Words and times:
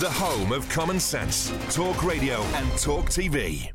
the 0.00 0.08
home 0.08 0.50
of 0.50 0.66
common 0.70 0.98
sense, 0.98 1.52
talk 1.74 2.02
radio 2.02 2.40
and 2.40 2.70
talk 2.78 3.10
TV. 3.10 3.70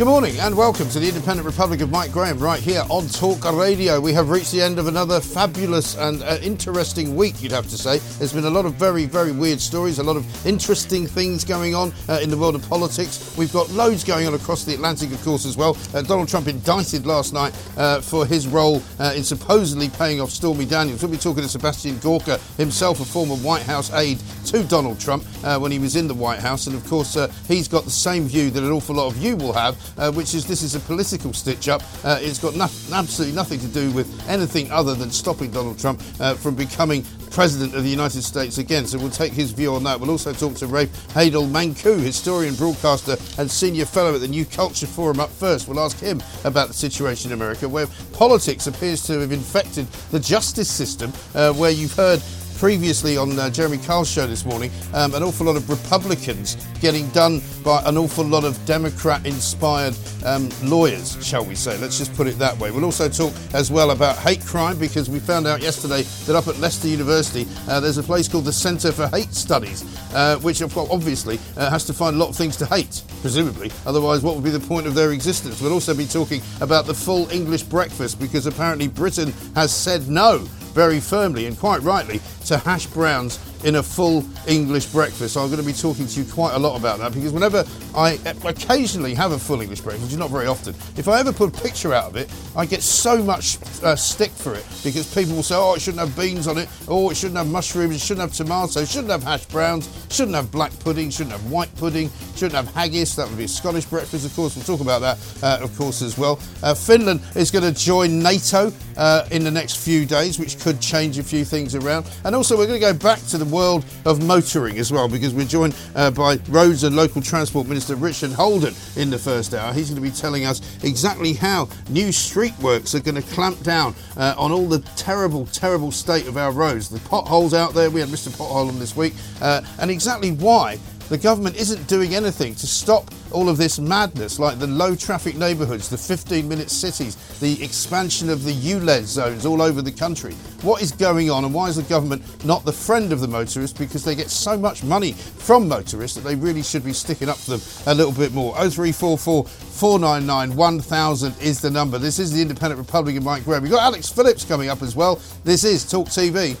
Good 0.00 0.06
morning 0.06 0.40
and 0.40 0.56
welcome 0.56 0.88
to 0.88 0.98
the 0.98 1.08
Independent 1.08 1.44
Republic 1.44 1.82
of 1.82 1.90
Mike 1.90 2.10
Graham 2.10 2.38
right 2.38 2.58
here 2.58 2.84
on 2.88 3.06
Talk 3.08 3.44
Radio. 3.52 4.00
We 4.00 4.14
have 4.14 4.30
reached 4.30 4.50
the 4.50 4.62
end 4.62 4.78
of 4.78 4.86
another 4.86 5.20
fabulous 5.20 5.94
and 5.94 6.22
uh, 6.22 6.38
interesting 6.40 7.14
week, 7.14 7.42
you'd 7.42 7.52
have 7.52 7.68
to 7.68 7.76
say. 7.76 7.98
There's 8.16 8.32
been 8.32 8.46
a 8.46 8.50
lot 8.50 8.64
of 8.64 8.76
very, 8.76 9.04
very 9.04 9.30
weird 9.30 9.60
stories, 9.60 9.98
a 9.98 10.02
lot 10.02 10.16
of 10.16 10.46
interesting 10.46 11.06
things 11.06 11.44
going 11.44 11.74
on 11.74 11.92
uh, 12.08 12.18
in 12.22 12.30
the 12.30 12.38
world 12.38 12.54
of 12.54 12.66
politics. 12.66 13.36
We've 13.36 13.52
got 13.52 13.68
loads 13.72 14.02
going 14.02 14.26
on 14.26 14.32
across 14.32 14.64
the 14.64 14.72
Atlantic, 14.72 15.12
of 15.12 15.22
course, 15.22 15.44
as 15.44 15.58
well. 15.58 15.76
Uh, 15.92 16.00
Donald 16.00 16.30
Trump 16.30 16.48
indicted 16.48 17.04
last 17.04 17.34
night 17.34 17.54
uh, 17.76 18.00
for 18.00 18.24
his 18.24 18.48
role 18.48 18.82
uh, 19.00 19.12
in 19.14 19.22
supposedly 19.22 19.90
paying 19.90 20.18
off 20.18 20.30
Stormy 20.30 20.64
Daniels. 20.64 21.02
We'll 21.02 21.12
be 21.12 21.18
talking 21.18 21.42
to 21.42 21.48
Sebastian 21.50 21.98
Gorka, 21.98 22.38
himself 22.56 23.00
a 23.00 23.04
former 23.04 23.36
White 23.36 23.64
House 23.64 23.92
aide 23.92 24.18
to 24.46 24.64
Donald 24.64 24.98
Trump 24.98 25.26
uh, 25.44 25.58
when 25.58 25.70
he 25.70 25.78
was 25.78 25.94
in 25.94 26.08
the 26.08 26.14
White 26.14 26.38
House. 26.38 26.68
And 26.68 26.74
of 26.74 26.86
course, 26.86 27.18
he's 27.46 27.68
got 27.68 27.84
the 27.84 27.90
same 27.90 28.24
view 28.24 28.48
that 28.48 28.62
an 28.62 28.70
awful 28.70 28.94
lot 28.94 29.08
of 29.08 29.18
you 29.18 29.36
will 29.36 29.52
have 29.52 29.76
uh, 29.98 30.12
which 30.12 30.34
is 30.34 30.46
this 30.46 30.62
is 30.62 30.74
a 30.74 30.80
political 30.80 31.32
stitch 31.32 31.68
up. 31.68 31.82
Uh, 32.04 32.18
it's 32.20 32.38
got 32.38 32.54
no- 32.54 32.68
absolutely 32.92 33.34
nothing 33.34 33.60
to 33.60 33.68
do 33.68 33.90
with 33.92 34.08
anything 34.28 34.70
other 34.70 34.94
than 34.94 35.10
stopping 35.10 35.50
Donald 35.50 35.78
Trump 35.78 36.02
uh, 36.20 36.34
from 36.34 36.54
becoming 36.54 37.04
President 37.30 37.74
of 37.74 37.84
the 37.84 37.88
United 37.88 38.22
States 38.22 38.58
again. 38.58 38.86
So 38.86 38.98
we'll 38.98 39.10
take 39.10 39.32
his 39.32 39.52
view 39.52 39.74
on 39.74 39.84
that. 39.84 40.00
We'll 40.00 40.10
also 40.10 40.32
talk 40.32 40.54
to 40.56 40.66
Rafe 40.66 40.90
Heydel-Mankoo, 41.14 42.00
historian, 42.00 42.54
broadcaster, 42.54 43.16
and 43.38 43.50
senior 43.50 43.84
fellow 43.84 44.14
at 44.14 44.20
the 44.20 44.28
New 44.28 44.44
Culture 44.44 44.86
Forum 44.86 45.20
up 45.20 45.30
first. 45.30 45.68
We'll 45.68 45.80
ask 45.80 45.98
him 45.98 46.20
about 46.44 46.68
the 46.68 46.74
situation 46.74 47.30
in 47.30 47.38
America, 47.38 47.68
where 47.68 47.86
politics 48.12 48.66
appears 48.66 49.02
to 49.04 49.20
have 49.20 49.32
infected 49.32 49.86
the 50.10 50.20
justice 50.20 50.70
system, 50.70 51.12
uh, 51.34 51.52
where 51.52 51.70
you've 51.70 51.94
heard 51.94 52.20
previously 52.60 53.16
on 53.16 53.38
uh, 53.38 53.48
Jeremy 53.48 53.78
Carl's 53.78 54.10
show 54.10 54.26
this 54.26 54.44
morning, 54.44 54.70
um, 54.92 55.14
an 55.14 55.22
awful 55.22 55.46
lot 55.46 55.56
of 55.56 55.70
Republicans 55.70 56.56
getting 56.82 57.08
done 57.08 57.40
by 57.64 57.82
an 57.86 57.96
awful 57.96 58.22
lot 58.22 58.44
of 58.44 58.62
Democrat 58.66 59.24
inspired 59.24 59.96
um, 60.26 60.50
lawyers, 60.64 61.16
shall 61.26 61.42
we 61.42 61.54
say. 61.54 61.78
Let's 61.78 61.96
just 61.96 62.12
put 62.12 62.26
it 62.26 62.38
that 62.38 62.58
way. 62.58 62.70
We'll 62.70 62.84
also 62.84 63.08
talk 63.08 63.32
as 63.54 63.70
well 63.70 63.92
about 63.92 64.18
hate 64.18 64.44
crime 64.44 64.78
because 64.78 65.08
we 65.08 65.20
found 65.20 65.46
out 65.46 65.62
yesterday 65.62 66.02
that 66.26 66.36
up 66.36 66.48
at 66.48 66.58
Leicester 66.58 66.88
University 66.88 67.46
uh, 67.66 67.80
there's 67.80 67.96
a 67.96 68.02
place 68.02 68.28
called 68.28 68.44
the 68.44 68.52
Centre 68.52 68.92
for 68.92 69.08
Hate 69.08 69.32
Studies, 69.32 69.82
uh, 70.14 70.36
which 70.40 70.60
obviously 70.60 71.40
uh, 71.56 71.70
has 71.70 71.86
to 71.86 71.94
find 71.94 72.14
a 72.16 72.18
lot 72.18 72.28
of 72.28 72.36
things 72.36 72.58
to 72.58 72.66
hate, 72.66 73.02
presumably. 73.22 73.72
Otherwise, 73.86 74.22
what 74.22 74.34
would 74.34 74.44
be 74.44 74.50
the 74.50 74.60
point 74.60 74.86
of 74.86 74.94
their 74.94 75.12
existence? 75.12 75.62
We'll 75.62 75.72
also 75.72 75.94
be 75.94 76.04
talking 76.04 76.42
about 76.60 76.84
the 76.84 76.94
full 76.94 77.26
English 77.30 77.62
breakfast 77.62 78.20
because 78.20 78.44
apparently 78.44 78.86
Britain 78.86 79.32
has 79.54 79.74
said 79.74 80.08
no 80.08 80.46
very 80.70 81.00
firmly 81.00 81.46
and 81.46 81.58
quite 81.58 81.82
rightly 81.82 82.20
to 82.46 82.58
hash 82.58 82.86
browns 82.86 83.38
in 83.64 83.76
a 83.76 83.82
full 83.82 84.24
English 84.46 84.86
breakfast. 84.86 85.34
So 85.34 85.42
I'm 85.42 85.48
going 85.48 85.60
to 85.60 85.66
be 85.66 85.72
talking 85.72 86.06
to 86.06 86.20
you 86.20 86.32
quite 86.32 86.54
a 86.54 86.58
lot 86.58 86.78
about 86.78 86.98
that 86.98 87.12
because 87.12 87.32
whenever 87.32 87.64
I 87.94 88.18
occasionally 88.44 89.14
have 89.14 89.32
a 89.32 89.38
full 89.38 89.60
English 89.60 89.80
breakfast, 89.80 90.04
which 90.04 90.12
is 90.12 90.18
not 90.18 90.30
very 90.30 90.46
often, 90.46 90.74
if 90.96 91.08
I 91.08 91.20
ever 91.20 91.32
put 91.32 91.56
a 91.56 91.62
picture 91.62 91.92
out 91.92 92.06
of 92.06 92.16
it, 92.16 92.32
I 92.56 92.66
get 92.66 92.82
so 92.82 93.22
much 93.22 93.58
uh, 93.82 93.96
stick 93.96 94.30
for 94.30 94.54
it 94.54 94.64
because 94.82 95.12
people 95.14 95.36
will 95.36 95.42
say, 95.42 95.56
oh, 95.56 95.74
it 95.74 95.80
shouldn't 95.80 96.00
have 96.00 96.16
beans 96.16 96.46
on 96.46 96.58
it, 96.58 96.68
oh, 96.88 97.10
it 97.10 97.16
shouldn't 97.16 97.38
have 97.38 97.48
mushrooms, 97.48 97.96
it 97.96 98.00
shouldn't 98.00 98.28
have 98.28 98.32
tomatoes, 98.32 98.76
it 98.76 98.88
shouldn't 98.88 99.10
have 99.10 99.22
hash 99.22 99.44
browns, 99.46 99.88
shouldn't 100.10 100.34
have 100.34 100.50
black 100.50 100.76
pudding, 100.80 101.10
shouldn't 101.10 101.32
have 101.32 101.50
white 101.50 101.74
pudding, 101.76 102.10
shouldn't 102.34 102.54
have 102.54 102.72
haggis. 102.74 103.16
That 103.16 103.28
would 103.28 103.38
be 103.38 103.44
a 103.44 103.48
Scottish 103.48 103.84
breakfast, 103.84 104.24
of 104.24 104.34
course. 104.34 104.56
We'll 104.56 104.64
talk 104.64 104.80
about 104.80 105.00
that, 105.00 105.18
uh, 105.42 105.62
of 105.62 105.76
course, 105.76 106.02
as 106.02 106.16
well. 106.16 106.40
Uh, 106.62 106.74
Finland 106.74 107.20
is 107.34 107.50
going 107.50 107.64
to 107.64 107.78
join 107.78 108.22
NATO 108.22 108.72
uh, 109.00 109.26
in 109.30 109.42
the 109.42 109.50
next 109.50 109.78
few 109.78 110.04
days, 110.04 110.38
which 110.38 110.60
could 110.60 110.80
change 110.80 111.18
a 111.18 111.22
few 111.22 111.44
things 111.44 111.74
around. 111.74 112.08
And 112.24 112.36
also, 112.36 112.56
we're 112.56 112.66
going 112.66 112.80
to 112.80 112.86
go 112.86 112.94
back 112.94 113.18
to 113.28 113.38
the 113.38 113.46
world 113.46 113.84
of 114.04 114.22
motoring 114.22 114.78
as 114.78 114.92
well, 114.92 115.08
because 115.08 115.34
we're 115.34 115.46
joined 115.46 115.74
uh, 115.96 116.10
by 116.10 116.38
Roads 116.48 116.84
and 116.84 116.94
Local 116.94 117.22
Transport 117.22 117.66
Minister 117.66 117.96
Richard 117.96 118.30
Holden 118.30 118.74
in 118.96 119.10
the 119.10 119.18
first 119.18 119.54
hour. 119.54 119.72
He's 119.72 119.90
going 119.90 120.00
to 120.00 120.08
be 120.08 120.14
telling 120.14 120.44
us 120.44 120.60
exactly 120.84 121.32
how 121.32 121.68
new 121.88 122.12
street 122.12 122.56
works 122.60 122.94
are 122.94 123.00
going 123.00 123.14
to 123.14 123.22
clamp 123.22 123.60
down 123.62 123.94
uh, 124.16 124.34
on 124.36 124.52
all 124.52 124.68
the 124.68 124.80
terrible, 124.96 125.46
terrible 125.46 125.90
state 125.90 126.28
of 126.28 126.36
our 126.36 126.52
roads. 126.52 126.90
The 126.90 127.00
potholes 127.08 127.54
out 127.54 127.72
there, 127.72 127.90
we 127.90 128.00
had 128.00 128.10
Mr. 128.10 128.28
Pothole 128.28 128.68
on 128.68 128.78
this 128.78 128.94
week, 128.94 129.14
uh, 129.40 129.62
and 129.80 129.90
exactly 129.90 130.32
why 130.32 130.78
the 131.10 131.18
government 131.18 131.56
isn't 131.56 131.88
doing 131.88 132.14
anything 132.14 132.54
to 132.54 132.68
stop 132.68 133.10
all 133.32 133.48
of 133.48 133.56
this 133.56 133.80
madness, 133.80 134.38
like 134.38 134.60
the 134.60 134.66
low 134.68 134.94
traffic 134.94 135.36
neighbourhoods, 135.36 135.88
the 135.88 135.98
15 135.98 136.48
minute 136.48 136.70
cities, 136.70 137.16
the 137.40 137.62
expansion 137.62 138.30
of 138.30 138.44
the 138.44 138.52
ULEZ 138.52 139.02
zones 139.02 139.44
all 139.44 139.60
over 139.60 139.82
the 139.82 139.90
country. 139.90 140.34
What 140.62 140.82
is 140.82 140.92
going 140.92 141.28
on, 141.28 141.44
and 141.44 141.52
why 141.52 141.68
is 141.68 141.76
the 141.76 141.82
government 141.82 142.22
not 142.44 142.64
the 142.64 142.72
friend 142.72 143.12
of 143.12 143.20
the 143.20 143.26
motorists? 143.26 143.76
Because 143.76 144.04
they 144.04 144.14
get 144.14 144.30
so 144.30 144.56
much 144.56 144.84
money 144.84 145.12
from 145.12 145.66
motorists 145.66 146.16
that 146.16 146.22
they 146.22 146.36
really 146.36 146.62
should 146.62 146.84
be 146.84 146.92
sticking 146.92 147.28
up 147.28 147.38
for 147.38 147.56
them 147.56 147.60
a 147.86 147.94
little 147.94 148.12
bit 148.12 148.32
more. 148.32 148.54
0344 148.54 149.44
499 149.46 150.56
1000 150.56 151.34
is 151.42 151.60
the 151.60 151.70
number. 151.70 151.98
This 151.98 152.20
is 152.20 152.30
the 152.32 152.40
Independent 152.40 152.78
Republican 152.78 153.24
Mike 153.24 153.44
Graham. 153.44 153.62
We've 153.62 153.72
got 153.72 153.82
Alex 153.82 154.10
Phillips 154.10 154.44
coming 154.44 154.68
up 154.68 154.80
as 154.80 154.94
well. 154.94 155.20
This 155.42 155.64
is 155.64 155.90
Talk 155.90 156.06
TV. 156.06 156.56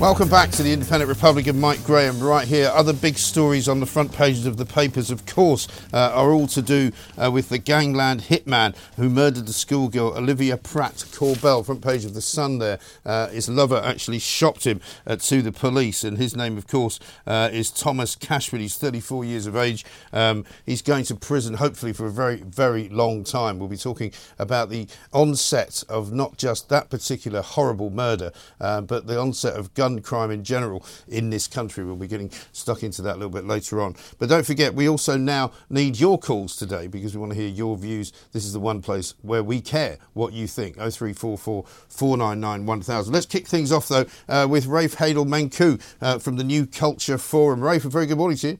Welcome 0.00 0.30
back 0.30 0.50
to 0.52 0.62
the 0.62 0.72
Independent 0.72 1.10
Republican, 1.10 1.60
Mike 1.60 1.84
Graham, 1.84 2.20
right 2.20 2.48
here. 2.48 2.70
Other 2.72 2.94
big 2.94 3.18
stories 3.18 3.68
on 3.68 3.80
the 3.80 3.86
front 3.86 4.14
pages 4.14 4.46
of 4.46 4.56
the 4.56 4.64
papers, 4.64 5.10
of 5.10 5.26
course, 5.26 5.68
uh, 5.92 6.12
are 6.14 6.32
all 6.32 6.46
to 6.46 6.62
do 6.62 6.90
uh, 7.22 7.30
with 7.30 7.50
the 7.50 7.58
gangland 7.58 8.22
hitman 8.22 8.74
who 8.96 9.10
murdered 9.10 9.46
the 9.46 9.52
schoolgirl 9.52 10.16
Olivia 10.16 10.56
Pratt 10.56 10.94
Corbell. 11.12 11.66
Front 11.66 11.82
page 11.82 12.06
of 12.06 12.14
the 12.14 12.22
Sun 12.22 12.60
there. 12.60 12.78
Uh, 13.04 13.28
his 13.28 13.50
lover 13.50 13.76
actually 13.84 14.18
shopped 14.18 14.66
him 14.66 14.80
uh, 15.06 15.16
to 15.16 15.42
the 15.42 15.52
police, 15.52 16.02
and 16.02 16.16
his 16.16 16.34
name, 16.34 16.56
of 16.56 16.66
course, 16.66 16.98
uh, 17.26 17.50
is 17.52 17.70
Thomas 17.70 18.16
Cashman. 18.16 18.62
He's 18.62 18.76
34 18.76 19.26
years 19.26 19.44
of 19.44 19.54
age. 19.54 19.84
Um, 20.14 20.46
he's 20.64 20.80
going 20.80 21.04
to 21.04 21.14
prison, 21.14 21.52
hopefully, 21.52 21.92
for 21.92 22.06
a 22.06 22.10
very, 22.10 22.36
very 22.36 22.88
long 22.88 23.22
time. 23.22 23.58
We'll 23.58 23.68
be 23.68 23.76
talking 23.76 24.14
about 24.38 24.70
the 24.70 24.88
onset 25.12 25.84
of 25.90 26.10
not 26.10 26.38
just 26.38 26.70
that 26.70 26.88
particular 26.88 27.42
horrible 27.42 27.90
murder, 27.90 28.32
uh, 28.62 28.80
but 28.80 29.06
the 29.06 29.20
onset 29.20 29.56
of 29.56 29.74
gun 29.74 29.89
gun 29.90 30.02
crime 30.02 30.30
in 30.30 30.44
general 30.44 30.84
in 31.08 31.30
this 31.30 31.46
country. 31.46 31.84
We'll 31.84 31.96
be 31.96 32.06
getting 32.06 32.30
stuck 32.52 32.82
into 32.82 33.02
that 33.02 33.12
a 33.12 33.18
little 33.18 33.30
bit 33.30 33.46
later 33.46 33.80
on. 33.80 33.96
But 34.18 34.28
don't 34.28 34.46
forget, 34.46 34.74
we 34.74 34.88
also 34.88 35.16
now 35.16 35.52
need 35.68 35.98
your 35.98 36.18
calls 36.18 36.56
today 36.56 36.86
because 36.86 37.14
we 37.14 37.20
want 37.20 37.32
to 37.32 37.38
hear 37.38 37.48
your 37.48 37.76
views. 37.76 38.12
This 38.32 38.44
is 38.44 38.52
the 38.52 38.60
one 38.60 38.82
place 38.82 39.14
where 39.22 39.42
we 39.42 39.60
care 39.60 39.98
what 40.14 40.32
you 40.32 40.46
think. 40.46 40.76
0344 40.76 41.64
499 41.88 42.66
1000. 42.66 43.12
Let's 43.12 43.26
kick 43.26 43.46
things 43.46 43.72
off, 43.72 43.88
though, 43.88 44.06
uh, 44.28 44.46
with 44.48 44.66
Rafe 44.66 44.96
Heydel-Mankoo 44.96 45.80
uh, 46.00 46.18
from 46.18 46.36
the 46.36 46.44
New 46.44 46.66
Culture 46.66 47.18
Forum. 47.18 47.62
Rafe, 47.62 47.84
a 47.84 47.88
very 47.88 48.06
good 48.06 48.18
morning 48.18 48.38
to 48.38 48.48
you. 48.48 48.58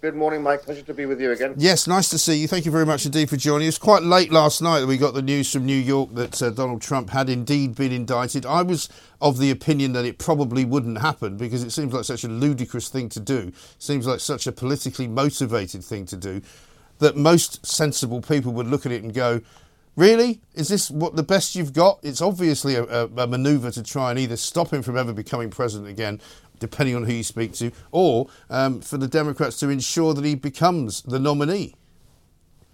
Good 0.00 0.16
morning, 0.16 0.42
Mike. 0.42 0.62
Pleasure 0.62 0.80
to 0.80 0.94
be 0.94 1.04
with 1.04 1.20
you 1.20 1.30
again. 1.30 1.52
Yes, 1.58 1.86
nice 1.86 2.08
to 2.08 2.16
see 2.16 2.36
you. 2.36 2.48
Thank 2.48 2.64
you 2.64 2.72
very 2.72 2.86
much 2.86 3.04
indeed 3.04 3.28
for 3.28 3.36
joining 3.36 3.68
us. 3.68 3.76
Quite 3.76 4.02
late 4.02 4.32
last 4.32 4.62
night 4.62 4.80
that 4.80 4.86
we 4.86 4.96
got 4.96 5.12
the 5.12 5.20
news 5.20 5.52
from 5.52 5.66
New 5.66 5.76
York 5.76 6.14
that 6.14 6.42
uh, 6.42 6.48
Donald 6.48 6.80
Trump 6.80 7.10
had 7.10 7.28
indeed 7.28 7.74
been 7.74 7.92
indicted. 7.92 8.46
I 8.46 8.62
was 8.62 8.88
of 9.20 9.36
the 9.36 9.50
opinion 9.50 9.92
that 9.92 10.06
it 10.06 10.16
probably 10.16 10.64
wouldn't 10.64 11.02
happen 11.02 11.36
because 11.36 11.62
it 11.62 11.68
seems 11.68 11.92
like 11.92 12.04
such 12.04 12.24
a 12.24 12.28
ludicrous 12.28 12.88
thing 12.88 13.10
to 13.10 13.20
do. 13.20 13.52
Seems 13.78 14.06
like 14.06 14.20
such 14.20 14.46
a 14.46 14.52
politically 14.52 15.06
motivated 15.06 15.84
thing 15.84 16.06
to 16.06 16.16
do 16.16 16.40
that 17.00 17.18
most 17.18 17.66
sensible 17.66 18.22
people 18.22 18.54
would 18.54 18.68
look 18.68 18.86
at 18.86 18.92
it 18.92 19.02
and 19.02 19.12
go, 19.12 19.42
Really? 19.96 20.40
Is 20.54 20.68
this 20.68 20.90
what 20.90 21.16
the 21.16 21.22
best 21.22 21.54
you've 21.54 21.72
got? 21.72 21.98
It's 22.02 22.22
obviously 22.22 22.74
a, 22.74 22.84
a, 22.84 23.06
a 23.06 23.26
manoeuvre 23.26 23.72
to 23.72 23.82
try 23.82 24.10
and 24.10 24.18
either 24.18 24.36
stop 24.36 24.72
him 24.72 24.82
from 24.82 24.96
ever 24.96 25.12
becoming 25.12 25.50
president 25.50 25.90
again 25.90 26.20
depending 26.60 26.94
on 26.94 27.04
who 27.04 27.12
you 27.14 27.24
speak 27.24 27.54
to, 27.54 27.72
or 27.90 28.28
um, 28.50 28.80
for 28.80 28.98
the 28.98 29.08
Democrats 29.08 29.58
to 29.58 29.68
ensure 29.70 30.14
that 30.14 30.24
he 30.24 30.34
becomes 30.34 31.02
the 31.02 31.18
nominee. 31.18 31.74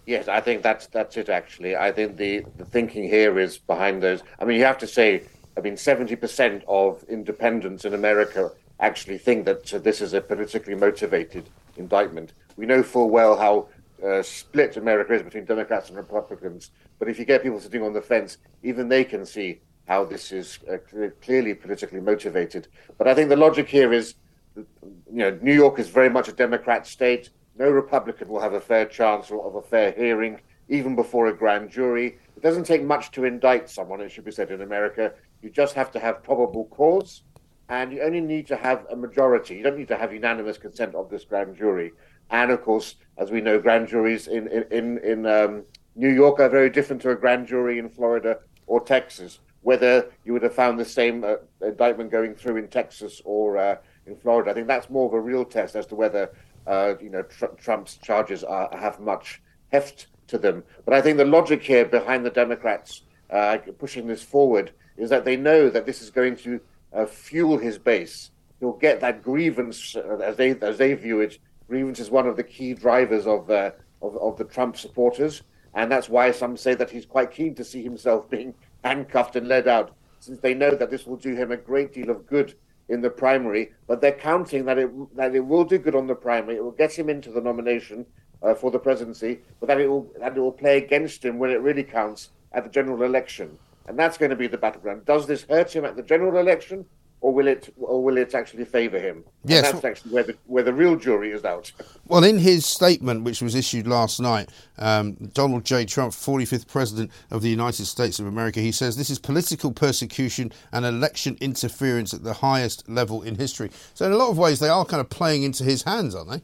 Yes, 0.06 0.28
I 0.28 0.40
think 0.40 0.62
that's 0.62 0.86
that's 0.88 1.16
it. 1.16 1.28
Actually, 1.28 1.76
I 1.76 1.90
think 1.90 2.16
the 2.16 2.44
the 2.58 2.64
thinking 2.64 3.08
here 3.08 3.38
is 3.38 3.58
behind 3.58 4.02
those. 4.02 4.22
I 4.38 4.44
mean, 4.44 4.58
you 4.58 4.64
have 4.64 4.78
to 4.78 4.86
say, 4.86 5.22
I 5.56 5.60
mean, 5.60 5.76
seventy 5.76 6.16
percent 6.16 6.62
of 6.68 7.02
independents 7.08 7.84
in 7.84 7.94
America 7.94 8.52
actually 8.78 9.18
think 9.18 9.46
that 9.46 9.72
uh, 9.72 9.78
this 9.78 10.00
is 10.00 10.12
a 10.12 10.20
politically 10.20 10.74
motivated 10.74 11.48
indictment. 11.76 12.34
We 12.56 12.66
know 12.66 12.82
full 12.82 13.10
well 13.10 13.36
how 13.36 13.68
uh, 14.04 14.22
split 14.22 14.76
America 14.76 15.14
is 15.14 15.22
between 15.22 15.44
Democrats 15.44 15.88
and 15.88 15.96
Republicans. 15.96 16.70
But 16.98 17.08
if 17.08 17.18
you 17.18 17.24
get 17.24 17.42
people 17.42 17.60
sitting 17.60 17.82
on 17.82 17.92
the 17.92 18.02
fence, 18.02 18.38
even 18.62 18.88
they 18.88 19.04
can 19.04 19.24
see 19.24 19.60
how 19.86 20.04
this 20.04 20.32
is 20.32 20.58
uh, 20.70 20.78
clearly 21.22 21.54
politically 21.54 22.00
motivated. 22.00 22.68
But 22.98 23.08
I 23.08 23.14
think 23.14 23.28
the 23.28 23.36
logic 23.36 23.68
here 23.68 23.92
is, 23.92 24.14
you 24.56 24.66
know, 25.06 25.38
New 25.42 25.54
York 25.54 25.78
is 25.78 25.88
very 25.88 26.10
much 26.10 26.28
a 26.28 26.32
Democrat 26.32 26.86
state. 26.86 27.30
No 27.58 27.70
Republican 27.70 28.28
will 28.28 28.40
have 28.40 28.54
a 28.54 28.60
fair 28.60 28.84
chance 28.84 29.30
of 29.30 29.54
a 29.54 29.62
fair 29.62 29.92
hearing, 29.92 30.40
even 30.68 30.96
before 30.96 31.28
a 31.28 31.36
grand 31.36 31.70
jury. 31.70 32.18
It 32.36 32.42
doesn't 32.42 32.64
take 32.64 32.82
much 32.82 33.12
to 33.12 33.24
indict 33.24 33.70
someone, 33.70 34.00
it 34.00 34.10
should 34.10 34.24
be 34.24 34.32
said 34.32 34.50
in 34.50 34.60
America. 34.60 35.12
You 35.42 35.50
just 35.50 35.74
have 35.74 35.90
to 35.92 36.00
have 36.00 36.22
probable 36.22 36.66
cause, 36.66 37.22
and 37.68 37.92
you 37.92 38.02
only 38.02 38.20
need 38.20 38.46
to 38.48 38.56
have 38.56 38.86
a 38.90 38.96
majority. 38.96 39.54
You 39.56 39.62
don't 39.62 39.78
need 39.78 39.88
to 39.88 39.96
have 39.96 40.12
unanimous 40.12 40.58
consent 40.58 40.94
of 40.94 41.08
this 41.08 41.24
grand 41.24 41.56
jury. 41.56 41.92
And 42.30 42.50
of 42.50 42.62
course, 42.62 42.96
as 43.18 43.30
we 43.30 43.40
know, 43.40 43.58
grand 43.58 43.88
juries 43.88 44.26
in 44.26 44.48
in 44.48 44.98
in, 44.98 45.26
um, 45.26 45.64
New 45.94 46.12
York 46.12 46.40
are 46.40 46.48
very 46.48 46.68
different 46.70 47.00
to 47.02 47.10
a 47.10 47.16
grand 47.16 47.46
jury 47.46 47.78
in 47.78 47.88
Florida 47.88 48.38
or 48.66 48.80
Texas. 48.80 49.40
Whether 49.62 50.10
you 50.24 50.32
would 50.32 50.42
have 50.42 50.54
found 50.54 50.78
the 50.78 50.84
same 50.84 51.24
uh, 51.24 51.36
indictment 51.62 52.10
going 52.10 52.34
through 52.34 52.56
in 52.56 52.68
Texas 52.68 53.20
or 53.24 53.56
uh, 53.56 53.76
in 54.06 54.16
Florida, 54.16 54.50
I 54.50 54.54
think 54.54 54.66
that's 54.66 54.90
more 54.90 55.06
of 55.06 55.14
a 55.14 55.20
real 55.20 55.44
test 55.44 55.74
as 55.74 55.86
to 55.86 55.94
whether 55.94 56.30
uh, 56.66 56.94
you 57.00 57.10
know 57.10 57.22
tr- 57.22 57.56
Trump's 57.56 57.96
charges 57.96 58.44
are, 58.44 58.68
have 58.76 59.00
much 59.00 59.40
heft 59.72 60.08
to 60.28 60.38
them. 60.38 60.62
But 60.84 60.94
I 60.94 61.00
think 61.00 61.16
the 61.18 61.24
logic 61.24 61.62
here 61.62 61.84
behind 61.84 62.24
the 62.24 62.30
Democrats 62.30 63.02
uh, 63.30 63.58
pushing 63.78 64.06
this 64.06 64.22
forward 64.22 64.72
is 64.96 65.10
that 65.10 65.24
they 65.24 65.36
know 65.36 65.68
that 65.70 65.86
this 65.86 66.02
is 66.02 66.10
going 66.10 66.36
to 66.36 66.60
uh, 66.92 67.06
fuel 67.06 67.58
his 67.58 67.78
base. 67.78 68.30
He'll 68.60 68.72
get 68.72 69.00
that 69.00 69.22
grievance, 69.22 69.96
uh, 69.96 70.16
as 70.18 70.36
they 70.36 70.50
as 70.60 70.78
they 70.78 70.94
view 70.94 71.20
it. 71.20 71.38
Grievance 71.68 71.98
is 71.98 72.10
one 72.10 72.26
of 72.26 72.36
the 72.36 72.44
key 72.44 72.74
drivers 72.74 73.26
of, 73.26 73.50
uh, 73.50 73.72
of 74.00 74.16
of 74.16 74.36
the 74.36 74.44
Trump 74.44 74.76
supporters, 74.76 75.42
and 75.74 75.90
that's 75.90 76.08
why 76.08 76.30
some 76.30 76.56
say 76.56 76.74
that 76.74 76.90
he's 76.90 77.06
quite 77.06 77.32
keen 77.32 77.54
to 77.54 77.64
see 77.64 77.82
himself 77.82 78.30
being 78.36 78.54
handcuffed 78.84 79.36
and 79.36 79.48
led 79.48 79.66
out, 79.66 79.94
since 80.20 80.38
they 80.40 80.54
know 80.54 80.74
that 80.74 80.90
this 80.90 81.06
will 81.06 81.16
do 81.16 81.34
him 81.34 81.50
a 81.50 81.56
great 81.56 81.92
deal 81.92 82.10
of 82.10 82.26
good 82.26 82.54
in 82.88 83.00
the 83.00 83.10
primary. 83.10 83.72
But 83.88 84.00
they're 84.00 84.12
counting 84.12 84.64
that 84.66 84.78
it 84.78 85.16
that 85.16 85.34
it 85.34 85.44
will 85.44 85.64
do 85.64 85.78
good 85.78 85.96
on 85.96 86.06
the 86.06 86.14
primary. 86.14 86.56
It 86.56 86.64
will 86.64 86.70
get 86.70 86.96
him 86.96 87.08
into 87.08 87.30
the 87.30 87.40
nomination 87.40 88.06
uh, 88.42 88.54
for 88.54 88.70
the 88.70 88.78
presidency, 88.78 89.40
but 89.60 89.66
that 89.66 89.80
it 89.80 89.88
will 89.88 90.10
that 90.20 90.36
it 90.36 90.40
will 90.40 90.52
play 90.52 90.78
against 90.78 91.24
him 91.24 91.38
when 91.38 91.50
it 91.50 91.60
really 91.60 91.84
counts 91.84 92.30
at 92.52 92.64
the 92.64 92.70
general 92.70 93.02
election. 93.02 93.58
And 93.88 93.98
that's 93.98 94.18
going 94.18 94.30
to 94.30 94.36
be 94.36 94.48
the 94.48 94.58
battleground. 94.58 95.04
Does 95.04 95.26
this 95.26 95.44
hurt 95.44 95.74
him 95.74 95.84
at 95.84 95.96
the 95.96 96.02
general 96.02 96.38
election, 96.38 96.86
or 97.26 97.34
will 97.34 97.48
it, 97.48 97.74
or 97.76 98.04
will 98.04 98.18
it 98.18 98.36
actually 98.36 98.64
favour 98.64 99.00
him? 99.00 99.24
Yes, 99.44 99.66
and 99.66 99.74
that's 99.74 99.84
actually 99.84 100.12
where 100.12 100.22
the 100.22 100.36
where 100.46 100.62
the 100.62 100.72
real 100.72 100.94
jury 100.94 101.32
is 101.32 101.44
out. 101.44 101.72
Well, 102.06 102.22
in 102.22 102.38
his 102.38 102.64
statement, 102.64 103.24
which 103.24 103.42
was 103.42 103.56
issued 103.56 103.88
last 103.88 104.20
night, 104.20 104.48
um, 104.78 105.14
Donald 105.34 105.64
J. 105.64 105.86
Trump, 105.86 106.12
45th 106.12 106.68
President 106.68 107.10
of 107.32 107.42
the 107.42 107.48
United 107.48 107.86
States 107.86 108.20
of 108.20 108.26
America, 108.26 108.60
he 108.60 108.70
says 108.70 108.96
this 108.96 109.10
is 109.10 109.18
political 109.18 109.72
persecution 109.72 110.52
and 110.70 110.84
election 110.84 111.36
interference 111.40 112.14
at 112.14 112.22
the 112.22 112.34
highest 112.34 112.88
level 112.88 113.22
in 113.22 113.34
history. 113.34 113.72
So, 113.94 114.06
in 114.06 114.12
a 114.12 114.16
lot 114.16 114.30
of 114.30 114.38
ways, 114.38 114.60
they 114.60 114.68
are 114.68 114.84
kind 114.84 115.00
of 115.00 115.10
playing 115.10 115.42
into 115.42 115.64
his 115.64 115.82
hands, 115.82 116.14
aren't 116.14 116.30
they? 116.30 116.42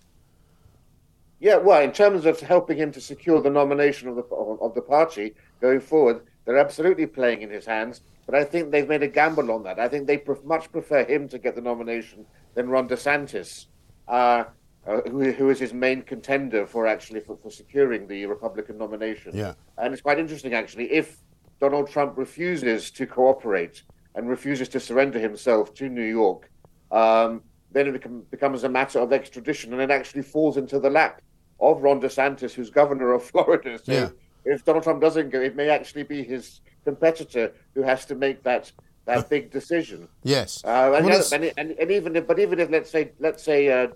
Yeah, 1.39 1.59
well, 1.59 1.81
in 1.81 1.93
terms 1.93 2.27
of 2.27 2.41
helping 2.41 2.77
him 2.77 2.91
to 2.91 3.01
secure 3.01 3.41
the 3.41 3.51
nomination 3.51 4.09
of 4.09 4.17
the 4.17 4.25
of 4.25 4.75
the 4.75 4.83
party 4.83 5.37
going 5.61 5.79
forward, 5.79 6.23
they're 6.45 6.59
absolutely 6.59 7.07
playing 7.07 7.43
in 7.43 7.51
his 7.51 7.67
hands. 7.67 8.01
But 8.27 8.35
I 8.37 8.45
think 8.45 8.71
they've 8.71 8.89
made 8.89 9.03
a 9.03 9.09
gamble 9.09 9.51
on 9.51 9.63
that. 9.65 9.79
I 9.79 9.89
think 9.89 10.07
they 10.07 10.23
much 10.45 10.71
prefer 10.71 11.05
him 11.05 11.29
to 11.29 11.39
get 11.39 11.55
the 11.55 11.61
nomination 11.61 12.25
than 12.55 12.69
Ron 12.69 12.89
DeSantis, 12.89 13.67
uh, 14.09 14.45
uh, 14.87 15.01
who, 15.11 15.33
who 15.33 15.51
is 15.51 15.59
his 15.59 15.73
main 15.73 16.03
contender 16.03 16.67
for 16.67 16.87
actually 16.87 17.21
for, 17.21 17.37
for 17.37 17.51
securing 17.51 18.07
the 18.07 18.27
Republican 18.27 18.79
nomination. 18.79 19.33
Yeah. 19.35 19.55
And 19.79 19.93
it's 19.93 20.03
quite 20.03 20.19
interesting 20.19 20.55
actually 20.55 20.93
if 20.93 21.19
Donald 21.61 21.91
Trump 21.91 22.17
refuses 22.17 22.91
to 22.93 23.07
cooperate 23.07 23.83
and 24.15 24.29
refuses 24.29 24.69
to 24.71 24.81
surrender 24.81 25.19
himself 25.19 25.75
to 25.75 25.89
New 25.89 26.05
York, 26.05 26.51
um, 26.91 27.43
then 27.71 27.89
it 27.89 27.93
become, 27.93 28.23
becomes 28.31 28.65
a 28.65 28.69
matter 28.69 28.99
of 28.99 29.13
extradition, 29.13 29.73
and 29.73 29.81
it 29.81 29.91
actually 29.91 30.23
falls 30.23 30.57
into 30.57 30.79
the 30.79 30.91
lap 30.91 31.23
of 31.61 31.83
Ron 31.83 32.01
DeSantis, 32.01 32.53
who's 32.53 32.69
governor 32.69 33.13
of 33.13 33.23
Florida. 33.31 33.79
So 33.83 33.93
yeah 33.93 34.09
if 34.45 34.65
Donald 34.65 34.85
Trump 34.85 35.01
doesn't 35.01 35.31
go, 35.31 35.41
it 35.41 35.57
may 35.57 35.69
actually 35.69 36.03
be 36.03 36.23
his 36.23 36.61
competitor 36.85 37.53
who 37.75 37.83
has 37.83 38.05
to 38.07 38.15
make 38.15 38.43
that 38.43 38.73
that 39.05 39.29
big 39.29 39.51
decision. 39.51 40.09
Yes, 40.23 40.63
uh, 40.65 40.93
and, 40.97 41.07
well, 41.07 41.25
and, 41.33 41.53
and, 41.57 41.73
and, 41.73 41.91
even 41.91 42.15
if, 42.15 42.27
but 42.27 42.39
even 42.39 42.61
if 42.61 42.71
let's 42.71 42.91
say 42.91 43.13
let's 43.19 43.43
say 43.43 43.69
uh, 43.69 43.89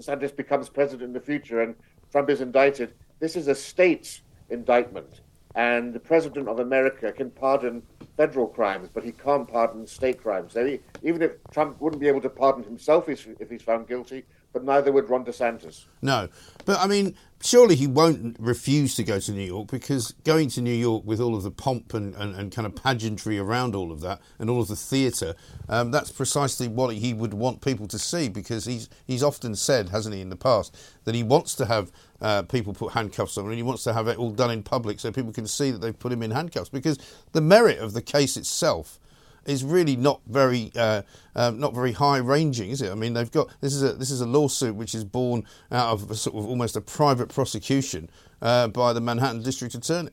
DeSantis 0.00 0.34
becomes 0.34 0.68
president 0.68 1.02
in 1.02 1.12
the 1.12 1.20
future 1.20 1.62
and 1.62 1.74
Trump 2.10 2.30
is 2.30 2.40
indicted, 2.40 2.92
this 3.20 3.36
is 3.36 3.48
a 3.48 3.54
state 3.54 4.20
indictment, 4.48 5.20
and 5.54 5.94
the 5.94 6.00
president 6.00 6.48
of 6.48 6.58
America 6.58 7.12
can 7.12 7.30
pardon 7.30 7.82
federal 8.16 8.46
crimes, 8.46 8.88
but 8.92 9.04
he 9.04 9.12
can't 9.12 9.48
pardon 9.48 9.86
state 9.86 10.20
crimes. 10.20 10.52
So 10.52 10.66
he, 10.66 10.80
even 11.02 11.22
if 11.22 11.32
Trump 11.52 11.80
wouldn't 11.80 12.00
be 12.00 12.08
able 12.08 12.20
to 12.22 12.28
pardon 12.28 12.64
himself 12.64 13.08
if, 13.08 13.26
if 13.38 13.48
he's 13.48 13.62
found 13.62 13.88
guilty, 13.88 14.24
but 14.52 14.64
neither 14.64 14.90
would 14.90 15.08
Ron 15.08 15.24
DeSantis. 15.24 15.84
No, 16.02 16.28
but 16.64 16.78
I 16.78 16.86
mean, 16.86 17.14
surely 17.42 17.76
he 17.76 17.86
won't 17.86 18.36
refuse 18.38 18.94
to 18.96 19.04
go 19.04 19.18
to 19.18 19.32
New 19.32 19.44
York 19.44 19.70
because 19.70 20.12
going 20.24 20.48
to 20.50 20.60
New 20.60 20.74
York 20.74 21.04
with 21.04 21.20
all 21.20 21.34
of 21.34 21.42
the 21.42 21.50
pomp 21.50 21.94
and, 21.94 22.14
and, 22.14 22.34
and 22.34 22.52
kind 22.52 22.66
of 22.66 22.74
pageantry 22.74 23.38
around 23.38 23.74
all 23.74 23.92
of 23.92 24.00
that 24.00 24.20
and 24.38 24.50
all 24.50 24.60
of 24.60 24.68
the 24.68 24.76
theatre, 24.76 25.34
um, 25.68 25.90
that's 25.90 26.10
precisely 26.10 26.68
what 26.68 26.94
he 26.94 27.14
would 27.14 27.34
want 27.34 27.60
people 27.60 27.86
to 27.88 27.98
see 27.98 28.28
because 28.28 28.64
he's 28.64 28.88
he's 29.06 29.22
often 29.22 29.54
said, 29.54 29.88
hasn't 29.88 30.14
he, 30.14 30.20
in 30.20 30.30
the 30.30 30.36
past, 30.36 30.76
that 31.04 31.14
he 31.14 31.22
wants 31.22 31.54
to 31.54 31.66
have 31.66 31.90
uh, 32.20 32.42
people 32.42 32.72
put 32.72 32.92
handcuffs 32.92 33.38
on 33.38 33.46
and 33.46 33.54
he 33.54 33.62
wants 33.62 33.82
to 33.84 33.92
have 33.92 34.06
it 34.06 34.18
all 34.18 34.30
done 34.30 34.50
in 34.50 34.62
public 34.62 35.00
so 35.00 35.10
people 35.10 35.32
can 35.32 35.46
see 35.46 35.70
that 35.70 35.80
they've 35.80 35.98
put 35.98 36.12
him 36.12 36.22
in 36.22 36.30
handcuffs 36.30 36.68
because 36.68 36.98
the 37.32 37.40
merit 37.40 37.78
of 37.78 37.94
the 37.94 38.02
case 38.02 38.36
itself 38.36 38.99
is 39.46 39.64
really 39.64 39.96
not 39.96 40.20
very 40.26 40.70
uh, 40.76 41.02
um, 41.34 41.58
not 41.58 41.74
very 41.74 41.92
high 41.92 42.18
ranging, 42.18 42.70
is 42.70 42.82
it? 42.82 42.90
I 42.90 42.94
mean, 42.94 43.14
they've 43.14 43.30
got 43.30 43.48
this 43.60 43.74
is 43.74 43.82
a 43.82 43.92
this 43.94 44.10
is 44.10 44.20
a 44.20 44.26
lawsuit 44.26 44.74
which 44.74 44.94
is 44.94 45.04
born 45.04 45.44
out 45.70 45.92
of 45.92 46.10
a 46.10 46.14
sort 46.14 46.36
of 46.36 46.46
almost 46.46 46.76
a 46.76 46.80
private 46.80 47.28
prosecution 47.28 48.10
uh, 48.42 48.68
by 48.68 48.92
the 48.92 49.00
Manhattan 49.00 49.42
District 49.42 49.74
Attorney. 49.74 50.12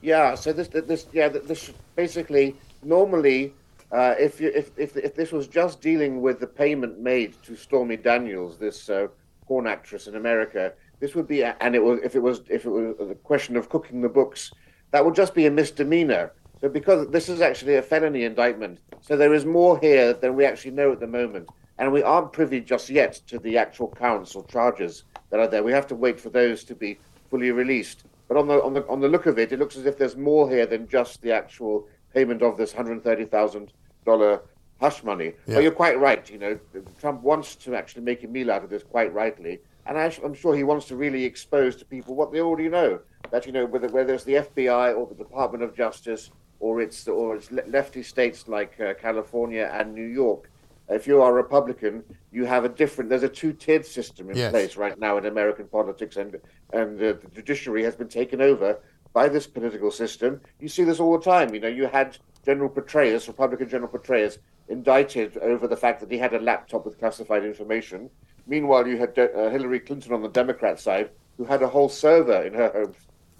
Yeah. 0.00 0.34
So 0.34 0.52
this 0.52 0.68
this 0.68 1.06
yeah 1.12 1.28
this 1.28 1.72
basically 1.94 2.56
normally. 2.82 3.54
Uh, 3.92 4.16
if, 4.18 4.40
you, 4.40 4.50
if, 4.52 4.76
if 4.76 4.96
if 4.96 5.14
this 5.14 5.30
was 5.30 5.46
just 5.46 5.80
dealing 5.80 6.20
with 6.20 6.40
the 6.40 6.46
payment 6.46 6.98
made 6.98 7.40
to 7.44 7.54
Stormy 7.54 7.96
Daniels, 7.96 8.58
this 8.58 8.90
uh, 8.90 9.06
porn 9.46 9.68
actress 9.68 10.08
in 10.08 10.16
America, 10.16 10.72
this 10.98 11.14
would 11.14 11.28
be, 11.28 11.44
and 11.44 11.74
it 11.74 11.82
was 11.82 12.00
if 12.02 12.16
it 12.16 12.20
was 12.20 12.42
if 12.48 12.64
it 12.64 12.70
was 12.70 13.10
a 13.10 13.14
question 13.14 13.56
of 13.56 13.68
cooking 13.68 14.00
the 14.00 14.08
books, 14.08 14.50
that 14.90 15.04
would 15.04 15.14
just 15.14 15.34
be 15.34 15.46
a 15.46 15.50
misdemeanor. 15.50 16.32
So 16.60 16.68
because 16.68 17.08
this 17.08 17.28
is 17.28 17.40
actually 17.40 17.76
a 17.76 17.82
felony 17.82 18.24
indictment, 18.24 18.80
so 19.02 19.16
there 19.16 19.34
is 19.34 19.44
more 19.44 19.78
here 19.78 20.14
than 20.14 20.34
we 20.34 20.44
actually 20.44 20.70
know 20.70 20.90
at 20.92 21.00
the 21.00 21.06
moment, 21.06 21.48
and 21.78 21.92
we 21.92 22.02
aren't 22.02 22.32
privy 22.32 22.60
just 22.60 22.88
yet 22.88 23.20
to 23.26 23.38
the 23.38 23.58
actual 23.58 23.88
counts 23.88 24.34
or 24.34 24.44
charges 24.46 25.04
that 25.30 25.40
are 25.40 25.48
there. 25.48 25.62
We 25.62 25.72
have 25.72 25.86
to 25.88 25.94
wait 25.94 26.18
for 26.18 26.30
those 26.30 26.64
to 26.64 26.74
be 26.74 26.98
fully 27.30 27.50
released. 27.50 28.04
But 28.28 28.38
on 28.38 28.48
the 28.48 28.62
on 28.62 28.72
the 28.72 28.86
on 28.88 29.00
the 29.00 29.08
look 29.08 29.26
of 29.26 29.38
it, 29.38 29.52
it 29.52 29.58
looks 29.58 29.76
as 29.76 29.84
if 29.84 29.98
there's 29.98 30.16
more 30.16 30.48
here 30.48 30.66
than 30.66 30.88
just 30.88 31.20
the 31.20 31.32
actual 31.32 31.86
payment 32.14 32.42
of 32.42 32.56
this 32.56 32.72
hundred 32.72 33.02
thirty 33.04 33.26
thousand 33.26 33.72
dollar 34.06 34.40
hush 34.80 35.04
money. 35.04 35.32
Yeah. 35.46 35.56
But 35.56 35.62
you're 35.62 35.72
quite 35.72 35.98
right. 35.98 36.28
You 36.30 36.38
know, 36.38 36.58
Trump 36.98 37.22
wants 37.22 37.54
to 37.56 37.74
actually 37.74 38.02
make 38.02 38.24
a 38.24 38.28
meal 38.28 38.50
out 38.50 38.64
of 38.64 38.70
this 38.70 38.82
quite 38.82 39.12
rightly, 39.12 39.60
and 39.84 39.98
I'm 39.98 40.34
sure 40.34 40.56
he 40.56 40.64
wants 40.64 40.86
to 40.86 40.96
really 40.96 41.24
expose 41.24 41.76
to 41.76 41.84
people 41.84 42.14
what 42.14 42.32
they 42.32 42.40
already 42.40 42.70
know. 42.70 43.00
That 43.30 43.44
you 43.44 43.52
know, 43.52 43.66
whether 43.66 43.88
whether 43.88 44.14
it's 44.14 44.24
the 44.24 44.34
FBI 44.34 44.96
or 44.96 45.06
the 45.06 45.14
Department 45.14 45.62
of 45.62 45.76
Justice 45.76 46.30
or 46.60 46.80
it's 46.80 47.06
or 47.08 47.36
it's 47.36 47.50
lefty 47.50 48.02
states 48.02 48.48
like 48.48 48.80
uh, 48.80 48.94
California 48.94 49.70
and 49.72 49.94
New 49.94 50.06
York. 50.06 50.50
If 50.88 51.06
you 51.06 51.20
are 51.20 51.30
a 51.32 51.34
Republican, 51.34 52.04
you 52.30 52.44
have 52.44 52.64
a 52.64 52.68
different. 52.68 53.10
There's 53.10 53.24
a 53.24 53.28
two-tiered 53.28 53.84
system 53.84 54.30
in 54.30 54.36
yes. 54.36 54.52
place 54.52 54.76
right 54.76 54.98
now 54.98 55.18
in 55.18 55.26
American 55.26 55.66
politics, 55.66 56.16
and 56.16 56.36
and 56.72 56.98
uh, 56.98 57.14
the 57.22 57.30
judiciary 57.34 57.82
has 57.82 57.96
been 57.96 58.08
taken 58.08 58.40
over 58.40 58.78
by 59.12 59.28
this 59.28 59.46
political 59.46 59.90
system. 59.90 60.40
You 60.60 60.68
see 60.68 60.84
this 60.84 61.00
all 61.00 61.18
the 61.18 61.24
time. 61.24 61.54
You 61.54 61.60
know, 61.60 61.68
you 61.68 61.86
had 61.86 62.18
General 62.44 62.68
Petraeus, 62.68 63.26
Republican 63.26 63.68
General 63.68 63.90
Petraeus, 63.90 64.38
indicted 64.68 65.36
over 65.38 65.66
the 65.66 65.76
fact 65.76 66.00
that 66.00 66.10
he 66.10 66.18
had 66.18 66.34
a 66.34 66.40
laptop 66.40 66.84
with 66.84 66.98
classified 66.98 67.44
information. 67.44 68.10
Meanwhile, 68.46 68.86
you 68.86 68.96
had 68.96 69.18
uh, 69.18 69.50
Hillary 69.50 69.80
Clinton 69.80 70.12
on 70.12 70.22
the 70.22 70.28
Democrat 70.28 70.78
side, 70.78 71.10
who 71.36 71.44
had 71.44 71.62
a 71.62 71.68
whole 71.68 71.88
server 71.88 72.42
in 72.42 72.54
her 72.54 72.68
home, 72.68 72.94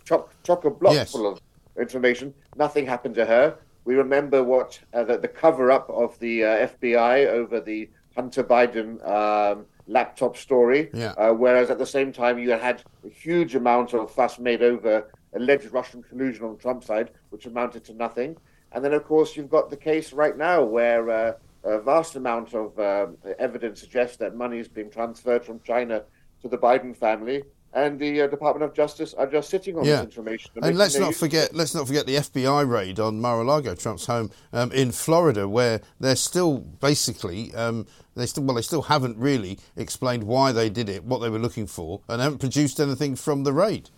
chock 0.04 0.34
chock 0.42 0.64
a 0.64 0.70
block 0.70 0.94
yes. 0.94 1.12
full 1.12 1.30
of 1.30 1.40
information. 1.78 2.34
Nothing 2.56 2.86
happened 2.86 3.14
to 3.16 3.26
her. 3.26 3.58
We 3.84 3.94
remember 3.94 4.42
what 4.42 4.78
uh, 4.92 5.04
the, 5.04 5.18
the, 5.18 5.28
cover 5.28 5.70
up 5.70 5.88
of 5.90 6.18
the 6.18 6.44
uh, 6.44 6.68
FBI 6.68 7.26
over 7.26 7.60
the 7.60 7.88
Hunter 8.16 8.42
Biden 8.42 9.06
um, 9.08 9.66
laptop 9.86 10.36
story. 10.36 10.90
Yeah. 10.92 11.12
Uh, 11.12 11.32
whereas 11.32 11.70
at 11.70 11.78
the 11.78 11.86
same 11.86 12.12
time, 12.12 12.38
you 12.38 12.50
had 12.50 12.82
a 13.04 13.08
huge 13.08 13.54
amount 13.54 13.94
of 13.94 14.10
fuss 14.10 14.38
made 14.38 14.62
over 14.62 15.12
alleged 15.34 15.72
Russian 15.72 16.02
collusion 16.02 16.44
on 16.44 16.56
the 16.56 16.60
Trump 16.60 16.82
side, 16.82 17.10
which 17.30 17.46
amounted 17.46 17.84
to 17.84 17.94
nothing. 17.94 18.36
And 18.72 18.84
then, 18.84 18.92
of 18.92 19.04
course, 19.04 19.36
you've 19.36 19.50
got 19.50 19.70
the 19.70 19.76
case 19.76 20.12
right 20.12 20.36
now 20.36 20.64
where 20.64 21.08
uh, 21.08 21.32
a 21.62 21.80
vast 21.80 22.16
amount 22.16 22.54
of 22.54 22.78
um, 22.78 23.16
evidence 23.38 23.80
suggests 23.80 24.16
that 24.16 24.34
money 24.34 24.58
is 24.58 24.68
being 24.68 24.90
transferred 24.90 25.44
from 25.44 25.60
China 25.60 26.02
to 26.42 26.48
the 26.48 26.58
Biden 26.58 26.96
family 26.96 27.42
and 27.72 27.98
the 27.98 28.22
uh, 28.22 28.26
Department 28.26 28.68
of 28.68 28.74
Justice 28.74 29.14
are 29.14 29.26
just 29.26 29.50
sitting 29.50 29.76
on 29.76 29.84
yeah. 29.84 29.96
this 29.96 30.04
information. 30.06 30.50
And, 30.56 30.64
and 30.64 30.78
let's 30.78 30.98
not 30.98 31.14
forget, 31.14 31.54
let's 31.54 31.74
not 31.74 31.86
forget 31.86 32.06
the 32.06 32.16
FBI 32.16 32.68
raid 32.68 32.98
on 32.98 33.20
Mar-a-Lago, 33.20 33.74
Trump's 33.74 34.06
home 34.06 34.30
um, 34.52 34.72
in 34.72 34.92
Florida, 34.92 35.48
where 35.48 35.80
they're 36.00 36.16
still 36.16 36.58
basically 36.58 37.54
um, 37.54 37.86
they 38.16 38.26
still 38.26 38.44
well 38.44 38.56
they 38.56 38.62
still 38.62 38.82
haven't 38.82 39.16
really 39.18 39.58
explained 39.76 40.24
why 40.24 40.52
they 40.52 40.70
did 40.70 40.88
it, 40.88 41.04
what 41.04 41.18
they 41.18 41.28
were 41.28 41.38
looking 41.38 41.66
for, 41.66 42.00
and 42.08 42.20
haven't 42.20 42.38
produced 42.38 42.80
anything 42.80 43.14
from 43.14 43.44
the 43.44 43.52
raid. 43.52 43.90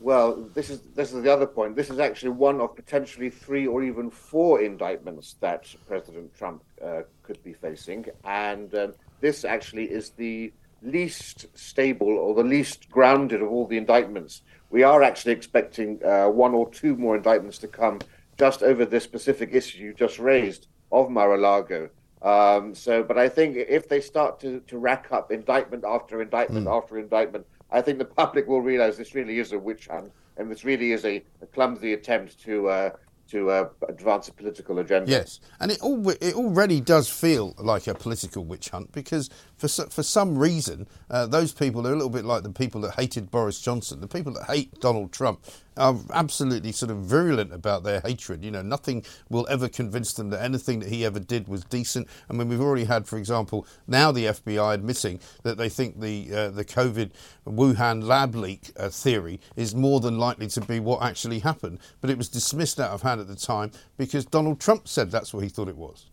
Well, 0.00 0.48
this 0.54 0.70
is 0.70 0.80
this 0.94 1.12
is 1.12 1.22
the 1.22 1.32
other 1.32 1.46
point. 1.46 1.76
This 1.76 1.90
is 1.90 1.98
actually 1.98 2.30
one 2.30 2.60
of 2.60 2.74
potentially 2.76 3.30
three 3.30 3.66
or 3.66 3.82
even 3.82 4.10
four 4.10 4.60
indictments 4.60 5.36
that 5.40 5.72
President 5.86 6.34
Trump 6.36 6.62
uh, 6.84 7.02
could 7.22 7.42
be 7.42 7.52
facing, 7.52 8.06
and 8.24 8.74
um, 8.74 8.94
this 9.20 9.44
actually 9.44 9.84
is 9.84 10.10
the 10.10 10.52
least 10.82 11.46
stable 11.54 12.18
or 12.18 12.34
the 12.34 12.42
least 12.42 12.90
grounded 12.90 13.42
of 13.42 13.50
all 13.50 13.66
the 13.66 13.76
indictments. 13.76 14.42
We 14.70 14.82
are 14.82 15.02
actually 15.02 15.32
expecting 15.32 16.00
uh, 16.04 16.28
one 16.28 16.54
or 16.54 16.70
two 16.70 16.96
more 16.96 17.16
indictments 17.16 17.58
to 17.58 17.68
come 17.68 18.00
just 18.38 18.62
over 18.62 18.84
this 18.84 19.04
specific 19.04 19.50
issue 19.52 19.78
you 19.78 19.94
just 19.94 20.18
raised 20.18 20.68
of 20.92 21.10
Mar-a-Lago. 21.10 21.90
Um, 22.22 22.74
so, 22.74 23.02
but 23.02 23.18
I 23.18 23.28
think 23.28 23.56
if 23.56 23.88
they 23.88 24.00
start 24.00 24.40
to, 24.40 24.60
to 24.60 24.78
rack 24.78 25.08
up 25.10 25.30
indictment 25.30 25.84
after 25.86 26.20
indictment 26.20 26.66
mm. 26.66 26.76
after 26.76 26.98
indictment, 26.98 27.46
I 27.70 27.80
think 27.80 27.98
the 27.98 28.04
public 28.04 28.46
will 28.46 28.62
realize 28.62 28.96
this 28.96 29.14
really 29.14 29.38
is 29.38 29.52
a 29.52 29.58
witch 29.58 29.88
hunt 29.88 30.12
and 30.36 30.50
this 30.50 30.64
really 30.64 30.92
is 30.92 31.04
a, 31.04 31.22
a 31.42 31.46
clumsy 31.46 31.92
attempt 31.92 32.40
to 32.44 32.68
uh, 32.68 32.90
to 33.30 33.50
uh, 33.50 33.68
advance 33.88 34.28
a 34.28 34.32
political 34.32 34.78
agenda. 34.78 35.10
Yes, 35.10 35.40
and 35.60 35.70
it 35.70 35.80
all 35.80 36.08
it 36.08 36.34
already 36.34 36.80
does 36.80 37.08
feel 37.08 37.54
like 37.58 37.86
a 37.86 37.94
political 37.94 38.44
witch 38.44 38.70
hunt 38.70 38.92
because 38.92 39.28
for 39.56 39.68
for 39.68 40.02
some 40.02 40.38
reason 40.38 40.86
uh, 41.10 41.26
those 41.26 41.52
people 41.52 41.86
are 41.86 41.92
a 41.92 41.96
little 41.96 42.10
bit 42.10 42.24
like 42.24 42.42
the 42.42 42.50
people 42.50 42.80
that 42.82 42.94
hated 42.94 43.30
Boris 43.30 43.60
Johnson, 43.60 44.00
the 44.00 44.08
people 44.08 44.32
that 44.32 44.44
hate 44.44 44.80
Donald 44.80 45.12
Trump 45.12 45.44
are 45.78 45.96
absolutely 46.12 46.72
sort 46.72 46.90
of 46.90 46.98
virulent 46.98 47.52
about 47.52 47.82
their 47.82 48.00
hatred. 48.00 48.44
You 48.44 48.50
know, 48.50 48.62
nothing 48.62 49.04
will 49.28 49.46
ever 49.48 49.68
convince 49.68 50.12
them 50.12 50.30
that 50.30 50.42
anything 50.42 50.80
that 50.80 50.88
he 50.88 51.04
ever 51.04 51.20
did 51.20 51.48
was 51.48 51.64
decent. 51.64 52.08
I 52.28 52.32
mean, 52.32 52.48
we've 52.48 52.60
already 52.60 52.84
had, 52.84 53.06
for 53.06 53.16
example, 53.16 53.66
now 53.86 54.12
the 54.12 54.26
FBI 54.26 54.74
admitting 54.74 55.20
that 55.42 55.56
they 55.56 55.68
think 55.68 56.00
the 56.00 56.28
uh, 56.34 56.50
the 56.50 56.64
COVID 56.64 57.10
Wuhan 57.46 58.02
lab 58.02 58.34
leak 58.34 58.70
uh, 58.76 58.88
theory 58.88 59.40
is 59.56 59.74
more 59.74 60.00
than 60.00 60.18
likely 60.18 60.48
to 60.48 60.60
be 60.60 60.80
what 60.80 61.02
actually 61.02 61.38
happened. 61.40 61.78
But 62.00 62.10
it 62.10 62.18
was 62.18 62.28
dismissed 62.28 62.80
out 62.80 62.90
of 62.90 63.02
hand 63.02 63.20
at 63.20 63.28
the 63.28 63.36
time 63.36 63.72
because 63.96 64.24
Donald 64.24 64.60
Trump 64.60 64.88
said 64.88 65.10
that's 65.10 65.32
what 65.32 65.42
he 65.42 65.48
thought 65.48 65.68
it 65.68 65.76
was. 65.76 66.10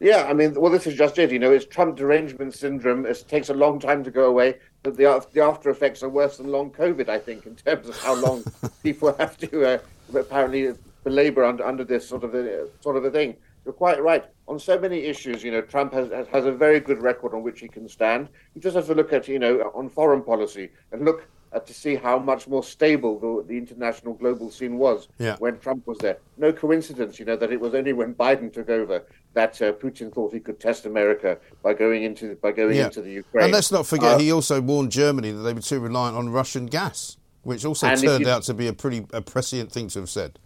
Yeah, 0.00 0.26
I 0.28 0.32
mean, 0.34 0.54
well, 0.54 0.70
this 0.70 0.86
is 0.86 0.94
just 0.94 1.18
it. 1.18 1.30
You 1.30 1.38
know, 1.38 1.52
it's 1.52 1.64
Trump 1.64 1.96
derangement 1.96 2.54
syndrome. 2.54 3.06
It 3.06 3.24
takes 3.28 3.48
a 3.48 3.54
long 3.54 3.78
time 3.78 4.04
to 4.04 4.10
go 4.10 4.26
away. 4.26 4.58
The, 4.84 5.26
the 5.32 5.40
after 5.40 5.70
effects 5.70 6.02
are 6.02 6.10
worse 6.10 6.36
than 6.36 6.48
long 6.48 6.70
COVID, 6.70 7.08
I 7.08 7.18
think, 7.18 7.46
in 7.46 7.56
terms 7.56 7.88
of 7.88 7.96
how 8.02 8.14
long 8.16 8.44
people 8.82 9.14
have 9.14 9.38
to 9.38 9.64
uh, 9.66 9.78
apparently 10.14 10.74
belabor 11.04 11.42
under, 11.42 11.64
under 11.64 11.84
this 11.84 12.06
sort 12.06 12.22
of 12.22 12.34
a, 12.34 12.68
sort 12.80 12.96
of 12.96 13.04
a 13.06 13.10
thing. 13.10 13.34
You're 13.64 13.72
quite 13.72 14.02
right. 14.02 14.26
On 14.46 14.58
so 14.58 14.78
many 14.78 14.98
issues, 14.98 15.42
you 15.42 15.50
know, 15.50 15.62
Trump 15.62 15.94
has, 15.94 16.10
has 16.30 16.44
a 16.44 16.52
very 16.52 16.80
good 16.80 17.00
record 17.00 17.32
on 17.32 17.42
which 17.42 17.60
he 17.60 17.68
can 17.68 17.88
stand. 17.88 18.28
You 18.54 18.60
just 18.60 18.76
have 18.76 18.86
to 18.88 18.94
look 18.94 19.14
at, 19.14 19.26
you 19.26 19.38
know, 19.38 19.72
on 19.74 19.88
foreign 19.88 20.22
policy 20.22 20.68
and 20.92 21.02
look 21.06 21.26
uh, 21.54 21.60
to 21.60 21.72
see 21.72 21.94
how 21.94 22.18
much 22.18 22.46
more 22.46 22.62
stable 22.62 23.18
the, 23.18 23.48
the 23.48 23.56
international 23.56 24.12
global 24.12 24.50
scene 24.50 24.76
was 24.76 25.08
yeah. 25.18 25.36
when 25.38 25.58
Trump 25.60 25.86
was 25.86 25.96
there. 25.96 26.18
No 26.36 26.52
coincidence, 26.52 27.18
you 27.18 27.24
know, 27.24 27.36
that 27.36 27.50
it 27.52 27.60
was 27.60 27.74
only 27.74 27.94
when 27.94 28.14
Biden 28.14 28.52
took 28.52 28.68
over 28.68 29.02
that 29.34 29.60
uh, 29.60 29.72
Putin 29.72 30.12
thought 30.12 30.32
he 30.32 30.40
could 30.40 30.58
test 30.58 30.86
America 30.86 31.38
by 31.62 31.74
going 31.74 32.04
into 32.04 32.36
by 32.36 32.52
going 32.52 32.76
yeah. 32.76 32.86
into 32.86 33.02
the 33.02 33.10
Ukraine. 33.10 33.44
And 33.44 33.52
let's 33.52 33.70
not 33.70 33.86
forget, 33.86 34.14
uh, 34.14 34.18
he 34.18 34.32
also 34.32 34.60
warned 34.60 34.90
Germany 34.90 35.30
that 35.32 35.42
they 35.42 35.52
were 35.52 35.60
too 35.60 35.80
reliant 35.80 36.16
on 36.16 36.30
Russian 36.30 36.66
gas, 36.66 37.16
which 37.42 37.64
also 37.64 37.94
turned 37.94 38.24
you, 38.24 38.28
out 38.28 38.44
to 38.44 38.54
be 38.54 38.68
a 38.68 38.72
pretty 38.72 39.06
a 39.12 39.20
prescient 39.20 39.70
thing 39.70 39.88
to 39.88 40.00
have 40.00 40.10
said. 40.10 40.38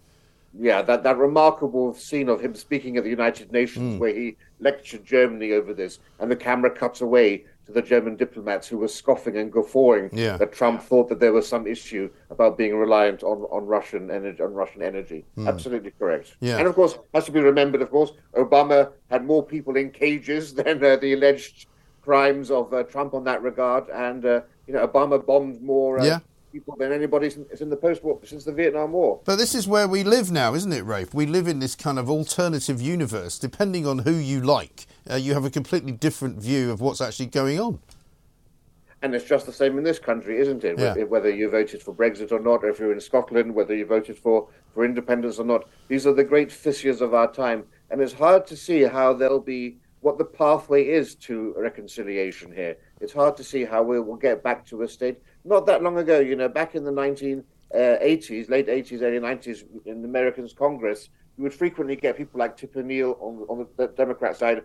Yeah, 0.57 0.81
that, 0.81 1.03
that 1.03 1.17
remarkable 1.17 1.93
scene 1.93 2.27
of 2.27 2.41
him 2.41 2.55
speaking 2.55 2.97
at 2.97 3.03
the 3.03 3.09
United 3.09 3.51
Nations 3.51 3.95
mm. 3.95 3.99
where 3.99 4.13
he 4.13 4.35
lectured 4.59 5.05
Germany 5.05 5.51
over 5.51 5.75
this, 5.75 5.99
and 6.19 6.29
the 6.29 6.35
camera 6.35 6.71
cuts 6.71 7.01
away 7.01 7.45
to 7.69 7.81
the 7.81 7.87
German 7.87 8.15
diplomats 8.15 8.67
who 8.67 8.77
were 8.79 8.87
scoffing 8.87 9.37
and 9.37 9.51
guffawing 9.51 10.09
yeah. 10.11 10.37
that 10.37 10.51
Trump 10.51 10.81
thought 10.81 11.07
that 11.09 11.19
there 11.19 11.31
was 11.31 11.47
some 11.47 11.67
issue 11.67 12.09
about 12.31 12.57
being 12.57 12.75
reliant 12.75 13.21
on, 13.21 13.43
on 13.51 13.65
Russian 13.65 14.09
energy 14.09 14.41
on 14.41 14.53
Russian 14.53 14.81
energy. 14.81 15.23
Mm. 15.37 15.47
Absolutely 15.47 15.91
correct. 15.91 16.35
Yeah. 16.39 16.57
And 16.57 16.67
of 16.67 16.73
course, 16.73 16.97
has 17.13 17.25
to 17.25 17.31
be 17.31 17.39
remembered. 17.39 17.81
Of 17.81 17.91
course, 17.91 18.13
Obama 18.35 18.91
had 19.11 19.23
more 19.23 19.43
people 19.45 19.75
in 19.77 19.91
cages 19.91 20.53
than 20.59 20.83
uh, 20.83 20.95
the 20.95 21.13
alleged 21.13 21.67
crimes 22.01 22.49
of 22.49 22.73
uh, 22.73 22.83
Trump 22.83 23.13
on 23.13 23.23
that 23.25 23.43
regard, 23.43 23.87
and 23.89 24.25
uh, 24.25 24.41
you 24.65 24.73
know, 24.73 24.87
Obama 24.87 25.23
bombed 25.23 25.61
more. 25.61 25.99
Uh, 25.99 26.05
yeah 26.05 26.19
people 26.51 26.75
than 26.77 26.91
anybody 26.91 27.27
is 27.27 27.61
in 27.61 27.69
the 27.69 27.75
post-war 27.75 28.19
since 28.23 28.43
the 28.43 28.51
Vietnam 28.51 28.91
War. 28.91 29.21
But 29.25 29.37
this 29.37 29.55
is 29.55 29.67
where 29.67 29.87
we 29.87 30.03
live 30.03 30.31
now, 30.31 30.53
isn't 30.53 30.73
it, 30.73 30.83
Rafe? 30.83 31.13
We 31.13 31.25
live 31.25 31.47
in 31.47 31.59
this 31.59 31.75
kind 31.75 31.99
of 31.99 32.09
alternative 32.09 32.81
universe. 32.81 33.39
Depending 33.39 33.85
on 33.85 33.99
who 33.99 34.13
you 34.13 34.41
like, 34.41 34.87
uh, 35.09 35.15
you 35.15 35.33
have 35.33 35.45
a 35.45 35.49
completely 35.49 35.91
different 35.91 36.37
view 36.37 36.71
of 36.71 36.81
what's 36.81 37.01
actually 37.01 37.27
going 37.27 37.59
on. 37.59 37.79
And 39.01 39.15
it's 39.15 39.25
just 39.25 39.45
the 39.45 39.53
same 39.53 39.77
in 39.77 39.83
this 39.85 39.99
country, 39.99 40.39
isn't 40.39 40.63
it? 40.65 40.77
Yeah. 40.77 40.93
Whether 41.03 41.29
you 41.29 41.49
voted 41.49 41.81
for 41.81 41.93
Brexit 41.93 42.33
or 42.33 42.39
not, 42.39 42.65
or 42.65 42.69
if 42.69 42.79
you're 42.79 42.91
in 42.91 42.99
Scotland, 42.99 43.55
whether 43.55 43.73
you 43.73 43.85
voted 43.85 44.17
for, 44.17 44.49
for 44.73 44.83
independence 44.83 45.39
or 45.39 45.45
not. 45.45 45.69
These 45.87 46.05
are 46.05 46.13
the 46.13 46.23
great 46.23 46.51
fissures 46.51 46.99
of 46.99 47.13
our 47.13 47.31
time. 47.31 47.63
And 47.91 48.01
it's 48.01 48.11
hard 48.11 48.45
to 48.47 48.57
see 48.57 48.81
how 48.81 49.13
there'll 49.13 49.39
be 49.39 49.77
what 50.01 50.17
the 50.17 50.25
pathway 50.25 50.87
is 50.87 51.15
to 51.15 51.53
reconciliation 51.57 52.51
here. 52.51 52.77
It's 52.99 53.13
hard 53.13 53.37
to 53.37 53.43
see 53.43 53.63
how 53.63 53.83
we 53.83 53.99
will 53.99 54.15
get 54.15 54.43
back 54.43 54.65
to 54.67 54.81
a 54.81 54.87
state 54.87 55.21
not 55.45 55.65
that 55.65 55.83
long 55.83 55.97
ago, 55.97 56.19
you 56.19 56.35
know, 56.35 56.49
back 56.49 56.75
in 56.75 56.83
the 56.83 56.91
1980s, 56.91 57.43
uh, 57.73 58.51
late 58.51 58.67
80s, 58.67 59.01
early 59.01 59.19
90s, 59.19 59.63
in 59.85 60.01
the 60.01 60.07
Americans 60.07 60.53
Congress, 60.53 61.09
you 61.37 61.43
would 61.43 61.53
frequently 61.53 61.95
get 61.95 62.17
people 62.17 62.37
like 62.39 62.57
Tip 62.57 62.75
O'Neill 62.75 63.17
on, 63.21 63.45
on 63.47 63.67
the 63.77 63.87
Democrat 63.87 64.35
side 64.35 64.61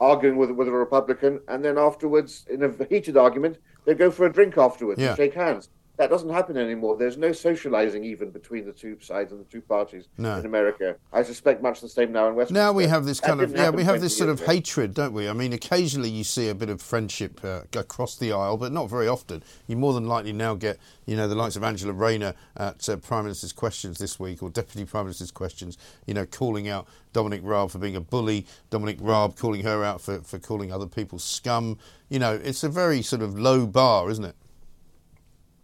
arguing 0.00 0.36
with, 0.36 0.50
with 0.50 0.68
a 0.68 0.72
Republican, 0.72 1.40
and 1.48 1.64
then 1.64 1.78
afterwards, 1.78 2.46
in 2.50 2.62
a 2.64 2.84
heated 2.88 3.16
argument, 3.16 3.58
they'd 3.84 3.98
go 3.98 4.10
for 4.10 4.26
a 4.26 4.32
drink 4.32 4.58
afterwards 4.58 5.00
yeah. 5.00 5.08
and 5.08 5.16
shake 5.16 5.34
hands. 5.34 5.68
That 5.96 6.10
doesn't 6.10 6.28
happen 6.28 6.58
anymore. 6.58 6.96
There's 6.96 7.16
no 7.16 7.32
socializing 7.32 8.04
even 8.04 8.30
between 8.30 8.66
the 8.66 8.72
two 8.72 8.98
sides 9.00 9.32
and 9.32 9.40
the 9.40 9.50
two 9.50 9.62
parties 9.62 10.08
no. 10.18 10.38
in 10.38 10.44
America. 10.44 10.96
I 11.10 11.22
suspect 11.22 11.62
much 11.62 11.80
the 11.80 11.88
same 11.88 12.12
now 12.12 12.28
in 12.28 12.34
West. 12.34 12.50
Now 12.50 12.72
we 12.72 12.86
have 12.86 13.06
this 13.06 13.18
kind 13.18 13.40
of 13.40 13.52
yeah, 13.52 13.70
we 13.70 13.82
have 13.84 14.02
this 14.02 14.16
sort 14.16 14.28
of 14.28 14.42
ago. 14.42 14.52
hatred, 14.52 14.92
don't 14.92 15.14
we? 15.14 15.26
I 15.26 15.32
mean, 15.32 15.54
occasionally 15.54 16.10
you 16.10 16.22
see 16.22 16.48
a 16.48 16.54
bit 16.54 16.68
of 16.68 16.82
friendship 16.82 17.40
uh, 17.42 17.62
across 17.74 18.16
the 18.16 18.32
aisle, 18.32 18.58
but 18.58 18.72
not 18.72 18.90
very 18.90 19.08
often. 19.08 19.42
You 19.66 19.76
more 19.76 19.94
than 19.94 20.06
likely 20.06 20.34
now 20.34 20.54
get 20.54 20.78
you 21.06 21.16
know 21.16 21.28
the 21.28 21.34
likes 21.34 21.56
of 21.56 21.64
Angela 21.64 21.94
Rayner 21.94 22.34
at 22.56 22.86
uh, 22.90 22.96
Prime 22.96 23.24
Minister's 23.24 23.52
Questions 23.52 23.96
this 23.98 24.20
week 24.20 24.42
or 24.42 24.50
Deputy 24.50 24.84
Prime 24.84 25.06
Minister's 25.06 25.30
Questions, 25.30 25.78
you 26.06 26.12
know, 26.12 26.26
calling 26.26 26.68
out 26.68 26.86
Dominic 27.14 27.40
Raab 27.42 27.70
for 27.70 27.78
being 27.78 27.96
a 27.96 28.00
bully, 28.00 28.46
Dominic 28.68 28.98
Raab 29.00 29.36
calling 29.36 29.62
her 29.62 29.82
out 29.82 30.02
for 30.02 30.20
for 30.20 30.38
calling 30.38 30.70
other 30.70 30.86
people 30.86 31.18
scum. 31.18 31.78
You 32.10 32.18
know, 32.18 32.34
it's 32.34 32.62
a 32.62 32.68
very 32.68 33.00
sort 33.00 33.22
of 33.22 33.38
low 33.38 33.66
bar, 33.66 34.10
isn't 34.10 34.24
it? 34.24 34.36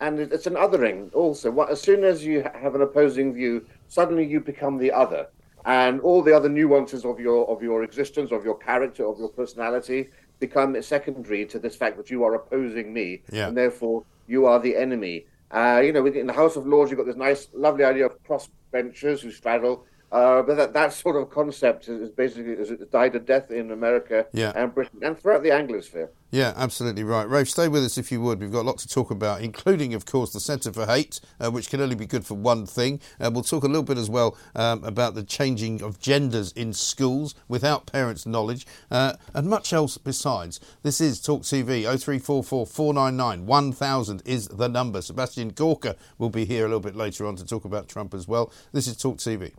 And 0.02 0.18
it's 0.18 0.49
an 0.49 0.54
othering 0.54 1.14
also. 1.14 1.49
As 1.62 1.80
soon 1.80 2.02
as 2.02 2.25
you 2.25 2.42
have 2.61 2.75
an 2.75 2.82
opposing 2.82 3.32
view, 3.32 3.64
suddenly 3.87 4.26
you 4.26 4.40
become 4.40 4.76
the 4.76 4.90
other, 4.90 5.28
and 5.64 6.00
all 6.00 6.23
the 6.23 6.37
other 6.37 6.49
nuances 6.49 7.04
of 7.04 7.21
your 7.21 7.49
of 7.49 7.62
your 7.62 7.85
existence, 7.85 8.32
of 8.32 8.44
your 8.44 8.59
character, 8.59 9.06
of 9.06 9.18
your 9.18 9.28
personality 9.28 10.11
become 10.40 10.71
secondary 10.82 11.47
to 11.47 11.59
this 11.61 11.76
fact 11.76 11.97
that 11.97 12.11
you 12.11 12.25
are 12.25 12.35
opposing 12.35 12.92
me, 12.92 13.23
yeah. 13.30 13.47
and 13.47 13.56
therefore 13.56 14.04
you 14.26 14.44
are 14.44 14.59
the 14.59 14.76
enemy. 14.76 15.25
Uh, 15.52 15.80
you 15.85 15.92
know, 15.92 16.04
in 16.06 16.26
the 16.26 16.32
House 16.32 16.56
of 16.56 16.66
Lords, 16.66 16.90
you've 16.90 16.99
got 16.99 17.06
this 17.06 17.14
nice, 17.16 17.49
lovely 17.54 17.85
idea 17.85 18.06
of 18.06 18.12
crossbenchers 18.25 19.21
who 19.21 19.30
straddle 19.30 19.87
uh, 20.12 20.42
but 20.42 20.57
that, 20.57 20.75
that 20.75 20.92
sort 20.92 21.16
of 21.16 21.31
concept 21.31 21.88
is 21.88 22.11
basically 22.11 22.52
is 22.52 22.71
died 22.90 23.14
a 23.16 23.19
death 23.19 23.50
in 23.50 23.71
America 23.71 24.26
yeah. 24.33 24.52
and 24.54 24.75
Britain 24.75 25.00
and 25.02 25.19
throughout 25.19 25.42
the 25.42 25.49
Anglosphere. 25.49 26.11
Yeah, 26.31 26.52
absolutely 26.54 27.02
right. 27.02 27.28
Rafe, 27.28 27.49
stay 27.49 27.69
with 27.69 27.83
us 27.83 27.97
if 27.97 28.12
you 28.12 28.21
would. 28.21 28.40
We've 28.40 28.52
got 28.52 28.62
a 28.62 28.69
lot 28.69 28.78
to 28.78 28.88
talk 28.88 29.11
about, 29.11 29.40
including, 29.40 29.95
of 29.95 30.04
course, 30.04 30.33
the 30.33 30.40
Centre 30.40 30.73
for 30.73 30.87
Hate, 30.87 31.21
uh, 31.40 31.50
which 31.50 31.71
can 31.71 31.81
only 31.81 31.95
be 31.95 32.07
good 32.07 32.26
for 32.26 32.35
one 32.35 32.66
thing. 32.66 33.00
Uh, 33.19 33.31
we'll 33.33 33.42
talk 33.42 33.64
a 33.64 33.66
little 33.66 33.83
bit 33.83 33.97
as 33.97 34.11
well 34.11 34.37
um, 34.54 34.85
about 34.85 35.14
the 35.14 35.23
changing 35.23 35.83
of 35.83 35.99
genders 35.99 36.52
in 36.52 36.75
schools 36.75 37.35
without 37.49 37.87
parents' 37.87 38.26
knowledge, 38.26 38.66
uh, 38.90 39.14
and 39.33 39.49
much 39.49 39.73
else 39.73 39.97
besides. 39.97 40.61
This 40.83 41.00
is 41.00 41.23
Talk 41.23 41.42
TV. 41.42 41.85
0344 41.85 42.66
499 42.66 43.47
1000 43.47 44.23
is 44.26 44.49
the 44.49 44.69
number. 44.69 45.00
Sebastian 45.00 45.50
Gorka 45.50 45.97
will 46.19 46.31
be 46.31 46.45
here 46.45 46.64
a 46.64 46.69
little 46.69 46.81
bit 46.81 46.97
later 46.97 47.26
on 47.26 47.37
to 47.37 47.47
talk 47.47 47.64
about 47.64 47.88
Trump 47.88 48.12
as 48.12 48.28
well. 48.28 48.52
This 48.73 48.87
is 48.87 48.97
Talk 48.97 49.19
TV. 49.19 49.52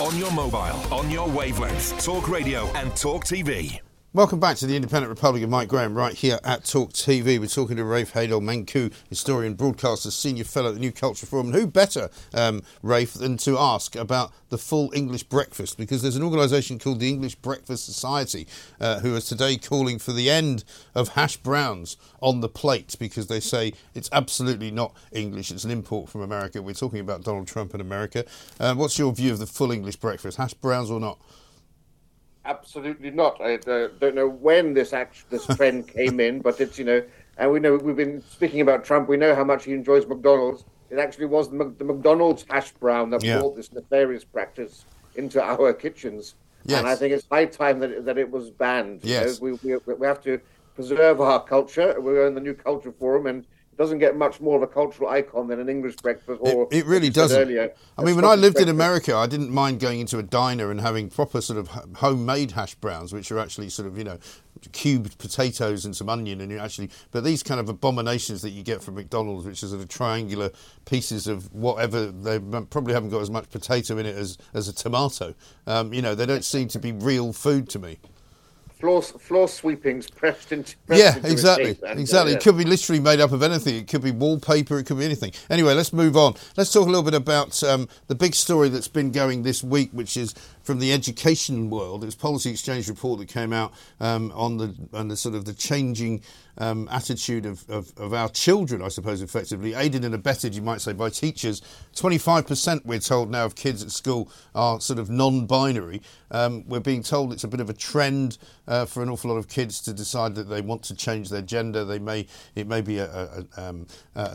On 0.00 0.18
your 0.18 0.32
mobile, 0.32 0.76
on 0.92 1.08
your 1.08 1.28
wavelength, 1.28 2.04
Talk 2.04 2.28
Radio 2.28 2.66
and 2.74 2.94
Talk 2.96 3.24
TV. 3.24 3.80
Welcome 4.14 4.38
back 4.38 4.58
to 4.58 4.66
the 4.68 4.76
Independent 4.76 5.10
Republic 5.10 5.42
of 5.42 5.50
Mike 5.50 5.66
Graham 5.66 5.96
right 5.96 6.14
here 6.14 6.38
at 6.44 6.64
Talk 6.64 6.92
TV. 6.92 7.36
We're 7.36 7.48
talking 7.48 7.78
to 7.78 7.84
Rafe 7.84 8.12
Heydel-Mankoo, 8.12 8.92
historian, 9.08 9.54
broadcaster, 9.54 10.12
senior 10.12 10.44
fellow 10.44 10.68
at 10.68 10.74
the 10.74 10.80
New 10.80 10.92
Culture 10.92 11.26
Forum. 11.26 11.48
And 11.48 11.56
who 11.56 11.66
better, 11.66 12.08
um, 12.32 12.62
Rafe, 12.80 13.14
than 13.14 13.38
to 13.38 13.58
ask 13.58 13.96
about 13.96 14.32
the 14.50 14.56
full 14.56 14.92
English 14.94 15.24
breakfast? 15.24 15.76
Because 15.76 16.00
there's 16.00 16.14
an 16.14 16.22
organisation 16.22 16.78
called 16.78 17.00
the 17.00 17.08
English 17.08 17.34
Breakfast 17.34 17.86
Society 17.86 18.46
uh, 18.80 19.00
today 19.18 19.56
calling 19.56 19.98
for 19.98 20.12
the 20.12 20.30
end 20.30 20.62
of 20.94 21.08
hash 21.08 21.36
browns 21.38 21.96
on 22.22 22.38
the 22.38 22.48
plate 22.48 22.94
because 23.00 23.26
they 23.26 23.40
say 23.40 23.72
it's 23.96 24.08
absolutely 24.12 24.70
not 24.70 24.94
English, 25.10 25.50
it's 25.50 25.64
an 25.64 25.72
import 25.72 26.08
from 26.08 26.20
America. 26.20 26.62
We're 26.62 26.74
talking 26.74 27.00
about 27.00 27.24
Donald 27.24 27.48
Trump 27.48 27.74
and 27.74 27.80
America. 27.80 28.24
Uh, 28.60 28.76
what's 28.76 28.96
your 28.96 29.12
view 29.12 29.32
of 29.32 29.40
the 29.40 29.46
full 29.48 29.72
English 29.72 29.96
breakfast, 29.96 30.36
hash 30.36 30.54
browns 30.54 30.88
or 30.88 31.00
not? 31.00 31.18
Absolutely 32.46 33.10
not. 33.10 33.40
I 33.40 33.54
uh, 33.54 33.88
don't 34.00 34.14
know 34.14 34.28
when 34.28 34.74
this 34.74 34.92
act, 34.92 35.30
this 35.30 35.46
trend 35.46 35.88
came 35.88 36.20
in, 36.20 36.40
but 36.40 36.60
it's 36.60 36.78
you 36.78 36.84
know, 36.84 37.02
and 37.38 37.50
we 37.50 37.58
know 37.58 37.76
we've 37.76 37.96
been 37.96 38.22
speaking 38.22 38.60
about 38.60 38.84
Trump. 38.84 39.08
We 39.08 39.16
know 39.16 39.34
how 39.34 39.44
much 39.44 39.64
he 39.64 39.72
enjoys 39.72 40.06
McDonald's. 40.06 40.64
It 40.90 40.98
actually 40.98 41.26
was 41.26 41.50
the, 41.50 41.74
the 41.78 41.84
McDonald's 41.84 42.44
hash 42.48 42.72
brown 42.72 43.10
that 43.10 43.24
yeah. 43.24 43.38
brought 43.38 43.56
this 43.56 43.72
nefarious 43.72 44.24
practice 44.24 44.84
into 45.16 45.42
our 45.42 45.72
kitchens. 45.72 46.34
Yes. 46.66 46.78
And 46.78 46.88
I 46.88 46.94
think 46.96 47.12
it's 47.12 47.26
high 47.30 47.46
time 47.46 47.78
that 47.80 47.90
it, 47.90 48.04
that 48.04 48.18
it 48.18 48.30
was 48.30 48.50
banned. 48.50 49.00
Yes. 49.02 49.40
You 49.40 49.52
know, 49.52 49.58
we, 49.62 49.76
we, 49.76 49.94
we 49.94 50.06
have 50.06 50.22
to 50.24 50.40
preserve 50.74 51.20
our 51.20 51.42
culture. 51.42 51.98
We're 51.98 52.26
in 52.26 52.34
the 52.34 52.40
New 52.40 52.54
Culture 52.54 52.92
Forum, 52.92 53.26
and 53.26 53.46
doesn't 53.76 53.98
get 53.98 54.16
much 54.16 54.40
more 54.40 54.56
of 54.56 54.62
a 54.62 54.66
cultural 54.66 55.08
icon 55.10 55.48
than 55.48 55.60
an 55.60 55.68
English 55.68 55.96
breakfast. 55.96 56.40
Or 56.40 56.68
it, 56.70 56.78
it 56.78 56.86
really 56.86 57.10
doesn't. 57.10 57.40
Earlier, 57.40 57.72
I 57.98 58.04
mean, 58.04 58.16
when 58.16 58.24
I 58.24 58.34
lived 58.34 58.54
breakfast. 58.54 58.62
in 58.62 58.68
America, 58.68 59.14
I 59.16 59.26
didn't 59.26 59.50
mind 59.50 59.80
going 59.80 60.00
into 60.00 60.18
a 60.18 60.22
diner 60.22 60.70
and 60.70 60.80
having 60.80 61.08
proper 61.08 61.40
sort 61.40 61.58
of 61.58 61.68
homemade 61.96 62.52
hash 62.52 62.74
browns, 62.76 63.12
which 63.12 63.30
are 63.32 63.38
actually 63.38 63.68
sort 63.70 63.88
of 63.88 63.98
you 63.98 64.04
know 64.04 64.18
cubed 64.72 65.18
potatoes 65.18 65.84
and 65.84 65.94
some 65.94 66.08
onion, 66.08 66.40
and 66.40 66.50
you 66.50 66.58
actually. 66.58 66.90
But 67.10 67.24
these 67.24 67.42
kind 67.42 67.60
of 67.60 67.68
abominations 67.68 68.42
that 68.42 68.50
you 68.50 68.62
get 68.62 68.82
from 68.82 68.94
McDonald's, 68.94 69.46
which 69.46 69.62
are 69.62 69.68
sort 69.68 69.80
of 69.80 69.88
triangular 69.88 70.50
pieces 70.84 71.26
of 71.26 71.52
whatever, 71.52 72.06
they 72.06 72.38
probably 72.38 72.94
haven't 72.94 73.10
got 73.10 73.20
as 73.20 73.30
much 73.30 73.50
potato 73.50 73.98
in 73.98 74.06
it 74.06 74.16
as 74.16 74.38
as 74.54 74.68
a 74.68 74.72
tomato. 74.72 75.34
Um, 75.66 75.92
you 75.92 76.02
know, 76.02 76.14
they 76.14 76.26
don't 76.26 76.44
seem 76.44 76.68
to 76.68 76.78
be 76.78 76.92
real 76.92 77.32
food 77.32 77.68
to 77.70 77.78
me 77.78 77.98
floor 78.84 79.00
floor 79.00 79.48
sweepings 79.48 80.10
pressed 80.10 80.52
into 80.52 80.76
pressed 80.86 81.02
yeah 81.02 81.16
into 81.16 81.32
exactly 81.32 81.78
and, 81.88 81.98
exactly 81.98 82.32
uh, 82.32 82.34
yeah. 82.34 82.36
it 82.36 82.42
could 82.42 82.58
be 82.58 82.64
literally 82.64 83.00
made 83.00 83.18
up 83.18 83.32
of 83.32 83.42
anything. 83.42 83.76
It 83.76 83.88
could 83.88 84.02
be 84.02 84.10
wallpaper 84.10 84.78
it 84.78 84.84
could 84.84 84.98
be 84.98 85.06
anything. 85.06 85.32
Anyway 85.48 85.72
let's 85.72 85.94
move 85.94 86.18
on. 86.18 86.34
Let's 86.58 86.70
talk 86.70 86.82
a 86.82 86.90
little 86.90 87.02
bit 87.02 87.14
about 87.14 87.62
um, 87.62 87.88
the 88.08 88.14
big 88.14 88.34
story 88.34 88.68
that's 88.68 88.88
been 88.88 89.10
going 89.10 89.42
this 89.42 89.64
week 89.64 89.88
which 89.92 90.18
is 90.18 90.34
from 90.64 90.78
the 90.78 90.92
education 90.92 91.70
world. 91.70 92.02
It 92.02 92.06
was 92.06 92.14
Policy 92.14 92.50
Exchange 92.50 92.88
report 92.88 93.20
that 93.20 93.28
came 93.28 93.52
out 93.52 93.72
um, 94.00 94.32
on 94.34 94.56
the 94.56 94.74
on 94.92 95.08
the 95.08 95.16
sort 95.16 95.34
of 95.34 95.44
the 95.44 95.52
changing 95.52 96.22
um, 96.58 96.88
attitude 96.90 97.46
of, 97.46 97.68
of, 97.68 97.92
of, 97.96 98.14
our 98.14 98.28
children, 98.28 98.80
I 98.80 98.88
suppose, 98.88 99.20
effectively 99.20 99.74
aided 99.74 100.04
and 100.04 100.14
abetted, 100.14 100.54
you 100.54 100.62
might 100.62 100.80
say, 100.80 100.92
by 100.92 101.10
teachers. 101.10 101.60
Twenty 101.94 102.18
five 102.18 102.46
percent, 102.46 102.86
we're 102.86 102.98
told 102.98 103.30
now, 103.30 103.44
of 103.44 103.54
kids 103.54 103.82
at 103.82 103.90
school 103.90 104.30
are 104.54 104.80
sort 104.80 104.98
of 104.98 105.10
non-binary. 105.10 106.00
Um, 106.30 106.64
we're 106.66 106.80
being 106.80 107.02
told 107.02 107.32
it's 107.32 107.44
a 107.44 107.48
bit 107.48 107.60
of 107.60 107.68
a 107.70 107.74
trend 107.74 108.38
uh, 108.66 108.86
for 108.86 109.02
an 109.02 109.10
awful 109.10 109.30
lot 109.30 109.36
of 109.36 109.48
kids 109.48 109.80
to 109.82 109.92
decide 109.92 110.34
that 110.36 110.48
they 110.48 110.62
want 110.62 110.82
to 110.84 110.94
change 110.94 111.28
their 111.28 111.42
gender. 111.42 111.84
They 111.84 111.98
may 111.98 112.26
it 112.54 112.66
may 112.66 112.80
be 112.80 112.98
a, 112.98 113.12
a, 113.12 113.44
a, 113.56 113.68
um, 113.68 113.86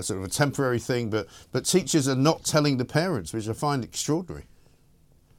sort 0.01 0.19
of 0.19 0.23
a 0.23 0.29
temporary 0.29 0.79
thing, 0.79 1.09
but 1.09 1.27
but 1.51 1.65
teachers 1.65 2.07
are 2.07 2.15
not 2.15 2.43
telling 2.43 2.77
the 2.77 2.85
parents, 2.85 3.33
which 3.33 3.47
I 3.47 3.53
find 3.53 3.83
extraordinary. 3.83 4.45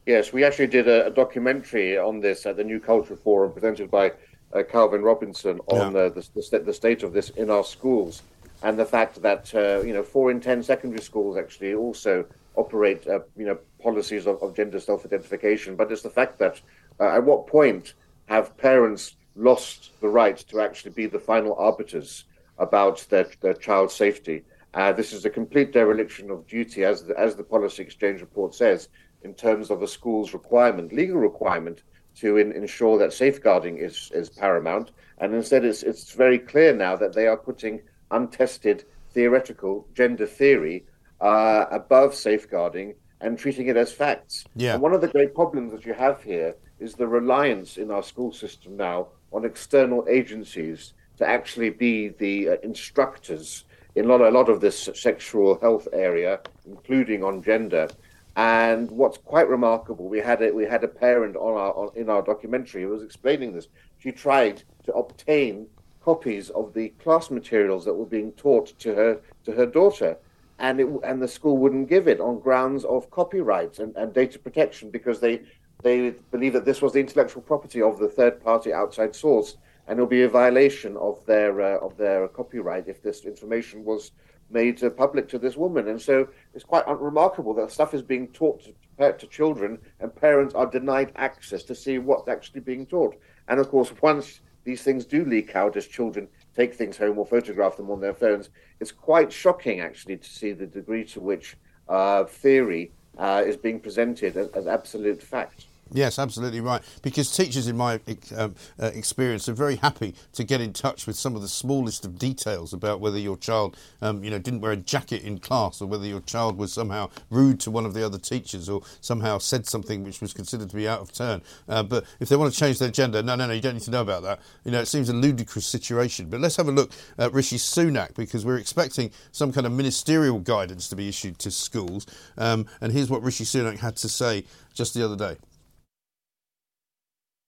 Yes, 0.07 0.33
we 0.33 0.45
actually 0.45 0.67
did 0.67 0.89
a, 0.89 1.07
a, 1.07 1.11
documentary 1.11 1.99
on 1.99 2.21
this 2.21 2.47
at 2.47 2.57
the 2.57 2.65
New 2.65 2.81
Culture 2.81 3.17
Forum 3.17 3.53
presented 3.53 3.91
by 3.91 4.13
uh, 4.53 4.63
Calvin 4.63 5.03
Robinson 5.03 5.61
on 5.67 5.93
yeah. 5.93 6.01
uh, 6.01 6.09
the, 6.09 6.29
the, 6.35 6.59
the, 6.61 6.73
state 6.73 7.03
of 7.03 7.13
this 7.13 7.31
in 7.31 7.51
our 7.51 7.63
schools 7.63 8.23
and 8.63 8.79
the 8.79 8.85
fact 8.85 9.21
that 9.23 9.55
uh, 9.55 9.81
you 9.83 9.93
know 9.93 10.03
four 10.03 10.31
in 10.31 10.41
ten 10.41 10.63
secondary 10.63 11.03
schools 11.03 11.37
actually 11.37 11.75
also 11.75 12.25
operate 12.57 13.07
uh, 13.07 13.21
you 13.37 13.47
know 13.47 13.59
policies 13.83 14.27
of, 14.27 14.43
of 14.43 14.57
gender 14.57 14.81
self-identification. 14.81 15.77
But 15.77 15.93
it's 15.93 16.03
the 16.03 16.11
fact 16.11 16.39
that 16.39 16.61
uh, 16.99 17.17
at 17.17 17.25
what 17.25 17.47
point 17.47 17.95
have 18.27 18.57
parents 18.57 19.17
lost 19.37 19.91
the 20.01 20.09
right 20.09 20.37
to 20.37 20.61
actually 20.61 20.93
be 20.93 21.07
the 21.07 21.19
final 21.19 21.55
arbiters 21.55 22.25
about 22.59 23.07
their, 23.11 23.27
their 23.41 23.55
child's 23.55 23.95
safety? 23.95 24.45
Uh, 24.75 24.93
this 24.93 25.13
is 25.13 25.25
a 25.25 25.31
complete 25.31 25.73
dereliction 25.73 26.31
of 26.31 26.47
duty, 26.47 26.85
as 26.85 27.05
the, 27.05 27.19
as 27.19 27.35
the 27.35 27.43
policy 27.43 27.83
exchange 27.83 28.21
report 28.21 28.55
says, 28.55 28.89
in 29.23 29.35
terms 29.35 29.71
of 29.71 29.83
a 29.83 29.89
school's 29.89 30.33
requirement, 30.33 30.93
legal 30.93 31.19
requirement 31.19 31.83
to 32.17 32.37
in, 32.39 32.53
ensure 32.53 32.99
that 32.99 33.13
safeguarding 33.13 33.79
is, 33.79 34.11
is 34.15 34.29
paramount. 34.29 34.91
And 35.19 35.35
instead, 35.35 35.65
it's, 35.65 35.83
it's 35.83 36.13
very 36.13 36.39
clear 36.39 36.75
now 36.75 36.97
that 36.97 37.15
they 37.15 37.27
are 37.27 37.37
putting 37.37 37.81
untested 38.11 38.85
theoretical 39.13 39.87
gender 39.95 40.27
theory 40.27 40.85
uh, 41.21 41.67
above 41.71 42.15
safeguarding 42.15 42.95
and 43.21 43.39
treating 43.39 43.67
it 43.69 43.77
as 43.77 43.93
facts. 43.93 44.45
Yeah. 44.57 44.75
And 44.75 44.83
one 44.83 44.95
of 44.95 45.01
the 45.01 45.09
great 45.09 45.35
problems 45.35 45.73
that 45.73 45.85
you 45.85 45.93
have 45.93 46.23
here 46.23 46.55
is 46.79 46.95
the 46.95 47.07
reliance 47.07 47.77
in 47.77 47.91
our 47.91 48.03
school 48.03 48.33
system 48.33 48.77
now 48.77 49.09
on 49.33 49.45
external 49.45 50.07
agencies 50.09 50.95
to 51.19 51.29
actually 51.29 51.71
be 51.71 52.09
the 52.09 52.51
uh, 52.51 52.57
instructors 52.63 53.65
in 53.95 54.07
a 54.07 54.09
lot, 54.09 54.21
a 54.21 54.31
lot 54.31 54.49
of 54.49 54.61
this 54.61 54.89
sexual 54.95 55.59
health 55.61 55.87
area, 55.93 56.41
including 56.67 57.23
on 57.23 57.43
gender. 57.43 57.89
And 58.37 58.91
what's 58.91 59.19
quite 59.19 59.49
remarkable, 59.49 60.09
we 60.09 60.21
had 60.21 60.41
a, 60.41 60.53
we 60.53 60.65
had 60.65 60.85
a 60.85 60.89
parent 60.89 61.37
on 61.37 61.57
our 61.57 61.73
on, 61.75 61.91
in 61.97 62.09
our 62.09 62.23
documentary 62.23 62.83
who 62.83 62.89
was 62.89 63.03
explaining 63.03 63.53
this. 63.53 63.69
She 63.99 64.13
tried 64.13 64.63
to 64.85 64.93
obtain 64.95 65.67
copies 66.01 66.51
of 66.51 66.73
the 66.73 66.89
class 67.03 67.31
materials 67.31 67.85
that 67.85 67.95
were 67.95 68.07
being 68.07 68.33
taught 68.33 68.79
to 68.79 68.95
her 68.95 69.21
to 69.45 69.53
her 69.53 69.67
daughter, 69.67 70.17
and 70.59 70.81
it, 70.81 70.89
and 71.05 71.21
the 71.21 71.29
school 71.29 71.59
wouldn't 71.59 71.89
give 71.89 72.07
it 72.07 72.21
on 72.21 72.39
grounds 72.39 72.85
of 72.85 73.11
copyright 73.11 73.79
and, 73.79 73.95
and 73.97 74.15
data 74.15 74.39
protection 74.39 74.91
because 74.91 75.21
they 75.21 75.43
they 75.83 76.11
believe 76.31 76.53
that 76.53 76.65
this 76.65 76.83
was 76.83 76.93
the 76.93 77.01
intellectual 77.01 77.43
property 77.43 77.83
of 77.83 77.99
the 77.99 78.09
third 78.09 78.43
party 78.43 78.73
outside 78.73 79.15
source, 79.15 79.57
and 79.87 79.99
it'll 79.99 80.07
be 80.07 80.23
a 80.23 80.29
violation 80.29 80.97
of 80.97 81.25
their 81.27 81.61
uh, 81.61 81.79
of 81.79 81.97
their 81.97 82.29
copyright 82.29 82.87
if 82.87 83.03
this 83.03 83.25
information 83.25 83.85
was 83.85 84.13
made 84.51 84.83
uh, 84.83 84.91
public 84.91 85.29
to 85.29 85.39
this 85.39 85.57
woman. 85.57 85.89
And 85.89 86.01
so 86.01 86.29
it's 86.55 86.65
quite 86.65 86.87
remarkable 86.89 87.55
that 87.55 87.71
stuff 87.71 87.95
is 87.95 88.03
being 88.03 88.29
taught 88.29 88.63
to, 88.99 89.13
to 89.13 89.27
children, 89.27 89.79
and 90.01 90.15
parents 90.15 90.55
are 90.55 90.67
denied 90.67 91.13
access 91.17 91.63
to 91.65 91.75
see 91.75 91.99
what's 91.99 92.29
actually 92.29 92.61
being 92.61 92.87
taught. 92.87 93.17
And 93.49 93.61
of 93.61 93.69
course, 93.69 93.93
once 94.03 94.41
these 94.65 94.83
things 94.83 95.05
do 95.05 95.25
leak 95.25 95.57
out 95.57 95.77
as 95.77 95.87
children 95.87 96.29
take 96.55 96.75
things 96.75 96.97
home 96.97 97.19
or 97.19 97.27
photograph 97.27 97.77
them 97.77 97.91
on 97.91 98.01
their 98.01 98.15
phones, 98.15 98.51
it's 98.81 98.93
quite 98.93 99.33
shocking 99.33 99.81
actually 99.81 100.17
to 100.17 100.29
see 100.29 100.53
the 100.53 100.67
degree 100.67 101.05
to 101.05 101.21
which 101.21 101.57
uh, 101.89 102.25
theory 102.25 102.93
uh, 103.19 103.43
is 103.45 103.57
being 103.57 103.81
presented 103.81 104.37
as, 104.37 104.49
as 104.49 104.67
absolute 104.67 105.23
fact. 105.23 105.67
Yes, 105.93 106.19
absolutely 106.19 106.61
right. 106.61 106.83
Because 107.03 107.35
teachers, 107.35 107.67
in 107.67 107.77
my 107.77 108.01
um, 108.37 108.55
uh, 108.81 108.87
experience, 108.95 109.49
are 109.49 109.55
very 109.55 109.77
happy 109.77 110.15
to 110.35 110.45
get 110.45 110.61
in 110.61 110.73
touch 110.73 111.07
with 111.07 111.17
some 111.17 111.35
of 111.35 111.43
the 111.43 111.49
smallest 111.49 112.05
of 112.05 112.17
details 112.17 112.73
about 112.73 113.01
whether 113.01 113.19
your 113.19 113.37
child, 113.37 113.77
um, 114.01 114.23
you 114.23 114.31
know, 114.31 114.39
didn't 114.39 114.61
wear 114.61 114.73
a 114.73 114.77
jacket 114.77 115.23
in 115.23 115.39
class, 115.39 115.83
or 115.83 115.87
whether 115.87 116.07
your 116.07 116.21
child 116.21 116.57
was 116.59 116.73
somehow 116.73 117.11
rude 117.29 117.59
to 117.61 117.71
one 117.73 117.85
of 117.85 117.95
the 117.95 118.07
other 118.07 118.19
teachers, 118.19 118.69
or 118.69 118.83
somehow 119.01 119.39
said 119.39 119.67
something 119.67 120.05
which 120.05 120.21
was 120.21 120.33
considered 120.33 120.71
to 120.71 120.77
be 120.77 120.87
out 120.87 121.01
of 121.01 121.13
turn. 121.13 121.43
Uh, 121.69 121.83
but 121.83 122.05
if 122.21 122.29
they 122.29 122.37
want 122.37 122.53
to 122.53 122.59
change 122.59 122.79
their 122.79 122.91
gender, 122.91 123.21
no, 123.21 123.35
no, 123.35 123.47
no, 123.47 123.53
you 123.53 123.61
don't 123.61 123.75
need 123.75 123.83
to 123.83 123.91
know 123.91 124.03
about 124.03 124.23
that. 124.23 124.41
You 124.65 124.71
know, 124.71 124.81
it 124.81 124.87
seems 124.87 125.09
a 125.09 125.15
ludicrous 125.15 125.67
situation. 125.67 126.31
But 126.31 126.41
let's 126.41 126.57
have 126.57 126.69
a 126.69 126.73
look 126.73 126.93
at 127.19 127.33
Rishi 127.33 127.57
Sunak 127.57 128.15
because 128.15 128.47
we're 128.47 128.59
expecting 128.59 129.11
some 129.33 129.53
kind 129.53 129.67
of 129.67 129.73
ministerial 129.73 130.39
guidance 130.39 130.89
to 130.89 130.97
be 130.97 131.09
issued 131.09 131.41
to 131.41 131.51
schools. 131.51 132.07
Um, 132.39 132.67
and 132.81 132.93
here's 132.93 133.11
what 133.11 133.25
Rishi 133.25 133.45
Sunak 133.45 133.79
had 133.79 133.97
to 133.97 134.09
say 134.09 134.45
just 134.73 134.95
the 134.95 135.05
other 135.05 135.17
day. 135.17 135.37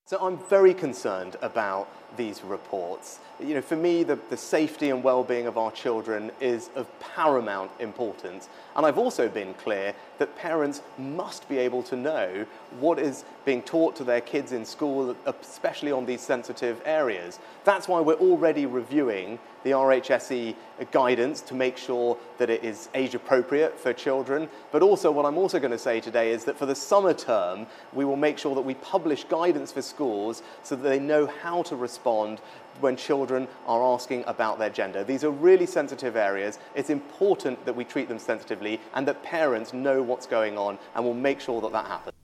So 0.05 0.19
I'm 0.21 0.39
very 0.49 0.75
concerned 0.75 1.37
about 1.43 1.89
these 2.17 2.43
reports. 2.43 3.19
You 3.41 3.55
know, 3.55 3.63
for 3.63 3.77
me, 3.77 4.03
the, 4.05 4.19
the 4.31 4.37
safety 4.37 4.91
and 4.91 5.03
well-being 5.03 5.47
of 5.47 5.59
our 5.59 5.73
children 5.73 6.31
is 6.41 6.71
of 6.77 6.87
paramount 7.01 7.71
importance. 7.81 8.49
And 8.77 8.87
I've 8.87 8.99
also 8.99 9.29
been 9.29 9.55
clear 9.55 9.95
that 10.19 10.37
parents 10.37 10.83
must 10.99 11.49
be 11.49 11.59
able 11.59 11.83
to 11.85 11.97
know 11.97 12.47
what 12.79 12.99
is 12.99 13.25
being 13.45 13.63
taught 13.63 13.97
to 13.97 14.05
their 14.05 14.21
kids 14.21 14.53
in 14.53 14.65
school, 14.65 15.17
especially 15.27 15.93
on 15.93 16.07
these 16.07 16.21
sensitive 16.21 16.81
areas. 16.85 17.39
That's 17.65 17.89
why 17.89 18.01
we're 18.01 18.15
already 18.15 18.67
reviewing 18.67 19.39
the 19.65 19.71
RHSE 19.71 20.55
guidance 20.91 21.41
to 21.43 21.55
make 21.55 21.77
sure 21.77 22.17
that 22.39 22.51
it 22.51 22.65
is 22.65 22.89
age 22.95 23.15
appropriate 23.15 23.79
for 23.79 23.93
children. 23.93 24.49
But 24.73 24.83
also, 24.83 25.11
what 25.11 25.25
I'm 25.25 25.39
also 25.39 25.59
going 25.59 25.71
to 25.71 25.79
say 25.79 26.01
today 26.01 26.33
is 26.33 26.45
that 26.45 26.59
for 26.59 26.67
the 26.67 26.75
summer 26.75 27.15
term, 27.15 27.67
we 27.93 28.05
will 28.05 28.17
make 28.17 28.39
sure 28.39 28.55
that 28.55 28.63
we 28.63 28.75
publish 28.75 29.25
guidance 29.25 29.71
for 29.71 29.83
schools 29.83 30.43
so 30.63 30.75
that 30.75 30.89
they 30.89 30.99
know 30.99 31.27
how 31.27 31.63
to 31.65 31.77
respond 31.77 32.02
when 32.05 32.97
children 32.97 33.49
are 33.67 33.83
asking 33.83 34.25
about 34.27 34.59
their 34.59 34.71
gender. 34.71 35.05
These 35.05 35.25
are 35.25 35.31
really 35.31 35.67
sensitive 35.67 36.17
areas. 36.17 36.59
It's 36.75 36.91
important 36.91 37.65
that 37.67 37.77
we 37.77 37.85
treat 37.85 38.09
them 38.09 38.19
sensitively 38.19 38.81
and 38.95 39.07
that 39.07 39.23
parents 39.23 39.73
know 39.73 40.03
what's 40.03 40.27
going 40.27 40.59
on 40.59 40.79
and 40.95 41.05
will 41.05 41.15
make 41.15 41.41
sure 41.41 41.61
that 41.61 41.73
that 41.73 41.87
happens. 41.87 42.15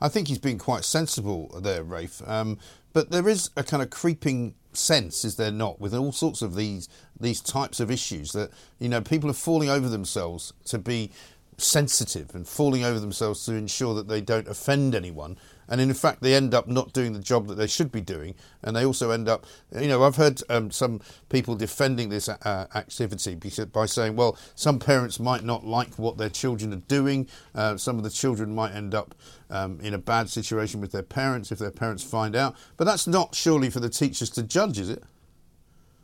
I 0.00 0.08
think 0.08 0.28
he's 0.28 0.38
been 0.38 0.58
quite 0.58 0.84
sensible 0.84 1.48
there, 1.62 1.82
Rafe. 1.82 2.20
Um, 2.26 2.58
but 2.92 3.10
there 3.10 3.28
is 3.28 3.50
a 3.56 3.64
kind 3.64 3.82
of 3.82 3.90
creeping 3.90 4.54
sense, 4.72 5.24
is 5.24 5.36
there 5.36 5.50
not, 5.50 5.80
with 5.80 5.94
all 5.94 6.12
sorts 6.12 6.42
of 6.42 6.54
these 6.54 6.88
these 7.18 7.40
types 7.40 7.80
of 7.80 7.90
issues 7.90 8.32
that 8.32 8.50
you 8.78 8.90
know 8.90 9.00
people 9.00 9.30
are 9.30 9.34
falling 9.34 9.70
over 9.70 9.88
themselves 9.88 10.52
to 10.66 10.78
be 10.78 11.10
sensitive 11.56 12.34
and 12.34 12.46
falling 12.46 12.84
over 12.84 13.00
themselves 13.00 13.44
to 13.46 13.54
ensure 13.54 13.94
that 13.94 14.08
they 14.08 14.20
don't 14.20 14.46
offend 14.46 14.94
anyone 14.94 15.38
and 15.68 15.80
in 15.80 15.92
fact 15.94 16.22
they 16.22 16.34
end 16.34 16.54
up 16.54 16.66
not 16.68 16.92
doing 16.92 17.12
the 17.12 17.18
job 17.18 17.46
that 17.48 17.54
they 17.54 17.66
should 17.66 17.90
be 17.90 18.00
doing. 18.00 18.34
And 18.62 18.74
they 18.76 18.84
also 18.84 19.10
end 19.10 19.28
up 19.28 19.46
you 19.78 19.88
know 19.88 20.02
i've 20.04 20.16
heard 20.16 20.42
um, 20.48 20.70
some 20.70 21.00
people 21.28 21.54
defending 21.54 22.08
this 22.08 22.28
uh, 22.28 22.66
activity 22.74 23.36
by 23.72 23.86
saying 23.86 24.16
well 24.16 24.36
some 24.54 24.78
parents 24.78 25.18
might 25.20 25.44
not 25.44 25.64
like 25.64 25.94
what 25.98 26.18
their 26.18 26.30
children 26.30 26.72
are 26.72 26.76
doing. 26.88 27.28
Uh, 27.54 27.76
some 27.76 27.98
of 27.98 28.04
the 28.04 28.10
children 28.10 28.54
might 28.54 28.72
end 28.72 28.94
up 28.94 29.14
um, 29.50 29.78
in 29.80 29.94
a 29.94 29.98
bad 29.98 30.28
situation 30.28 30.80
with 30.80 30.92
their 30.92 31.02
parents 31.02 31.52
if 31.52 31.58
their 31.58 31.70
parents 31.70 32.02
find 32.02 32.34
out. 32.34 32.56
But 32.76 32.84
that's 32.84 33.06
not 33.06 33.34
surely 33.34 33.70
for 33.70 33.80
the 33.80 33.90
teachers 33.90 34.30
to 34.30 34.42
judge 34.42 34.78
is 34.78 34.90
it 34.90 35.02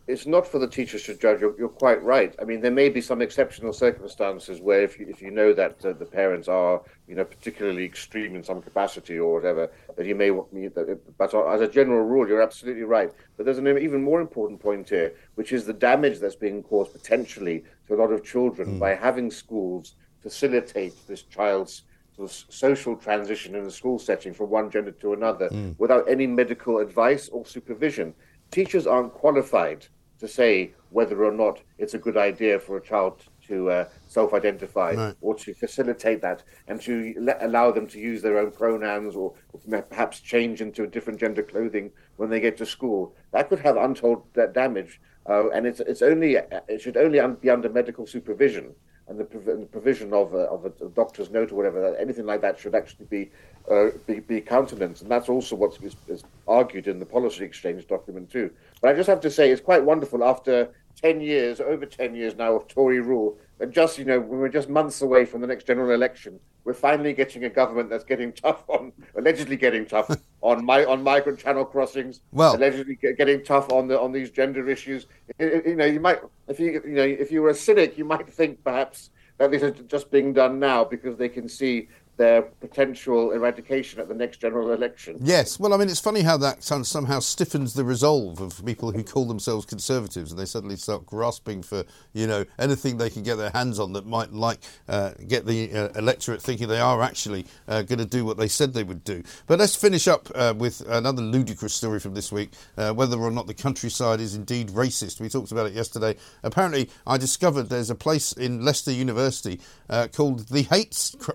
it's 0.07 0.27
not 0.27 0.47
for 0.47 0.59
the 0.59 0.67
teachers 0.67 1.05
to 1.05 1.15
judge. 1.15 1.41
You're, 1.41 1.57
you're, 1.59 1.69
quite 1.69 2.03
right. 2.03 2.35
I 2.41 2.45
mean, 2.45 2.61
there 2.61 2.73
may 2.73 2.89
be 2.89 3.01
some 3.01 3.23
exceptional 3.23 3.73
circumstances 3.73 4.61
where, 4.61 4.83
if 4.83 4.99
you, 4.99 5.07
if 5.09 5.23
you 5.23 5.31
know 5.31 5.53
that 5.53 5.85
uh, 5.85 5.93
the 5.93 6.05
parents 6.05 6.49
are, 6.49 6.83
you 7.07 7.15
know, 7.15 7.25
particularly 7.25 7.85
extreme 7.85 8.35
in 8.35 8.43
some 8.43 8.61
capacity 8.61 9.19
or 9.19 9.35
whatever, 9.35 9.71
that 9.97 10.07
you 10.07 10.15
may. 10.15 10.31
Want 10.33 10.53
me. 10.53 10.69
But 10.69 11.35
as 11.35 11.61
a 11.61 11.69
general 11.69 12.05
rule, 12.05 12.27
you're 12.27 12.43
absolutely 12.43 12.85
right. 12.85 13.13
But 13.37 13.45
there's 13.45 13.59
an 13.59 13.67
even 13.79 14.03
more 14.03 14.21
important 14.21 14.61
point 14.61 14.89
here, 14.89 15.15
which 15.37 15.53
is 15.53 15.65
the 15.65 15.73
damage 15.73 16.19
that's 16.19 16.37
being 16.37 16.63
caused 16.63 16.93
potentially 16.93 17.65
to 17.87 17.95
a 17.95 17.97
lot 17.97 18.13
of 18.13 18.25
children 18.25 18.77
mm. 18.77 18.79
by 18.79 18.95
having 18.95 19.31
schools 19.31 19.95
facilitate 20.23 20.95
this 21.07 21.23
child's 21.23 21.83
sort 22.17 22.31
of 22.31 22.45
social 22.53 22.97
transition 22.97 23.55
in 23.55 23.65
the 23.65 23.71
school 23.71 23.99
setting 23.99 24.33
from 24.35 24.51
one 24.51 24.71
gender 24.71 24.93
to 24.93 25.13
another 25.13 25.49
mm. 25.49 25.75
without 25.79 26.09
any 26.09 26.27
medical 26.27 26.79
advice 26.79 27.29
or 27.29 27.45
supervision 27.47 28.15
teachers 28.53 28.87
aren't 28.87 29.13
qualified 29.13 29.87
to 30.21 30.29
say 30.29 30.73
whether 30.91 31.25
or 31.25 31.33
not 31.33 31.61
it's 31.79 31.95
a 31.95 31.99
good 31.99 32.17
idea 32.17 32.61
for 32.61 32.77
a 32.77 32.81
child 32.81 33.25
to 33.49 33.69
uh, 33.71 33.89
self-identify 34.07 34.93
right. 34.95 35.17
or 35.21 35.35
to 35.35 35.53
facilitate 35.53 36.23
that 36.23 36.45
and 36.69 36.81
to 36.81 37.13
let, 37.19 37.43
allow 37.43 37.73
them 37.73 37.89
to 37.89 37.99
use 37.99 38.23
their 38.23 38.39
own 38.39 38.53
pronouns 38.53 39.17
or, 39.17 39.35
or, 39.53 39.83
perhaps 39.83 40.21
change 40.21 40.61
into 40.61 40.85
a 40.85 40.87
different 40.87 41.19
gender 41.19 41.43
clothing 41.43 41.91
when 42.19 42.31
they 42.31 42.39
get 42.39 42.57
to 42.57 42.65
school. 42.65 43.17
That 43.33 43.49
could 43.49 43.59
have 43.61 43.77
untold 43.77 44.23
damage, 44.53 45.01
uh, 45.29 45.51
and 45.51 45.67
it's 45.67 45.81
it's 45.81 46.03
only 46.03 46.37
it 46.69 46.81
should 46.81 46.97
only 46.97 47.21
be 47.41 47.51
under 47.51 47.69
medical 47.69 48.07
supervision 48.07 48.75
and 49.13 49.21
the, 49.21 49.25
prov- 49.25 49.45
the 49.61 49.67
provision 49.67 50.13
of 50.15 50.33
a, 50.33 50.45
of 50.49 50.65
a, 50.65 50.89
doctor's 50.89 51.31
note 51.31 51.53
or 51.53 51.57
whatever. 51.57 51.95
Anything 51.97 52.25
like 52.25 52.41
that 52.41 52.59
should 52.59 52.75
actually 52.75 53.05
be 53.07 53.31
uh, 53.71 53.91
be, 54.07 54.21
be 54.21 54.41
countenanced, 54.41 55.03
and 55.03 55.11
that's 55.11 55.29
also 55.29 55.55
what 55.55 55.79
is, 55.83 55.95
is 56.09 56.25
argued 56.49 56.89
in 56.89 56.99
the 56.99 57.07
policy 57.07 57.45
exchange 57.45 57.87
document 57.87 58.31
too. 58.31 58.51
But 58.81 58.91
I 58.91 58.95
just 58.95 59.09
have 59.09 59.21
to 59.21 59.31
say, 59.31 59.51
it's 59.51 59.61
quite 59.61 59.85
wonderful 59.85 60.25
after 60.25 60.71
ten 61.01 61.21
years, 61.21 61.61
over 61.61 61.87
ten 61.87 62.15
years 62.15 62.35
now 62.35 62.57
of 62.57 62.67
Tory 62.67 63.01
rule, 63.01 63.39
and 63.63 63.73
just 63.73 63.97
you 63.97 64.05
know, 64.05 64.19
we're 64.19 64.49
just 64.49 64.69
months 64.69 65.03
away 65.03 65.25
from 65.25 65.41
the 65.41 65.47
next 65.47 65.69
general 65.69 65.93
election, 65.93 66.39
we're 66.65 66.75
finally 66.75 67.13
getting 67.13 67.45
a 67.45 67.49
government 67.49 67.89
that's 67.89 68.03
getting 68.03 68.33
tough 68.33 68.69
on, 68.69 68.93
allegedly 69.17 69.57
getting 69.57 69.87
tough 69.87 70.11
on 70.43 70.65
my 70.65 70.85
on 70.85 71.03
migrant 71.03 71.39
channel 71.39 71.65
crossings, 71.65 72.21
well, 72.33 72.57
allegedly 72.57 72.99
getting 73.17 73.45
tough 73.45 73.71
on 73.73 73.87
the 73.87 73.99
on 73.99 74.11
these 74.11 74.31
gender 74.31 74.69
issues. 74.69 75.07
You 75.39 75.77
know, 75.77 75.85
you 75.85 76.01
might 76.01 76.21
if 76.49 76.59
you 76.59 76.83
you 76.85 76.95
know 76.95 77.05
if 77.05 77.31
you 77.31 77.41
were 77.41 77.51
a 77.51 77.55
cynic, 77.55 77.97
you 77.97 78.05
might 78.05 78.29
think 78.29 78.63
perhaps 78.65 79.11
that 79.39 79.53
these 79.53 79.63
are 79.63 79.71
just 79.71 80.11
being 80.11 80.33
done 80.33 80.59
now 80.59 80.83
because 80.83 81.17
they 81.17 81.29
can 81.29 81.49
see 81.49 81.89
their 82.17 82.43
potential 82.43 83.33
eradication 83.33 83.99
at 84.01 84.09
the 84.09 84.15
next 84.15 84.39
general 84.39 84.73
election. 84.73 85.17
Yes, 85.21 85.59
well, 85.59 85.73
I 85.73 85.77
mean, 85.79 85.89
it's 85.89 86.01
funny 86.01 86.21
how 86.21 86.37
that 86.39 86.63
somehow 86.63 87.21
stiffens 87.21 87.73
the 87.75 87.85
resolve 87.85 88.41
of 88.41 88.65
people 88.65 88.93
who 88.93 89.03
call 89.03 89.27
themselves 89.27 89.65
conservatives, 89.65 90.31
and 90.31 90.39
they 90.39 90.45
suddenly 90.45 90.77
start 90.77 91.07
grasping 91.07 91.63
for 91.63 91.85
you 92.13 92.27
know 92.27 92.45
anything 92.59 92.99
they 92.99 93.09
can 93.11 93.23
get 93.23 93.37
their 93.37 93.51
hands 93.51 93.79
on 93.79 93.93
that 93.95 94.07
might 94.07 94.33
like 94.33 94.59
uh, 94.89 95.13
get 95.27 95.47
the 95.47 95.73
uh, 95.73 95.89
electorate 95.97 96.43
thinking 96.43 96.69
they 96.69 96.81
are 96.81 97.03
actually 97.03 97.47
uh, 97.67 97.83
going 97.83 97.99
to 97.99 98.05
do 98.05 98.25
what 98.25 98.37
they 98.37 98.49
said 98.49 98.75
they 98.75 98.85
would 98.85 99.05
do. 99.05 99.23
But 99.47 99.59
let's 99.59 99.75
finish 99.75 100.07
up 100.07 100.29
uh, 100.35 100.55
with 100.57 100.83
another 100.89 101.23
ludicrous 101.23 101.75
story 101.75 101.99
from 101.99 102.15
this 102.15 102.31
week: 102.31 102.51
uh, 102.77 102.93
whether 102.93 103.19
or 103.19 103.31
not 103.31 103.47
the 103.47 103.55
countryside 103.55 104.21
is 104.21 104.35
indeed 104.35 104.69
racist. 104.69 105.21
We 105.21 105.31
talked 105.31 105.53
about 105.53 105.67
it 105.67 105.73
yesterday. 105.73 106.17
Apparently, 106.43 106.91
I 107.07 107.17
discovered 107.17 107.65
there's 107.65 107.91
a 107.91 107.95
place 107.95 108.33
in 108.33 108.63
Leicester 108.63 108.93
University 108.93 109.61
uh, 109.89 110.09
called 110.13 110.49
the 110.49 110.63
Hate 110.65 110.93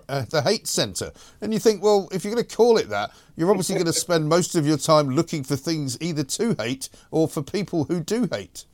the 0.08 0.42
Hate 0.44 0.67
centre. 0.68 1.12
And 1.40 1.52
you 1.52 1.58
think, 1.58 1.82
well, 1.82 2.08
if 2.12 2.24
you're 2.24 2.34
going 2.34 2.44
to 2.44 2.56
call 2.56 2.76
it 2.76 2.88
that, 2.88 3.10
you're 3.36 3.50
obviously 3.50 3.74
going 3.74 3.86
to 3.92 3.92
spend 3.92 4.28
most 4.28 4.54
of 4.54 4.66
your 4.66 4.78
time 4.78 5.10
looking 5.10 5.42
for 5.42 5.56
things 5.56 5.98
either 6.00 6.24
to 6.24 6.54
hate 6.58 6.88
or 7.10 7.28
for 7.28 7.42
people 7.42 7.84
who 7.84 8.00
do 8.00 8.28
hate. 8.30 8.64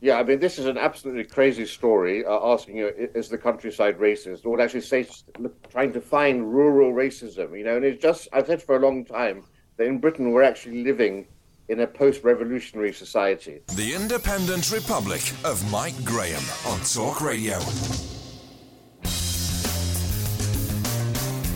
Yeah, 0.00 0.18
I 0.18 0.22
mean, 0.24 0.40
this 0.40 0.58
is 0.58 0.66
an 0.66 0.76
absolutely 0.76 1.24
crazy 1.24 1.64
story. 1.66 2.24
Uh, 2.24 2.52
asking 2.52 2.76
you, 2.76 2.92
is 3.14 3.28
the 3.28 3.38
countryside 3.38 3.98
racist? 3.98 4.44
Or 4.44 4.50
would 4.50 4.60
actually 4.60 4.82
say, 4.82 5.08
trying 5.70 5.92
to 5.94 6.00
find 6.00 6.52
rural 6.52 6.92
racism. 6.92 7.56
You 7.58 7.64
know, 7.64 7.76
and 7.76 7.84
it's 7.84 8.02
just 8.02 8.28
I've 8.32 8.46
said 8.46 8.62
for 8.62 8.76
a 8.76 8.78
long 8.78 9.04
time 9.04 9.44
that 9.78 9.86
in 9.86 9.98
Britain 9.98 10.32
we're 10.32 10.42
actually 10.42 10.84
living 10.84 11.26
in 11.68 11.80
a 11.80 11.86
post-revolutionary 11.86 12.92
society. 12.92 13.60
The 13.74 13.94
Independent 13.94 14.70
Republic 14.70 15.22
of 15.44 15.68
Mike 15.70 16.04
Graham 16.04 16.42
on 16.66 16.78
Talk 16.80 17.20
Radio. 17.20 17.58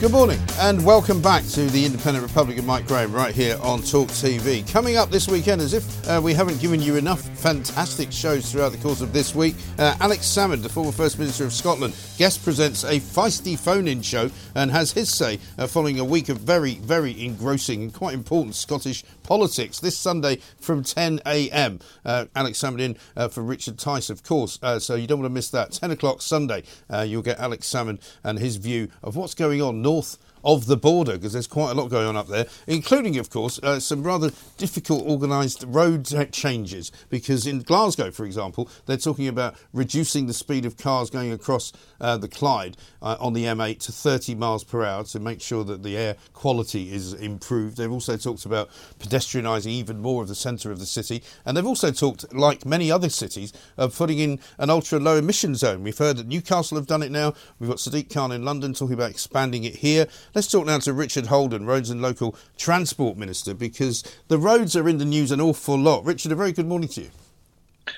Good 0.01 0.13
morning 0.13 0.41
and 0.61 0.83
welcome 0.83 1.21
back 1.21 1.45
to 1.49 1.67
the 1.67 1.85
Independent 1.85 2.27
Republic 2.27 2.57
of 2.57 2.65
Mike 2.65 2.87
Graham 2.87 3.13
right 3.13 3.35
here 3.35 3.59
on 3.61 3.83
Talk 3.83 4.09
TV. 4.09 4.67
Coming 4.73 4.97
up 4.97 5.11
this 5.11 5.29
weekend, 5.29 5.61
as 5.61 5.75
if 5.75 6.09
uh, 6.09 6.19
we 6.25 6.33
haven't 6.33 6.59
given 6.59 6.81
you 6.81 6.97
enough 6.97 7.29
fantastic 7.40 8.12
shows 8.12 8.53
throughout 8.53 8.70
the 8.70 8.76
course 8.76 9.00
of 9.00 9.14
this 9.14 9.35
week, 9.35 9.55
uh, 9.79 9.96
Alex 10.00 10.26
Salmond, 10.26 10.62
the 10.62 10.68
former 10.68 10.92
First 10.92 11.18
Minister 11.18 11.44
of 11.44 11.55
Scotland, 11.55 11.96
guest 12.18 12.44
presents 12.44 12.85
a 12.85 13.00
feisty 13.00 13.59
phone 13.59 13.88
in 13.88 14.03
show 14.03 14.31
and 14.55 14.70
has 14.70 14.92
his 14.92 15.11
say 15.11 15.38
uh, 15.57 15.66
following 15.66 15.98
a 15.98 16.05
week 16.05 16.29
of 16.29 16.37
very, 16.37 16.74
very 16.74 17.18
engrossing 17.24 17.81
and 17.81 17.94
quite 17.94 18.12
important 18.12 18.55
Scottish 18.55 19.05
politics 19.22 19.81
this 19.81 19.96
Sunday 19.96 20.37
from 20.61 20.83
10 20.85 21.22
a.m. 21.24 21.79
Uh, 22.05 22.26
Alex 22.37 22.59
Salmond 22.59 22.81
in 22.81 22.96
uh, 23.16 23.29
for 23.29 23.40
Richard 23.40 23.79
Tice, 23.79 24.11
of 24.11 24.22
course, 24.22 24.59
uh, 24.62 24.79
so 24.79 24.94
you 24.94 25.07
don't 25.07 25.20
want 25.20 25.31
to 25.31 25.35
miss 25.35 25.48
that. 25.48 25.72
10 25.72 25.92
o'clock 25.92 26.20
Sunday, 26.20 26.62
you'll 27.07 27.22
get 27.22 27.38
Alex 27.38 27.66
Salmond 27.66 28.03
and 28.22 28.38
his 28.38 28.57
view 28.57 28.88
of 29.03 29.16
what's 29.16 29.35
going 29.35 29.62
on 29.62 29.81
north 29.81 30.18
of 30.44 30.66
the 30.66 30.76
border 30.76 31.12
because 31.12 31.33
there's 31.33 31.46
quite 31.46 31.70
a 31.70 31.74
lot 31.74 31.88
going 31.88 32.07
on 32.07 32.16
up 32.16 32.29
there, 32.29 32.46
including, 32.66 33.18
of 33.18 33.31
course, 33.31 33.59
uh, 33.62 33.81
some 33.81 34.03
rather 34.03 34.31
difficult 34.57 35.07
organised 35.07 35.64
road 35.66 36.07
changes. 36.33 36.92
Because 37.09 37.46
in 37.46 37.61
Glasgow, 37.62 38.11
for 38.11 38.24
example, 38.24 38.68
they're 38.87 38.96
talking 38.96 39.29
about 39.29 39.55
reducing 39.72 40.26
the 40.26 40.35
speed 40.35 40.64
of 40.64 40.76
cars 40.76 41.11
going 41.11 41.33
across 41.33 41.72
uh, 42.00 42.16
the 42.16 42.29
Clyde 42.29 42.76
uh, 43.03 43.16
on 43.20 43.33
the 43.33 43.44
M8 43.44 43.79
to 43.81 43.92
30 43.92 44.35
miles 44.35 44.64
per 44.64 44.85
hour 44.85 45.05
to 45.05 45.20
make 45.20 45.40
sure 45.40 45.64
that 45.64 45.83
the 45.83 45.96
air 45.96 46.16
quality 46.33 46.92
is 46.92 47.12
improved. 47.14 47.76
They've 47.76 47.90
also 47.90 48.16
talked 48.16 48.44
about 48.44 48.70
pedestrianising 48.98 49.70
even 49.70 50.00
more 50.00 50.22
of 50.22 50.29
the 50.29 50.35
centre 50.35 50.70
of 50.70 50.79
the 50.79 50.87
city, 50.87 51.22
and 51.44 51.57
they've 51.57 51.66
also 51.66 51.90
talked, 51.90 52.33
like 52.35 52.64
many 52.64 52.90
other 52.90 53.09
cities, 53.09 53.53
of 53.76 53.96
putting 53.96 54.18
in 54.18 54.40
an 54.59 54.70
ultra 54.70 54.98
low 54.98 55.16
emission 55.16 55.55
zone. 55.55 55.83
We've 55.83 55.96
heard 55.96 56.16
that 56.18 56.26
Newcastle 56.26 56.76
have 56.76 56.87
done 56.87 57.03
it 57.03 57.11
now. 57.11 57.35
We've 57.59 57.70
got 57.70 57.79
Sadiq 57.79 58.12
Khan 58.12 58.33
in 58.33 58.44
London 58.44 58.74
talking 58.74 58.94
about 58.94 59.11
expanding 59.11 59.64
it 59.64 59.76
here. 59.76 60.07
Let's 60.33 60.47
talk 60.47 60.64
now 60.64 60.79
to 60.79 60.93
Richard 60.93 61.27
Holden, 61.27 61.66
Roads 61.66 61.90
and 61.90 62.01
Local 62.01 62.37
Transport 62.57 63.16
Minister, 63.16 63.53
because 63.53 64.05
the 64.29 64.38
roads 64.38 64.77
are 64.77 64.88
in 64.88 64.99
the 64.99 65.05
news 65.05 65.33
an 65.33 65.40
awful 65.40 65.77
lot. 65.77 66.05
Richard, 66.05 66.31
a 66.31 66.37
very 66.37 66.53
good 66.53 66.69
morning 66.69 66.88
to 66.90 67.01
you. 67.03 67.11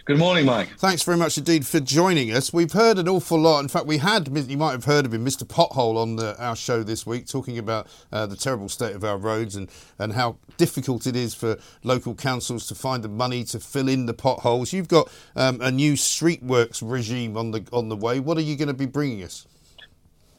Good 0.06 0.18
morning, 0.18 0.46
Mike. 0.46 0.70
Thanks 0.78 1.02
very 1.02 1.18
much 1.18 1.36
indeed 1.36 1.66
for 1.66 1.78
joining 1.78 2.32
us. 2.32 2.50
We've 2.50 2.72
heard 2.72 2.96
an 2.96 3.06
awful 3.06 3.38
lot. 3.38 3.60
In 3.60 3.68
fact, 3.68 3.84
we 3.84 3.98
had, 3.98 4.28
you 4.48 4.56
might 4.56 4.72
have 4.72 4.86
heard 4.86 5.04
of 5.04 5.12
him, 5.12 5.26
Mr. 5.26 5.44
Pothole, 5.44 5.98
on 5.98 6.16
the, 6.16 6.34
our 6.42 6.56
show 6.56 6.82
this 6.82 7.04
week, 7.04 7.26
talking 7.26 7.58
about 7.58 7.86
uh, 8.10 8.24
the 8.24 8.36
terrible 8.36 8.70
state 8.70 8.96
of 8.96 9.04
our 9.04 9.18
roads 9.18 9.54
and, 9.54 9.68
and 9.98 10.14
how 10.14 10.38
difficult 10.56 11.06
it 11.06 11.14
is 11.14 11.34
for 11.34 11.58
local 11.84 12.14
councils 12.14 12.66
to 12.68 12.74
find 12.74 13.04
the 13.04 13.08
money 13.08 13.44
to 13.44 13.60
fill 13.60 13.88
in 13.88 14.06
the 14.06 14.14
potholes. 14.14 14.72
You've 14.72 14.88
got 14.88 15.12
um, 15.36 15.60
a 15.60 15.70
new 15.70 15.96
street 15.96 16.42
works 16.42 16.82
regime 16.82 17.36
on 17.36 17.50
the 17.50 17.66
on 17.72 17.90
the 17.90 17.96
way. 17.96 18.20
What 18.20 18.38
are 18.38 18.42
you 18.42 18.56
going 18.56 18.68
to 18.68 18.74
be 18.74 18.86
bringing 18.86 19.22
us? 19.22 19.46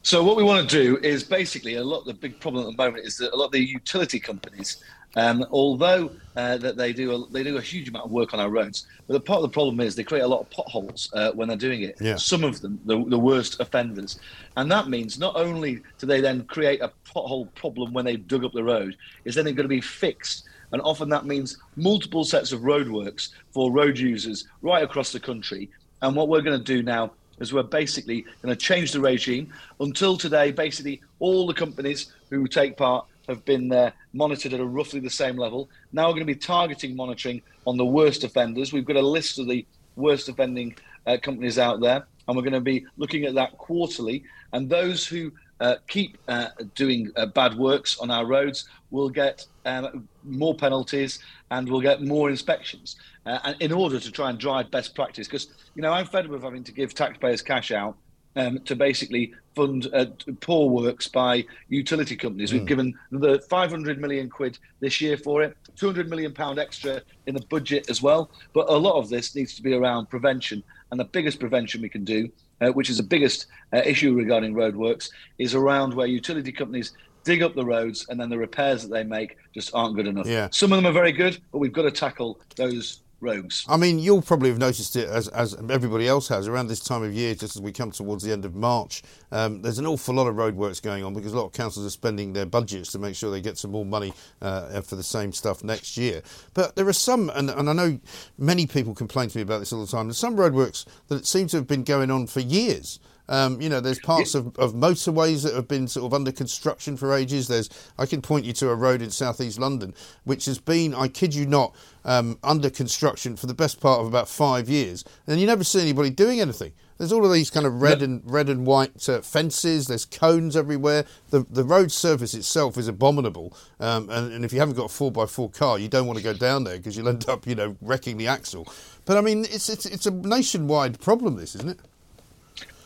So 0.04 0.22
what 0.22 0.36
we 0.36 0.42
want 0.42 0.68
to 0.68 0.82
do 0.82 0.98
is 0.98 1.24
basically 1.24 1.76
a 1.76 1.82
lot. 1.82 2.04
The 2.04 2.12
big 2.12 2.38
problem 2.38 2.66
at 2.66 2.70
the 2.70 2.76
moment 2.76 3.06
is 3.06 3.16
that 3.16 3.32
a 3.32 3.36
lot 3.36 3.46
of 3.46 3.52
the 3.52 3.64
utility 3.64 4.20
companies, 4.20 4.84
um, 5.16 5.46
although 5.50 6.10
uh, 6.36 6.58
that 6.58 6.76
they 6.76 6.92
do 6.92 7.12
a, 7.14 7.26
they 7.30 7.42
do 7.42 7.56
a 7.56 7.60
huge 7.62 7.88
amount 7.88 8.04
of 8.04 8.10
work 8.10 8.34
on 8.34 8.38
our 8.38 8.50
roads, 8.50 8.86
but 9.06 9.14
the 9.14 9.20
part 9.20 9.38
of 9.38 9.44
the 9.44 9.48
problem 9.48 9.80
is 9.80 9.96
they 9.96 10.04
create 10.04 10.20
a 10.20 10.26
lot 10.28 10.40
of 10.42 10.50
potholes 10.50 11.08
uh, 11.14 11.32
when 11.32 11.48
they're 11.48 11.56
doing 11.56 11.80
it. 11.80 11.96
Yeah. 12.02 12.16
Some 12.16 12.44
of 12.44 12.60
them, 12.60 12.78
the, 12.84 13.02
the 13.06 13.18
worst 13.18 13.58
offenders, 13.60 14.20
and 14.58 14.70
that 14.70 14.88
means 14.88 15.18
not 15.18 15.36
only 15.36 15.80
do 15.98 16.06
they 16.06 16.20
then 16.20 16.44
create 16.44 16.82
a 16.82 16.92
pothole 17.06 17.48
problem 17.54 17.94
when 17.94 18.04
they've 18.04 18.28
dug 18.28 18.44
up 18.44 18.52
the 18.52 18.62
road, 18.62 18.98
is 19.24 19.34
then 19.34 19.46
they're 19.46 19.54
going 19.54 19.64
to 19.64 19.68
be 19.68 19.80
fixed. 19.80 20.44
And 20.72 20.82
often 20.82 21.08
that 21.08 21.24
means 21.24 21.56
multiple 21.76 22.24
sets 22.24 22.52
of 22.52 22.60
roadworks 22.60 23.30
for 23.52 23.72
road 23.72 23.98
users 23.98 24.48
right 24.60 24.84
across 24.84 25.12
the 25.12 25.20
country. 25.20 25.70
And 26.02 26.14
what 26.14 26.28
we're 26.28 26.42
going 26.42 26.58
to 26.58 26.64
do 26.64 26.82
now 26.82 27.12
is 27.40 27.52
we're 27.52 27.62
basically 27.62 28.22
going 28.42 28.54
to 28.54 28.56
change 28.56 28.92
the 28.92 29.00
regime. 29.00 29.52
Until 29.80 30.16
today, 30.16 30.52
basically 30.52 31.00
all 31.18 31.46
the 31.46 31.54
companies 31.54 32.12
who 32.30 32.46
take 32.46 32.76
part 32.76 33.06
have 33.28 33.44
been 33.44 33.72
uh, 33.72 33.90
monitored 34.12 34.52
at 34.52 34.60
a 34.60 34.64
roughly 34.64 35.00
the 35.00 35.10
same 35.10 35.36
level. 35.36 35.68
Now 35.92 36.06
we're 36.06 36.14
going 36.14 36.26
to 36.26 36.34
be 36.34 36.36
targeting 36.36 36.94
monitoring 36.94 37.42
on 37.66 37.76
the 37.76 37.84
worst 37.84 38.24
offenders. 38.24 38.72
We've 38.72 38.84
got 38.84 38.96
a 38.96 39.02
list 39.02 39.38
of 39.38 39.48
the 39.48 39.66
worst 39.96 40.28
offending 40.28 40.76
uh, 41.06 41.16
companies 41.22 41.58
out 41.58 41.80
there, 41.80 42.06
and 42.26 42.36
we're 42.36 42.42
going 42.42 42.52
to 42.52 42.60
be 42.60 42.86
looking 42.96 43.24
at 43.24 43.34
that 43.34 43.56
quarterly. 43.58 44.24
And 44.52 44.68
those 44.68 45.06
who 45.06 45.32
uh, 45.60 45.76
keep 45.88 46.18
uh, 46.28 46.48
doing 46.74 47.10
uh, 47.16 47.26
bad 47.26 47.54
works 47.54 47.98
on 47.98 48.10
our 48.10 48.26
roads 48.26 48.68
we'll 48.94 49.10
get 49.10 49.44
um, 49.66 50.08
more 50.22 50.54
penalties 50.54 51.18
and 51.50 51.68
we'll 51.68 51.80
get 51.80 52.00
more 52.00 52.30
inspections 52.30 52.96
uh, 53.26 53.52
in 53.60 53.72
order 53.72 53.98
to 53.98 54.10
try 54.10 54.30
and 54.30 54.38
drive 54.38 54.70
best 54.70 54.94
practice. 54.94 55.26
Because, 55.26 55.48
you 55.74 55.82
know, 55.82 55.92
I'm 55.92 56.06
fed 56.06 56.26
up 56.26 56.30
of 56.30 56.42
having 56.44 56.62
to 56.64 56.72
give 56.72 56.94
taxpayers 56.94 57.42
cash 57.42 57.72
out 57.72 57.96
um, 58.36 58.60
to 58.60 58.76
basically 58.76 59.34
fund 59.56 59.88
uh, 59.92 60.06
poor 60.40 60.70
works 60.70 61.08
by 61.08 61.44
utility 61.68 62.16
companies. 62.16 62.52
We've 62.52 62.62
hmm. 62.62 62.68
given 62.68 62.94
the 63.10 63.40
500 63.50 64.00
million 64.00 64.30
quid 64.30 64.58
this 64.78 65.00
year 65.00 65.16
for 65.16 65.42
it, 65.42 65.56
200 65.76 66.08
million 66.08 66.32
pound 66.32 66.60
extra 66.60 67.02
in 67.26 67.34
the 67.34 67.44
budget 67.50 67.90
as 67.90 68.00
well. 68.00 68.30
But 68.52 68.68
a 68.68 68.76
lot 68.76 68.96
of 68.96 69.08
this 69.08 69.34
needs 69.34 69.54
to 69.56 69.62
be 69.62 69.74
around 69.74 70.08
prevention, 70.08 70.62
and 70.92 71.00
the 71.00 71.04
biggest 71.04 71.40
prevention 71.40 71.82
we 71.82 71.88
can 71.88 72.04
do, 72.04 72.30
uh, 72.64 72.72
which 72.72 72.90
is 72.90 72.96
the 72.96 73.02
biggest 73.02 73.46
uh, 73.72 73.82
issue 73.84 74.14
regarding 74.14 74.54
roadworks, 74.54 75.10
is 75.38 75.54
around 75.54 75.94
where 75.94 76.06
utility 76.06 76.52
companies 76.52 76.92
dig 77.24 77.42
up 77.42 77.54
the 77.54 77.64
roads 77.64 78.06
and 78.08 78.20
then 78.20 78.28
the 78.28 78.38
repairs 78.38 78.82
that 78.82 78.90
they 78.90 79.02
make 79.02 79.36
just 79.54 79.74
aren't 79.74 79.96
good 79.96 80.06
enough. 80.06 80.26
Yeah. 80.26 80.48
Some 80.50 80.72
of 80.72 80.76
them 80.76 80.86
are 80.86 80.92
very 80.92 81.12
good, 81.12 81.40
but 81.52 81.58
we've 81.58 81.72
got 81.72 81.82
to 81.82 81.90
tackle 81.90 82.40
those 82.56 83.00
rogues. 83.20 83.64
I 83.68 83.76
mean, 83.76 83.98
you'll 83.98 84.22
probably 84.22 84.50
have 84.50 84.58
noticed 84.58 84.96
it 84.96 85.08
as, 85.08 85.28
as 85.28 85.54
everybody 85.70 86.06
else 86.06 86.28
has 86.28 86.46
around 86.48 86.68
this 86.68 86.80
time 86.80 87.02
of 87.02 87.12
year, 87.12 87.34
just 87.34 87.56
as 87.56 87.62
we 87.62 87.72
come 87.72 87.90
towards 87.90 88.22
the 88.22 88.32
end 88.32 88.44
of 88.44 88.54
March. 88.54 89.02
Um, 89.32 89.62
there's 89.62 89.78
an 89.78 89.86
awful 89.86 90.14
lot 90.14 90.26
of 90.26 90.36
roadworks 90.36 90.82
going 90.82 91.04
on 91.04 91.14
because 91.14 91.32
a 91.32 91.36
lot 91.36 91.46
of 91.46 91.52
councils 91.52 91.86
are 91.86 91.90
spending 91.90 92.32
their 92.32 92.46
budgets 92.46 92.92
to 92.92 92.98
make 92.98 93.16
sure 93.16 93.30
they 93.30 93.40
get 93.40 93.58
some 93.58 93.70
more 93.70 93.84
money 93.84 94.12
uh, 94.42 94.80
for 94.82 94.96
the 94.96 95.02
same 95.02 95.32
stuff 95.32 95.64
next 95.64 95.96
year. 95.96 96.22
But 96.54 96.76
there 96.76 96.86
are 96.88 96.92
some, 96.92 97.30
and, 97.34 97.50
and 97.50 97.68
I 97.68 97.72
know 97.72 97.98
many 98.38 98.66
people 98.66 98.94
complain 98.94 99.28
to 99.28 99.38
me 99.38 99.42
about 99.42 99.58
this 99.58 99.72
all 99.72 99.84
the 99.84 99.90
time, 99.90 100.06
there's 100.06 100.18
some 100.18 100.36
roadworks 100.36 100.84
that 101.08 101.26
seem 101.26 101.46
to 101.48 101.56
have 101.58 101.66
been 101.66 101.84
going 101.84 102.10
on 102.10 102.26
for 102.26 102.40
years. 102.40 103.00
Um, 103.28 103.60
you 103.60 103.68
know, 103.68 103.80
there's 103.80 103.98
parts 103.98 104.34
of, 104.34 104.56
of 104.58 104.74
motorways 104.74 105.44
that 105.44 105.54
have 105.54 105.68
been 105.68 105.88
sort 105.88 106.06
of 106.06 106.14
under 106.14 106.30
construction 106.30 106.96
for 106.96 107.14
ages. 107.14 107.48
There's, 107.48 107.70
I 107.98 108.06
can 108.06 108.20
point 108.20 108.44
you 108.44 108.52
to 108.54 108.70
a 108.70 108.74
road 108.74 109.00
in 109.00 109.10
southeast 109.10 109.58
London 109.58 109.94
which 110.24 110.44
has 110.46 110.58
been, 110.58 110.94
I 110.94 111.08
kid 111.08 111.34
you 111.34 111.46
not, 111.46 111.74
um, 112.04 112.38
under 112.42 112.70
construction 112.70 113.36
for 113.36 113.46
the 113.46 113.54
best 113.54 113.80
part 113.80 114.00
of 114.00 114.06
about 114.06 114.28
five 114.28 114.68
years, 114.68 115.04
and 115.26 115.40
you 115.40 115.46
never 115.46 115.64
see 115.64 115.80
anybody 115.80 116.10
doing 116.10 116.40
anything. 116.40 116.72
There's 116.98 117.12
all 117.12 117.24
of 117.24 117.32
these 117.32 117.50
kind 117.50 117.66
of 117.66 117.82
red 117.82 118.02
and 118.02 118.22
red 118.24 118.48
and 118.48 118.64
white 118.64 119.08
uh, 119.08 119.20
fences. 119.20 119.88
There's 119.88 120.04
cones 120.04 120.56
everywhere. 120.56 121.04
The 121.30 121.44
the 121.50 121.64
road 121.64 121.90
surface 121.90 122.34
itself 122.34 122.78
is 122.78 122.86
abominable, 122.86 123.56
um, 123.80 124.08
and, 124.10 124.32
and 124.32 124.44
if 124.44 124.52
you 124.52 124.60
haven't 124.60 124.76
got 124.76 124.84
a 124.84 124.88
four 124.88 125.12
x 125.20 125.32
four 125.32 125.50
car, 125.50 125.78
you 125.78 125.88
don't 125.88 126.06
want 126.06 126.18
to 126.18 126.24
go 126.24 126.32
down 126.32 126.62
there 126.62 126.76
because 126.76 126.96
you'll 126.96 127.08
end 127.08 127.28
up, 127.28 127.46
you 127.48 127.56
know, 127.56 127.76
wrecking 127.80 128.16
the 128.16 128.28
axle. 128.28 128.68
But 129.06 129.16
I 129.16 129.22
mean, 129.22 129.44
it's 129.44 129.68
it's 129.68 129.86
it's 129.86 130.06
a 130.06 130.12
nationwide 130.12 131.00
problem. 131.00 131.34
This 131.34 131.56
isn't 131.56 131.70
it? 131.70 131.80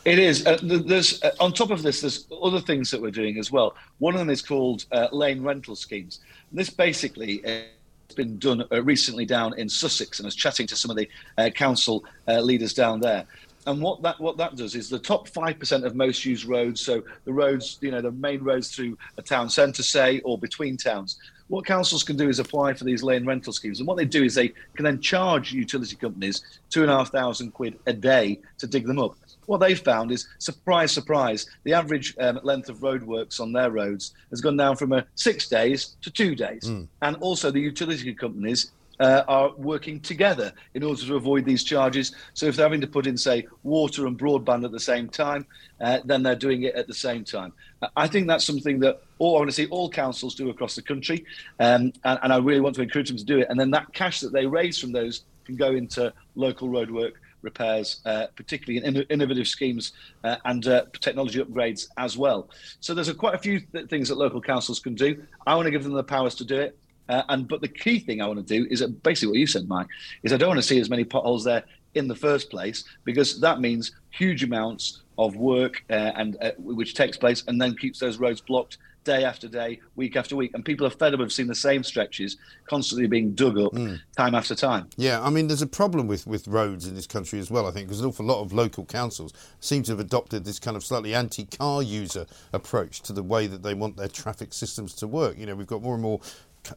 It 0.05 0.17
is. 0.17 0.45
Uh, 0.45 0.57
there's 0.61 1.21
uh, 1.23 1.31
on 1.39 1.51
top 1.51 1.71
of 1.71 1.83
this, 1.83 2.01
there's 2.01 2.25
other 2.41 2.61
things 2.61 2.89
that 2.91 3.01
we're 3.01 3.11
doing 3.11 3.37
as 3.37 3.51
well. 3.51 3.75
One 3.97 4.13
of 4.13 4.19
them 4.19 4.29
is 4.29 4.41
called 4.41 4.85
uh, 4.91 5.07
lane 5.11 5.43
rental 5.43 5.75
schemes. 5.75 6.19
This 6.51 6.69
basically 6.69 7.41
has 7.45 8.15
been 8.15 8.39
done 8.39 8.63
uh, 8.71 8.81
recently 8.81 9.25
down 9.25 9.57
in 9.59 9.67
Sussex, 9.67 10.19
and 10.19 10.25
I 10.25 10.27
was 10.27 10.35
chatting 10.35 10.67
to 10.67 10.75
some 10.75 10.89
of 10.89 10.97
the 10.97 11.09
uh, 11.37 11.49
council 11.49 12.05
uh, 12.27 12.39
leaders 12.39 12.73
down 12.73 13.01
there. 13.01 13.25
And 13.67 13.81
what 13.81 14.01
that 14.03 14.19
what 14.21 14.37
that 14.37 14.55
does 14.55 14.73
is 14.73 14.89
the 14.89 14.99
top 14.99 15.27
five 15.27 15.59
percent 15.59 15.83
of 15.83 15.95
most 15.95 16.23
used 16.23 16.45
roads, 16.45 16.79
so 16.79 17.03
the 17.25 17.33
roads, 17.33 17.77
you 17.81 17.91
know, 17.91 18.01
the 18.01 18.11
main 18.11 18.41
roads 18.41 18.73
through 18.73 18.97
a 19.17 19.21
town 19.21 19.49
centre, 19.49 19.83
say, 19.83 20.21
or 20.21 20.37
between 20.37 20.77
towns. 20.77 21.19
What 21.49 21.65
councils 21.65 22.03
can 22.03 22.15
do 22.15 22.29
is 22.29 22.39
apply 22.39 22.73
for 22.75 22.85
these 22.85 23.03
lane 23.03 23.25
rental 23.25 23.51
schemes, 23.51 23.79
and 23.79 23.87
what 23.87 23.97
they 23.97 24.05
do 24.05 24.23
is 24.23 24.33
they 24.33 24.53
can 24.75 24.85
then 24.85 25.01
charge 25.01 25.51
utility 25.51 25.97
companies 25.97 26.43
two 26.69 26.83
and 26.83 26.91
a 26.91 26.97
half 26.97 27.11
thousand 27.11 27.51
quid 27.51 27.77
a 27.85 27.91
day 27.91 28.39
to 28.59 28.65
dig 28.65 28.87
them 28.87 28.97
up 28.97 29.17
what 29.49 29.59
they've 29.59 29.79
found 29.79 30.11
is 30.11 30.27
surprise, 30.37 30.91
surprise, 30.91 31.47
the 31.63 31.73
average 31.73 32.15
um, 32.19 32.39
length 32.43 32.69
of 32.69 32.77
roadworks 32.77 33.39
on 33.39 33.51
their 33.51 33.71
roads 33.71 34.13
has 34.29 34.41
gone 34.41 34.55
down 34.55 34.75
from 34.75 34.93
uh, 34.93 35.01
six 35.15 35.49
days 35.49 35.95
to 36.03 36.11
two 36.11 36.35
days. 36.35 36.65
Mm. 36.65 36.87
And 37.01 37.15
also, 37.15 37.49
the 37.49 37.59
utility 37.59 38.13
companies 38.13 38.69
uh, 38.99 39.23
are 39.27 39.51
working 39.57 39.99
together 40.01 40.53
in 40.75 40.83
order 40.83 41.01
to 41.01 41.15
avoid 41.15 41.45
these 41.45 41.63
charges. 41.63 42.13
So 42.35 42.45
if 42.45 42.57
they're 42.57 42.65
having 42.67 42.81
to 42.81 42.87
put 42.87 43.07
in, 43.07 43.17
say, 43.17 43.47
water 43.63 44.05
and 44.05 44.19
broadband 44.19 44.65
at 44.65 44.71
the 44.71 44.79
same 44.79 45.09
time, 45.09 45.47
uh, 45.81 45.99
then 46.05 46.21
they're 46.21 46.35
doing 46.35 46.63
it 46.63 46.75
at 46.75 46.85
the 46.85 46.93
same 46.93 47.23
time. 47.23 47.51
I 47.95 48.07
think 48.07 48.27
that's 48.27 48.45
something 48.45 48.79
that 48.81 49.01
all 49.17 49.37
I 49.37 49.39
want 49.39 49.49
to 49.49 49.55
see 49.55 49.65
all 49.67 49.89
councils 49.89 50.35
do 50.35 50.51
across 50.51 50.75
the 50.75 50.83
country, 50.83 51.25
um, 51.59 51.91
and, 52.03 52.19
and 52.21 52.31
I 52.31 52.37
really 52.37 52.59
want 52.59 52.75
to 52.75 52.83
encourage 52.83 53.07
them 53.07 53.17
to 53.17 53.25
do 53.25 53.39
it. 53.39 53.47
And 53.49 53.59
then 53.59 53.71
that 53.71 53.91
cash 53.93 54.19
that 54.19 54.31
they 54.31 54.45
raise 54.45 54.77
from 54.77 54.91
those 54.91 55.23
can 55.45 55.55
go 55.55 55.71
into 55.71 56.13
local 56.35 56.69
roadwork 56.69 57.13
repairs, 57.41 58.01
uh, 58.05 58.27
particularly 58.35 58.85
in 58.85 59.03
innovative 59.09 59.47
schemes 59.47 59.93
uh, 60.23 60.37
and 60.45 60.67
uh, 60.67 60.85
technology 60.99 61.43
upgrades 61.43 61.87
as 61.97 62.17
well. 62.17 62.49
So 62.79 62.93
there's 62.93 63.09
a, 63.09 63.13
quite 63.13 63.35
a 63.35 63.39
few 63.39 63.59
th- 63.59 63.87
things 63.87 64.09
that 64.09 64.17
local 64.17 64.41
councils 64.41 64.79
can 64.79 64.95
do. 64.95 65.23
I 65.45 65.55
want 65.55 65.65
to 65.65 65.71
give 65.71 65.83
them 65.83 65.93
the 65.93 66.03
powers 66.03 66.35
to 66.35 66.45
do 66.45 66.59
it. 66.59 66.77
Uh, 67.07 67.23
and 67.29 67.47
but 67.47 67.59
the 67.61 67.67
key 67.67 67.99
thing 67.99 68.21
I 68.21 68.27
want 68.27 68.45
to 68.45 68.59
do 68.59 68.67
is 68.69 68.83
basically 68.83 69.29
what 69.29 69.39
you 69.39 69.47
said, 69.47 69.67
Mike, 69.67 69.87
is 70.21 70.31
I 70.31 70.37
don't 70.37 70.49
want 70.49 70.59
to 70.59 70.67
see 70.67 70.79
as 70.79 70.91
many 70.91 71.03
potholes 71.03 71.43
there 71.43 71.63
in 71.95 72.07
the 72.07 72.15
first 72.15 72.51
place 72.51 72.83
because 73.03 73.39
that 73.39 73.59
means 73.59 73.93
huge 74.11 74.43
amounts 74.43 75.01
of 75.17 75.35
work 75.35 75.83
uh, 75.89 76.11
and 76.15 76.37
uh, 76.41 76.51
which 76.59 76.93
takes 76.93 77.17
place 77.17 77.43
and 77.47 77.59
then 77.59 77.75
keeps 77.75 77.99
those 77.99 78.19
roads 78.19 78.41
blocked 78.41 78.77
day 79.09 79.23
after 79.23 79.47
day, 79.47 79.79
week 79.95 80.15
after 80.15 80.35
week, 80.35 80.51
and 80.53 80.63
people 80.63 80.85
are 80.85 80.91
fed 80.91 81.15
up 81.15 81.19
of 81.19 81.33
seeing 81.33 81.47
the 81.47 81.55
same 81.55 81.83
stretches 81.83 82.37
constantly 82.67 83.07
being 83.07 83.33
dug 83.33 83.57
up 83.57 83.71
mm. 83.73 83.99
time 84.15 84.35
after 84.35 84.53
time. 84.53 84.87
Yeah, 84.97 85.19
I 85.21 85.31
mean, 85.31 85.47
there's 85.47 85.63
a 85.63 85.67
problem 85.67 86.05
with, 86.05 86.27
with 86.27 86.47
roads 86.47 86.85
in 86.85 86.93
this 86.93 87.07
country 87.07 87.39
as 87.39 87.49
well, 87.49 87.65
I 87.65 87.71
think, 87.71 87.87
because 87.87 88.01
an 88.01 88.07
awful 88.07 88.25
lot 88.25 88.41
of 88.41 88.53
local 88.53 88.85
councils 88.85 89.33
seem 89.59 89.81
to 89.83 89.93
have 89.93 89.99
adopted 89.99 90.45
this 90.45 90.59
kind 90.59 90.77
of 90.77 90.83
slightly 90.83 91.15
anti 91.15 91.45
car 91.45 91.81
user 91.81 92.27
approach 92.53 93.01
to 93.01 93.13
the 93.13 93.23
way 93.23 93.47
that 93.47 93.63
they 93.63 93.73
want 93.73 93.97
their 93.97 94.07
traffic 94.07 94.53
systems 94.53 94.93
to 94.95 95.07
work. 95.07 95.39
You 95.39 95.47
know, 95.47 95.55
we've 95.55 95.65
got 95.65 95.81
more 95.81 95.95
and 95.95 96.03
more 96.03 96.21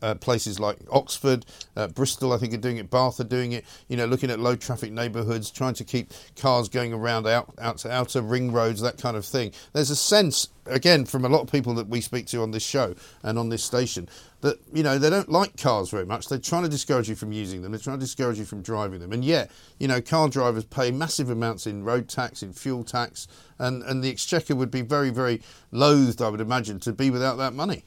uh, 0.01 0.14
places 0.14 0.59
like 0.59 0.79
Oxford, 0.90 1.45
uh, 1.77 1.88
Bristol, 1.88 2.33
I 2.33 2.38
think, 2.38 2.55
are 2.55 2.59
doing 2.59 2.77
it. 2.77 2.90
Bath 2.90 3.21
are 3.21 3.25
doing 3.25 3.53
it. 3.53 3.64
You 3.88 3.97
know, 3.97 4.07
looking 4.07 4.31
at 4.31 4.40
low 4.40 4.57
traffic 4.57 4.92
neighbourhoods, 4.92 5.51
trying 5.51 5.75
to 5.75 5.85
keep 5.85 6.12
cars 6.37 6.68
going 6.68 6.92
around 6.92 7.27
out, 7.27 7.55
out 7.59 7.79
to 7.79 7.90
outer 7.90 8.23
ring 8.23 8.53
roads, 8.53 8.81
that 8.81 8.99
kind 8.99 9.16
of 9.16 9.25
thing. 9.25 9.53
There's 9.73 9.90
a 9.90 9.97
sense, 9.97 10.49
again, 10.66 11.05
from 11.05 11.25
a 11.25 11.29
lot 11.29 11.42
of 11.42 11.53
people 11.53 11.75
that 11.75 11.88
we 11.88 12.01
speak 12.01 12.27
to 12.29 12.42
on 12.42 12.51
this 12.51 12.62
show 12.62 12.95
and 13.23 13.38
on 13.38 13.49
this 13.49 13.64
station, 13.64 14.09
that 14.40 14.59
you 14.73 14.83
know 14.83 14.99
they 14.99 15.11
don't 15.11 15.29
like 15.29 15.57
cars 15.57 15.90
very 15.90 16.07
much. 16.07 16.29
They're 16.29 16.38
trying 16.38 16.64
to 16.64 16.68
discourage 16.68 17.09
you 17.09 17.14
from 17.14 17.33
using 17.33 17.62
them. 17.62 17.73
They're 17.73 17.81
trying 17.81 17.99
to 17.99 18.05
discourage 18.05 18.38
you 18.38 18.45
from 18.45 18.62
driving 18.62 19.01
them. 19.01 19.12
And 19.12 19.25
yet, 19.25 19.51
you 19.79 19.88
know, 19.88 20.01
car 20.01 20.29
drivers 20.29 20.64
pay 20.64 20.90
massive 20.90 21.31
amounts 21.31 21.66
in 21.66 21.85
road 21.85 22.09
tax, 22.09 22.42
in 22.42 22.53
fuel 22.53 22.85
tax, 22.85 23.29
and 23.59 23.83
and 23.85 24.03
the 24.03 24.11
exchequer 24.11 24.55
would 24.55 24.71
be 24.71 24.83
very, 24.83 25.11
very 25.11 25.42
loathed, 25.71 26.21
I 26.21 26.29
would 26.29 26.40
imagine, 26.40 26.81
to 26.81 26.92
be 26.92 27.11
without 27.11 27.37
that 27.37 27.55
money. 27.55 27.85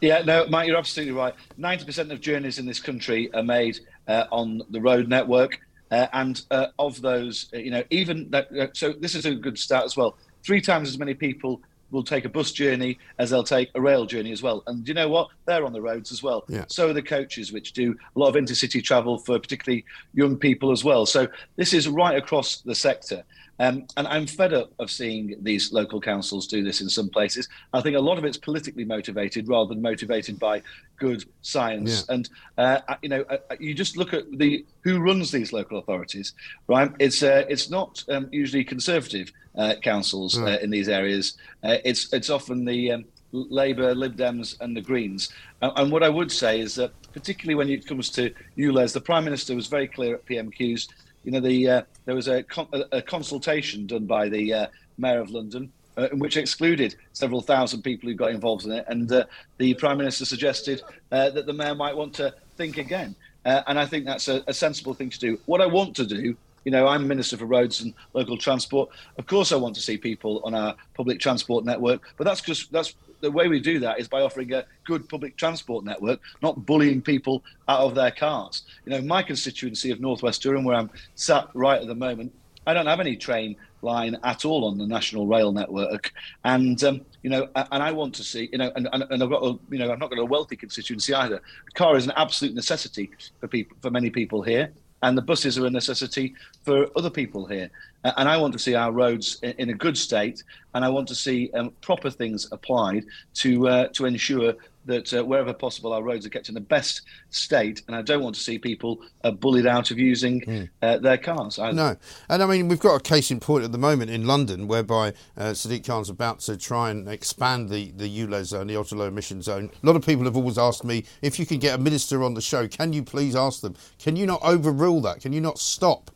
Yeah, 0.00 0.22
no, 0.22 0.46
Mike, 0.46 0.66
you're 0.66 0.76
absolutely 0.76 1.14
right. 1.14 1.34
90% 1.58 2.10
of 2.10 2.20
journeys 2.20 2.58
in 2.58 2.66
this 2.66 2.80
country 2.80 3.32
are 3.34 3.42
made 3.42 3.80
uh, 4.08 4.24
on 4.32 4.62
the 4.70 4.80
road 4.80 5.08
network. 5.08 5.60
Uh, 5.90 6.06
and 6.12 6.42
uh, 6.52 6.68
of 6.78 7.02
those, 7.02 7.48
uh, 7.52 7.58
you 7.58 7.70
know, 7.70 7.82
even 7.90 8.30
that, 8.30 8.50
uh, 8.56 8.68
so 8.72 8.92
this 8.92 9.16
is 9.16 9.26
a 9.26 9.34
good 9.34 9.58
start 9.58 9.84
as 9.84 9.96
well. 9.96 10.16
Three 10.44 10.60
times 10.60 10.88
as 10.88 10.98
many 10.98 11.14
people 11.14 11.60
will 11.90 12.04
take 12.04 12.24
a 12.24 12.28
bus 12.28 12.52
journey 12.52 12.98
as 13.18 13.30
they'll 13.30 13.42
take 13.42 13.70
a 13.74 13.80
rail 13.80 14.06
journey 14.06 14.30
as 14.30 14.42
well. 14.42 14.62
And 14.68 14.86
you 14.86 14.94
know 14.94 15.08
what? 15.08 15.28
They're 15.46 15.64
on 15.64 15.72
the 15.72 15.80
roads 15.80 16.12
as 16.12 16.22
well. 16.22 16.44
Yeah. 16.48 16.64
So 16.68 16.90
are 16.90 16.92
the 16.92 17.02
coaches, 17.02 17.52
which 17.52 17.72
do 17.72 17.96
a 18.14 18.18
lot 18.18 18.28
of 18.28 18.36
intercity 18.36 18.82
travel 18.82 19.18
for 19.18 19.38
particularly 19.38 19.84
young 20.14 20.36
people 20.36 20.70
as 20.70 20.84
well. 20.84 21.06
So 21.06 21.26
this 21.56 21.72
is 21.72 21.88
right 21.88 22.16
across 22.16 22.60
the 22.60 22.74
sector. 22.74 23.24
Um, 23.60 23.86
and 23.98 24.08
I'm 24.08 24.26
fed 24.26 24.54
up 24.54 24.72
of 24.78 24.90
seeing 24.90 25.36
these 25.42 25.70
local 25.70 26.00
councils 26.00 26.46
do 26.46 26.64
this 26.64 26.80
in 26.80 26.88
some 26.88 27.10
places. 27.10 27.46
I 27.74 27.82
think 27.82 27.94
a 27.94 28.00
lot 28.00 28.16
of 28.16 28.24
it's 28.24 28.38
politically 28.38 28.86
motivated 28.86 29.48
rather 29.48 29.74
than 29.74 29.82
motivated 29.82 30.38
by 30.38 30.62
good 30.96 31.26
science. 31.42 32.06
Yeah. 32.08 32.14
And 32.14 32.30
uh, 32.56 32.80
you 33.02 33.10
know, 33.10 33.20
uh, 33.28 33.36
you 33.60 33.74
just 33.74 33.98
look 33.98 34.14
at 34.14 34.24
the 34.32 34.64
who 34.80 34.98
runs 34.98 35.30
these 35.30 35.52
local 35.52 35.78
authorities, 35.78 36.32
right? 36.68 36.90
It's 36.98 37.22
uh, 37.22 37.44
it's 37.50 37.68
not 37.68 38.02
um, 38.08 38.30
usually 38.32 38.64
conservative 38.64 39.30
uh, 39.54 39.74
councils 39.82 40.38
uh, 40.38 40.58
in 40.62 40.70
these 40.70 40.88
areas. 40.88 41.36
Uh, 41.62 41.76
it's 41.84 42.10
it's 42.14 42.30
often 42.30 42.64
the 42.64 42.92
um, 42.92 43.04
Labour, 43.32 43.94
Lib 43.94 44.16
Dems, 44.16 44.58
and 44.62 44.74
the 44.74 44.80
Greens. 44.80 45.28
and 45.60 45.92
what 45.92 46.02
I 46.02 46.08
would 46.08 46.32
say 46.32 46.60
is 46.60 46.76
that, 46.76 46.92
particularly 47.12 47.54
when 47.54 47.68
it 47.68 47.86
comes 47.86 48.08
to 48.10 48.32
ULEZ, 48.56 48.94
the 48.94 49.00
Prime 49.02 49.24
Minister 49.24 49.54
was 49.54 49.66
very 49.66 49.86
clear 49.86 50.14
at 50.14 50.24
PMQs 50.24 50.88
you 51.24 51.32
know, 51.32 51.40
the 51.40 51.68
uh, 51.68 51.82
there 52.04 52.14
was 52.14 52.28
a, 52.28 52.42
con- 52.42 52.68
a, 52.92 53.02
consultation 53.02 53.86
done 53.86 54.06
by 54.06 54.28
the 54.28 54.52
uh, 54.52 54.66
Mayor 54.98 55.20
of 55.20 55.30
London, 55.30 55.70
uh, 55.96 56.08
which 56.12 56.36
excluded 56.36 56.94
several 57.12 57.40
thousand 57.40 57.82
people 57.82 58.08
who 58.08 58.14
got 58.14 58.30
involved 58.30 58.64
in 58.64 58.72
it, 58.72 58.84
and 58.88 59.10
uh, 59.12 59.24
the 59.58 59.74
Prime 59.74 59.98
Minister 59.98 60.24
suggested 60.24 60.82
uh, 61.12 61.30
that 61.30 61.46
the 61.46 61.52
Mayor 61.52 61.74
might 61.74 61.96
want 61.96 62.14
to 62.14 62.34
think 62.56 62.78
again. 62.78 63.14
Uh, 63.44 63.62
and 63.66 63.78
I 63.78 63.86
think 63.86 64.04
that's 64.04 64.28
a, 64.28 64.42
a 64.46 64.52
sensible 64.52 64.92
thing 64.92 65.08
to 65.10 65.18
do. 65.18 65.38
What 65.46 65.60
I 65.62 65.66
want 65.66 65.96
to 65.96 66.06
do 66.06 66.36
you 66.64 66.70
know, 66.70 66.86
I'm 66.86 67.08
Minister 67.08 67.36
for 67.36 67.46
Roads 67.46 67.80
and 67.80 67.94
Local 68.12 68.36
Transport. 68.36 68.90
Of 69.16 69.26
course, 69.26 69.52
I 69.52 69.56
want 69.56 69.74
to 69.76 69.80
see 69.80 69.96
people 69.96 70.42
on 70.44 70.54
our 70.54 70.74
public 70.94 71.20
transport 71.20 71.64
network, 71.64 72.02
but 72.16 72.24
that's 72.24 72.40
because 72.40 72.66
that's 72.68 72.94
the 73.20 73.30
way 73.30 73.48
we 73.48 73.60
do 73.60 73.78
that 73.80 74.00
is 74.00 74.08
by 74.08 74.20
offering 74.22 74.52
a 74.52 74.64
good 74.84 75.08
public 75.08 75.36
transport 75.36 75.84
network, 75.84 76.20
not 76.42 76.66
bullying 76.66 77.02
people 77.02 77.42
out 77.68 77.80
of 77.80 77.94
their 77.94 78.10
cars. 78.10 78.62
You 78.84 78.92
know, 78.92 79.00
my 79.02 79.22
constituency 79.22 79.90
of 79.90 80.00
Northwest 80.00 80.42
Durham, 80.42 80.64
where 80.64 80.76
I'm 80.76 80.90
sat 81.14 81.48
right 81.54 81.80
at 81.80 81.86
the 81.86 81.94
moment, 81.94 82.32
I 82.66 82.74
don't 82.74 82.86
have 82.86 83.00
any 83.00 83.16
train 83.16 83.56
line 83.82 84.18
at 84.22 84.44
all 84.44 84.66
on 84.66 84.76
the 84.76 84.86
national 84.86 85.26
rail 85.26 85.50
network, 85.50 86.12
and 86.44 86.82
um, 86.84 87.00
you 87.22 87.30
know, 87.30 87.48
and 87.54 87.82
I 87.82 87.90
want 87.90 88.14
to 88.16 88.22
see, 88.22 88.48
you 88.52 88.58
know, 88.58 88.70
and, 88.76 88.86
and, 88.92 89.04
and 89.10 89.22
I've 89.22 89.30
got, 89.30 89.42
a, 89.42 89.58
you 89.70 89.78
know, 89.78 89.90
I've 89.90 89.98
not 89.98 90.10
got 90.10 90.18
a 90.18 90.24
wealthy 90.24 90.56
constituency 90.56 91.14
either. 91.14 91.36
A 91.36 91.72
car 91.72 91.96
is 91.96 92.04
an 92.04 92.12
absolute 92.16 92.54
necessity 92.54 93.10
for 93.40 93.48
people, 93.48 93.76
for 93.80 93.90
many 93.90 94.10
people 94.10 94.42
here. 94.42 94.70
and 95.02 95.16
the 95.16 95.22
buses 95.22 95.58
are 95.58 95.66
a 95.66 95.70
necessity 95.70 96.34
for 96.62 96.86
other 96.96 97.10
people 97.10 97.46
here. 97.46 97.70
And 98.02 98.28
I 98.28 98.36
want 98.38 98.52
to 98.54 98.58
see 98.58 98.74
our 98.74 98.92
roads 98.92 99.38
in, 99.42 99.68
a 99.68 99.74
good 99.74 99.96
state, 99.96 100.42
and 100.74 100.84
I 100.84 100.88
want 100.88 101.06
to 101.08 101.14
see 101.14 101.50
um, 101.52 101.70
proper 101.82 102.08
things 102.08 102.48
applied 102.50 103.04
to 103.34 103.68
uh, 103.68 103.88
to 103.88 104.06
ensure 104.06 104.54
that 104.86 105.12
uh, 105.12 105.24
wherever 105.24 105.52
possible, 105.52 105.92
our 105.92 106.02
roads 106.02 106.24
are 106.24 106.30
kept 106.30 106.48
in 106.48 106.54
the 106.54 106.60
best 106.60 107.02
state. 107.28 107.82
And 107.86 107.94
I 107.94 108.02
don't 108.02 108.22
want 108.22 108.34
to 108.36 108.40
see 108.40 108.58
people 108.58 109.00
uh, 109.24 109.30
bullied 109.30 109.66
out 109.66 109.90
of 109.90 109.98
using 109.98 110.40
mm. 110.40 110.68
uh, 110.82 110.98
their 110.98 111.18
cars. 111.18 111.58
Either. 111.58 111.76
No. 111.76 111.96
And 112.28 112.42
I 112.42 112.46
mean, 112.46 112.68
we've 112.68 112.80
got 112.80 112.96
a 112.96 113.00
case 113.00 113.30
in 113.30 113.40
point 113.40 113.64
at 113.64 113.72
the 113.72 113.78
moment 113.78 114.10
in 114.10 114.26
London 114.26 114.68
whereby 114.68 115.12
uh, 115.36 115.50
Sadiq 115.50 115.86
Khan's 115.86 116.08
about 116.08 116.40
to 116.40 116.56
try 116.56 116.90
and 116.90 117.08
expand 117.08 117.68
the, 117.68 117.90
the 117.92 118.08
ULEZ 118.08 118.46
zone, 118.46 118.66
the 118.66 118.76
ultra 118.76 118.98
low 118.98 119.06
emission 119.06 119.42
zone. 119.42 119.70
A 119.82 119.86
lot 119.86 119.96
of 119.96 120.04
people 120.04 120.24
have 120.24 120.36
always 120.36 120.58
asked 120.58 120.84
me 120.84 121.04
if 121.22 121.38
you 121.38 121.46
can 121.46 121.58
get 121.58 121.78
a 121.78 121.82
minister 121.82 122.22
on 122.22 122.34
the 122.34 122.40
show, 122.40 122.66
can 122.66 122.92
you 122.92 123.02
please 123.02 123.36
ask 123.36 123.60
them, 123.60 123.76
can 123.98 124.16
you 124.16 124.26
not 124.26 124.40
overrule 124.42 125.00
that? 125.02 125.20
Can 125.20 125.32
you 125.32 125.40
not 125.40 125.58
stop? 125.58 126.10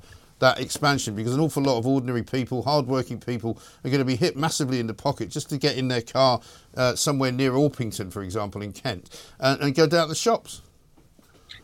That 0.44 0.60
expansion 0.60 1.14
because 1.14 1.34
an 1.34 1.40
awful 1.40 1.62
lot 1.62 1.78
of 1.78 1.86
ordinary 1.86 2.22
people, 2.22 2.62
hard-working 2.62 3.18
people, 3.18 3.58
are 3.82 3.88
going 3.88 3.98
to 3.98 4.04
be 4.04 4.14
hit 4.14 4.36
massively 4.36 4.78
in 4.78 4.86
the 4.86 4.92
pocket 4.92 5.30
just 5.30 5.48
to 5.48 5.56
get 5.56 5.78
in 5.78 5.88
their 5.88 6.02
car 6.02 6.38
uh, 6.76 6.94
somewhere 6.94 7.32
near 7.32 7.52
Orpington, 7.52 8.12
for 8.12 8.22
example, 8.22 8.60
in 8.60 8.70
Kent, 8.70 9.08
and, 9.40 9.58
and 9.62 9.74
go 9.74 9.86
down 9.86 10.02
to 10.02 10.08
the 10.10 10.14
shops. 10.14 10.60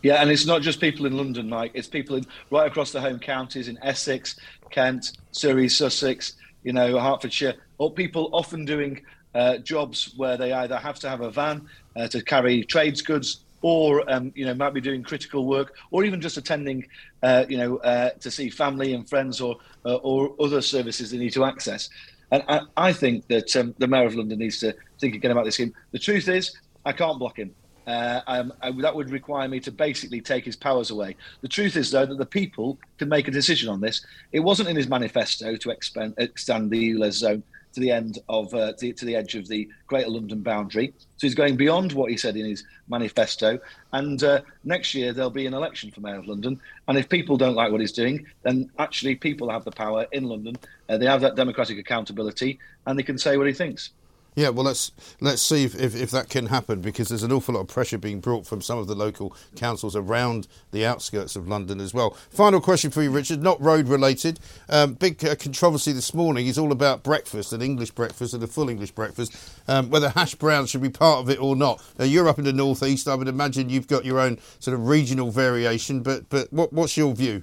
Yeah, 0.03 0.23
and 0.23 0.31
it's 0.31 0.47
not 0.47 0.63
just 0.63 0.81
people 0.81 1.05
in 1.05 1.15
London, 1.15 1.47
Mike. 1.47 1.73
It's 1.75 1.89
people 1.89 2.17
in 2.17 2.25
right 2.51 2.67
across 2.67 2.91
the 2.91 3.03
home 3.03 3.19
counties 3.19 3.69
in 3.69 3.79
Essex, 3.83 4.37
Kent, 4.71 5.13
Surrey, 5.33 5.69
Sussex, 5.69 6.37
you 6.63 6.73
know, 6.73 6.99
Hertfordshire, 6.99 7.57
or 7.77 7.93
people 7.93 8.31
often 8.33 8.65
doing 8.65 9.03
uh, 9.35 9.59
jobs 9.59 10.15
where 10.17 10.39
they 10.39 10.53
either 10.55 10.79
have 10.79 10.99
to 11.01 11.09
have 11.11 11.21
a 11.21 11.31
van 11.31 11.69
uh, 11.97 12.09
to 12.09 12.23
carry 12.23 12.65
trades 12.65 13.03
goods 13.03 13.41
or 13.63 14.11
um, 14.11 14.33
you 14.35 14.47
know 14.47 14.55
might 14.55 14.73
be 14.73 14.81
doing 14.81 15.03
critical 15.03 15.47
work, 15.47 15.77
or 15.91 16.05
even 16.05 16.21
just 16.21 16.37
attending, 16.37 16.87
uh, 17.23 17.45
you 17.49 17.57
know, 17.57 17.77
uh, 17.79 18.11
to 18.21 18.31
see 18.31 18.51
family 18.51 18.95
and 18.95 19.09
friends 19.09 19.41
or 19.41 19.57
uh, 19.85 19.97
or 19.97 20.35
other 20.41 20.61
services 20.61 21.11
they 21.11 21.19
need 21.19 21.33
to 21.33 21.45
access. 21.45 21.89
And 22.33 22.43
I, 22.49 22.61
I 22.77 22.93
think 22.93 23.27
that 23.29 23.55
um, 23.57 23.75
the 23.79 23.87
mayor 23.87 24.07
of 24.07 24.15
London 24.15 24.39
needs 24.39 24.61
to 24.61 24.75
think 25.01 25.15
again 25.15 25.31
about 25.31 25.45
this 25.45 25.55
scheme. 25.55 25.75
The 25.93 25.99
truth 25.99 26.29
is, 26.29 26.57
I 26.85 26.93
can't 26.93 27.19
block 27.19 27.39
him. 27.39 27.55
Uh, 27.87 28.21
um, 28.29 28.53
I, 28.63 28.71
that 28.71 28.95
would 28.95 29.11
require 29.11 29.49
me 29.49 29.59
to 29.61 29.73
basically 29.73 30.21
take 30.21 30.45
his 30.45 30.55
powers 30.55 30.91
away. 30.91 31.17
The 31.41 31.49
truth 31.49 31.77
is, 31.77 31.91
though, 31.91 32.07
that 32.07 32.19
the 32.19 32.27
people 32.27 32.79
can 32.99 33.09
make 33.09 33.27
a 33.27 33.33
decision 33.33 33.69
on 33.69 33.81
this. 33.81 34.05
It 34.33 34.41
wasn't 34.41 34.69
in 34.69 34.77
his 34.77 34.89
manifesto 34.89 35.57
to 35.57 35.71
expand, 35.71 36.15
extend 36.19 36.71
the 36.71 36.93
ULEZ 36.93 37.13
zone 37.13 37.43
to 37.73 37.81
the 37.81 37.91
end 37.91 38.19
of 38.29 38.53
uh, 38.55 38.73
to, 38.75 38.93
to, 38.93 39.05
the 39.05 39.17
edge 39.17 39.35
of 39.35 39.49
the 39.49 39.69
Greater 39.87 40.11
London 40.11 40.41
boundary. 40.41 40.93
So 41.17 41.27
he's 41.27 41.35
going 41.35 41.57
beyond 41.57 41.93
what 41.93 42.11
he 42.11 42.17
said 42.17 42.37
in 42.37 42.47
his 42.47 42.65
manifesto. 42.89 43.59
And 43.93 44.23
uh, 44.23 44.41
next 44.65 44.95
year 44.95 45.13
there'll 45.13 45.31
be 45.31 45.47
an 45.47 45.55
election 45.55 45.91
for 45.91 46.01
Mayor 46.01 46.19
of 46.19 46.27
London. 46.27 46.61
And 46.89 46.99
if 46.99 47.09
people 47.09 47.37
don't 47.37 47.55
like 47.55 47.71
what 47.73 47.81
he's 47.81 47.93
doing, 47.93 48.27
then 48.43 48.71
actually 48.79 49.15
people 49.15 49.51
have 49.51 49.65
the 49.65 49.71
power 49.71 50.07
in 50.13 50.25
London. 50.25 50.57
Uh, 50.89 50.99
they 50.99 51.07
have 51.07 51.21
that 51.21 51.37
democratic 51.37 51.79
accountability, 51.79 52.59
and 52.87 52.99
they 52.99 53.03
can 53.03 53.19
say 53.19 53.37
what 53.37 53.47
he 53.47 53.53
thinks. 53.53 53.91
Yeah, 54.37 54.51
well, 54.51 54.65
let's 54.65 54.93
let's 55.21 55.43
see 55.43 55.65
if, 55.65 55.75
if, 55.75 55.95
if, 55.95 56.13
that 56.13 56.29
can 56.29 56.47
happen 56.47 56.81
because 56.81 57.09
there's 57.09 57.25
an 57.25 57.33
awful 57.33 57.55
lot 57.55 57.63
of 57.63 57.69
pressure 57.69 57.99
being 57.99 58.21
brought 58.21 58.47
from 58.47 58.63
some 58.63 58.79
of 58.79 58.87
the 58.87 58.95
local 58.95 59.35
councils 59.57 59.97
around 59.97 60.47
the 60.71 60.87
outskirts 60.87 61.35
of 61.35 61.49
London 61.49 61.81
as 61.81 61.93
well. 61.93 62.11
Final 62.31 62.61
question 62.61 62.93
for 62.93 63.03
you, 63.03 63.11
Richard, 63.11 63.43
not 63.43 63.61
road 63.61 63.89
related. 63.89 64.39
Um, 64.69 64.95
big 64.95 65.25
uh, 65.25 65.35
controversy 65.35 65.93
this 65.93 66.15
morning 66.15 66.47
is 66.47 66.59
all 66.59 66.71
about 66.71 67.03
breakfast, 67.03 67.53
an 67.53 67.61
English 67.61 67.91
breakfast 67.91 68.33
and 68.33 68.43
a 68.43 68.47
full 68.47 68.69
English 68.69 68.93
breakfast, 68.93 69.37
um, 69.67 69.91
whether 69.91 70.11
hash 70.11 70.37
browns 70.37 70.71
should 70.71 70.83
be 70.83 70.91
part 70.91 71.19
of 71.19 71.29
it 71.29 71.41
or 71.41 71.57
not. 71.57 71.83
Now, 71.99 72.05
you're 72.05 72.29
up 72.29 72.39
in 72.39 72.45
the 72.45 72.53
northeast. 72.53 73.09
I 73.09 73.17
would 73.17 73.29
imagine 73.29 73.69
you've 73.69 73.89
got 73.89 74.05
your 74.05 74.21
own 74.21 74.39
sort 74.61 74.75
of 74.75 74.87
regional 74.87 75.33
variation, 75.33 76.03
but 76.03 76.29
but 76.29 76.53
what, 76.53 76.73
what's 76.73 76.97
your 76.97 77.15
view? 77.15 77.43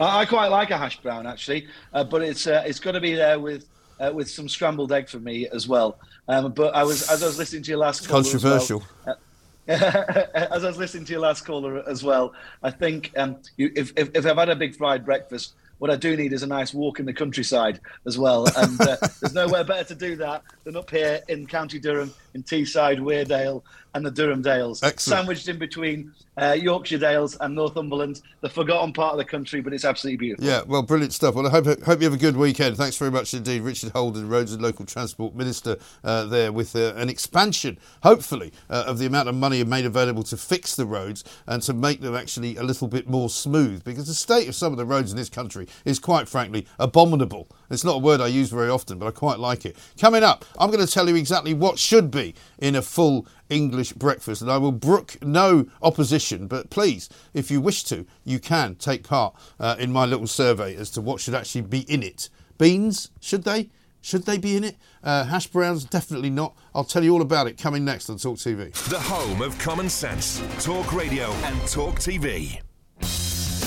I 0.00 0.24
quite 0.26 0.48
like 0.48 0.70
a 0.70 0.78
hash 0.78 1.00
brown 1.00 1.26
actually, 1.26 1.66
uh, 1.92 2.04
but 2.04 2.22
it's 2.22 2.46
uh, 2.46 2.62
it's 2.66 2.80
got 2.80 2.92
to 2.92 3.00
be 3.00 3.14
there 3.14 3.40
with 3.40 3.66
uh, 4.00 4.12
with 4.12 4.30
some 4.30 4.48
scrambled 4.48 4.92
egg 4.92 5.08
for 5.08 5.18
me 5.18 5.48
as 5.48 5.68
well. 5.68 5.98
Um, 6.28 6.52
but 6.52 6.74
I 6.74 6.84
was 6.84 7.08
as 7.10 7.22
I 7.22 7.26
was 7.26 7.38
listening 7.38 7.62
to 7.62 7.70
your 7.70 7.78
last 7.78 8.08
controversial. 8.08 8.82
Uh, 9.06 9.14
as 9.68 10.64
I 10.64 10.68
was 10.68 10.78
listening 10.78 11.04
to 11.04 11.12
your 11.12 11.20
last 11.20 11.44
caller 11.44 11.86
as 11.86 12.02
well, 12.02 12.32
I 12.62 12.70
think 12.70 13.12
um, 13.18 13.36
you, 13.58 13.70
if, 13.76 13.92
if, 13.96 14.10
if 14.14 14.24
I've 14.24 14.38
had 14.38 14.48
a 14.48 14.56
big 14.56 14.74
fried 14.74 15.04
breakfast, 15.04 15.52
what 15.78 15.90
I 15.90 15.96
do 15.96 16.16
need 16.16 16.32
is 16.32 16.42
a 16.42 16.46
nice 16.46 16.72
walk 16.72 17.00
in 17.00 17.06
the 17.06 17.12
countryside 17.12 17.80
as 18.06 18.18
well. 18.18 18.46
And 18.56 18.80
uh, 18.80 18.96
there's 19.20 19.34
nowhere 19.34 19.64
better 19.64 19.84
to 19.84 19.94
do 19.94 20.16
that 20.16 20.42
than 20.64 20.76
up 20.76 20.90
here 20.90 21.20
in 21.28 21.46
County 21.46 21.78
Durham, 21.78 22.14
in 22.38 22.44
Teesside, 22.44 23.00
Weardale, 23.00 23.62
and 23.94 24.06
the 24.06 24.10
Durham 24.10 24.42
Dales, 24.42 24.82
Excellent. 24.82 25.18
sandwiched 25.18 25.48
in 25.48 25.58
between 25.58 26.12
uh, 26.36 26.52
Yorkshire 26.52 26.98
Dales 26.98 27.36
and 27.40 27.54
Northumberland, 27.54 28.20
the 28.42 28.48
forgotten 28.48 28.92
part 28.92 29.12
of 29.12 29.18
the 29.18 29.24
country, 29.24 29.60
but 29.60 29.72
it's 29.72 29.84
absolutely 29.84 30.18
beautiful. 30.18 30.46
Yeah, 30.46 30.62
well, 30.66 30.82
brilliant 30.82 31.12
stuff. 31.12 31.34
Well, 31.34 31.46
I 31.46 31.50
hope, 31.50 31.66
hope 31.82 32.00
you 32.00 32.04
have 32.04 32.14
a 32.14 32.18
good 32.18 32.36
weekend. 32.36 32.76
Thanks 32.76 32.96
very 32.96 33.10
much 33.10 33.34
indeed, 33.34 33.62
Richard 33.62 33.90
Holden, 33.90 34.28
Roads 34.28 34.52
and 34.52 34.62
Local 34.62 34.84
Transport 34.84 35.34
Minister, 35.34 35.78
uh, 36.04 36.26
there 36.26 36.52
with 36.52 36.76
uh, 36.76 36.94
an 36.96 37.08
expansion, 37.08 37.78
hopefully, 38.02 38.52
uh, 38.70 38.84
of 38.86 38.98
the 38.98 39.06
amount 39.06 39.28
of 39.28 39.34
money 39.34 39.64
made 39.64 39.84
available 39.86 40.22
to 40.24 40.36
fix 40.36 40.76
the 40.76 40.86
roads 40.86 41.24
and 41.46 41.62
to 41.62 41.72
make 41.72 42.00
them 42.00 42.14
actually 42.14 42.56
a 42.56 42.62
little 42.62 42.88
bit 42.88 43.08
more 43.08 43.28
smooth 43.28 43.82
because 43.82 44.06
the 44.06 44.14
state 44.14 44.48
of 44.48 44.54
some 44.54 44.72
of 44.72 44.78
the 44.78 44.86
roads 44.86 45.10
in 45.10 45.16
this 45.16 45.28
country 45.28 45.66
is 45.84 45.98
quite 45.98 46.28
frankly 46.28 46.66
abominable. 46.78 47.48
It's 47.70 47.84
not 47.84 47.96
a 47.96 47.98
word 47.98 48.20
I 48.20 48.28
use 48.28 48.50
very 48.50 48.70
often, 48.70 48.98
but 48.98 49.06
I 49.06 49.10
quite 49.10 49.38
like 49.38 49.66
it. 49.66 49.76
Coming 50.00 50.22
up, 50.22 50.44
I'm 50.58 50.70
going 50.70 50.84
to 50.84 50.90
tell 50.90 51.08
you 51.08 51.16
exactly 51.16 51.52
what 51.52 51.78
should 51.78 52.10
be 52.10 52.27
in 52.58 52.74
a 52.74 52.82
full 52.82 53.26
English 53.48 53.92
breakfast, 53.92 54.42
and 54.42 54.50
I 54.50 54.58
will 54.58 54.72
brook 54.72 55.16
no 55.22 55.66
opposition. 55.82 56.46
But 56.46 56.70
please, 56.70 57.08
if 57.34 57.50
you 57.50 57.60
wish 57.60 57.84
to, 57.84 58.06
you 58.24 58.38
can 58.38 58.74
take 58.74 59.04
part 59.04 59.34
uh, 59.58 59.76
in 59.78 59.92
my 59.92 60.04
little 60.04 60.26
survey 60.26 60.74
as 60.76 60.90
to 60.92 61.00
what 61.00 61.20
should 61.20 61.34
actually 61.34 61.62
be 61.62 61.80
in 61.80 62.02
it. 62.02 62.28
Beans, 62.58 63.10
should 63.20 63.44
they? 63.44 63.70
Should 64.00 64.24
they 64.24 64.38
be 64.38 64.56
in 64.56 64.64
it? 64.64 64.76
Uh, 65.02 65.24
hash 65.24 65.48
browns, 65.48 65.84
definitely 65.84 66.30
not. 66.30 66.56
I'll 66.74 66.84
tell 66.84 67.04
you 67.04 67.12
all 67.12 67.22
about 67.22 67.46
it 67.46 67.58
coming 67.58 67.84
next 67.84 68.08
on 68.08 68.16
Talk 68.16 68.36
TV. 68.36 68.72
The 68.88 68.98
home 68.98 69.42
of 69.42 69.58
common 69.58 69.88
sense, 69.88 70.42
Talk 70.64 70.92
Radio 70.92 71.30
and 71.30 71.60
Talk 71.66 71.96
TV. 71.96 72.60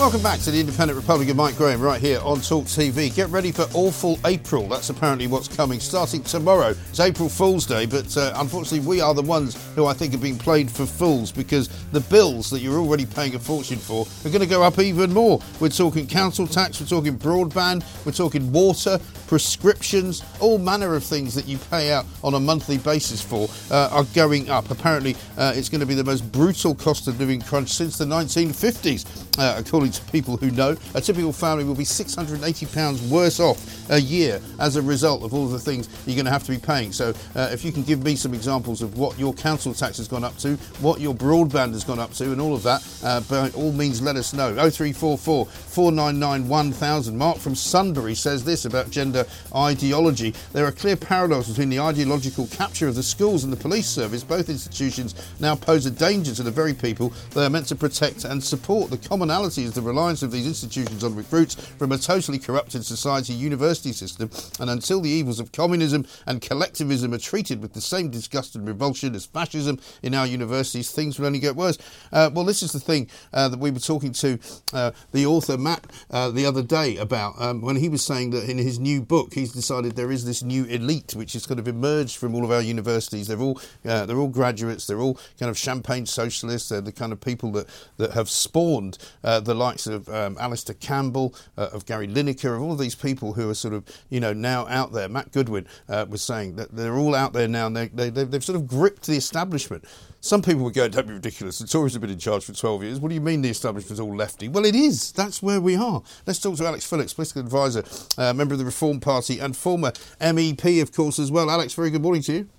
Welcome 0.01 0.23
back 0.23 0.39
to 0.39 0.49
the 0.49 0.59
Independent 0.59 0.97
Republic 0.97 1.29
of 1.29 1.35
Mike 1.35 1.55
Graham 1.55 1.79
right 1.79 2.01
here 2.01 2.19
on 2.23 2.41
Talk 2.41 2.65
TV. 2.65 3.13
Get 3.13 3.29
ready 3.29 3.51
for 3.51 3.67
Awful 3.75 4.17
April. 4.25 4.67
That's 4.67 4.89
apparently 4.89 5.27
what's 5.27 5.47
coming 5.47 5.79
starting 5.79 6.23
tomorrow. 6.23 6.73
It's 6.89 6.99
April 6.99 7.29
Fool's 7.29 7.67
Day, 7.67 7.85
but 7.85 8.17
uh, 8.17 8.33
unfortunately, 8.37 8.79
we 8.79 8.99
are 8.99 9.13
the 9.13 9.21
ones 9.21 9.55
who 9.75 9.85
I 9.85 9.93
think 9.93 10.15
are 10.15 10.17
being 10.17 10.39
played 10.39 10.71
for 10.71 10.87
fools 10.87 11.31
because 11.31 11.67
the 11.91 11.99
bills 11.99 12.49
that 12.49 12.61
you're 12.61 12.79
already 12.79 13.05
paying 13.05 13.35
a 13.35 13.39
fortune 13.39 13.77
for 13.77 14.07
are 14.25 14.29
going 14.29 14.41
to 14.41 14.47
go 14.47 14.63
up 14.63 14.79
even 14.79 15.13
more. 15.13 15.39
We're 15.59 15.69
talking 15.69 16.07
council 16.07 16.47
tax, 16.47 16.81
we're 16.81 16.87
talking 16.87 17.15
broadband, 17.19 17.85
we're 18.03 18.11
talking 18.11 18.51
water, 18.51 18.99
prescriptions, 19.27 20.25
all 20.39 20.57
manner 20.57 20.95
of 20.95 21.03
things 21.03 21.35
that 21.35 21.47
you 21.47 21.59
pay 21.69 21.93
out 21.93 22.07
on 22.23 22.33
a 22.33 22.39
monthly 22.39 22.79
basis 22.79 23.21
for 23.21 23.47
uh, 23.69 23.89
are 23.91 24.03
going 24.15 24.49
up. 24.49 24.71
Apparently, 24.71 25.15
uh, 25.37 25.53
it's 25.55 25.69
going 25.69 25.79
to 25.79 25.85
be 25.85 25.93
the 25.93 26.03
most 26.03 26.29
brutal 26.31 26.73
cost 26.73 27.07
of 27.07 27.19
living 27.19 27.39
crunch 27.39 27.69
since 27.69 27.99
the 27.99 28.03
1950s, 28.03 29.05
uh, 29.37 29.61
according 29.91 30.05
to 30.05 30.11
people 30.11 30.37
who 30.37 30.51
know. 30.51 30.75
A 30.95 31.01
typical 31.01 31.33
family 31.33 31.63
will 31.63 31.75
be 31.75 31.83
£680 31.83 33.09
worse 33.09 33.39
off 33.39 33.89
a 33.89 33.99
year 33.99 34.41
as 34.59 34.75
a 34.75 34.81
result 34.81 35.23
of 35.23 35.33
all 35.33 35.47
the 35.47 35.59
things 35.59 35.89
you're 36.05 36.15
going 36.15 36.25
to 36.25 36.31
have 36.31 36.43
to 36.43 36.51
be 36.51 36.57
paying. 36.57 36.91
So, 36.91 37.13
uh, 37.35 37.49
if 37.51 37.65
you 37.65 37.71
can 37.71 37.83
give 37.83 38.03
me 38.03 38.15
some 38.15 38.33
examples 38.33 38.81
of 38.81 38.97
what 38.97 39.17
your 39.19 39.33
council 39.33 39.73
tax 39.73 39.97
has 39.97 40.07
gone 40.07 40.23
up 40.23 40.37
to, 40.39 40.55
what 40.79 40.99
your 40.99 41.13
broadband 41.13 41.73
has 41.73 41.83
gone 41.83 41.99
up 41.99 42.13
to, 42.13 42.31
and 42.31 42.39
all 42.39 42.53
of 42.53 42.63
that, 42.63 42.85
uh, 43.03 43.21
by 43.21 43.49
all 43.51 43.71
means, 43.71 44.01
let 44.01 44.15
us 44.15 44.33
know. 44.33 44.53
0344 44.53 45.45
499 45.45 46.47
1000. 46.47 47.17
Mark 47.17 47.37
from 47.37 47.55
Sunbury 47.55 48.15
says 48.15 48.43
this 48.43 48.65
about 48.65 48.89
gender 48.89 49.25
ideology. 49.55 50.33
There 50.53 50.65
are 50.65 50.71
clear 50.71 50.95
parallels 50.95 51.49
between 51.49 51.69
the 51.69 51.79
ideological 51.79 52.47
capture 52.47 52.87
of 52.87 52.95
the 52.95 53.03
schools 53.03 53.43
and 53.43 53.51
the 53.51 53.57
police 53.57 53.87
service. 53.87 54.23
Both 54.23 54.49
institutions 54.49 55.15
now 55.39 55.55
pose 55.55 55.85
a 55.85 55.91
danger 55.91 56.33
to 56.35 56.43
the 56.43 56.51
very 56.51 56.73
people 56.73 57.13
they 57.33 57.45
are 57.45 57.49
meant 57.49 57.67
to 57.67 57.75
protect 57.75 58.23
and 58.23 58.43
support. 58.43 58.89
The 58.89 58.97
commonality 58.97 59.63
is 59.63 59.70
the 59.73 59.81
reliance 59.81 60.23
of 60.23 60.31
these 60.31 60.47
institutions 60.47 61.03
on 61.03 61.15
recruits 61.15 61.55
from 61.55 61.91
a 61.91 61.97
totally 61.97 62.39
corrupted 62.39 62.85
society 62.85 63.33
university 63.33 63.91
system, 63.91 64.29
and 64.59 64.69
until 64.69 65.01
the 65.01 65.09
evils 65.09 65.39
of 65.39 65.51
communism 65.51 66.05
and 66.25 66.41
collectivism 66.41 67.13
are 67.13 67.17
treated 67.17 67.61
with 67.61 67.73
the 67.73 67.81
same 67.81 68.09
disgust 68.09 68.55
and 68.55 68.67
revulsion 68.67 69.15
as 69.15 69.25
fascism 69.25 69.79
in 70.03 70.13
our 70.13 70.27
universities, 70.27 70.91
things 70.91 71.19
will 71.19 71.27
only 71.27 71.39
get 71.39 71.55
worse. 71.55 71.77
Uh, 72.11 72.29
well, 72.33 72.45
this 72.45 72.63
is 72.63 72.71
the 72.71 72.79
thing 72.79 73.09
uh, 73.33 73.47
that 73.47 73.59
we 73.59 73.71
were 73.71 73.79
talking 73.79 74.11
to 74.11 74.39
uh, 74.73 74.91
the 75.11 75.25
author 75.25 75.57
Matt 75.57 75.85
uh, 76.09 76.29
the 76.29 76.45
other 76.45 76.63
day 76.63 76.97
about 76.97 77.39
um, 77.39 77.61
when 77.61 77.75
he 77.75 77.89
was 77.89 78.03
saying 78.03 78.31
that 78.31 78.49
in 78.49 78.57
his 78.57 78.79
new 78.79 79.01
book, 79.01 79.33
he's 79.33 79.51
decided 79.51 79.95
there 79.95 80.11
is 80.11 80.25
this 80.25 80.43
new 80.43 80.65
elite 80.65 81.13
which 81.15 81.33
has 81.33 81.45
kind 81.45 81.59
of 81.59 81.67
emerged 81.67 82.17
from 82.17 82.35
all 82.35 82.43
of 82.43 82.51
our 82.51 82.61
universities. 82.61 83.27
They're 83.27 83.39
all 83.39 83.59
uh, 83.85 84.05
they're 84.05 84.17
all 84.17 84.27
graduates. 84.27 84.87
They're 84.87 84.99
all 84.99 85.19
kind 85.39 85.49
of 85.49 85.57
champagne 85.57 86.05
socialists. 86.05 86.69
They're 86.69 86.81
the 86.81 86.91
kind 86.91 87.11
of 87.11 87.21
people 87.21 87.51
that 87.53 87.67
that 87.97 88.11
have 88.11 88.29
spawned 88.29 88.97
uh, 89.23 89.39
the 89.39 89.55
likes 89.61 89.87
of 89.87 90.09
um, 90.09 90.37
Alastair 90.39 90.75
Campbell, 90.75 91.35
uh, 91.57 91.69
of 91.71 91.85
Gary 91.85 92.07
Lineker, 92.07 92.55
of 92.55 92.61
all 92.61 92.75
these 92.75 92.95
people 92.95 93.33
who 93.33 93.49
are 93.49 93.53
sort 93.53 93.73
of, 93.73 93.85
you 94.09 94.19
know, 94.19 94.33
now 94.33 94.67
out 94.67 94.91
there. 94.91 95.07
Matt 95.07 95.31
Goodwin 95.31 95.67
uh, 95.87 96.05
was 96.09 96.21
saying 96.21 96.55
that 96.55 96.75
they're 96.75 96.95
all 96.95 97.15
out 97.15 97.33
there 97.33 97.47
now 97.47 97.67
and 97.67 97.75
they, 97.75 97.87
they, 97.87 98.09
they've 98.09 98.43
sort 98.43 98.55
of 98.55 98.67
gripped 98.67 99.07
the 99.07 99.15
establishment. 99.15 99.85
Some 100.19 100.41
people 100.41 100.63
would 100.63 100.73
go, 100.73 100.87
don't 100.87 101.07
be 101.07 101.13
ridiculous. 101.13 101.59
The 101.59 101.67
Tories 101.67 101.93
have 101.93 102.01
been 102.01 102.11
in 102.11 102.19
charge 102.19 102.45
for 102.45 102.53
12 102.53 102.83
years. 102.83 102.99
What 102.99 103.09
do 103.09 103.15
you 103.15 103.21
mean 103.21 103.41
the 103.41 103.49
establishment's 103.49 103.99
all 103.99 104.15
lefty? 104.15 104.47
Well, 104.47 104.65
it 104.65 104.75
is. 104.75 105.11
That's 105.11 105.41
where 105.41 105.59
we 105.59 105.75
are. 105.75 106.03
Let's 106.27 106.39
talk 106.39 106.57
to 106.57 106.65
Alex 106.65 106.85
Phillips, 106.85 107.13
political 107.13 107.41
advisor, 107.41 107.83
uh, 108.17 108.33
member 108.33 108.53
of 108.53 108.59
the 108.59 108.65
Reform 108.65 108.99
Party, 108.99 109.39
and 109.39 109.57
former 109.57 109.91
MEP, 110.19 110.81
of 110.81 110.91
course, 110.91 111.17
as 111.17 111.31
well. 111.31 111.49
Alex, 111.49 111.73
very 111.73 111.89
good 111.89 112.03
morning 112.03 112.21
to 112.23 112.33
you. 112.33 112.49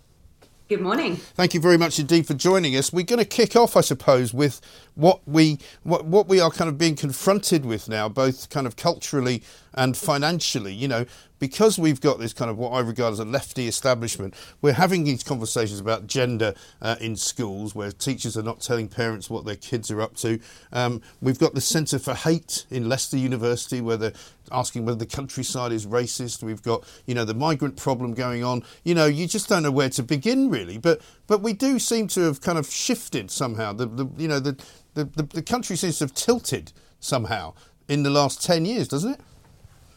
Good 0.72 0.80
morning. 0.80 1.16
Thank 1.16 1.52
you 1.52 1.60
very 1.60 1.76
much 1.76 1.98
indeed 1.98 2.26
for 2.26 2.32
joining 2.32 2.74
us. 2.76 2.94
We're 2.94 3.04
going 3.04 3.18
to 3.18 3.26
kick 3.26 3.56
off, 3.56 3.76
I 3.76 3.82
suppose, 3.82 4.32
with 4.32 4.62
what 4.94 5.20
we 5.28 5.58
what, 5.82 6.06
what 6.06 6.28
we 6.28 6.40
are 6.40 6.50
kind 6.50 6.70
of 6.70 6.78
being 6.78 6.96
confronted 6.96 7.66
with 7.66 7.90
now, 7.90 8.08
both 8.08 8.48
kind 8.48 8.66
of 8.66 8.76
culturally 8.76 9.42
and 9.74 9.94
financially. 9.94 10.72
You 10.72 10.88
know, 10.88 11.04
because 11.42 11.76
we've 11.76 12.00
got 12.00 12.20
this 12.20 12.32
kind 12.32 12.48
of 12.52 12.56
what 12.56 12.70
I 12.70 12.78
regard 12.78 13.14
as 13.14 13.18
a 13.18 13.24
lefty 13.24 13.66
establishment, 13.66 14.32
we're 14.60 14.74
having 14.74 15.02
these 15.02 15.24
conversations 15.24 15.80
about 15.80 16.06
gender 16.06 16.54
uh, 16.80 16.94
in 17.00 17.16
schools 17.16 17.74
where 17.74 17.90
teachers 17.90 18.36
are 18.36 18.44
not 18.44 18.60
telling 18.60 18.86
parents 18.86 19.28
what 19.28 19.44
their 19.44 19.56
kids 19.56 19.90
are 19.90 20.00
up 20.00 20.14
to. 20.18 20.38
Um, 20.72 21.02
we've 21.20 21.40
got 21.40 21.54
the 21.54 21.60
Centre 21.60 21.98
for 21.98 22.14
Hate 22.14 22.64
in 22.70 22.88
Leicester 22.88 23.16
University 23.16 23.80
where 23.80 23.96
they're 23.96 24.12
asking 24.52 24.84
whether 24.84 24.98
the 24.98 25.04
countryside 25.04 25.72
is 25.72 25.84
racist. 25.84 26.44
We've 26.44 26.62
got, 26.62 26.84
you 27.06 27.14
know, 27.16 27.24
the 27.24 27.34
migrant 27.34 27.76
problem 27.76 28.14
going 28.14 28.44
on. 28.44 28.62
You 28.84 28.94
know, 28.94 29.06
you 29.06 29.26
just 29.26 29.48
don't 29.48 29.64
know 29.64 29.72
where 29.72 29.90
to 29.90 30.02
begin 30.04 30.48
really. 30.48 30.78
But 30.78 31.00
but 31.26 31.42
we 31.42 31.54
do 31.54 31.80
seem 31.80 32.06
to 32.08 32.20
have 32.20 32.40
kind 32.40 32.56
of 32.56 32.70
shifted 32.70 33.32
somehow. 33.32 33.72
The, 33.72 33.86
the 33.86 34.08
you 34.16 34.28
know 34.28 34.38
the, 34.38 34.56
the, 34.94 35.04
the, 35.04 35.42
country 35.42 35.74
seems 35.74 35.98
to 35.98 36.04
have 36.04 36.14
tilted 36.14 36.72
somehow 37.00 37.54
in 37.88 38.04
the 38.04 38.10
last 38.10 38.44
10 38.44 38.64
years, 38.64 38.86
doesn't 38.86 39.14
it? 39.14 39.20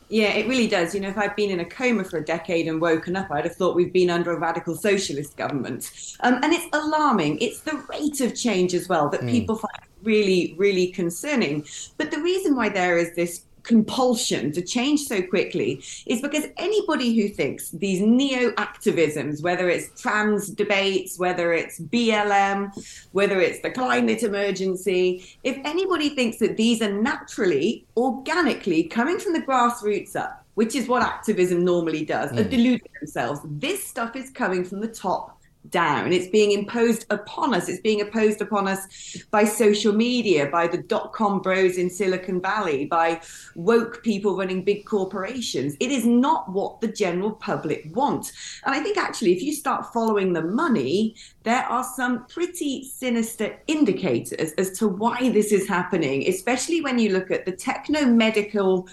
Yeah, 0.09 0.33
it 0.33 0.47
really 0.47 0.67
does. 0.67 0.93
You 0.93 1.01
know, 1.01 1.09
if 1.09 1.17
I'd 1.17 1.35
been 1.35 1.49
in 1.49 1.59
a 1.61 1.65
coma 1.65 2.03
for 2.03 2.17
a 2.17 2.25
decade 2.25 2.67
and 2.67 2.79
woken 2.79 3.15
up, 3.15 3.31
I'd 3.31 3.45
have 3.45 3.55
thought 3.55 3.75
we've 3.75 3.93
been 3.93 4.09
under 4.09 4.31
a 4.31 4.39
radical 4.39 4.75
socialist 4.75 5.35
government. 5.35 5.89
Um, 6.19 6.35
and 6.43 6.53
it's 6.53 6.67
alarming. 6.73 7.39
It's 7.39 7.61
the 7.61 7.83
rate 7.89 8.21
of 8.21 8.35
change 8.35 8.73
as 8.73 8.87
well 8.87 9.09
that 9.09 9.21
mm. 9.21 9.31
people 9.31 9.55
find 9.55 9.89
really, 10.03 10.53
really 10.57 10.87
concerning. 10.87 11.65
But 11.97 12.11
the 12.11 12.21
reason 12.21 12.55
why 12.55 12.69
there 12.69 12.97
is 12.97 13.15
this 13.15 13.45
compulsion 13.65 14.51
to 14.51 14.61
change 14.61 15.01
so 15.01 15.21
quickly 15.21 15.83
is 16.05 16.21
because 16.21 16.45
anybody 16.57 17.19
who 17.19 17.27
thinks 17.27 17.71
these 17.71 18.01
neo 18.01 18.51
activisms, 18.51 19.43
whether 19.43 19.69
it's 19.69 19.99
trans 20.01 20.49
debates, 20.49 21.19
whether 21.19 21.53
it's 21.53 21.79
BLM, 21.79 22.71
whether 23.11 23.41
it's 23.41 23.61
the 23.61 23.71
climate 23.71 24.23
emergency, 24.23 25.25
if 25.43 25.57
anybody 25.65 26.09
thinks 26.09 26.37
that 26.37 26.57
these 26.57 26.81
are 26.81 26.91
naturally, 26.91 27.85
organically 27.97 28.83
coming 28.83 29.19
from 29.19 29.33
the 29.33 29.41
grassroots 29.41 30.15
up, 30.15 30.45
which 30.53 30.75
is 30.75 30.87
what 30.87 31.01
activism 31.01 31.65
normally 31.65 32.05
does, 32.05 32.31
mm. 32.31 32.39
are 32.39 32.49
deluding 32.49 32.87
themselves. 32.99 33.41
This 33.43 33.83
stuff 33.83 34.15
is 34.15 34.29
coming 34.29 34.63
from 34.63 34.79
the 34.79 34.87
top 34.87 35.34
down. 35.69 36.13
It's 36.13 36.27
being 36.27 36.51
imposed 36.51 37.05
upon 37.09 37.53
us. 37.53 37.69
It's 37.69 37.81
being 37.81 37.99
imposed 37.99 38.41
upon 38.41 38.67
us 38.67 39.25
by 39.31 39.43
social 39.45 39.93
media, 39.93 40.47
by 40.47 40.67
the 40.67 40.77
dot 40.77 41.13
com 41.13 41.41
bros 41.41 41.77
in 41.77 41.89
Silicon 41.89 42.41
Valley, 42.41 42.85
by 42.85 43.21
woke 43.55 44.03
people 44.03 44.37
running 44.37 44.63
big 44.63 44.85
corporations. 44.85 45.75
It 45.79 45.91
is 45.91 46.05
not 46.05 46.51
what 46.51 46.81
the 46.81 46.87
general 46.87 47.31
public 47.31 47.89
want. 47.93 48.31
And 48.65 48.75
I 48.75 48.79
think 48.81 48.97
actually, 48.97 49.33
if 49.33 49.41
you 49.41 49.53
start 49.53 49.93
following 49.93 50.33
the 50.33 50.43
money, 50.43 51.15
there 51.43 51.63
are 51.63 51.83
some 51.83 52.25
pretty 52.27 52.89
sinister 52.89 53.57
indicators 53.67 54.51
as 54.53 54.77
to 54.79 54.87
why 54.87 55.29
this 55.29 55.51
is 55.51 55.67
happening, 55.67 56.27
especially 56.27 56.81
when 56.81 56.99
you 56.99 57.09
look 57.09 57.31
at 57.31 57.45
the 57.45 57.51
techno 57.51 58.05
medical 58.05 58.87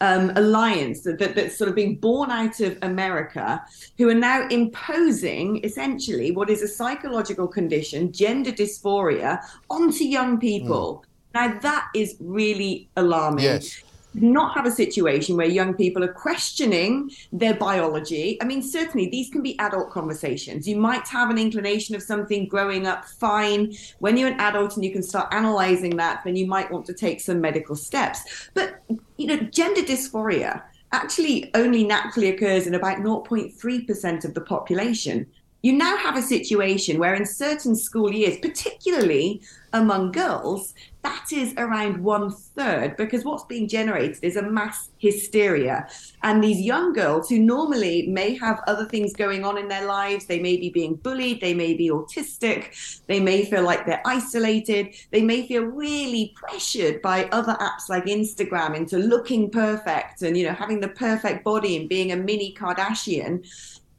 um, 0.00 0.32
alliance 0.36 1.02
that, 1.02 1.18
that, 1.18 1.34
that's 1.34 1.56
sort 1.56 1.68
of 1.68 1.74
being 1.74 1.96
born 1.96 2.30
out 2.30 2.60
of 2.60 2.78
America, 2.82 3.62
who 3.96 4.08
are 4.08 4.14
now 4.14 4.46
imposing 4.48 5.64
essentially 5.64 6.30
what 6.30 6.50
is 6.50 6.62
a 6.62 6.68
psychological 6.68 7.48
condition, 7.48 8.12
gender 8.12 8.52
dysphoria, 8.52 9.42
onto 9.70 10.04
young 10.04 10.38
people. 10.38 11.02
Mm. 11.02 11.04
Now, 11.34 11.60
that 11.60 11.88
is 11.94 12.16
really 12.20 12.88
alarming. 12.96 13.44
Yes 13.44 13.82
not 14.14 14.54
have 14.54 14.66
a 14.66 14.70
situation 14.70 15.36
where 15.36 15.46
young 15.46 15.74
people 15.74 16.02
are 16.02 16.12
questioning 16.12 17.10
their 17.32 17.54
biology. 17.54 18.40
I 18.40 18.44
mean, 18.44 18.62
certainly 18.62 19.08
these 19.08 19.30
can 19.30 19.42
be 19.42 19.58
adult 19.58 19.90
conversations. 19.90 20.66
You 20.66 20.76
might 20.76 21.06
have 21.08 21.30
an 21.30 21.38
inclination 21.38 21.94
of 21.94 22.02
something 22.02 22.48
growing 22.48 22.86
up 22.86 23.04
fine. 23.04 23.74
When 23.98 24.16
you're 24.16 24.30
an 24.30 24.40
adult 24.40 24.76
and 24.76 24.84
you 24.84 24.92
can 24.92 25.02
start 25.02 25.32
analyzing 25.32 25.96
that, 25.96 26.22
then 26.24 26.36
you 26.36 26.46
might 26.46 26.70
want 26.70 26.86
to 26.86 26.94
take 26.94 27.20
some 27.20 27.40
medical 27.40 27.76
steps. 27.76 28.48
But, 28.54 28.82
you 29.16 29.26
know, 29.26 29.36
gender 29.36 29.82
dysphoria 29.82 30.62
actually 30.92 31.50
only 31.54 31.84
naturally 31.84 32.30
occurs 32.30 32.66
in 32.66 32.74
about 32.74 32.98
0.3% 32.98 34.24
of 34.24 34.34
the 34.34 34.40
population 34.40 35.26
you 35.62 35.72
now 35.72 35.96
have 35.96 36.16
a 36.16 36.22
situation 36.22 36.98
where 36.98 37.14
in 37.14 37.26
certain 37.26 37.74
school 37.74 38.12
years, 38.12 38.38
particularly 38.38 39.42
among 39.72 40.12
girls, 40.12 40.74
that 41.02 41.26
is 41.32 41.54
around 41.56 42.02
one 42.02 42.30
third 42.30 42.96
because 42.96 43.24
what's 43.24 43.44
being 43.44 43.68
generated 43.68 44.18
is 44.22 44.36
a 44.36 44.42
mass 44.42 44.90
hysteria. 44.98 45.88
And 46.22 46.42
these 46.42 46.60
young 46.60 46.92
girls 46.92 47.28
who 47.28 47.38
normally 47.38 48.08
may 48.08 48.34
have 48.36 48.60
other 48.66 48.84
things 48.84 49.12
going 49.12 49.44
on 49.44 49.58
in 49.58 49.68
their 49.68 49.86
lives, 49.86 50.26
they 50.26 50.40
may 50.40 50.56
be 50.56 50.70
being 50.70 50.96
bullied, 50.96 51.40
they 51.40 51.54
may 51.54 51.74
be 51.74 51.88
autistic, 51.90 53.00
they 53.06 53.20
may 53.20 53.44
feel 53.44 53.62
like 53.62 53.86
they're 53.86 54.02
isolated, 54.04 54.94
they 55.12 55.22
may 55.22 55.46
feel 55.46 55.62
really 55.62 56.34
pressured 56.34 57.00
by 57.00 57.26
other 57.26 57.56
apps 57.60 57.88
like 57.88 58.06
Instagram 58.06 58.74
into 58.74 58.98
looking 58.98 59.50
perfect 59.50 60.22
and, 60.22 60.36
you 60.36 60.44
know, 60.44 60.54
having 60.54 60.80
the 60.80 60.88
perfect 60.88 61.44
body 61.44 61.76
and 61.76 61.88
being 61.88 62.10
a 62.10 62.16
mini 62.16 62.54
Kardashian. 62.58 63.46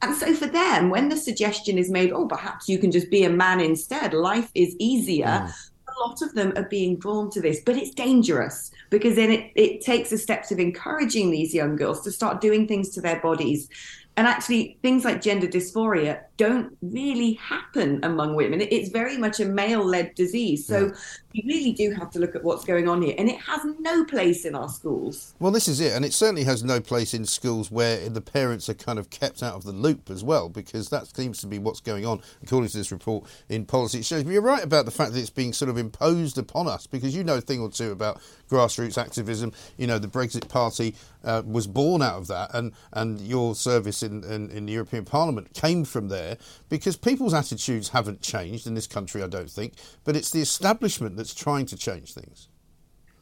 And 0.02 0.16
so 0.16 0.34
for 0.34 0.46
them, 0.46 0.88
when 0.88 1.08
the 1.10 1.16
suggestion 1.16 1.76
is 1.76 1.90
made, 1.90 2.12
oh, 2.12 2.26
perhaps 2.26 2.68
you 2.68 2.78
can 2.78 2.90
just 2.90 3.10
be 3.10 3.24
a 3.24 3.30
man 3.30 3.60
instead, 3.60 4.14
life 4.14 4.50
is 4.54 4.74
easier. 4.78 5.26
Mm. 5.26 5.69
Lot 6.00 6.22
of 6.22 6.34
them 6.34 6.52
are 6.56 6.64
being 6.64 6.96
drawn 6.96 7.30
to 7.30 7.40
this, 7.40 7.60
but 7.64 7.76
it's 7.76 7.94
dangerous 7.94 8.70
because 8.88 9.16
then 9.16 9.30
it, 9.30 9.52
it 9.54 9.80
takes 9.82 10.10
the 10.10 10.18
steps 10.18 10.50
of 10.50 10.58
encouraging 10.58 11.30
these 11.30 11.54
young 11.54 11.76
girls 11.76 12.00
to 12.02 12.10
start 12.10 12.40
doing 12.40 12.66
things 12.66 12.88
to 12.90 13.00
their 13.00 13.20
bodies. 13.20 13.68
And 14.16 14.26
actually, 14.26 14.78
things 14.82 15.04
like 15.04 15.20
gender 15.20 15.46
dysphoria 15.46 16.22
don't 16.40 16.74
really 16.80 17.34
happen 17.34 18.00
among 18.02 18.34
women. 18.34 18.62
It's 18.62 18.88
very 18.88 19.18
much 19.18 19.40
a 19.40 19.44
male 19.44 19.84
led 19.84 20.14
disease. 20.14 20.66
So 20.66 20.86
yeah. 20.86 20.92
we 21.34 21.44
really 21.46 21.72
do 21.72 21.90
have 21.90 22.10
to 22.12 22.18
look 22.18 22.34
at 22.34 22.42
what's 22.42 22.64
going 22.64 22.88
on 22.88 23.02
here. 23.02 23.14
And 23.18 23.28
it 23.28 23.38
has 23.40 23.60
no 23.78 24.06
place 24.06 24.46
in 24.46 24.54
our 24.54 24.70
schools. 24.70 25.34
Well, 25.38 25.52
this 25.52 25.68
is 25.68 25.80
it. 25.80 25.92
And 25.92 26.02
it 26.02 26.14
certainly 26.14 26.44
has 26.44 26.64
no 26.64 26.80
place 26.80 27.12
in 27.12 27.26
schools 27.26 27.70
where 27.70 28.08
the 28.08 28.22
parents 28.22 28.70
are 28.70 28.74
kind 28.74 28.98
of 28.98 29.10
kept 29.10 29.42
out 29.42 29.54
of 29.54 29.64
the 29.64 29.72
loop 29.72 30.08
as 30.08 30.24
well, 30.24 30.48
because 30.48 30.88
that 30.88 31.14
seems 31.14 31.42
to 31.42 31.46
be 31.46 31.58
what's 31.58 31.80
going 31.80 32.06
on, 32.06 32.22
according 32.42 32.70
to 32.70 32.78
this 32.78 32.90
report 32.90 33.26
in 33.50 33.66
policy. 33.66 33.98
It 33.98 34.06
shows. 34.06 34.24
But 34.24 34.32
you're 34.32 34.40
right 34.40 34.64
about 34.64 34.86
the 34.86 34.90
fact 34.90 35.12
that 35.12 35.20
it's 35.20 35.28
being 35.28 35.52
sort 35.52 35.68
of 35.68 35.76
imposed 35.76 36.38
upon 36.38 36.68
us, 36.68 36.86
because 36.86 37.14
you 37.14 37.22
know 37.22 37.36
a 37.36 37.42
thing 37.42 37.60
or 37.60 37.70
two 37.70 37.90
about 37.90 38.18
grassroots 38.50 38.96
activism. 38.96 39.52
You 39.76 39.86
know, 39.86 39.98
the 39.98 40.08
Brexit 40.08 40.48
Party 40.48 40.94
uh, 41.22 41.42
was 41.44 41.66
born 41.66 42.00
out 42.00 42.16
of 42.16 42.26
that, 42.28 42.50
and, 42.54 42.72
and 42.92 43.20
your 43.20 43.54
service 43.54 44.02
in, 44.02 44.24
in, 44.24 44.50
in, 44.50 44.66
the 44.66 44.72
European 44.72 45.04
Parliament 45.04 45.52
came 45.54 45.84
from 45.84 46.08
there 46.08 46.29
because 46.68 46.96
people's 46.96 47.34
attitudes 47.34 47.88
haven't 47.88 48.20
changed 48.22 48.66
in 48.66 48.74
this 48.74 48.86
country, 48.86 49.22
I 49.22 49.28
don't 49.28 49.50
think, 49.50 49.74
but 50.04 50.16
it's 50.16 50.30
the 50.30 50.40
establishment 50.40 51.16
that's 51.16 51.34
trying 51.34 51.66
to 51.66 51.76
change 51.76 52.14
things. 52.14 52.48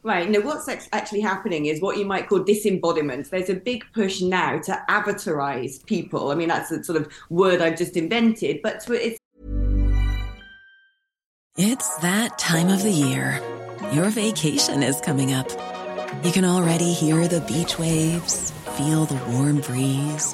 Right. 0.01 0.29
Now, 0.29 0.39
what's 0.39 0.69
actually 0.93 1.19
happening 1.19 1.65
is 1.65 1.81
what 1.81 1.97
you 1.97 2.05
might 2.05 2.29
call 2.29 2.39
disembodiment. 2.39 3.29
There's 3.29 3.49
a 3.49 3.55
big 3.55 3.83
push 3.93 4.21
now 4.21 4.57
to 4.59 4.81
avatarize 4.89 5.85
people. 5.85 6.31
I 6.31 6.35
mean, 6.35 6.47
that's 6.47 6.71
a 6.71 6.81
sort 6.83 7.01
of 7.01 7.11
word 7.29 7.61
I've 7.61 7.77
just 7.77 7.97
invented, 7.97 8.61
but 8.63 8.85
it's. 8.89 9.19
It's 11.57 11.97
that 11.97 12.39
time 12.39 12.69
of 12.69 12.81
the 12.83 12.91
year. 12.91 13.41
Your 13.91 14.09
vacation 14.09 14.83
is 14.83 15.01
coming 15.01 15.33
up. 15.33 15.49
You 16.23 16.31
can 16.31 16.45
already 16.45 16.93
hear 16.93 17.27
the 17.27 17.41
beach 17.41 17.77
waves, 17.77 18.51
feel 18.77 19.03
the 19.05 19.21
warm 19.31 19.59
breeze, 19.59 20.33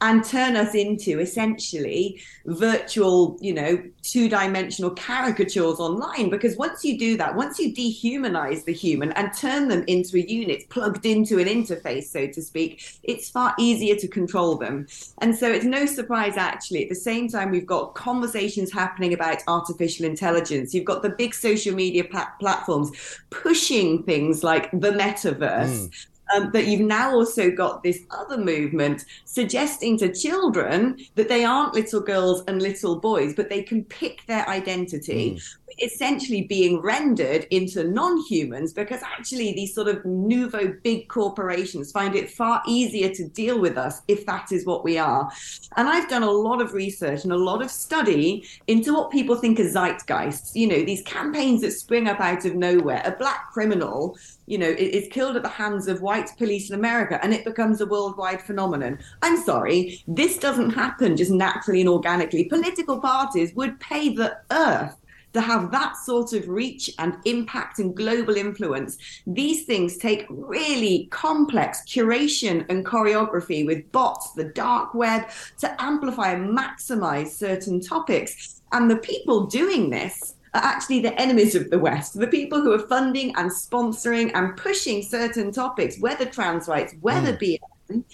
and 0.00 0.24
turn 0.24 0.56
us 0.56 0.74
into 0.74 1.20
essentially 1.20 2.20
virtual, 2.46 3.36
you 3.40 3.52
know, 3.52 3.82
two 4.02 4.28
dimensional 4.28 4.90
caricatures 4.90 5.78
online. 5.78 6.30
Because 6.30 6.56
once 6.56 6.84
you 6.84 6.98
do 6.98 7.16
that, 7.18 7.34
once 7.34 7.58
you 7.58 7.74
dehumanize 7.74 8.64
the 8.64 8.72
human 8.72 9.12
and 9.12 9.30
turn 9.36 9.68
them 9.68 9.84
into 9.86 10.16
a 10.16 10.20
unit 10.20 10.68
plugged 10.70 11.04
into 11.04 11.38
an 11.38 11.46
interface, 11.46 12.04
so 12.04 12.26
to 12.26 12.40
speak, 12.40 12.98
it's 13.02 13.28
far 13.28 13.54
easier 13.58 13.94
to 13.96 14.08
control 14.08 14.56
them. 14.56 14.86
And 15.18 15.36
so 15.36 15.50
it's 15.50 15.66
no 15.66 15.84
surprise, 15.84 16.36
actually, 16.36 16.84
at 16.84 16.88
the 16.88 16.94
same 16.94 17.28
time, 17.28 17.50
we've 17.50 17.66
got 17.66 17.94
conversations 17.94 18.72
happening 18.72 19.12
about 19.12 19.42
artificial 19.48 20.06
intelligence. 20.06 20.72
You've 20.72 20.84
got 20.84 21.02
the 21.02 21.10
big 21.10 21.34
social 21.34 21.74
media 21.74 22.04
plat- 22.04 22.38
platforms 22.40 22.90
pushing 23.28 24.02
things 24.04 24.42
like 24.42 24.70
the 24.70 24.92
metaverse. 24.92 25.88
Mm 25.88 26.06
um, 26.34 26.50
but 26.50 26.66
you've 26.66 26.80
now 26.80 27.12
also 27.12 27.50
got 27.50 27.82
this 27.82 28.00
other 28.10 28.38
movement 28.38 29.04
suggesting 29.24 29.98
to 29.98 30.12
children 30.12 30.98
that 31.14 31.28
they 31.28 31.44
aren't 31.44 31.74
little 31.74 32.00
girls 32.00 32.42
and 32.46 32.62
little 32.62 32.98
boys, 33.00 33.34
but 33.34 33.48
they 33.48 33.62
can 33.62 33.84
pick 33.84 34.24
their 34.26 34.48
identity. 34.48 35.32
Mm. 35.32 35.56
Essentially, 35.78 36.42
being 36.42 36.80
rendered 36.80 37.46
into 37.50 37.84
non 37.84 38.18
humans 38.28 38.72
because 38.72 39.02
actually, 39.02 39.52
these 39.52 39.74
sort 39.74 39.88
of 39.88 40.04
nouveau 40.04 40.74
big 40.82 41.08
corporations 41.08 41.92
find 41.92 42.14
it 42.14 42.30
far 42.30 42.62
easier 42.66 43.08
to 43.14 43.28
deal 43.28 43.60
with 43.60 43.76
us 43.76 44.02
if 44.08 44.26
that 44.26 44.52
is 44.52 44.66
what 44.66 44.84
we 44.84 44.98
are. 44.98 45.30
And 45.76 45.88
I've 45.88 46.08
done 46.08 46.22
a 46.22 46.30
lot 46.30 46.60
of 46.60 46.72
research 46.72 47.24
and 47.24 47.32
a 47.32 47.36
lot 47.36 47.62
of 47.62 47.70
study 47.70 48.46
into 48.66 48.94
what 48.94 49.10
people 49.10 49.36
think 49.36 49.60
are 49.60 49.64
zeitgeists, 49.64 50.54
you 50.54 50.66
know, 50.66 50.84
these 50.84 51.02
campaigns 51.02 51.60
that 51.62 51.72
spring 51.72 52.08
up 52.08 52.20
out 52.20 52.44
of 52.44 52.54
nowhere. 52.54 53.02
A 53.04 53.12
black 53.12 53.50
criminal 53.52 54.16
you 54.50 54.58
know, 54.58 54.68
is 54.68 55.06
killed 55.12 55.36
at 55.36 55.44
the 55.44 55.48
hands 55.48 55.86
of 55.86 56.02
white 56.02 56.28
police 56.36 56.70
in 56.70 56.74
America 56.74 57.20
and 57.22 57.32
it 57.32 57.44
becomes 57.44 57.80
a 57.80 57.86
worldwide 57.86 58.42
phenomenon. 58.42 58.98
I'm 59.22 59.36
sorry, 59.36 60.02
this 60.08 60.38
doesn't 60.38 60.70
happen 60.70 61.16
just 61.16 61.30
naturally 61.30 61.80
and 61.80 61.88
organically. 61.88 62.46
Political 62.46 62.98
parties 62.98 63.54
would 63.54 63.78
pay 63.78 64.12
the 64.12 64.38
earth 64.50 64.96
to 65.32 65.40
have 65.40 65.70
that 65.70 65.96
sort 65.96 66.32
of 66.32 66.48
reach 66.48 66.90
and 66.98 67.16
impact 67.24 67.78
and 67.78 67.96
global 67.96 68.36
influence. 68.36 68.98
These 69.26 69.64
things 69.64 69.96
take 69.96 70.26
really 70.28 71.08
complex 71.10 71.82
curation 71.86 72.66
and 72.68 72.84
choreography 72.84 73.64
with 73.64 73.90
bots, 73.92 74.32
the 74.32 74.44
dark 74.44 74.94
web, 74.94 75.28
to 75.58 75.82
amplify 75.82 76.32
and 76.32 76.56
maximize 76.56 77.28
certain 77.28 77.80
topics. 77.80 78.62
And 78.72 78.90
the 78.90 78.96
people 78.96 79.46
doing 79.46 79.90
this 79.90 80.34
are 80.54 80.62
actually 80.62 81.00
the 81.00 81.18
enemies 81.20 81.54
of 81.54 81.70
the 81.70 81.78
West, 81.78 82.18
the 82.18 82.26
people 82.26 82.60
who 82.60 82.72
are 82.72 82.88
funding 82.88 83.34
and 83.36 83.50
sponsoring 83.50 84.32
and 84.34 84.56
pushing 84.56 85.02
certain 85.02 85.52
topics, 85.52 86.00
whether 86.00 86.24
trans 86.24 86.66
rights, 86.66 86.94
whether 87.00 87.32
mm. 87.36 87.58
BLM, 87.90 88.04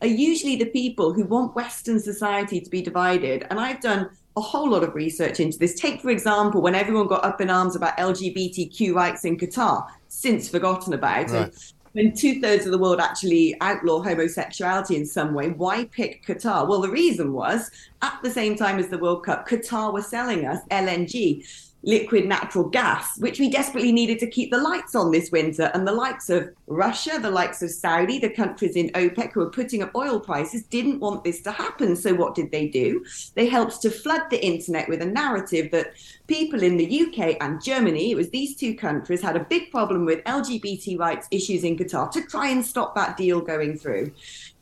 are 0.00 0.06
usually 0.06 0.56
the 0.56 0.66
people 0.66 1.12
who 1.12 1.24
want 1.24 1.54
Western 1.54 1.98
society 2.00 2.60
to 2.60 2.70
be 2.70 2.82
divided. 2.82 3.46
And 3.50 3.58
I've 3.60 3.80
done 3.80 4.10
a 4.36 4.40
whole 4.40 4.70
lot 4.70 4.82
of 4.82 4.94
research 4.94 5.40
into 5.40 5.58
this. 5.58 5.74
Take, 5.74 6.00
for 6.00 6.10
example, 6.10 6.62
when 6.62 6.74
everyone 6.74 7.06
got 7.06 7.24
up 7.24 7.40
in 7.40 7.50
arms 7.50 7.76
about 7.76 7.96
LGBTQ 7.98 8.94
rights 8.94 9.24
in 9.24 9.36
Qatar, 9.36 9.86
since 10.08 10.48
forgotten 10.48 10.94
about. 10.94 11.30
Right. 11.30 11.54
when 11.92 12.14
two 12.14 12.40
thirds 12.40 12.64
of 12.64 12.72
the 12.72 12.78
world 12.78 13.00
actually 13.00 13.54
outlaw 13.60 14.02
homosexuality 14.02 14.96
in 14.96 15.04
some 15.04 15.34
way, 15.34 15.50
why 15.50 15.84
pick 15.86 16.24
Qatar? 16.26 16.66
Well, 16.66 16.80
the 16.80 16.90
reason 16.90 17.32
was 17.32 17.70
at 18.00 18.18
the 18.22 18.30
same 18.30 18.56
time 18.56 18.78
as 18.78 18.88
the 18.88 18.98
World 18.98 19.24
Cup, 19.24 19.46
Qatar 19.46 19.92
was 19.92 20.06
selling 20.06 20.46
us 20.46 20.60
LNG 20.70 21.46
liquid 21.84 22.26
natural 22.26 22.68
gas, 22.68 23.18
which 23.18 23.40
we 23.40 23.50
desperately 23.50 23.92
needed 23.92 24.18
to 24.20 24.26
keep 24.26 24.50
the 24.50 24.58
lights 24.58 24.94
on 24.94 25.10
this 25.10 25.30
winter. 25.30 25.70
And 25.74 25.86
the 25.86 25.92
likes 25.92 26.30
of 26.30 26.50
Russia, 26.66 27.18
the 27.20 27.30
likes 27.30 27.62
of 27.62 27.70
Saudi, 27.70 28.18
the 28.18 28.30
countries 28.30 28.76
in 28.76 28.90
OPEC 28.90 29.32
who 29.32 29.42
are 29.42 29.50
putting 29.50 29.82
up 29.82 29.94
oil 29.94 30.20
prices 30.20 30.62
didn't 30.64 31.00
want 31.00 31.24
this 31.24 31.40
to 31.42 31.52
happen. 31.52 31.96
So 31.96 32.14
what 32.14 32.34
did 32.34 32.50
they 32.50 32.68
do? 32.68 33.04
They 33.34 33.46
helped 33.46 33.82
to 33.82 33.90
flood 33.90 34.22
the 34.30 34.44
internet 34.44 34.88
with 34.88 35.02
a 35.02 35.06
narrative 35.06 35.70
that 35.72 35.94
people 36.26 36.62
in 36.62 36.76
the 36.76 37.02
UK 37.02 37.36
and 37.40 37.62
Germany, 37.62 38.12
it 38.12 38.16
was 38.16 38.30
these 38.30 38.56
two 38.56 38.74
countries, 38.74 39.20
had 39.20 39.36
a 39.36 39.44
big 39.44 39.70
problem 39.70 40.04
with 40.04 40.24
LGBT 40.24 40.98
rights 40.98 41.26
issues 41.30 41.64
in 41.64 41.76
Qatar 41.76 42.10
to 42.12 42.22
try 42.22 42.48
and 42.48 42.64
stop 42.64 42.94
that 42.94 43.16
deal 43.16 43.40
going 43.40 43.76
through. 43.76 44.12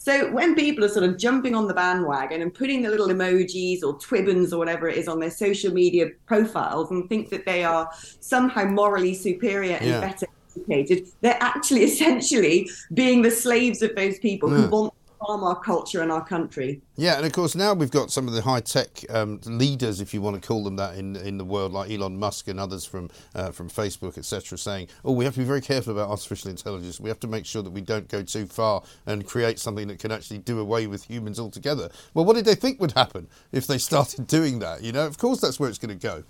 So 0.00 0.32
when 0.32 0.54
people 0.54 0.82
are 0.82 0.88
sort 0.88 1.04
of 1.04 1.18
jumping 1.18 1.54
on 1.54 1.68
the 1.68 1.74
bandwagon 1.74 2.40
and 2.40 2.52
putting 2.52 2.80
the 2.80 2.88
little 2.88 3.08
emojis 3.08 3.82
or 3.82 3.98
twibbons 3.98 4.50
or 4.50 4.58
whatever 4.58 4.88
it 4.88 4.96
is 4.96 5.08
on 5.08 5.20
their 5.20 5.30
social 5.30 5.74
media 5.74 6.08
profiles 6.24 6.90
and 6.90 7.06
think 7.06 7.28
that 7.28 7.44
they 7.44 7.64
are 7.64 7.86
somehow 8.20 8.64
morally 8.64 9.12
superior 9.12 9.76
and 9.76 9.90
yeah. 9.90 10.00
better 10.00 10.26
educated, 10.56 11.06
they're 11.20 11.36
actually 11.42 11.82
essentially 11.90 12.70
being 12.94 13.20
the 13.20 13.30
slaves 13.30 13.82
of 13.82 13.94
those 13.94 14.18
people 14.20 14.50
yeah. 14.50 14.62
who 14.62 14.68
want 14.70 14.94
our 15.28 15.58
culture 15.60 16.02
and 16.02 16.10
our 16.10 16.24
country. 16.24 16.80
Yeah, 16.96 17.16
and 17.16 17.26
of 17.26 17.32
course 17.32 17.54
now 17.54 17.74
we've 17.74 17.90
got 17.90 18.10
some 18.10 18.26
of 18.26 18.34
the 18.34 18.42
high 18.42 18.60
tech 18.60 19.04
um, 19.10 19.40
leaders, 19.44 20.00
if 20.00 20.12
you 20.14 20.20
want 20.20 20.40
to 20.40 20.46
call 20.46 20.64
them 20.64 20.76
that, 20.76 20.96
in 20.96 21.16
in 21.16 21.38
the 21.38 21.44
world, 21.44 21.72
like 21.72 21.90
Elon 21.90 22.18
Musk 22.18 22.48
and 22.48 22.58
others 22.58 22.84
from 22.84 23.10
uh, 23.34 23.50
from 23.50 23.68
Facebook, 23.68 24.18
etc., 24.18 24.58
saying, 24.58 24.88
"Oh, 25.04 25.12
we 25.12 25.24
have 25.24 25.34
to 25.34 25.40
be 25.40 25.46
very 25.46 25.60
careful 25.60 25.92
about 25.92 26.10
artificial 26.10 26.50
intelligence. 26.50 27.00
We 27.00 27.08
have 27.08 27.20
to 27.20 27.28
make 27.28 27.46
sure 27.46 27.62
that 27.62 27.70
we 27.70 27.80
don't 27.80 28.08
go 28.08 28.22
too 28.22 28.46
far 28.46 28.82
and 29.06 29.26
create 29.26 29.58
something 29.58 29.88
that 29.88 29.98
can 29.98 30.12
actually 30.12 30.38
do 30.38 30.58
away 30.58 30.86
with 30.86 31.04
humans 31.04 31.38
altogether." 31.38 31.90
Well, 32.14 32.24
what 32.24 32.36
did 32.36 32.44
they 32.44 32.54
think 32.54 32.80
would 32.80 32.92
happen 32.92 33.28
if 33.52 33.66
they 33.66 33.78
started 33.90 34.26
doing 34.26 34.58
that? 34.60 34.82
You 34.82 34.92
know, 34.92 35.06
of 35.06 35.18
course 35.18 35.40
that's 35.40 35.60
where 35.60 35.68
it's 35.68 35.78
going 35.78 35.96
to 35.98 36.06
go. 36.06 36.24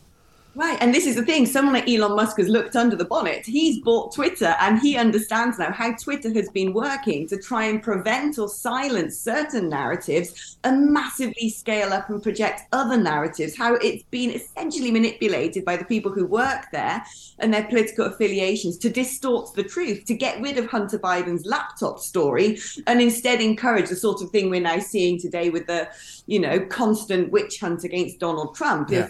Right. 0.56 0.78
And 0.80 0.92
this 0.92 1.06
is 1.06 1.14
the 1.14 1.24
thing 1.24 1.46
someone 1.46 1.74
like 1.74 1.88
Elon 1.88 2.16
Musk 2.16 2.38
has 2.38 2.48
looked 2.48 2.74
under 2.74 2.96
the 2.96 3.04
bonnet. 3.04 3.46
He's 3.46 3.80
bought 3.80 4.12
Twitter 4.12 4.56
and 4.60 4.80
he 4.80 4.96
understands 4.96 5.60
now 5.60 5.70
how 5.70 5.94
Twitter 5.94 6.32
has 6.32 6.48
been 6.50 6.72
working 6.72 7.28
to 7.28 7.36
try 7.36 7.66
and 7.66 7.80
prevent 7.80 8.36
or 8.36 8.48
silence 8.48 9.16
certain 9.18 9.68
narratives 9.68 10.58
and 10.64 10.92
massively 10.92 11.50
scale 11.50 11.92
up 11.92 12.10
and 12.10 12.20
project 12.20 12.62
other 12.72 12.96
narratives. 12.96 13.56
How 13.56 13.74
it's 13.76 14.02
been 14.04 14.30
essentially 14.30 14.90
manipulated 14.90 15.64
by 15.64 15.76
the 15.76 15.84
people 15.84 16.10
who 16.10 16.26
work 16.26 16.66
there 16.72 17.04
and 17.38 17.54
their 17.54 17.64
political 17.64 18.06
affiliations 18.06 18.76
to 18.78 18.90
distort 18.90 19.54
the 19.54 19.62
truth, 19.62 20.04
to 20.06 20.14
get 20.14 20.40
rid 20.40 20.58
of 20.58 20.66
Hunter 20.66 20.98
Biden's 20.98 21.46
laptop 21.46 22.00
story 22.00 22.58
and 22.88 23.00
instead 23.00 23.40
encourage 23.40 23.88
the 23.88 23.96
sort 23.96 24.20
of 24.20 24.30
thing 24.30 24.50
we're 24.50 24.60
now 24.60 24.80
seeing 24.80 25.18
today 25.18 25.48
with 25.50 25.68
the, 25.68 25.88
you 26.26 26.40
know, 26.40 26.58
constant 26.66 27.30
witch 27.30 27.60
hunt 27.60 27.84
against 27.84 28.18
Donald 28.18 28.56
Trump. 28.56 28.90
Yeah 28.90 29.06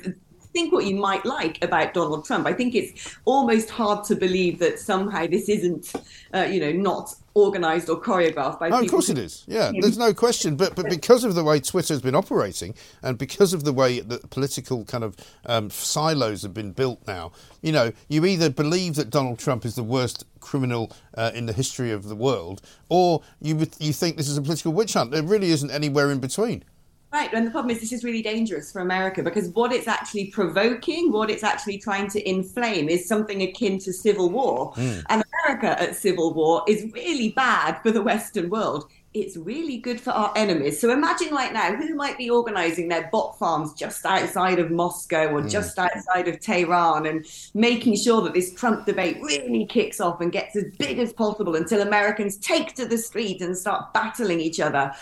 think 0.52 0.72
what 0.72 0.84
you 0.84 0.96
might 0.96 1.24
like 1.24 1.62
about 1.62 1.94
Donald 1.94 2.24
Trump. 2.24 2.46
I 2.46 2.52
think 2.52 2.74
it's 2.74 3.16
almost 3.24 3.70
hard 3.70 4.04
to 4.06 4.16
believe 4.16 4.58
that 4.58 4.78
somehow 4.78 5.26
this 5.26 5.48
isn't, 5.48 5.92
uh, 6.34 6.48
you 6.50 6.60
know, 6.60 6.72
not 6.72 7.14
organised 7.36 7.88
or 7.88 8.00
choreographed 8.00 8.58
by. 8.58 8.70
Oh, 8.70 8.80
of 8.80 8.90
course 8.90 9.08
it 9.08 9.18
is. 9.18 9.44
Yeah, 9.46 9.72
there's 9.80 9.98
no 9.98 10.12
question. 10.12 10.56
But 10.56 10.74
but 10.74 10.88
because 10.88 11.24
of 11.24 11.34
the 11.34 11.44
way 11.44 11.60
Twitter 11.60 11.94
has 11.94 12.02
been 12.02 12.14
operating, 12.14 12.74
and 13.02 13.18
because 13.18 13.52
of 13.52 13.64
the 13.64 13.72
way 13.72 14.00
that 14.00 14.30
political 14.30 14.84
kind 14.84 15.04
of 15.04 15.16
um, 15.46 15.70
silos 15.70 16.42
have 16.42 16.54
been 16.54 16.72
built 16.72 17.00
now, 17.06 17.32
you 17.62 17.72
know, 17.72 17.92
you 18.08 18.24
either 18.26 18.50
believe 18.50 18.96
that 18.96 19.10
Donald 19.10 19.38
Trump 19.38 19.64
is 19.64 19.74
the 19.74 19.84
worst 19.84 20.24
criminal 20.40 20.92
uh, 21.16 21.30
in 21.34 21.46
the 21.46 21.52
history 21.52 21.90
of 21.90 22.08
the 22.08 22.16
world, 22.16 22.60
or 22.88 23.22
you 23.40 23.66
you 23.78 23.92
think 23.92 24.16
this 24.16 24.28
is 24.28 24.36
a 24.36 24.42
political 24.42 24.72
witch 24.72 24.94
hunt. 24.94 25.10
There 25.10 25.22
really 25.22 25.50
isn't 25.50 25.70
anywhere 25.70 26.10
in 26.10 26.18
between. 26.18 26.64
Right, 27.12 27.32
and 27.32 27.44
the 27.44 27.50
problem 27.50 27.74
is 27.74 27.80
this 27.80 27.92
is 27.92 28.04
really 28.04 28.22
dangerous 28.22 28.70
for 28.70 28.80
America 28.80 29.20
because 29.20 29.48
what 29.48 29.72
it's 29.72 29.88
actually 29.88 30.26
provoking, 30.26 31.10
what 31.10 31.28
it's 31.28 31.42
actually 31.42 31.78
trying 31.78 32.08
to 32.10 32.28
inflame, 32.28 32.88
is 32.88 33.08
something 33.08 33.42
akin 33.42 33.80
to 33.80 33.92
civil 33.92 34.30
war. 34.30 34.72
Mm. 34.74 35.04
And 35.08 35.24
America 35.42 35.82
at 35.82 35.96
civil 35.96 36.32
war 36.32 36.62
is 36.68 36.86
really 36.92 37.30
bad 37.30 37.80
for 37.82 37.90
the 37.90 38.00
Western 38.00 38.48
world. 38.48 38.88
It's 39.12 39.36
really 39.36 39.78
good 39.78 40.00
for 40.00 40.12
our 40.12 40.32
enemies. 40.36 40.80
So 40.80 40.92
imagine 40.92 41.34
right 41.34 41.52
now 41.52 41.74
who 41.74 41.96
might 41.96 42.16
be 42.16 42.30
organizing 42.30 42.86
their 42.86 43.08
bot 43.10 43.36
farms 43.40 43.74
just 43.74 44.06
outside 44.06 44.60
of 44.60 44.70
Moscow 44.70 45.34
or 45.34 45.42
mm. 45.42 45.50
just 45.50 45.80
outside 45.80 46.28
of 46.28 46.38
Tehran 46.38 47.06
and 47.06 47.26
making 47.52 47.96
sure 47.96 48.22
that 48.22 48.34
this 48.34 48.54
Trump 48.54 48.86
debate 48.86 49.20
really 49.20 49.66
kicks 49.66 50.00
off 50.00 50.20
and 50.20 50.30
gets 50.30 50.54
as 50.54 50.72
big 50.78 51.00
as 51.00 51.12
possible 51.12 51.56
until 51.56 51.80
Americans 51.80 52.36
take 52.36 52.76
to 52.76 52.86
the 52.86 52.98
street 52.98 53.40
and 53.40 53.58
start 53.58 53.92
battling 53.92 54.38
each 54.38 54.60
other 54.60 54.92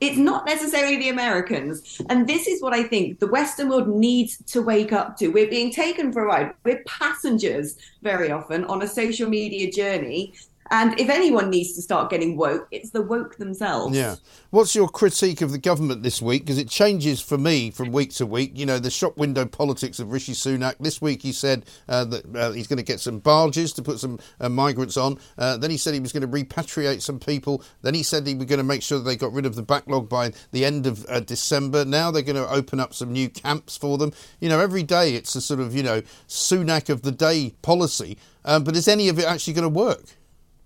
it's 0.00 0.16
not 0.16 0.46
necessarily 0.46 0.96
the 0.96 1.08
Americans. 1.08 2.00
And 2.08 2.26
this 2.26 2.46
is 2.46 2.62
what 2.62 2.72
I 2.72 2.82
think 2.82 3.18
the 3.18 3.26
Western 3.26 3.68
world 3.68 3.88
needs 3.88 4.38
to 4.46 4.62
wake 4.62 4.92
up 4.92 5.16
to. 5.18 5.28
We're 5.28 5.50
being 5.50 5.72
taken 5.72 6.12
for 6.12 6.22
a 6.22 6.26
ride. 6.26 6.54
We're 6.64 6.82
passengers 6.86 7.76
very 8.02 8.30
often 8.30 8.64
on 8.64 8.82
a 8.82 8.88
social 8.88 9.28
media 9.28 9.70
journey. 9.70 10.34
And 10.70 10.98
if 11.00 11.08
anyone 11.08 11.50
needs 11.50 11.74
to 11.74 11.82
start 11.82 12.10
getting 12.10 12.36
woke, 12.36 12.68
it's 12.70 12.90
the 12.90 13.02
woke 13.02 13.36
themselves. 13.36 13.96
Yeah. 13.96 14.16
What's 14.50 14.74
your 14.74 14.88
critique 14.88 15.40
of 15.40 15.50
the 15.50 15.58
government 15.58 16.02
this 16.02 16.20
week? 16.20 16.42
Because 16.42 16.58
it 16.58 16.68
changes 16.68 17.20
for 17.20 17.38
me 17.38 17.70
from 17.70 17.92
week 17.92 18.12
to 18.14 18.26
week. 18.26 18.52
You 18.54 18.66
know, 18.66 18.78
the 18.78 18.90
shop 18.90 19.16
window 19.16 19.46
politics 19.46 19.98
of 19.98 20.12
Rishi 20.12 20.32
Sunak. 20.32 20.76
This 20.80 21.00
week 21.00 21.22
he 21.22 21.32
said 21.32 21.64
uh, 21.88 22.04
that 22.06 22.36
uh, 22.36 22.50
he's 22.52 22.66
going 22.66 22.78
to 22.78 22.82
get 22.82 23.00
some 23.00 23.18
barges 23.18 23.72
to 23.74 23.82
put 23.82 23.98
some 23.98 24.18
uh, 24.40 24.48
migrants 24.48 24.96
on. 24.96 25.18
Uh, 25.36 25.56
then 25.56 25.70
he 25.70 25.76
said 25.76 25.94
he 25.94 26.00
was 26.00 26.12
going 26.12 26.22
to 26.22 26.28
repatriate 26.28 27.02
some 27.02 27.18
people. 27.18 27.62
Then 27.82 27.94
he 27.94 28.02
said 28.02 28.26
he 28.26 28.34
was 28.34 28.46
going 28.46 28.58
to 28.58 28.64
make 28.64 28.82
sure 28.82 28.98
they 28.98 29.16
got 29.16 29.32
rid 29.32 29.46
of 29.46 29.54
the 29.54 29.62
backlog 29.62 30.08
by 30.08 30.32
the 30.52 30.64
end 30.64 30.86
of 30.86 31.06
uh, 31.08 31.20
December. 31.20 31.84
Now 31.84 32.10
they're 32.10 32.22
going 32.22 32.36
to 32.36 32.48
open 32.48 32.80
up 32.80 32.94
some 32.94 33.12
new 33.12 33.28
camps 33.28 33.76
for 33.76 33.98
them. 33.98 34.12
You 34.40 34.48
know, 34.48 34.60
every 34.60 34.82
day 34.82 35.14
it's 35.14 35.34
a 35.34 35.40
sort 35.40 35.60
of, 35.60 35.74
you 35.74 35.82
know, 35.82 36.02
Sunak 36.28 36.88
of 36.88 37.02
the 37.02 37.12
day 37.12 37.54
policy. 37.62 38.18
Um, 38.44 38.64
but 38.64 38.76
is 38.76 38.88
any 38.88 39.08
of 39.08 39.18
it 39.18 39.24
actually 39.24 39.54
going 39.54 39.62
to 39.64 39.68
work? 39.68 40.04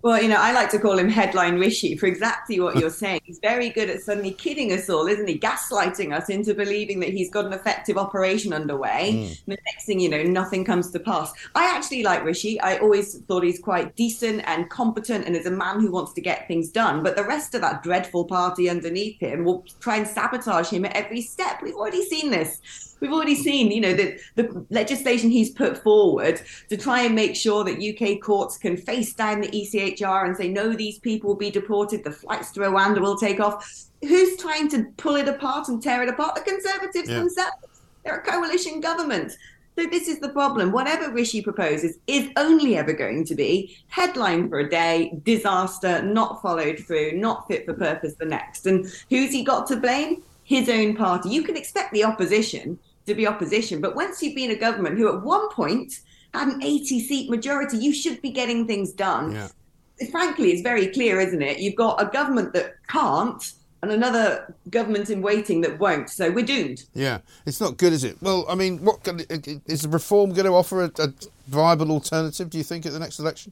Well, 0.03 0.21
you 0.21 0.27
know, 0.27 0.35
I 0.37 0.51
like 0.51 0.69
to 0.71 0.79
call 0.79 0.99
him 0.99 1.07
headline 1.07 1.57
Rishi 1.57 1.95
for 1.95 2.07
exactly 2.07 2.59
what 2.59 2.75
you're 2.75 2.89
saying. 2.89 3.21
He's 3.23 3.39
very 3.39 3.69
good 3.69 3.89
at 3.89 4.01
suddenly 4.01 4.31
kidding 4.31 4.73
us 4.73 4.89
all, 4.89 5.07
isn't 5.07 5.29
he? 5.29 5.39
Gaslighting 5.39 6.13
us 6.13 6.27
into 6.27 6.53
believing 6.53 6.99
that 6.99 7.07
he's 7.07 7.31
got 7.31 7.45
an 7.45 7.53
effective 7.53 7.97
operation 7.97 8.51
underway. 8.51 9.13
Mm. 9.13 9.45
the 9.45 9.57
next 9.65 9.85
thing 9.85 10.01
you 10.01 10.09
know, 10.09 10.21
nothing 10.21 10.65
comes 10.65 10.91
to 10.91 10.99
pass. 10.99 11.31
I 11.55 11.73
actually 11.73 12.03
like 12.03 12.25
Rishi. 12.25 12.59
I 12.59 12.79
always 12.79 13.17
thought 13.19 13.45
he's 13.45 13.61
quite 13.61 13.95
decent 13.95 14.43
and 14.45 14.69
competent 14.69 15.25
and 15.25 15.37
is 15.37 15.45
a 15.45 15.51
man 15.51 15.79
who 15.79 15.89
wants 15.89 16.11
to 16.15 16.21
get 16.21 16.49
things 16.49 16.67
done. 16.67 17.01
But 17.01 17.15
the 17.15 17.23
rest 17.23 17.55
of 17.55 17.61
that 17.61 17.81
dreadful 17.81 18.25
party 18.25 18.69
underneath 18.69 19.21
him 19.21 19.45
will 19.45 19.63
try 19.79 19.95
and 19.95 20.05
sabotage 20.05 20.69
him 20.69 20.83
at 20.83 20.97
every 20.97 21.21
step. 21.21 21.61
We've 21.61 21.75
already 21.75 22.03
seen 22.03 22.29
this 22.29 22.92
we've 23.03 23.11
already 23.11 23.35
seen, 23.35 23.69
you 23.69 23.81
know, 23.81 23.93
the, 23.93 24.17
the 24.35 24.65
legislation 24.69 25.29
he's 25.29 25.51
put 25.51 25.77
forward 25.83 26.41
to 26.69 26.77
try 26.77 27.01
and 27.01 27.13
make 27.13 27.35
sure 27.35 27.65
that 27.65 27.83
UK 27.83 28.21
courts 28.21 28.57
can 28.57 28.77
face 28.77 29.13
down 29.13 29.41
the 29.41 29.49
ECHR 29.49 30.25
and 30.25 30.37
say, 30.37 30.47
no, 30.47 30.71
these 30.71 30.99
people 30.99 31.27
will 31.27 31.35
be 31.35 31.51
deported, 31.51 32.05
the 32.05 32.11
flights 32.11 32.51
to 32.51 32.61
Rwanda 32.61 33.01
will 33.01 33.17
take 33.17 33.41
off. 33.41 33.89
Who's 34.03 34.37
trying 34.37 34.69
to 34.69 34.85
pull 34.95 35.17
it 35.17 35.27
apart 35.27 35.67
and 35.67 35.83
tear 35.83 36.01
it 36.03 36.07
apart? 36.07 36.35
The 36.35 36.41
Conservatives 36.49 37.09
yeah. 37.09 37.19
themselves. 37.19 37.57
They're 38.05 38.19
a 38.19 38.23
coalition 38.23 38.79
government. 38.79 39.33
So 39.77 39.85
this 39.87 40.07
is 40.07 40.19
the 40.19 40.29
problem. 40.29 40.71
Whatever 40.71 41.11
Rishi 41.11 41.41
proposes 41.41 41.97
is 42.07 42.29
only 42.37 42.77
ever 42.77 42.93
going 42.93 43.25
to 43.25 43.35
be 43.35 43.77
headline 43.87 44.47
for 44.47 44.59
a 44.59 44.69
day, 44.69 45.19
disaster, 45.23 46.01
not 46.03 46.41
followed 46.41 46.79
through, 46.79 47.13
not 47.13 47.49
fit 47.49 47.65
for 47.65 47.73
purpose 47.73 48.15
the 48.15 48.25
next. 48.25 48.65
And 48.65 48.85
who's 49.09 49.33
he 49.33 49.43
got 49.43 49.67
to 49.67 49.75
blame? 49.75 50.23
His 50.45 50.69
own 50.69 50.95
party. 50.95 51.29
You 51.29 51.43
can 51.43 51.57
expect 51.57 51.91
the 51.91 52.05
opposition 52.05 52.79
to 53.05 53.15
be 53.15 53.27
opposition. 53.27 53.81
But 53.81 53.95
once 53.95 54.21
you've 54.21 54.35
been 54.35 54.51
a 54.51 54.55
government 54.55 54.97
who 54.97 55.15
at 55.15 55.23
one 55.23 55.49
point 55.49 55.93
had 56.33 56.47
an 56.47 56.63
80 56.63 56.99
seat 56.99 57.29
majority, 57.29 57.77
you 57.77 57.93
should 57.93 58.21
be 58.21 58.31
getting 58.31 58.65
things 58.65 58.91
done. 58.91 59.33
Yeah. 59.33 59.47
Frankly, 60.11 60.51
it's 60.51 60.61
very 60.61 60.87
clear, 60.87 61.19
isn't 61.19 61.41
it? 61.41 61.59
You've 61.59 61.75
got 61.75 62.01
a 62.01 62.05
government 62.05 62.53
that 62.53 62.75
can't 62.87 63.53
and 63.83 63.91
another 63.91 64.55
government 64.69 65.09
in 65.09 65.21
waiting 65.21 65.59
that 65.61 65.77
won't. 65.77 66.09
So 66.09 66.31
we're 66.31 66.45
doomed. 66.45 66.85
Yeah, 66.93 67.19
it's 67.45 67.59
not 67.59 67.75
good, 67.75 67.91
is 67.91 68.05
it? 68.05 68.17
Well, 68.21 68.45
I 68.47 68.55
mean, 68.55 68.79
what 68.79 69.05
is 69.67 69.81
the 69.81 69.89
reform 69.89 70.31
going 70.31 70.45
to 70.45 70.53
offer 70.53 70.85
a, 70.85 70.91
a 70.99 71.13
viable 71.47 71.91
alternative? 71.91 72.49
Do 72.49 72.57
you 72.57 72.63
think 72.63 72.85
at 72.85 72.93
the 72.93 72.99
next 72.99 73.19
election? 73.19 73.51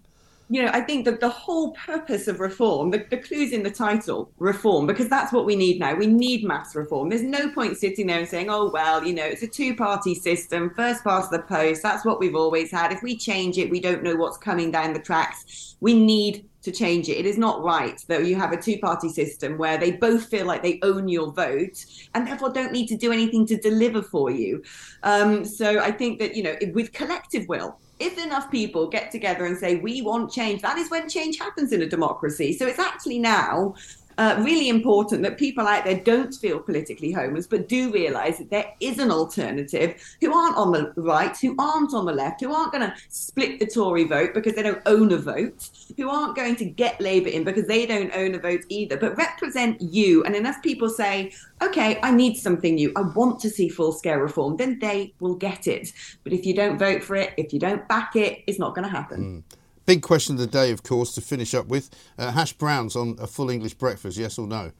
You 0.51 0.61
know, 0.61 0.69
I 0.73 0.81
think 0.81 1.05
that 1.05 1.21
the 1.21 1.29
whole 1.29 1.71
purpose 1.71 2.27
of 2.27 2.41
reform, 2.41 2.91
the, 2.91 3.05
the 3.09 3.15
clue's 3.15 3.53
in 3.53 3.63
the 3.63 3.71
title, 3.71 4.33
reform, 4.37 4.85
because 4.85 5.07
that's 5.07 5.31
what 5.31 5.45
we 5.45 5.55
need 5.55 5.79
now. 5.79 5.95
We 5.95 6.07
need 6.07 6.43
mass 6.43 6.75
reform. 6.75 7.07
There's 7.07 7.23
no 7.23 7.49
point 7.51 7.77
sitting 7.77 8.07
there 8.07 8.19
and 8.19 8.27
saying, 8.27 8.49
oh, 8.49 8.69
well, 8.69 9.01
you 9.01 9.13
know, 9.13 9.23
it's 9.23 9.43
a 9.43 9.47
two 9.47 9.77
party 9.77 10.13
system, 10.13 10.73
first 10.75 11.05
past 11.05 11.31
the 11.31 11.39
post. 11.43 11.81
That's 11.81 12.03
what 12.03 12.19
we've 12.19 12.35
always 12.35 12.69
had. 12.69 12.91
If 12.91 13.01
we 13.01 13.15
change 13.15 13.57
it, 13.57 13.69
we 13.69 13.79
don't 13.79 14.03
know 14.03 14.17
what's 14.17 14.37
coming 14.37 14.71
down 14.71 14.91
the 14.91 14.99
tracks. 14.99 15.77
We 15.79 15.93
need 15.93 16.45
to 16.63 16.71
change 16.71 17.09
it. 17.09 17.17
It 17.17 17.25
is 17.25 17.37
not 17.37 17.63
right 17.63 17.99
that 18.07 18.25
you 18.25 18.35
have 18.35 18.51
a 18.51 18.61
two 18.61 18.77
party 18.77 19.09
system 19.09 19.57
where 19.57 19.77
they 19.77 19.93
both 19.93 20.27
feel 20.27 20.45
like 20.45 20.61
they 20.61 20.79
own 20.83 21.07
your 21.07 21.31
vote 21.31 21.85
and 22.13 22.27
therefore 22.27 22.51
don't 22.51 22.71
need 22.71 22.87
to 22.87 22.97
do 22.97 23.11
anything 23.11 23.47
to 23.47 23.57
deliver 23.57 24.01
for 24.01 24.29
you. 24.29 24.63
Um, 25.03 25.43
so 25.43 25.79
I 25.79 25.91
think 25.91 26.19
that, 26.19 26.35
you 26.35 26.43
know, 26.43 26.55
with 26.73 26.91
collective 26.91 27.47
will, 27.47 27.79
if 28.01 28.17
enough 28.17 28.49
people 28.49 28.89
get 28.89 29.11
together 29.11 29.45
and 29.45 29.57
say 29.57 29.75
we 29.75 30.01
want 30.01 30.31
change 30.31 30.61
that 30.61 30.77
is 30.77 30.89
when 30.89 31.07
change 31.07 31.37
happens 31.37 31.71
in 31.71 31.81
a 31.81 31.87
democracy. 31.87 32.53
So 32.53 32.67
it's 32.67 32.79
actually 32.79 33.19
now 33.19 33.75
uh, 34.17 34.35
really 34.39 34.69
important 34.69 35.23
that 35.23 35.37
people 35.37 35.67
out 35.67 35.83
there 35.83 35.99
don't 35.99 36.33
feel 36.33 36.59
politically 36.59 37.11
homeless, 37.11 37.47
but 37.47 37.67
do 37.67 37.91
realise 37.91 38.37
that 38.37 38.49
there 38.49 38.73
is 38.79 38.99
an 38.99 39.11
alternative 39.11 40.01
who 40.19 40.33
aren't 40.33 40.57
on 40.57 40.71
the 40.71 40.93
right, 40.97 41.35
who 41.37 41.55
aren't 41.59 41.93
on 41.93 42.05
the 42.05 42.13
left, 42.13 42.41
who 42.41 42.53
aren't 42.53 42.71
going 42.71 42.89
to 42.89 42.93
split 43.09 43.59
the 43.59 43.65
Tory 43.65 44.05
vote 44.05 44.33
because 44.33 44.55
they 44.55 44.63
don't 44.63 44.81
own 44.85 45.11
a 45.11 45.17
vote, 45.17 45.69
who 45.97 46.09
aren't 46.09 46.35
going 46.35 46.55
to 46.57 46.65
get 46.65 46.99
Labour 47.01 47.29
in 47.29 47.43
because 47.43 47.67
they 47.67 47.85
don't 47.85 48.11
own 48.15 48.35
a 48.35 48.39
vote 48.39 48.61
either, 48.69 48.97
but 48.97 49.17
represent 49.17 49.81
you. 49.81 50.23
And 50.23 50.35
enough 50.35 50.61
people 50.61 50.89
say, 50.89 51.31
okay, 51.61 51.99
I 52.01 52.11
need 52.11 52.35
something 52.35 52.75
new. 52.75 52.91
I 52.95 53.01
want 53.01 53.39
to 53.41 53.49
see 53.49 53.69
full 53.69 53.91
scale 53.91 54.17
reform, 54.17 54.57
then 54.57 54.79
they 54.79 55.13
will 55.19 55.35
get 55.35 55.67
it. 55.67 55.91
But 56.23 56.33
if 56.33 56.45
you 56.45 56.53
don't 56.53 56.77
vote 56.77 57.03
for 57.03 57.15
it, 57.15 57.33
if 57.37 57.53
you 57.53 57.59
don't 57.59 57.87
back 57.87 58.15
it, 58.15 58.43
it's 58.47 58.59
not 58.59 58.75
going 58.75 58.85
to 58.85 58.91
happen. 58.91 59.43
Mm. 59.49 59.57
Big 59.85 60.01
question 60.01 60.35
of 60.35 60.39
the 60.39 60.47
day, 60.47 60.71
of 60.71 60.83
course, 60.83 61.13
to 61.15 61.21
finish 61.21 61.53
up 61.53 61.67
with 61.67 61.89
uh, 62.17 62.31
hash 62.31 62.53
browns 62.53 62.95
on 62.95 63.15
a 63.19 63.27
full 63.27 63.49
English 63.49 63.73
breakfast, 63.73 64.17
yes 64.17 64.37
or 64.37 64.47
no? 64.47 64.71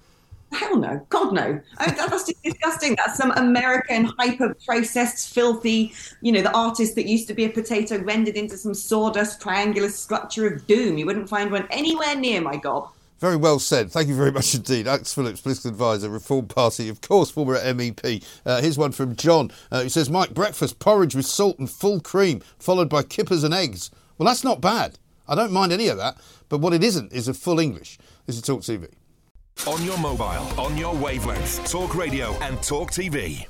Hell 0.52 0.78
no. 0.78 1.06
God 1.10 1.34
no. 1.34 1.62
I, 1.78 1.92
that's 1.92 2.28
just 2.28 2.44
disgusting. 2.44 2.96
That's 2.96 3.18
some 3.18 3.32
American 3.32 4.06
hyper 4.20 4.54
processed, 4.66 5.34
filthy, 5.34 5.94
you 6.22 6.32
know, 6.32 6.42
the 6.42 6.52
artist 6.52 6.96
that 6.96 7.08
used 7.08 7.28
to 7.30 7.34
be 7.34 7.46
a 7.46 7.50
potato 7.50 8.00
rendered 8.00 8.36
into 8.36 8.58
some 8.58 8.74
sawdust 8.74 9.42
triangular 9.42 9.90
structure 9.90 10.46
of 10.48 10.68
doom. 10.68 10.98
You 10.98 11.06
wouldn't 11.06 11.30
find 11.30 11.52
one 11.52 11.68
anywhere 11.72 12.16
near 12.16 12.42
my 12.42 12.58
gob. 12.58 12.92
Very 13.20 13.38
well 13.38 13.60
said. 13.60 13.92
Thank 13.92 14.08
you 14.08 14.16
very 14.16 14.32
much 14.32 14.56
indeed. 14.56 14.88
Alex 14.88 15.14
Phillips, 15.14 15.42
political 15.42 15.70
advisor, 15.70 16.10
Reform 16.10 16.48
Party, 16.48 16.90
of 16.90 17.02
course, 17.02 17.30
former 17.30 17.56
MEP. 17.56 18.24
Uh, 18.46 18.62
here's 18.62 18.80
one 18.80 18.92
from 18.92 19.16
John, 19.16 19.52
uh, 19.72 19.84
who 19.84 19.90
says, 19.90 20.10
Mike, 20.10 20.34
breakfast, 20.34 20.80
porridge 20.80 21.16
with 21.16 21.28
salt 21.28 21.60
and 21.60 21.70
full 21.70 22.00
cream, 22.00 22.42
followed 22.58 22.90
by 22.90 23.04
kippers 23.04 23.44
and 23.44 23.54
eggs. 23.54 23.92
Well, 24.22 24.28
that's 24.28 24.44
not 24.44 24.62
bad. 24.62 25.00
I 25.28 25.34
don't 25.34 25.52
mind 25.52 25.72
any 25.72 25.88
of 25.88 25.98
that, 25.98 26.16
but 26.48 26.60
what 26.60 26.74
it 26.74 26.84
isn't 26.84 27.12
is 27.12 27.28
a 27.28 27.34
full 27.34 27.58
English. 27.58 27.98
This 28.28 28.36
is 28.36 28.44
Talk 28.44 28.62
TV. 28.62 28.88
On 29.66 29.84
your 29.84 29.98
mobile, 29.98 30.62
on 30.62 30.78
your 30.78 30.94
wavelength, 30.94 31.68
Talk 31.68 31.96
Radio 31.96 32.34
and 32.34 32.62
Talk 32.62 32.92
TV. 32.92 33.48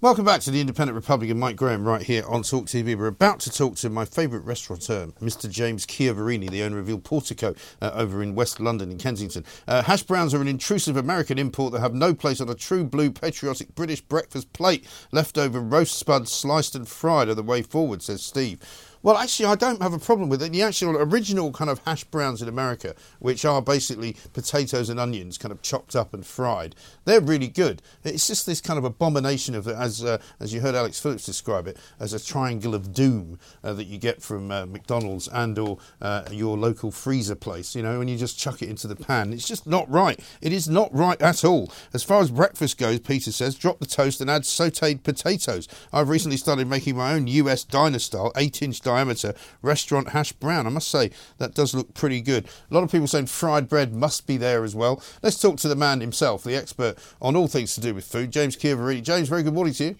Welcome 0.00 0.24
back 0.24 0.40
to 0.42 0.50
the 0.50 0.62
Independent 0.62 0.94
Republican, 0.94 1.38
Mike 1.38 1.56
Graham, 1.56 1.84
right 1.86 2.00
here 2.00 2.24
on 2.26 2.42
Talk 2.42 2.66
TV. 2.66 2.96
We're 2.96 3.08
about 3.08 3.40
to 3.40 3.50
talk 3.50 3.76
to 3.76 3.90
my 3.90 4.06
favourite 4.06 4.46
restaurateur, 4.46 5.08
Mr. 5.20 5.50
James 5.50 5.84
Chiavarini, 5.84 6.48
the 6.48 6.62
owner 6.62 6.78
of 6.78 6.88
Il 6.88 7.00
Portico 7.00 7.54
uh, 7.82 7.90
over 7.92 8.22
in 8.22 8.34
West 8.34 8.60
London 8.60 8.90
in 8.90 8.96
Kensington. 8.96 9.44
Uh, 9.66 9.82
hash 9.82 10.04
browns 10.04 10.32
are 10.32 10.40
an 10.40 10.48
intrusive 10.48 10.96
American 10.96 11.38
import 11.38 11.74
that 11.74 11.80
have 11.80 11.94
no 11.94 12.14
place 12.14 12.40
on 12.40 12.48
a 12.48 12.54
true 12.54 12.84
blue 12.84 13.10
patriotic 13.10 13.74
British 13.74 14.00
breakfast 14.00 14.54
plate. 14.54 14.86
Leftover 15.12 15.60
roast 15.60 15.98
spuds, 15.98 16.32
sliced 16.32 16.74
and 16.74 16.88
fried, 16.88 17.28
are 17.28 17.34
the 17.34 17.42
way 17.42 17.60
forward, 17.60 18.00
says 18.00 18.22
Steve. 18.22 18.60
Well, 19.00 19.16
actually, 19.16 19.46
I 19.46 19.54
don't 19.54 19.80
have 19.80 19.92
a 19.92 19.98
problem 19.98 20.28
with 20.28 20.42
it. 20.42 20.50
The 20.50 20.62
actual 20.62 20.96
original 20.96 21.52
kind 21.52 21.70
of 21.70 21.80
hash 21.86 22.02
browns 22.04 22.42
in 22.42 22.48
America, 22.48 22.96
which 23.20 23.44
are 23.44 23.62
basically 23.62 24.16
potatoes 24.32 24.88
and 24.88 24.98
onions 24.98 25.38
kind 25.38 25.52
of 25.52 25.62
chopped 25.62 25.94
up 25.94 26.12
and 26.12 26.26
fried, 26.26 26.74
they're 27.04 27.20
really 27.20 27.46
good. 27.46 27.80
It's 28.02 28.26
just 28.26 28.44
this 28.44 28.60
kind 28.60 28.76
of 28.76 28.84
abomination 28.84 29.54
of, 29.54 29.68
as 29.68 30.04
uh, 30.04 30.18
as 30.40 30.52
you 30.52 30.60
heard 30.60 30.74
Alex 30.74 30.98
Phillips 30.98 31.24
describe 31.24 31.68
it, 31.68 31.76
as 32.00 32.12
a 32.12 32.24
triangle 32.24 32.74
of 32.74 32.92
doom 32.92 33.38
uh, 33.62 33.72
that 33.74 33.84
you 33.84 33.98
get 33.98 34.20
from 34.20 34.50
uh, 34.50 34.66
McDonald's 34.66 35.28
and 35.28 35.56
or 35.58 35.78
uh, 36.02 36.24
your 36.32 36.58
local 36.58 36.90
freezer 36.90 37.36
place. 37.36 37.76
You 37.76 37.84
know, 37.84 38.00
when 38.00 38.08
you 38.08 38.16
just 38.16 38.38
chuck 38.38 38.62
it 38.62 38.68
into 38.68 38.88
the 38.88 38.96
pan, 38.96 39.32
it's 39.32 39.46
just 39.46 39.64
not 39.64 39.88
right. 39.88 40.18
It 40.40 40.52
is 40.52 40.68
not 40.68 40.92
right 40.92 41.20
at 41.22 41.44
all. 41.44 41.70
As 41.94 42.02
far 42.02 42.20
as 42.20 42.32
breakfast 42.32 42.78
goes, 42.78 42.98
Peter 42.98 43.30
says, 43.30 43.54
drop 43.54 43.78
the 43.78 43.86
toast 43.86 44.20
and 44.20 44.28
add 44.28 44.42
sautéed 44.42 45.04
potatoes. 45.04 45.68
I've 45.92 46.08
recently 46.08 46.36
started 46.36 46.66
making 46.66 46.96
my 46.96 47.12
own 47.12 47.28
US 47.28 47.62
diner 47.62 48.00
style 48.00 48.32
eight-inch 48.36 48.80
diameter 48.88 49.34
restaurant 49.60 50.08
hash 50.08 50.32
brown. 50.32 50.66
I 50.66 50.70
must 50.70 50.88
say 50.88 51.10
that 51.36 51.54
does 51.54 51.74
look 51.74 51.92
pretty 51.92 52.22
good. 52.22 52.46
A 52.70 52.74
lot 52.74 52.84
of 52.84 52.90
people 52.90 53.06
saying 53.06 53.26
fried 53.26 53.68
bread 53.68 53.92
must 53.92 54.26
be 54.26 54.38
there 54.38 54.64
as 54.64 54.74
well. 54.74 55.02
Let's 55.22 55.38
talk 55.38 55.58
to 55.58 55.68
the 55.68 55.76
man 55.76 56.00
himself, 56.00 56.42
the 56.42 56.56
expert 56.56 56.96
on 57.20 57.36
all 57.36 57.48
things 57.48 57.74
to 57.74 57.82
do 57.82 57.94
with 57.94 58.06
food, 58.06 58.30
James 58.30 58.56
Chiavarini. 58.56 59.02
James, 59.02 59.28
very 59.28 59.42
good 59.42 59.54
morning 59.54 59.74
to 59.74 59.84
you. 59.84 59.96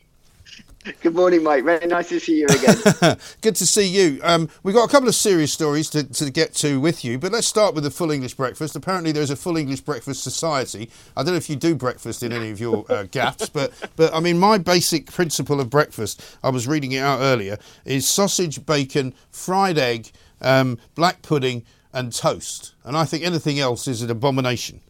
Good 1.01 1.15
morning, 1.15 1.43
Mike. 1.43 1.65
Very 1.65 1.87
nice 1.87 2.09
to 2.11 2.21
see 2.21 2.39
you 2.39 2.47
again. 2.47 3.17
Good 3.41 3.57
to 3.57 3.67
see 3.67 3.87
you. 3.87 4.21
Um, 4.23 4.49
we've 4.63 4.75
got 4.75 4.89
a 4.89 4.93
couple 4.93 5.09
of 5.09 5.15
serious 5.15 5.53
stories 5.53 5.91
to, 5.91 6.05
to 6.05 6.31
get 6.31 6.55
to 6.57 6.81
with 6.81 7.05
you, 7.05 7.19
but 7.19 7.33
let's 7.33 7.47
start 7.47 7.75
with 7.75 7.85
the 7.85 7.91
full 7.91 8.11
English 8.11 8.35
breakfast. 8.35 8.77
Apparently, 8.77 9.13
there's 9.13 9.31
a 9.31 9.37
full 9.37 9.57
English 9.57 9.81
breakfast 9.81 10.23
society. 10.23 10.91
I 11.17 11.23
don't 11.23 11.33
know 11.33 11.39
if 11.39 11.51
you 11.51 11.57
do 11.57 11.75
breakfast 11.75 12.23
in 12.23 12.33
any 12.33 12.51
of 12.51 12.61
your 12.61 12.85
uh, 12.89 13.03
gaps, 13.11 13.49
but, 13.49 13.73
but 13.97 14.15
I 14.15 14.21
mean, 14.21 14.39
my 14.39 14.59
basic 14.59 15.07
principle 15.07 15.61
of 15.61 15.71
breakfast, 15.71 16.23
I 16.43 16.51
was 16.51 16.67
reading 16.67 16.93
it 16.93 17.01
out 17.01 17.21
earlier, 17.21 17.59
is 17.85 18.09
sausage, 18.09 18.65
bacon, 18.65 19.15
fried 19.31 19.79
egg, 19.79 20.11
um, 20.41 20.79
black 20.95 21.23
pudding, 21.23 21.65
and 21.93 22.13
toast. 22.13 22.75
And 22.85 22.97
I 22.97 23.05
think 23.05 23.25
anything 23.25 23.59
else 23.59 23.89
is 23.89 24.03
an 24.03 24.11
abomination. 24.11 24.81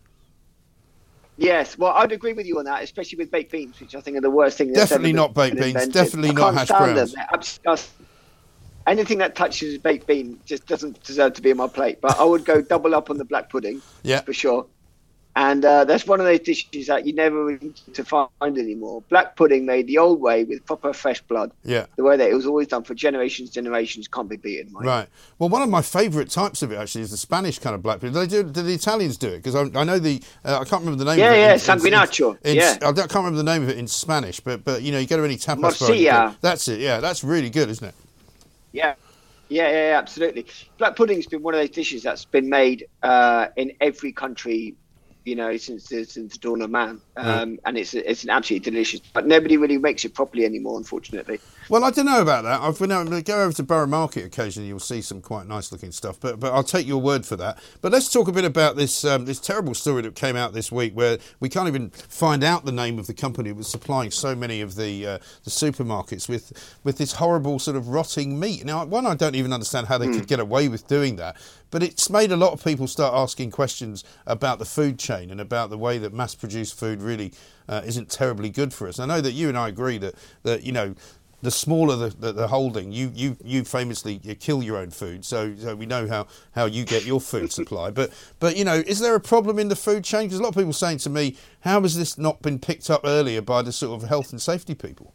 Yes, 1.39 1.78
well, 1.78 1.93
I'd 1.93 2.11
agree 2.11 2.32
with 2.32 2.47
you 2.47 2.59
on 2.59 2.64
that, 2.64 2.82
especially 2.82 3.16
with 3.16 3.30
baked 3.30 3.53
beans, 3.53 3.78
which 3.80 3.95
I 3.95 4.01
think 4.01 4.16
are 4.16 4.20
the 4.20 4.28
worst 4.28 4.59
thing. 4.59 4.72
Definitely 4.72 5.12
not 5.12 5.34
baked 5.34 5.57
beans. 5.57 5.86
Definitely 5.89 6.32
not 6.32 6.55
hash 6.55 6.68
browns. 6.68 7.14
Anything 8.89 9.18
that 9.18 9.36
touches 9.36 9.76
a 9.76 9.78
baked 9.78 10.07
bean 10.07 10.41
just 10.47 10.66
doesn't 10.66 11.03
deserve 11.05 11.34
to 11.34 11.43
be 11.43 11.51
on 11.51 11.59
my 11.59 11.68
plate. 11.68 12.01
But 12.01 12.18
I 12.18 12.24
would 12.24 12.45
go 12.45 12.61
double 12.62 12.95
up 12.95 13.11
on 13.11 13.18
the 13.18 13.24
black 13.24 13.51
pudding, 13.51 13.82
Yeah. 14.03 14.22
for 14.22 14.32
sure. 14.32 14.66
And 15.41 15.64
uh, 15.64 15.84
that's 15.84 16.05
one 16.05 16.18
of 16.18 16.26
those 16.26 16.41
dishes 16.41 16.89
that 16.89 17.07
you 17.07 17.12
never 17.12 17.45
really 17.45 17.72
to 17.93 18.05
find 18.05 18.28
anymore. 18.43 19.05
Black 19.09 19.36
pudding 19.36 19.64
made 19.66 19.86
the 19.86 19.97
old 19.97 20.20
way 20.20 20.43
with 20.43 20.66
proper 20.66 20.93
fresh 20.93 21.20
blood. 21.22 21.53
Yeah. 21.62 21.86
The 21.95 22.03
way 22.03 22.16
that 22.16 22.28
it 22.28 22.34
was 22.34 22.45
always 22.45 22.66
done 22.66 22.82
for 22.82 22.93
generations, 22.93 23.51
generations 23.51 24.09
can't 24.09 24.28
be 24.28 24.36
beaten. 24.36 24.72
Mate. 24.72 24.84
Right. 24.84 25.09
Well, 25.39 25.49
one 25.49 25.62
of 25.62 25.68
my 25.68 25.80
favourite 25.80 26.28
types 26.28 26.62
of 26.62 26.72
it 26.72 26.74
actually 26.74 27.03
is 27.03 27.12
the 27.12 27.16
Spanish 27.16 27.61
kind 27.61 27.76
of 27.76 27.84
black 27.84 28.01
pudding. 28.01 28.14
Do 28.14 28.18
they 28.18 28.26
do? 28.26 28.43
Do 28.43 28.62
the 28.62 28.74
Italians 28.74 29.16
do 29.16 29.28
it? 29.28 29.36
Because 29.36 29.55
I, 29.55 29.80
I 29.80 29.84
know 29.84 30.01
the 30.01 30.20
uh, 30.45 30.59
I 30.59 30.64
can't 30.64 30.82
remember 30.82 31.05
the 31.05 31.09
name. 31.09 31.20
Yeah, 31.20 31.30
of 31.30 31.34
it. 31.34 31.39
yeah, 31.39 31.47
in- 31.47 31.53
in- 31.53 31.93
sanguinaccio, 31.93 32.39
in- 32.45 32.57
yeah. 32.57 32.76
I 32.82 32.93
can't 32.93 33.14
remember 33.14 33.36
the 33.36 33.45
name 33.45 33.62
of 33.62 33.68
it 33.68 33.78
in 33.78 33.86
Spanish, 33.86 34.41
but 34.41 34.64
but 34.64 34.82
you 34.82 34.91
know 34.91 34.99
you 34.99 35.07
go 35.07 35.18
to 35.18 35.24
any 35.24 35.36
tapas 35.36 35.78
Morcilla. 35.78 36.34
That's 36.41 36.66
it. 36.66 36.80
Yeah, 36.80 36.99
that's 36.99 37.22
really 37.22 37.49
good, 37.49 37.68
isn't 37.68 37.86
it? 37.86 37.95
Yeah. 38.72 38.97
Yeah, 39.51 39.70
yeah, 39.70 39.91
yeah, 39.93 39.99
absolutely. 39.99 40.47
Black 40.76 40.97
pudding's 40.97 41.26
been 41.26 41.43
one 41.43 41.55
of 41.55 41.61
those 41.61 41.70
dishes 41.70 42.03
that's 42.03 42.26
been 42.26 42.51
made 42.51 42.86
uh, 43.03 43.47
in 43.57 43.72
every 43.80 44.12
country, 44.12 44.74
you 45.29 45.37
know, 45.37 45.57
since 45.57 45.89
the, 45.89 46.05
since 46.05 46.33
the 46.35 46.39
dawn 46.39 46.62
of 46.62 46.70
man, 46.70 47.03
um, 47.16 47.59
and 47.66 47.79
it's 47.79 47.95
it's 47.95 48.24
an 48.24 48.31
absolutely 48.31 48.70
delicious. 48.70 49.01
But 49.14 49.26
nobody 49.26 49.57
really 49.59 49.79
makes 49.79 50.05
it 50.05 50.14
properly 50.14 50.45
anymore, 50.45 50.79
unfortunately. 50.79 51.41
Well, 51.70 51.84
I 51.84 51.90
don't 51.90 52.06
know 52.06 52.22
about 52.22 52.44
that. 52.44 52.62
I've 52.62 52.78
been 52.78 53.20
go 53.24 53.42
over 53.42 53.52
to 53.52 53.62
Borough 53.62 53.86
Market 53.86 54.24
occasionally. 54.24 54.68
You'll 54.68 54.80
see 54.80 55.02
some 55.02 55.20
quite 55.20 55.46
nice 55.46 55.70
looking 55.70 55.92
stuff, 55.92 56.18
but 56.18 56.40
but 56.40 56.54
I'll 56.54 56.64
take 56.64 56.86
your 56.86 57.00
word 57.00 57.26
for 57.26 57.36
that. 57.36 57.58
But 57.82 57.92
let's 57.92 58.10
talk 58.10 58.26
a 58.26 58.32
bit 58.32 58.46
about 58.46 58.76
this 58.76 59.04
um, 59.04 59.26
this 59.26 59.38
terrible 59.38 59.74
story 59.74 60.00
that 60.02 60.14
came 60.14 60.34
out 60.34 60.54
this 60.54 60.72
week, 60.72 60.94
where 60.94 61.18
we 61.40 61.50
can't 61.50 61.68
even 61.68 61.90
find 61.90 62.42
out 62.42 62.64
the 62.64 62.72
name 62.72 62.98
of 62.98 63.06
the 63.06 63.12
company 63.12 63.50
that 63.50 63.56
was 63.56 63.68
supplying 63.68 64.10
so 64.10 64.34
many 64.34 64.62
of 64.62 64.76
the 64.76 65.06
uh, 65.06 65.18
the 65.44 65.50
supermarkets 65.50 66.26
with 66.26 66.54
with 66.84 66.96
this 66.96 67.12
horrible 67.12 67.58
sort 67.58 67.76
of 67.76 67.88
rotting 67.88 68.40
meat. 68.40 68.64
Now, 68.64 68.86
one, 68.86 69.06
I 69.06 69.14
don't 69.14 69.34
even 69.34 69.52
understand 69.52 69.88
how 69.88 69.98
they 69.98 70.08
could 70.08 70.26
get 70.26 70.40
away 70.40 70.68
with 70.68 70.88
doing 70.88 71.16
that, 71.16 71.36
but 71.70 71.82
it's 71.82 72.08
made 72.08 72.32
a 72.32 72.36
lot 72.36 72.54
of 72.54 72.64
people 72.64 72.86
start 72.86 73.12
asking 73.14 73.50
questions 73.50 74.04
about 74.26 74.58
the 74.58 74.64
food 74.64 74.98
chain 74.98 75.30
and 75.30 75.38
about 75.38 75.68
the 75.68 75.78
way 75.78 75.98
that 75.98 76.14
mass 76.14 76.34
produced 76.34 76.78
food 76.78 77.02
really 77.02 77.32
uh, 77.68 77.82
isn't 77.84 78.10
terribly 78.10 78.48
good 78.48 78.72
for 78.72 78.88
us. 78.88 78.98
I 78.98 79.04
know 79.04 79.20
that 79.20 79.32
you 79.32 79.48
and 79.48 79.58
I 79.58 79.68
agree 79.68 79.98
that 79.98 80.14
that 80.44 80.62
you 80.62 80.72
know 80.72 80.94
the 81.43 81.51
smaller 81.51 81.97
the, 81.97 82.09
the, 82.09 82.32
the 82.32 82.49
holding, 82.49 82.93
you, 82.93 83.12
you, 83.14 83.36
you 83.45 83.64
famously 83.64 84.20
you 84.22 84.34
kill 84.34 84.62
your 84.62 84.76
own 84.76 84.91
food, 84.91 85.24
so, 85.24 85.55
so 85.57 85.76
we 85.76 85.86
know 85.86 86.09
how, 86.09 86.26
how 86.53 86.64
you 86.64 86.84
get 86.84 87.05
your 87.07 87.20
food 87.20 87.53
supply. 87.53 87.91
But 87.91 88.12
but 88.39 88.57
you 88.57 88.64
know, 88.64 88.82
is 88.86 88.99
there 89.01 89.14
a 89.14 89.20
problem 89.20 89.59
in 89.59 89.68
the 89.68 89.76
food 89.76 90.05
chain? 90.05 90.24
Because 90.24 90.41
a 90.41 90.43
lot 90.43 90.51
of 90.51 90.55
people 90.55 90.70
are 90.70 90.72
saying 90.72 90.99
to 90.99 91.11
me, 91.11 91.36
how 91.61 91.80
has 91.82 91.97
this 91.97 92.18
not 92.18 92.43
been 92.43 92.59
picked 92.59 92.91
up 92.91 93.03
earlier 93.05 93.41
by 93.41 93.62
the 93.62 93.72
sort 93.72 94.03
of 94.03 94.09
health 94.09 94.32
and 94.32 94.43
safety 94.43 94.74
people? 94.74 95.14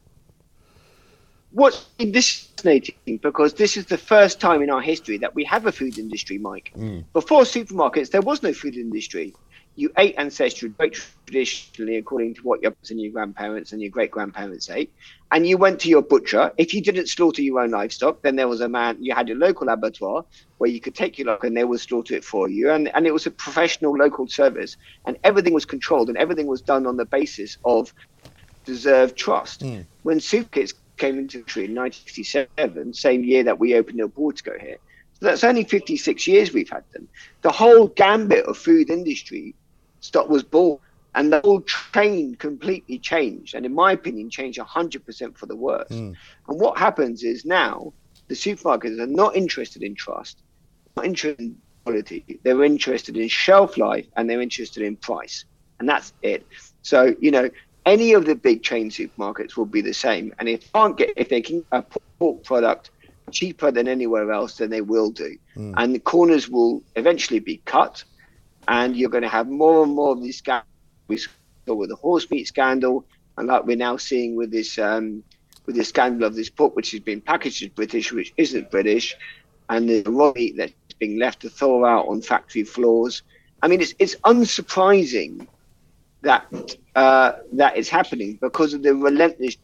What's 1.51 1.85
this 1.99 2.53
fascinating 2.63 3.17
because 3.21 3.53
this 3.53 3.77
is 3.77 3.85
the 3.85 3.97
first 3.97 4.39
time 4.39 4.61
in 4.61 4.69
our 4.69 4.81
history 4.81 5.17
that 5.17 5.35
we 5.35 5.43
have 5.43 5.65
a 5.65 5.71
food 5.71 5.97
industry, 5.97 6.37
Mike. 6.37 6.71
Mm. 6.75 7.03
Before 7.13 7.43
supermarkets, 7.43 8.11
there 8.11 8.21
was 8.21 8.41
no 8.41 8.53
food 8.53 8.75
industry. 8.75 9.33
You 9.75 9.91
ate 9.97 10.15
ancestrally, 10.17 10.75
very 10.77 10.91
traditionally, 11.25 11.97
according 11.97 12.35
to 12.35 12.41
what 12.41 12.61
your 12.61 12.75
and 12.89 13.01
your 13.01 13.11
grandparents 13.11 13.71
and 13.71 13.81
your 13.81 13.89
great 13.89 14.11
grandparents 14.11 14.69
ate. 14.69 14.93
And 15.31 15.47
you 15.47 15.57
went 15.57 15.79
to 15.81 15.89
your 15.89 16.03
butcher. 16.03 16.51
If 16.57 16.73
you 16.73 16.81
didn't 16.81 17.07
slaughter 17.07 17.41
your 17.41 17.59
own 17.59 17.71
livestock, 17.71 18.21
then 18.21 18.35
there 18.35 18.47
was 18.47 18.61
a 18.61 18.69
man, 18.69 18.97
you 18.99 19.15
had 19.15 19.29
a 19.29 19.35
local 19.35 19.69
abattoir 19.69 20.25
where 20.59 20.69
you 20.69 20.79
could 20.79 20.93
take 20.93 21.17
your 21.17 21.27
local 21.27 21.47
and 21.47 21.57
they 21.57 21.63
would 21.63 21.79
slaughter 21.79 22.13
it 22.15 22.23
for 22.23 22.49
you. 22.49 22.69
And, 22.69 22.93
and 22.95 23.07
it 23.07 23.13
was 23.13 23.25
a 23.25 23.31
professional 23.31 23.97
local 23.97 24.27
service. 24.27 24.77
And 25.05 25.17
everything 25.23 25.53
was 25.53 25.65
controlled 25.65 26.09
and 26.09 26.17
everything 26.17 26.45
was 26.45 26.61
done 26.61 26.85
on 26.85 26.97
the 26.97 27.05
basis 27.05 27.57
of 27.65 27.93
deserved 28.65 29.17
trust. 29.17 29.61
Hmm. 29.61 29.81
When 30.03 30.19
supermarkets 30.19 30.73
came 30.97 31.17
into 31.17 31.39
the 31.39 31.43
country 31.43 31.65
in 31.65 31.75
1967, 31.75 32.93
same 32.93 33.23
year 33.23 33.43
that 33.43 33.59
we 33.59 33.75
opened 33.75 33.99
a 34.01 34.07
go 34.07 34.31
here, 34.59 34.77
so 35.19 35.25
that's 35.27 35.43
only 35.43 35.63
56 35.63 36.27
years 36.27 36.53
we've 36.53 36.69
had 36.69 36.83
them. 36.93 37.07
The 37.41 37.51
whole 37.51 37.87
gambit 37.87 38.45
of 38.45 38.57
food 38.57 38.89
industry 38.89 39.55
stock 40.03 40.29
was 40.29 40.43
bought 40.43 40.81
and 41.15 41.31
the 41.31 41.41
whole 41.41 41.61
train 41.61 42.35
completely 42.35 42.97
changed, 42.97 43.53
and 43.53 43.65
in 43.65 43.73
my 43.73 43.91
opinion, 43.91 44.29
changed 44.29 44.59
100% 44.59 45.37
for 45.37 45.45
the 45.45 45.55
worse. 45.55 45.87
Hmm. 45.89 46.13
And 46.47 46.59
what 46.59 46.77
happens 46.77 47.23
is 47.23 47.45
now 47.45 47.93
the 48.27 48.35
supermarkets 48.35 48.99
are 48.99 49.07
not 49.07 49.35
interested 49.35 49.83
in 49.83 49.95
trust, 49.95 50.41
not 50.97 51.05
interested 51.05 51.39
in 51.39 51.57
quality. 51.83 52.39
They're 52.43 52.63
interested 52.63 53.15
in 53.15 53.27
shelf 53.27 53.77
life 53.77 54.07
and 54.15 54.29
they're 54.29 54.41
interested 54.41 54.83
in 54.83 54.95
price, 54.95 55.45
and 55.79 55.87
that's 55.87 56.13
it. 56.23 56.45
So 56.81 57.15
you 57.19 57.31
know, 57.31 57.49
any 57.85 58.13
of 58.13 58.25
the 58.25 58.35
big 58.35 58.63
chain 58.63 58.89
supermarkets 58.89 59.55
will 59.55 59.65
be 59.65 59.81
the 59.81 59.93
same. 59.93 60.33
And 60.39 60.49
if 60.49 60.61
they 60.61 60.79
can't 60.79 60.97
get 60.97 61.13
if 61.15 61.29
they 61.29 61.41
can 61.41 61.59
get 61.59 61.67
a 61.71 61.81
pork 62.17 62.43
product 62.43 62.89
cheaper 63.31 63.71
than 63.71 63.87
anywhere 63.87 64.31
else, 64.31 64.57
then 64.57 64.69
they 64.69 64.81
will 64.81 65.11
do. 65.11 65.37
Hmm. 65.53 65.73
And 65.77 65.93
the 65.93 65.99
corners 65.99 66.49
will 66.49 66.81
eventually 66.95 67.39
be 67.39 67.57
cut, 67.65 68.03
and 68.67 68.95
you're 68.95 69.09
going 69.09 69.23
to 69.23 69.29
have 69.29 69.49
more 69.49 69.83
and 69.83 69.93
more 69.93 70.11
of 70.11 70.21
these 70.21 70.37
scandals. 70.37 70.67
We 71.07 71.17
saw 71.17 71.75
with 71.75 71.89
the 71.89 71.95
horse 71.95 72.29
meat 72.29 72.47
scandal, 72.47 73.05
and 73.37 73.47
like 73.47 73.65
we're 73.65 73.75
now 73.75 73.97
seeing 73.97 74.35
with 74.35 74.51
this 74.51 74.77
um, 74.77 75.23
with 75.65 75.75
the 75.75 75.83
scandal 75.83 76.27
of 76.27 76.35
this 76.35 76.49
pork, 76.49 76.75
which 76.75 76.91
has 76.91 76.99
been 76.99 77.21
packaged 77.21 77.63
as 77.63 77.69
British, 77.69 78.11
which 78.11 78.33
isn't 78.37 78.71
British, 78.71 79.15
and 79.69 79.89
the 79.89 80.03
raw 80.03 80.31
meat 80.35 80.55
that's 80.57 80.73
being 80.99 81.19
left 81.19 81.41
to 81.41 81.49
thaw 81.49 81.85
out 81.85 82.07
on 82.07 82.21
factory 82.21 82.63
floors. 82.63 83.23
I 83.61 83.67
mean, 83.67 83.81
it's 83.81 83.93
it's 83.99 84.15
unsurprising 84.23 85.47
that 86.21 86.45
uh, 86.95 87.33
that 87.53 87.77
is 87.77 87.89
happening 87.89 88.37
because 88.41 88.73
of 88.73 88.83
the 88.83 88.95
relentless 88.95 89.57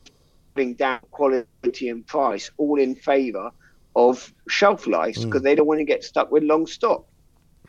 bring 0.54 0.74
down 0.74 1.00
quality 1.12 1.90
and 1.90 2.06
price, 2.06 2.52
all 2.58 2.80
in 2.80 2.96
favour 2.96 3.52
of 3.96 4.34
shelf 4.48 4.88
life, 4.88 5.16
because 5.16 5.42
they 5.42 5.56
don't 5.56 5.68
want 5.68 5.80
to 5.80 5.86
get 5.86 6.04
stuck 6.04 6.32
with 6.32 6.44
long 6.44 6.68
stock. 6.68 7.06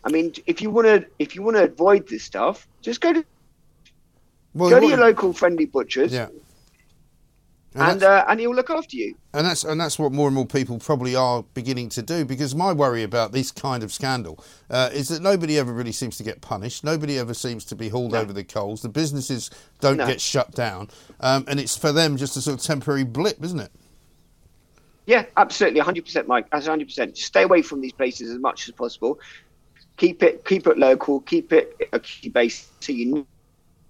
I 0.05 0.11
mean, 0.11 0.32
if 0.46 0.62
you 0.62 0.70
want 0.70 0.86
to 0.86 1.07
if 1.18 1.34
you 1.34 1.42
want 1.42 1.57
to 1.57 1.64
avoid 1.64 2.09
this 2.09 2.24
stuff, 2.24 2.66
just 2.80 3.01
go 3.01 3.12
to 3.12 3.24
Well, 4.55 4.70
go 4.70 4.80
to 4.80 4.86
your 4.86 4.98
local 4.98 5.32
friendly 5.32 5.66
butchers, 5.66 6.12
yeah. 6.12 6.28
and 7.74 8.01
that's- 8.01 8.03
uh, 8.03 8.24
and 8.28 8.40
he'll 8.40 8.55
look 8.55 8.70
after 8.70 8.96
you. 8.96 9.14
And 9.34 9.46
that's 9.46 9.62
and 9.62 9.80
that's 9.80 9.98
what 9.98 10.11
more 10.12 10.26
and 10.28 10.34
more 10.34 10.46
people 10.46 10.78
probably 10.78 11.14
are 11.14 11.44
beginning 11.55 11.88
to 11.90 12.03
do. 12.03 12.24
Because 12.24 12.55
my 12.55 12.72
worry 12.72 13.03
about 13.03 13.32
this 13.32 13.53
kind 13.53 13.82
of 13.82 13.92
scandal 13.92 14.42
uh, 14.70 14.88
is 14.92 15.09
that 15.09 15.22
nobody 15.22 15.59
ever 15.59 15.72
really 15.72 15.92
seems 15.92 16.16
to 16.16 16.22
get 16.24 16.40
punished. 16.40 16.82
Nobody 16.82 17.18
ever 17.18 17.34
seems 17.34 17.64
to 17.66 17.76
be 17.76 17.90
hauled 17.90 18.14
over 18.14 18.32
the 18.32 18.42
coals. 18.44 18.80
The 18.82 18.88
businesses 18.88 19.51
don't 19.80 19.98
No. 19.98 20.07
get 20.07 20.20
shut 20.20 20.53
down, 20.53 20.88
um, 21.20 21.44
and 21.46 21.61
it's 21.61 21.76
for 21.76 21.92
them 21.92 22.16
just 22.16 22.36
a 22.36 22.40
sort 22.40 22.59
of 22.59 22.64
temporary 22.64 23.05
blip, 23.05 23.42
isn't 23.44 23.61
it? 23.61 23.70
Yeah, 25.07 25.24
absolutely, 25.36 25.80
100%, 25.80 26.26
Mike. 26.28 26.46
That's 26.53 26.68
100%. 26.68 27.14
Just 27.14 27.26
stay 27.26 27.42
away 27.42 27.62
from 27.62 27.80
these 27.80 27.92
places 27.92 28.30
as 28.30 28.38
much 28.38 28.68
as 28.68 28.74
possible. 28.74 29.18
Keep 30.01 30.22
it, 30.22 30.44
keep 30.46 30.66
it 30.66 30.78
local. 30.78 31.20
Keep 31.20 31.53
it 31.53 31.76
a 31.92 32.01
key 32.01 32.30
base 32.30 32.68
so 32.80 32.90
you 32.90 33.07
know, 33.12 33.26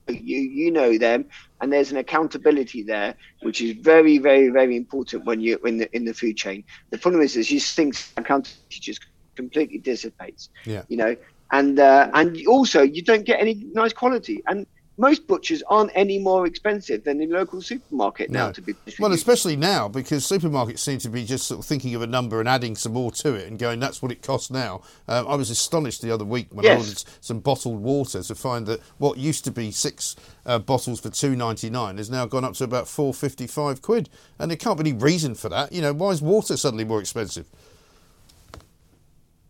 you 0.08 0.38
you 0.60 0.70
know 0.72 0.98
them, 0.98 1.24
and 1.60 1.72
there's 1.72 1.92
an 1.92 1.98
accountability 1.98 2.82
there, 2.82 3.14
which 3.42 3.60
is 3.60 3.70
very, 3.92 4.18
very, 4.18 4.48
very 4.48 4.74
important 4.74 5.24
when 5.24 5.38
you 5.40 5.58
in 5.64 5.78
the 5.78 5.88
in 5.96 6.04
the 6.04 6.12
food 6.12 6.36
chain. 6.36 6.64
The 6.90 6.98
problem 6.98 7.22
is, 7.22 7.36
is 7.36 7.48
these 7.48 7.74
things 7.74 8.12
accountability 8.16 8.80
just 8.80 9.06
completely 9.36 9.78
dissipates. 9.78 10.50
Yeah. 10.64 10.82
You 10.88 10.96
know, 10.96 11.16
and 11.52 11.78
uh, 11.78 12.10
and 12.12 12.36
also 12.48 12.82
you 12.82 13.02
don't 13.02 13.24
get 13.24 13.38
any 13.40 13.54
nice 13.72 13.92
quality 13.92 14.42
and. 14.48 14.66
Most 15.00 15.26
butchers 15.26 15.62
aren't 15.66 15.90
any 15.94 16.18
more 16.18 16.46
expensive 16.46 17.04
than 17.04 17.16
the 17.16 17.26
local 17.26 17.62
supermarket 17.62 18.30
now. 18.30 18.52
To 18.52 18.60
be 18.60 18.74
Well, 18.98 19.12
especially 19.12 19.56
now 19.56 19.88
because 19.88 20.28
supermarkets 20.28 20.80
seem 20.80 20.98
to 20.98 21.08
be 21.08 21.24
just 21.24 21.46
sort 21.46 21.60
of 21.60 21.64
thinking 21.64 21.94
of 21.94 22.02
a 22.02 22.06
number 22.06 22.38
and 22.38 22.46
adding 22.46 22.76
some 22.76 22.92
more 22.92 23.10
to 23.12 23.32
it 23.34 23.48
and 23.48 23.58
going, 23.58 23.80
"That's 23.80 24.02
what 24.02 24.12
it 24.12 24.22
costs 24.22 24.50
now." 24.50 24.82
Um, 25.08 25.26
I 25.26 25.36
was 25.36 25.48
astonished 25.48 26.02
the 26.02 26.10
other 26.10 26.26
week 26.26 26.48
when 26.50 26.66
I 26.66 26.68
Yes. 26.68 26.80
ordered 26.80 27.04
some 27.22 27.40
bottled 27.40 27.80
water 27.80 28.22
to 28.22 28.34
find 28.34 28.66
that 28.66 28.80
what 28.98 29.16
used 29.16 29.42
to 29.46 29.50
be 29.50 29.70
six 29.70 30.16
uh, 30.44 30.58
bottles 30.58 31.00
for 31.00 31.08
two 31.08 31.34
ninety 31.34 31.70
nine 31.70 31.96
has 31.96 32.10
now 32.10 32.26
gone 32.26 32.44
up 32.44 32.52
to 32.54 32.64
about 32.64 32.86
four 32.86 33.14
fifty 33.14 33.46
five 33.46 33.80
quid, 33.80 34.10
and 34.38 34.50
there 34.50 34.58
can't 34.58 34.76
be 34.78 34.90
any 34.90 34.98
reason 34.98 35.34
for 35.34 35.48
that. 35.48 35.72
You 35.72 35.80
know, 35.80 35.94
why 35.94 36.10
is 36.10 36.20
water 36.20 36.58
suddenly 36.58 36.84
more 36.84 37.00
expensive? 37.00 37.46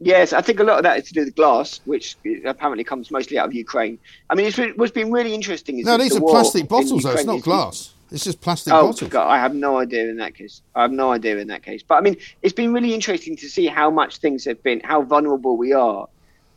Yes, 0.03 0.33
I 0.33 0.41
think 0.41 0.61
a 0.61 0.65
lot 0.65 0.79
of 0.79 0.83
that 0.85 0.99
is 0.99 1.05
to 1.09 1.13
do 1.13 1.25
with 1.27 1.37
glass, 1.37 1.81
which 1.85 2.17
apparently 2.47 2.85
comes 2.85 3.11
mostly 3.11 3.39
out 3.39 3.47
of 3.47 3.55
Ukraine. 3.55 3.99
I 4.31 4.35
mean, 4.35 4.47
it's 4.47 4.57
been, 4.57 4.71
what's 4.77 4.93
been 4.93 5.13
really 5.13 5.35
interesting 5.35 5.79
is 5.79 5.85
No, 5.85 5.99
these 5.99 6.13
the 6.13 6.25
are 6.25 6.29
plastic 6.29 6.69
bottles, 6.69 7.03
though. 7.03 7.13
It's 7.13 7.25
not 7.25 7.43
glass. 7.43 7.93
It's 8.11 8.25
just 8.25 8.41
plastic 8.41 8.73
Oh, 8.73 8.89
bottles. 8.89 9.11
God, 9.11 9.29
I 9.29 9.39
have 9.39 9.55
no 9.55 9.79
idea 9.79 10.09
in 10.09 10.17
that 10.17 10.35
case. 10.35 10.63
I 10.75 10.83
have 10.83 10.91
no 10.91 11.13
idea 11.13 11.37
in 11.37 11.49
that 11.49 11.63
case. 11.63 11.83
But 11.83 11.97
I 11.97 12.01
mean, 12.01 12.17
it's 12.43 12.55
been 12.55 12.73
really 12.73 12.95
interesting 12.95 13.37
to 13.37 13.49
see 13.49 13.67
how 13.67 13.91
much 13.91 14.17
things 14.19 14.45
have 14.47 14.63
been, 14.63 14.81
how 14.81 15.03
vulnerable 15.03 15.57
we 15.57 15.75
are 15.75 16.09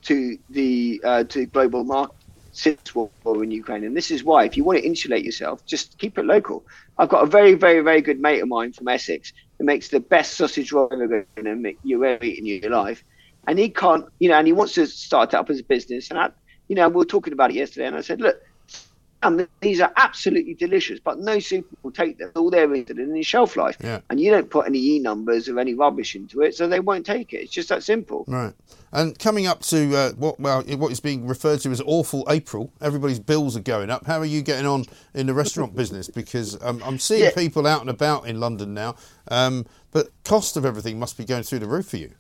to 0.04 0.38
the 0.50 1.02
uh, 1.04 1.24
to 1.26 1.46
global 1.46 1.84
market 1.84 2.16
since 2.54 2.96
war 2.96 3.10
in 3.44 3.52
Ukraine. 3.52 3.84
And 3.84 3.98
this 3.98 4.10
is 4.10 4.24
why, 4.24 4.46
if 4.46 4.56
you 4.56 4.64
want 4.64 4.80
to 4.80 4.86
insulate 4.86 5.26
yourself, 5.26 5.66
just 5.66 5.98
keep 5.98 6.18
it 6.18 6.26
local. 6.26 6.64
I've 6.98 7.10
got 7.10 7.24
a 7.24 7.26
very, 7.26 7.56
very, 7.56 7.82
very 7.82 8.02
good 8.02 8.20
mate 8.20 8.42
of 8.42 8.48
mine 8.48 8.74
from 8.74 8.88
Essex 8.88 9.34
who 9.58 9.66
makes 9.66 9.90
the 9.90 10.00
best 10.00 10.36
sausage 10.38 10.72
roll 10.72 10.90
ever 10.92 11.26
going 11.36 11.46
to 11.46 11.56
make 11.56 11.80
you 11.84 12.06
ever 12.06 12.24
eat 12.24 12.40
in 12.40 12.46
your 12.46 12.70
life. 12.70 13.04
And 13.48 13.60
he 13.60 13.70
can't, 13.70 14.06
you 14.20 14.30
know, 14.30 14.38
and 14.38 14.48
he 14.48 14.54
wants 14.54 14.74
to 14.76 14.88
start 14.88 15.34
it 15.34 15.36
up 15.38 15.50
as 15.50 15.60
a 15.60 15.64
business. 15.64 16.10
And 16.10 16.20
I, 16.20 16.30
you 16.68 16.76
know, 16.76 16.88
we 16.88 16.96
were 16.96 17.06
talking 17.06 17.34
about 17.34 17.52
it 17.52 17.56
yesterday, 17.56 17.88
and 17.88 17.96
I 17.96 18.02
said, 18.02 18.22
look, 18.22 18.42
and 19.24 19.48
these 19.62 19.80
are 19.80 19.92
absolutely 19.96 20.54
delicious, 20.54 21.00
but 21.00 21.18
no 21.20 21.40
super 21.40 21.76
will 21.82 21.92
take 21.92 22.18
them. 22.18 22.32
All 22.36 22.50
they're 22.50 22.64
interested 22.74 23.00
in 23.00 23.16
is 23.16 23.26
shelf 23.26 23.56
life. 23.56 23.78
Yeah. 23.82 24.02
And 24.10 24.20
you 24.20 24.30
don't 24.32 24.50
put 24.50 24.66
any 24.68 24.80
E 24.80 25.00
numbers 25.00 25.48
or 25.48 25.60
any 25.60 25.74
rubbish 25.74 26.16
into 26.16 26.42
it, 26.42 26.56
so 26.56 26.68
they 26.68 26.82
won't 26.82 27.06
take 27.06 27.34
it. 27.34 27.38
It's 27.38 27.52
just 27.52 27.70
that 27.70 27.84
simple. 27.84 28.26
Right. 28.28 28.54
And 28.92 29.18
coming 29.18 29.48
up 29.48 29.62
to 29.64 29.96
uh, 29.96 30.12
what 30.14 30.40
well 30.40 30.62
what 30.64 30.92
is 30.92 31.00
being 31.00 31.26
referred 31.26 31.62
to 31.62 31.72
as 31.72 31.82
awful 31.86 32.26
April, 32.30 32.74
everybody's 32.82 33.20
bills 33.20 33.56
are 33.56 33.62
going 33.62 33.90
up. 33.90 34.06
How 34.06 34.20
are 34.20 34.26
you 34.26 34.42
getting 34.42 34.66
on 34.66 34.86
in 35.14 35.28
the 35.28 35.34
restaurant 35.34 35.74
business? 35.82 36.10
Because 36.10 36.62
um, 36.62 36.82
I'm 36.86 37.00
seeing 37.00 37.24
Yeah. 37.24 37.32
people 37.34 37.66
out 37.66 37.80
and 37.82 37.90
about 37.90 38.28
in 38.28 38.42
London 38.42 38.74
now, 38.74 38.96
um, 39.32 39.66
but 39.92 40.10
cost 40.26 40.58
of 40.58 40.66
everything 40.66 41.00
must 41.00 41.18
be 41.18 41.24
going 41.24 41.44
through 41.44 41.60
the 41.60 41.68
roof 41.68 41.88
for 41.88 41.98
you. 41.98 42.12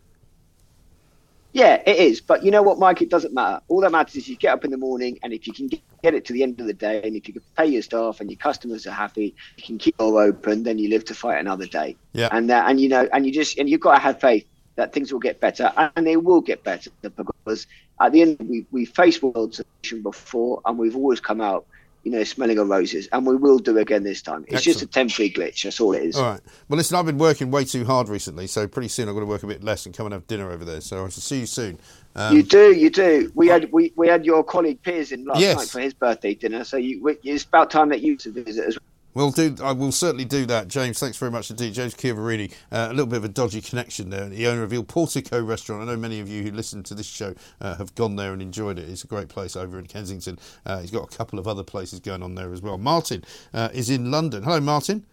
Yeah, 1.53 1.81
it 1.85 1.97
is. 1.97 2.19
But 2.19 2.43
you 2.43 2.49
know 2.49 2.63
what, 2.63 2.79
Mike? 2.79 3.01
It 3.01 3.09
doesn't 3.09 3.33
matter. 3.33 3.61
All 3.67 3.81
that 3.81 3.91
matters 3.91 4.15
is 4.15 4.27
you 4.27 4.35
get 4.35 4.53
up 4.53 4.65
in 4.65 4.71
the 4.71 4.77
morning, 4.77 5.19
and 5.21 5.31
if 5.31 5.45
you 5.45 5.53
can 5.53 5.69
get 5.69 6.13
it 6.13 6.25
to 6.25 6.33
the 6.33 6.41
end 6.41 6.59
of 6.59 6.65
the 6.65 6.73
day, 6.73 7.01
and 7.03 7.15
if 7.15 7.27
you 7.27 7.33
can 7.35 7.43
pay 7.55 7.67
your 7.67 7.83
staff 7.83 8.19
and 8.19 8.29
your 8.29 8.37
customers 8.37 8.87
are 8.87 8.91
happy, 8.91 9.35
you 9.57 9.63
can 9.63 9.77
keep 9.77 9.95
all 9.99 10.17
open, 10.17 10.63
then 10.63 10.79
you 10.79 10.89
live 10.89 11.05
to 11.05 11.13
fight 11.13 11.39
another 11.39 11.67
day. 11.67 11.95
Yeah. 12.13 12.29
And 12.31 12.49
uh, 12.49 12.63
and 12.67 12.81
you 12.81 12.89
know, 12.89 13.07
and 13.13 13.25
you 13.25 13.31
just 13.31 13.57
and 13.59 13.69
you've 13.69 13.81
got 13.81 13.93
to 13.93 13.99
have 14.01 14.19
faith 14.19 14.45
that 14.75 14.93
things 14.93 15.13
will 15.13 15.19
get 15.19 15.39
better, 15.39 15.71
and 15.95 16.07
they 16.07 16.17
will 16.17 16.41
get 16.41 16.63
better 16.63 16.89
because 17.01 17.67
at 18.01 18.11
the 18.11 18.21
end 18.23 18.37
we 18.49 18.65
we 18.71 18.85
faced 18.85 19.21
world 19.21 19.53
solution 19.53 20.01
before, 20.01 20.59
and 20.65 20.77
we've 20.79 20.95
always 20.95 21.19
come 21.19 21.39
out. 21.39 21.65
You 22.03 22.11
know, 22.11 22.23
smelling 22.25 22.57
of 22.57 22.67
roses, 22.67 23.07
and 23.13 23.25
we 23.25 23.37
will 23.37 23.59
do 23.59 23.77
again 23.77 24.03
this 24.03 24.21
time. 24.21 24.43
It's 24.49 24.61
just 24.61 24.81
a 24.81 24.85
temporary 24.85 25.31
glitch. 25.31 25.63
That's 25.63 25.79
all 25.79 25.93
it 25.93 26.03
is. 26.03 26.17
All 26.17 26.23
right. 26.23 26.41
Well, 26.67 26.75
listen, 26.75 26.97
I've 26.97 27.05
been 27.05 27.17
working 27.17 27.49
way 27.49 27.63
too 27.63 27.85
hard 27.85 28.09
recently, 28.09 28.47
so 28.47 28.67
pretty 28.67 28.89
soon 28.89 29.07
I'm 29.07 29.13
going 29.13 29.25
to 29.25 29.29
work 29.29 29.43
a 29.43 29.47
bit 29.47 29.63
less 29.63 29.85
and 29.85 29.95
come 29.95 30.07
and 30.07 30.13
have 30.13 30.27
dinner 30.27 30.51
over 30.51 30.65
there. 30.65 30.81
So 30.81 30.97
I 31.05 31.07
shall 31.07 31.21
see 31.21 31.39
you 31.39 31.45
soon. 31.45 31.79
Um, 32.15 32.35
you 32.35 32.43
do, 32.43 32.73
you 32.73 32.89
do. 32.89 33.31
We 33.35 33.47
had 33.47 33.71
we, 33.71 33.93
we 33.95 34.09
had 34.09 34.25
your 34.25 34.43
colleague 34.43 34.81
Piers 34.81 35.13
in 35.13 35.23
last 35.23 35.39
Yes. 35.39 35.57
night 35.57 35.69
for 35.69 35.79
his 35.79 35.93
birthday 35.93 36.33
dinner, 36.33 36.65
so 36.65 36.75
you, 36.75 37.17
it's 37.23 37.45
about 37.45 37.71
time 37.71 37.87
that 37.89 38.01
you 38.01 38.17
to 38.17 38.31
visit 38.31 38.65
as 38.65 38.75
well. 38.75 38.92
We'll 39.14 39.32
do. 39.32 39.55
I 39.61 39.74
will 39.74 39.91
certainly 39.91 40.26
do 40.26 40.45
that, 40.47 40.68
James. 40.68 40.99
Thanks 40.99 41.18
very 41.18 41.32
much 41.32 41.51
indeed, 41.51 41.74
James 41.74 41.93
Chiavarini. 41.93 42.51
Uh, 42.72 42.88
a 42.89 42.93
little 42.93 43.05
bit 43.05 43.18
of 43.18 43.24
a 43.24 43.30
dodgy 43.30 43.61
connection 43.61 44.09
there. 44.09 44.28
The 44.28 44.47
owner 44.47 44.64
of 44.64 44.74
Il 44.74 44.84
Portico 44.84 45.41
restaurant. 45.43 45.84
I 45.84 45.86
know 45.86 45.97
many 45.97 46.20
of 46.20 46.28
you 46.28 46.41
who 46.43 46.51
listen 46.51 46.82
to 46.84 46.95
this 46.95 47.05
show 47.05 47.36
uh, 47.61 47.76
have 47.76 47.93
gone 47.93 48.16
there 48.16 48.34
and 48.34 48.41
enjoyed 48.41 48.80
it. 48.80 48.89
It's 48.89 49.03
a 49.03 49.07
great 49.07 49.30
place 49.30 49.55
over 49.55 49.78
in 49.78 49.86
Kensington. 49.86 50.39
Uh, 50.66 50.80
he's 50.82 50.89
got 50.89 51.14
a 51.14 51.16
couple 51.16 51.38
of 51.38 51.47
other 51.47 51.64
places 51.64 51.99
going 51.99 52.24
on 52.24 52.34
there 52.34 52.51
as 52.51 52.61
well. 52.61 52.78
Martin 52.80 53.24
uh, 53.53 53.70
is 53.72 53.89
in 53.89 54.09
London. 54.09 54.43
Hello, 54.43 54.59
Martin. 54.59 55.05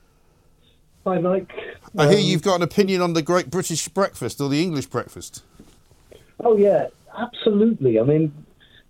Hi, 1.06 1.18
Mike. 1.18 1.50
I 1.96 2.08
hear 2.08 2.18
Um, 2.18 2.24
you've 2.24 2.42
got 2.42 2.56
an 2.56 2.62
opinion 2.62 3.02
on 3.02 3.12
the 3.14 3.22
Great 3.22 3.50
British 3.50 3.88
Breakfast 3.88 4.40
or 4.40 4.48
the 4.48 4.62
English 4.62 4.86
breakfast. 4.86 5.42
Oh 6.42 6.56
yeah, 6.56 6.88
absolutely. 7.18 8.00
I 8.00 8.02
mean, 8.04 8.32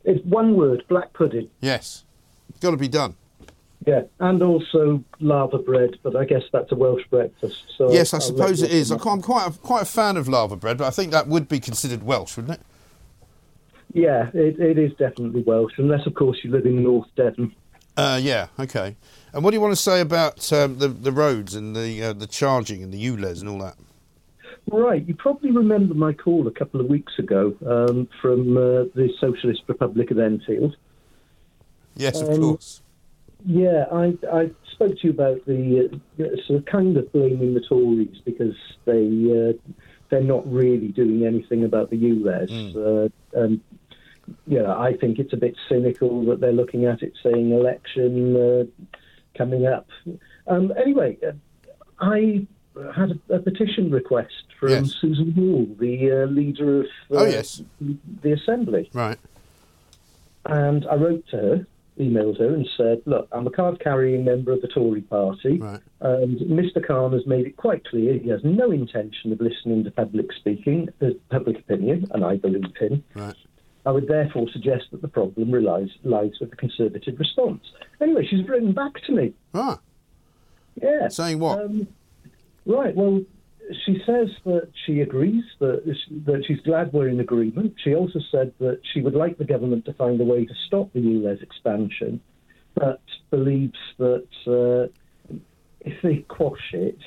it's 0.05 0.25
one 0.25 0.55
word: 0.55 0.85
black 0.89 1.13
pudding. 1.13 1.49
Yes, 1.61 2.05
it's 2.49 2.61
got 2.61 2.73
to 2.73 2.77
be 2.77 2.89
done. 2.89 3.17
Yeah, 3.91 4.03
and 4.21 4.41
also 4.41 5.03
laverbread, 5.19 5.99
but 6.05 6.15
I 6.15 6.25
guess 6.25 6.45
that's 6.53 6.71
a 6.71 6.77
Welsh 6.77 7.03
breakfast. 7.11 7.65
So 7.77 7.91
yes, 7.91 8.15
I 8.15 8.21
suppose 8.21 8.63
it 8.63 8.71
is. 8.71 8.93
I'm 8.93 9.21
quite 9.21 9.49
a, 9.49 9.51
quite 9.51 9.83
a 9.83 9.87
fan 9.87 10.17
of 10.17 10.29
laverbread, 10.29 10.79
but 10.79 10.87
I 10.87 10.91
think 10.91 11.11
that 11.11 11.27
would 11.27 11.49
be 11.49 11.59
considered 11.59 12.05
Welsh, 12.05 12.37
wouldn't 12.37 12.61
it? 12.61 12.67
Yeah, 13.93 14.31
it, 14.33 14.61
it 14.61 14.79
is 14.79 14.93
definitely 14.97 15.43
Welsh, 15.43 15.73
unless 15.79 16.07
of 16.07 16.15
course 16.15 16.39
you 16.45 16.53
live 16.53 16.67
in 16.67 16.85
North 16.85 17.09
Devon. 17.17 17.53
Uh, 17.97 18.21
yeah, 18.23 18.47
okay. 18.61 18.95
And 19.33 19.43
what 19.43 19.51
do 19.51 19.57
you 19.57 19.61
want 19.61 19.73
to 19.73 19.83
say 19.91 20.01
about 20.01 20.53
um, 20.53 20.79
the 20.79 20.87
the 20.87 21.11
roads 21.11 21.57
and 21.57 21.75
the 21.75 22.01
uh, 22.01 22.13
the 22.13 22.29
charging 22.29 22.85
and 22.85 22.93
the 22.93 23.05
ULEZ 23.05 23.41
and 23.41 23.49
all 23.49 23.59
that? 23.59 23.75
Right, 24.71 25.05
you 25.05 25.15
probably 25.17 25.51
remember 25.51 25.95
my 25.95 26.13
call 26.13 26.47
a 26.47 26.53
couple 26.53 26.81
of 26.81 26.87
weeks 26.87 27.19
ago 27.19 27.57
um, 27.67 28.09
from 28.23 28.57
uh, 28.57 28.85
the 28.95 29.11
Socialist 29.19 29.63
Republic 29.67 30.13
of 30.13 30.21
Enfield. 30.21 30.77
Yes, 31.97 32.21
of 32.21 32.29
Um, 32.29 32.41
course. 32.41 32.80
Yeah, 33.47 33.87
I, 33.93 34.17
I 34.33 34.51
spoke 34.73 34.99
to 34.99 35.07
you 35.07 35.11
about 35.11 35.45
the 35.47 35.91
uh, 36.19 36.25
sort 36.47 36.59
of 36.61 36.65
kind 36.67 36.97
of 36.97 37.11
blaming 37.13 37.55
the 37.55 37.61
Tories 37.61 38.21
because 38.25 38.55
they 38.85 39.07
uh, 39.51 39.73
they're 40.11 40.23
not 40.23 40.51
really 40.51 40.89
doing 40.89 41.25
anything 41.25 41.65
about 41.65 41.91
the 41.91 41.97
ULEZ. 41.97 42.77
Uh, 42.77 43.09
and 43.39 43.61
yeah, 44.47 44.75
I 44.77 44.95
think 44.97 45.19
it's 45.19 45.33
a 45.33 45.37
bit 45.37 45.57
cynical 45.69 46.25
that 46.27 46.41
they're 46.41 46.53
looking 46.53 46.85
at 46.85 47.03
it 47.03 47.13
saying 47.23 47.51
election 47.53 48.37
uh, 48.37 48.65
coming 49.37 49.67
up. 49.67 49.87
Um, 50.47 50.73
anyway, 50.77 51.17
uh, 51.27 51.33
I 52.01 52.47
had 52.95 53.19
a, 53.31 53.35
a 53.35 53.39
petition 53.39 53.91
request 53.91 54.33
from 54.59 54.71
Yes. 54.71 54.95
Susan 55.01 55.33
Hall, 55.33 55.67
the 55.79 56.25
uh, 56.25 56.27
leader 56.27 56.81
of 56.81 56.87
uh, 57.11 57.17
Oh, 57.21 57.25
yes. 57.27 57.63
the 58.23 58.33
Assembly. 58.33 58.91
Right. 58.93 59.19
And 60.47 60.87
I 60.87 60.95
wrote 60.95 61.27
to 61.29 61.37
her, 61.37 61.67
emailed 62.01 62.39
her, 62.39 62.55
and 62.55 62.67
said, 62.77 63.03
Look, 63.07 63.29
I'm 63.33 63.47
a 63.47 63.51
card 63.51 63.81
carrying 63.81 64.25
member 64.25 64.53
of 64.53 64.61
the 64.63 64.69
Tory 64.69 65.03
party. 65.03 65.59
Right. 65.59 65.81
And 66.01 66.39
Mr. 66.41 66.85
Khan 66.85 67.13
has 67.13 67.27
made 67.27 67.47
it 67.47 67.57
quite 67.57 67.85
clear 67.87 68.19
he 68.19 68.29
has 68.31 68.41
no 68.43 68.71
intention 68.71 69.33
of 69.33 69.41
listening 69.41 69.85
to 69.85 69.91
public 69.91 70.33
speaking, 70.33 70.89
uh, 71.03 71.11
public 71.31 71.59
opinion, 71.61 72.07
and 72.13 72.25
I 72.25 72.37
believe 72.37 72.65
him. 72.79 73.05
Right. 73.15 73.35
I 73.87 73.93
would 73.93 74.09
therefore 74.09 74.47
suggest 74.53 74.85
that 74.93 75.01
the 75.03 75.09
problem 75.09 75.51
relies, 75.51 75.89
lies 76.05 76.33
with 76.41 76.51
the 76.51 76.57
Conservative 76.57 77.19
response. 77.19 77.63
Anyway, 78.01 78.27
she's 78.29 78.47
written 78.49 78.73
back 78.73 78.95
to 79.07 79.13
me. 79.13 79.33
Ah, 79.55 79.79
Yeah. 80.83 81.09
saying 81.09 81.39
what? 81.39 81.61
Um, 81.65 81.87
right. 82.67 82.95
Well, 82.95 83.23
she 83.85 84.03
says 84.07 84.29
that 84.45 84.69
she 84.87 85.01
agrees 85.01 85.45
that 85.59 85.83
that 86.27 86.45
she's 86.47 86.61
glad 86.61 86.93
we're 86.93 87.09
in 87.09 87.21
agreement. 87.21 87.75
She 87.83 87.95
also 87.95 88.21
said 88.31 88.53
that 88.59 88.81
she 88.93 89.01
would 89.01 89.15
like 89.15 89.39
the 89.39 89.45
government 89.45 89.85
to 89.87 89.93
find 89.95 90.21
a 90.21 90.25
way 90.25 90.45
to 90.45 90.55
stop 90.67 90.93
the 90.93 91.01
ULEZ 91.01 91.43
expansion, 91.43 92.21
but 92.75 93.01
believes 93.31 93.79
that 93.99 94.27
uh, 94.47 95.35
if 95.81 96.03
they 96.03 96.19
quash 96.29 96.73
it, 96.73 96.99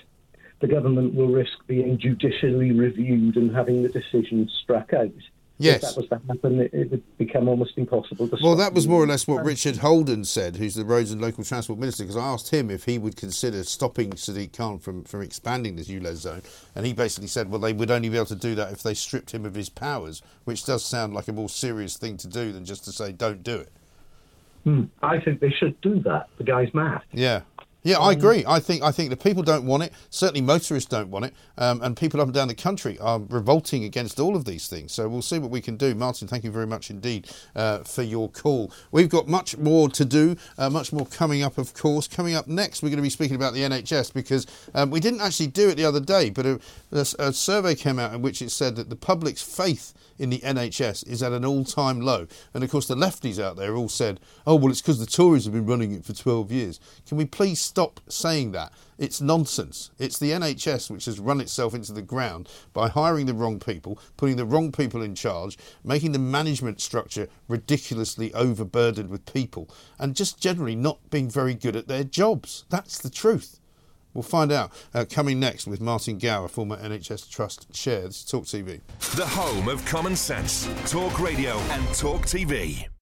the 0.62 0.68
government 0.68 1.14
will 1.14 1.28
risk 1.28 1.54
being 1.68 1.98
judicially 2.00 2.72
reviewed 2.72 3.36
and 3.36 3.54
having 3.54 3.84
the 3.84 3.90
decision 3.90 4.50
struck 4.64 4.94
out. 4.94 5.12
Yes. 5.60 5.76
If 5.76 5.82
that 5.82 5.98
was 5.98 6.10
to 6.10 6.28
happen, 6.28 6.60
it, 6.60 6.74
it 6.74 6.92
would 6.92 7.18
become 7.18 7.48
almost 7.48 7.78
impossible 7.78 8.28
to 8.28 8.38
Well, 8.42 8.56
that 8.56 8.74
was 8.74 8.88
more 8.88 9.04
or 9.04 9.08
less 9.08 9.28
what. 9.28 9.46
Richard 9.46 9.78
Holden 9.78 10.26
said, 10.26 10.56
who's 10.56 10.74
the 10.74 10.84
Roads 10.84 11.12
and 11.12 11.22
Local 11.22 11.44
Transport 11.44 11.80
Minister, 11.80 12.04
because 12.04 12.18
I 12.18 12.26
asked 12.26 12.50
him 12.50 12.72
if 12.72 12.86
he 12.86 12.98
would 12.98 13.16
consider 13.16 13.64
stopping 13.64 14.12
Sadiq 14.12 14.58
Khan 14.58 14.80
from, 14.80 15.04
from 15.04 15.22
expanding 15.22 15.76
this 15.76 15.90
ULEZ 15.90 16.16
zone, 16.16 16.42
and 16.76 16.86
he 16.86 16.94
basically 16.94 17.28
said, 17.28 17.50
well, 17.50 17.60
they 17.60 17.74
would 17.74 17.92
only 17.92 18.10
be 18.10 18.16
able 18.16 18.26
to 18.28 18.36
do 18.36 18.56
that 18.56 18.74
if 18.74 18.82
they 18.82 18.94
stripped 18.96 19.32
him 19.32 19.46
of 19.46 19.54
his 19.54 19.70
powers, 19.70 20.22
which 20.44 20.66
does 20.66 20.84
sound 20.84 21.14
like 21.14 21.28
a 21.28 21.34
more 21.34 21.50
serious 21.50 21.98
thing 21.98 22.18
to 22.18 22.28
do 22.28 22.52
than 22.52 22.66
just 22.66 22.84
to 22.86 22.92
say, 22.92 23.12
don't 23.12 23.44
do 23.44 23.58
it. 23.58 23.72
Hmm. 24.64 24.84
I 25.02 25.20
think 25.20 25.40
they 25.40 25.52
should 25.52 25.80
do 25.82 26.00
that. 26.02 26.30
The 26.38 26.46
guy's 26.46 26.74
mad. 26.74 27.02
Yeah. 27.12 27.42
Yeah, 27.84 28.00
I 28.00 28.14
agree. 28.14 28.46
I 28.48 28.60
think 28.62 28.82
I 28.82 28.92
think 28.92 29.10
the 29.10 29.18
people 29.18 29.44
don't 29.44 29.66
want 29.66 29.84
it. 29.84 29.92
Certainly, 30.10 30.42
motorists 30.42 30.90
don't 30.90 31.10
want 31.10 31.26
it, 31.26 31.34
um, 31.58 31.82
and 31.82 31.98
people 31.98 32.22
up 32.22 32.28
and 32.28 32.34
down 32.34 32.48
the 32.48 32.56
country 32.56 32.98
are 33.00 33.20
revolting 33.20 33.84
against 33.84 34.22
all 34.22 34.38
of 34.38 34.46
these 34.46 34.68
things. 34.68 34.94
So 34.94 35.10
we'll 35.10 35.22
see 35.22 35.38
what 35.38 35.52
we 35.52 35.60
can 35.60 35.76
do. 35.76 35.94
Martin, 35.94 36.30
thank 36.30 36.46
you 36.46 36.52
very 36.52 36.66
much 36.66 36.90
indeed 36.90 37.30
uh, 37.58 37.80
for 37.80 38.02
your 38.02 38.30
call. 38.30 38.72
We've 38.92 39.10
got 39.10 39.28
much 39.28 39.58
more 39.58 39.90
to 39.90 40.06
do, 40.06 40.38
uh, 40.58 40.70
much 40.70 40.94
more 40.94 41.06
coming 41.06 41.44
up, 41.44 41.58
of 41.58 41.74
course. 41.74 42.08
Coming 42.08 42.36
up 42.36 42.48
next, 42.48 42.84
we're 42.84 42.90
going 42.90 42.98
to 42.98 43.04
be 43.04 43.10
speaking 43.10 43.36
about 43.36 43.54
the 43.54 43.64
NHS 43.64 44.14
because 44.14 44.48
um, 44.74 44.90
we 44.90 45.02
didn't 45.02 45.20
actually 45.20 45.48
do 45.48 45.68
it 45.68 45.76
the 45.76 45.86
other 45.86 46.00
day, 46.00 46.30
but 46.30 46.46
a, 46.46 46.60
a, 46.94 47.06
a 47.20 47.34
survey 47.34 47.76
came 47.76 48.00
out 48.00 48.14
in 48.14 48.22
which 48.22 48.42
it 48.42 48.52
said 48.52 48.78
that 48.78 48.90
the 48.90 48.96
public's 48.96 49.42
faith 49.44 49.94
in 50.18 50.30
the 50.30 50.40
NHS 50.40 51.08
is 51.08 51.24
at 51.24 51.32
an 51.32 51.46
all-time 51.46 52.02
low. 52.02 52.28
And 52.54 52.64
of 52.64 52.70
course, 52.70 52.88
the 52.88 52.96
lefties 52.96 53.40
out 53.40 53.56
there 53.56 53.76
all 53.76 53.90
said, 53.90 54.20
"Oh, 54.46 54.56
well, 54.56 54.72
it's 54.72 54.82
because 54.82 55.00
the 55.00 55.06
Tories 55.06 55.46
have 55.46 55.54
been 55.54 55.66
running 55.66 55.92
it 55.92 56.06
for 56.06 56.14
12 56.14 56.52
years." 56.52 56.80
Can 57.08 57.18
we 57.18 57.26
please 57.26 57.60
stop 57.60 58.00
saying 58.08 58.52
that? 58.52 58.72
It's 58.98 59.20
nonsense. 59.20 59.90
It's 59.98 60.20
the 60.20 60.32
NHS 60.32 60.90
which 60.90 61.06
has 61.06 61.20
run 61.20 61.42
itself 61.42 61.74
into 61.74 61.92
the 61.92 62.02
ground 62.02 62.48
by 62.74 62.90
hiring 62.90 63.26
the 63.26 63.34
wrong 63.34 63.60
people, 63.60 63.98
putting 64.18 64.38
the 64.38 64.46
wrong 64.46 64.72
people 64.72 65.02
in 65.02 65.16
charge, 65.16 65.58
making 65.84 66.12
the 66.12 66.20
management 66.20 66.80
structure 66.80 67.28
ridiculously 67.48 68.34
overburdened 68.34 69.10
with 69.10 69.26
people, 69.26 69.68
and 69.98 70.16
just 70.16 70.40
generally 70.40 70.76
not 70.76 71.10
being 71.10 71.30
very 71.30 71.56
good 71.56 71.76
at 71.76 71.88
their 71.88 72.04
jobs. 72.04 72.66
That's 72.70 72.98
the 73.00 73.10
truth. 73.10 73.60
We'll 74.14 74.24
find 74.24 74.52
out 74.52 74.72
uh, 74.94 75.06
coming 75.10 75.40
next 75.40 75.68
with 75.68 75.82
Martin 75.82 76.18
Gower, 76.18 76.48
former 76.48 76.78
NHS 76.78 77.30
Trust 77.30 77.72
chair. 77.72 78.02
This 78.02 78.18
is 78.20 78.26
Talk 78.26 78.46
TV. 78.46 78.82
The 79.16 79.26
home 79.26 79.68
of 79.68 79.84
common 79.86 80.16
sense. 80.16 80.68
Talk 80.90 81.20
Radio 81.20 81.58
and 81.58 81.86
Talk 81.96 82.22
TV. 82.22 82.93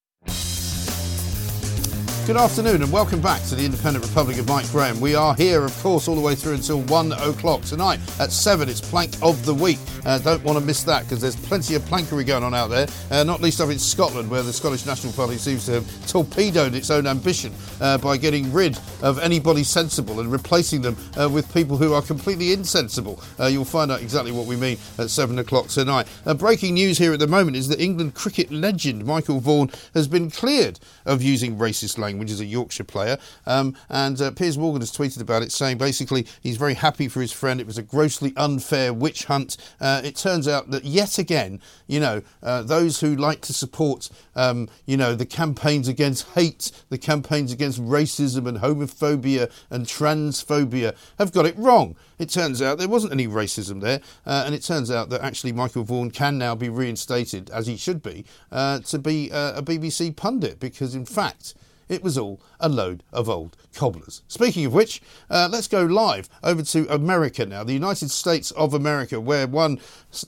Good 2.24 2.36
afternoon 2.36 2.82
and 2.82 2.92
welcome 2.92 3.20
back 3.20 3.42
to 3.46 3.56
the 3.56 3.64
Independent 3.64 4.06
Republic 4.06 4.38
of 4.38 4.46
Mike 4.46 4.70
Graham. 4.70 5.00
We 5.00 5.16
are 5.16 5.34
here, 5.34 5.64
of 5.64 5.76
course, 5.82 6.06
all 6.06 6.14
the 6.14 6.20
way 6.20 6.36
through 6.36 6.54
until 6.54 6.80
one 6.82 7.10
o'clock 7.10 7.62
tonight. 7.62 7.98
At 8.20 8.30
seven, 8.30 8.68
it's 8.68 8.80
Plank 8.80 9.14
of 9.22 9.44
the 9.44 9.52
Week. 9.52 9.80
Uh, 10.06 10.20
don't 10.20 10.42
want 10.44 10.56
to 10.56 10.64
miss 10.64 10.84
that 10.84 11.02
because 11.02 11.20
there's 11.20 11.34
plenty 11.34 11.74
of 11.74 11.82
plankery 11.82 12.24
going 12.24 12.44
on 12.44 12.54
out 12.54 12.68
there, 12.68 12.86
uh, 13.10 13.24
not 13.24 13.40
least 13.40 13.58
of 13.58 13.70
in 13.70 13.78
Scotland, 13.78 14.30
where 14.30 14.42
the 14.44 14.52
Scottish 14.52 14.86
National 14.86 15.12
Party 15.14 15.36
seems 15.36 15.66
to 15.66 15.72
have 15.72 16.06
torpedoed 16.06 16.76
its 16.76 16.90
own 16.90 17.08
ambition 17.08 17.52
uh, 17.80 17.98
by 17.98 18.16
getting 18.16 18.52
rid 18.52 18.78
of 19.02 19.18
anybody 19.18 19.64
sensible 19.64 20.20
and 20.20 20.30
replacing 20.30 20.80
them 20.80 20.96
uh, 21.20 21.28
with 21.28 21.52
people 21.52 21.76
who 21.76 21.92
are 21.92 22.02
completely 22.02 22.52
insensible. 22.52 23.20
Uh, 23.40 23.46
you'll 23.46 23.64
find 23.64 23.90
out 23.90 24.00
exactly 24.00 24.30
what 24.30 24.46
we 24.46 24.54
mean 24.54 24.78
at 24.98 25.10
seven 25.10 25.40
o'clock 25.40 25.66
tonight. 25.66 26.06
Uh, 26.24 26.34
breaking 26.34 26.74
news 26.74 26.98
here 26.98 27.12
at 27.12 27.18
the 27.18 27.26
moment 27.26 27.56
is 27.56 27.66
that 27.66 27.80
England 27.80 28.14
cricket 28.14 28.52
legend 28.52 29.04
Michael 29.04 29.40
Vaughan 29.40 29.72
has 29.92 30.06
been 30.06 30.30
cleared 30.30 30.78
of 31.04 31.20
using 31.20 31.56
racist 31.56 31.98
language 31.98 32.11
which 32.18 32.30
is 32.30 32.40
a 32.40 32.44
Yorkshire 32.44 32.84
player. 32.84 33.18
Um, 33.46 33.76
and 33.88 34.20
uh, 34.20 34.30
Piers 34.32 34.58
Morgan 34.58 34.80
has 34.80 34.92
tweeted 34.92 35.20
about 35.20 35.42
it, 35.42 35.52
saying 35.52 35.78
basically 35.78 36.26
he's 36.42 36.56
very 36.56 36.74
happy 36.74 37.08
for 37.08 37.20
his 37.20 37.32
friend. 37.32 37.60
It 37.60 37.66
was 37.66 37.78
a 37.78 37.82
grossly 37.82 38.32
unfair 38.36 38.92
witch 38.92 39.24
hunt. 39.24 39.56
Uh, 39.80 40.00
it 40.04 40.16
turns 40.16 40.48
out 40.48 40.70
that 40.70 40.84
yet 40.84 41.18
again, 41.18 41.60
you 41.86 42.00
know, 42.00 42.22
uh, 42.42 42.62
those 42.62 43.00
who 43.00 43.14
like 43.14 43.40
to 43.42 43.52
support, 43.52 44.08
um, 44.34 44.68
you 44.86 44.96
know, 44.96 45.14
the 45.14 45.26
campaigns 45.26 45.88
against 45.88 46.28
hate, 46.30 46.70
the 46.88 46.98
campaigns 46.98 47.52
against 47.52 47.82
racism 47.82 48.46
and 48.46 48.58
homophobia 48.58 49.50
and 49.70 49.86
transphobia 49.86 50.94
have 51.18 51.32
got 51.32 51.46
it 51.46 51.56
wrong. 51.56 51.96
It 52.18 52.28
turns 52.28 52.62
out 52.62 52.78
there 52.78 52.88
wasn't 52.88 53.12
any 53.12 53.26
racism 53.26 53.80
there, 53.80 54.00
uh, 54.24 54.44
and 54.46 54.54
it 54.54 54.62
turns 54.62 54.90
out 54.90 55.10
that 55.10 55.22
actually 55.22 55.52
Michael 55.52 55.82
Vaughan 55.82 56.10
can 56.10 56.38
now 56.38 56.54
be 56.54 56.68
reinstated, 56.68 57.50
as 57.50 57.66
he 57.66 57.76
should 57.76 58.02
be, 58.02 58.24
uh, 58.50 58.78
to 58.80 58.98
be 58.98 59.30
uh, 59.32 59.58
a 59.58 59.62
BBC 59.62 60.14
pundit, 60.14 60.60
because 60.60 60.94
in 60.94 61.04
fact, 61.04 61.54
it 61.92 62.02
was 62.02 62.16
all 62.16 62.40
a 62.58 62.68
load 62.68 63.02
of 63.12 63.28
old 63.28 63.56
cobblers. 63.74 64.22
Speaking 64.26 64.64
of 64.64 64.72
which, 64.72 65.02
uh, 65.28 65.48
let's 65.50 65.68
go 65.68 65.84
live 65.84 66.28
over 66.42 66.62
to 66.62 66.92
America 66.92 67.44
now, 67.44 67.62
the 67.62 67.74
United 67.74 68.10
States 68.10 68.50
of 68.52 68.72
America, 68.72 69.20
where 69.20 69.46
one 69.46 69.78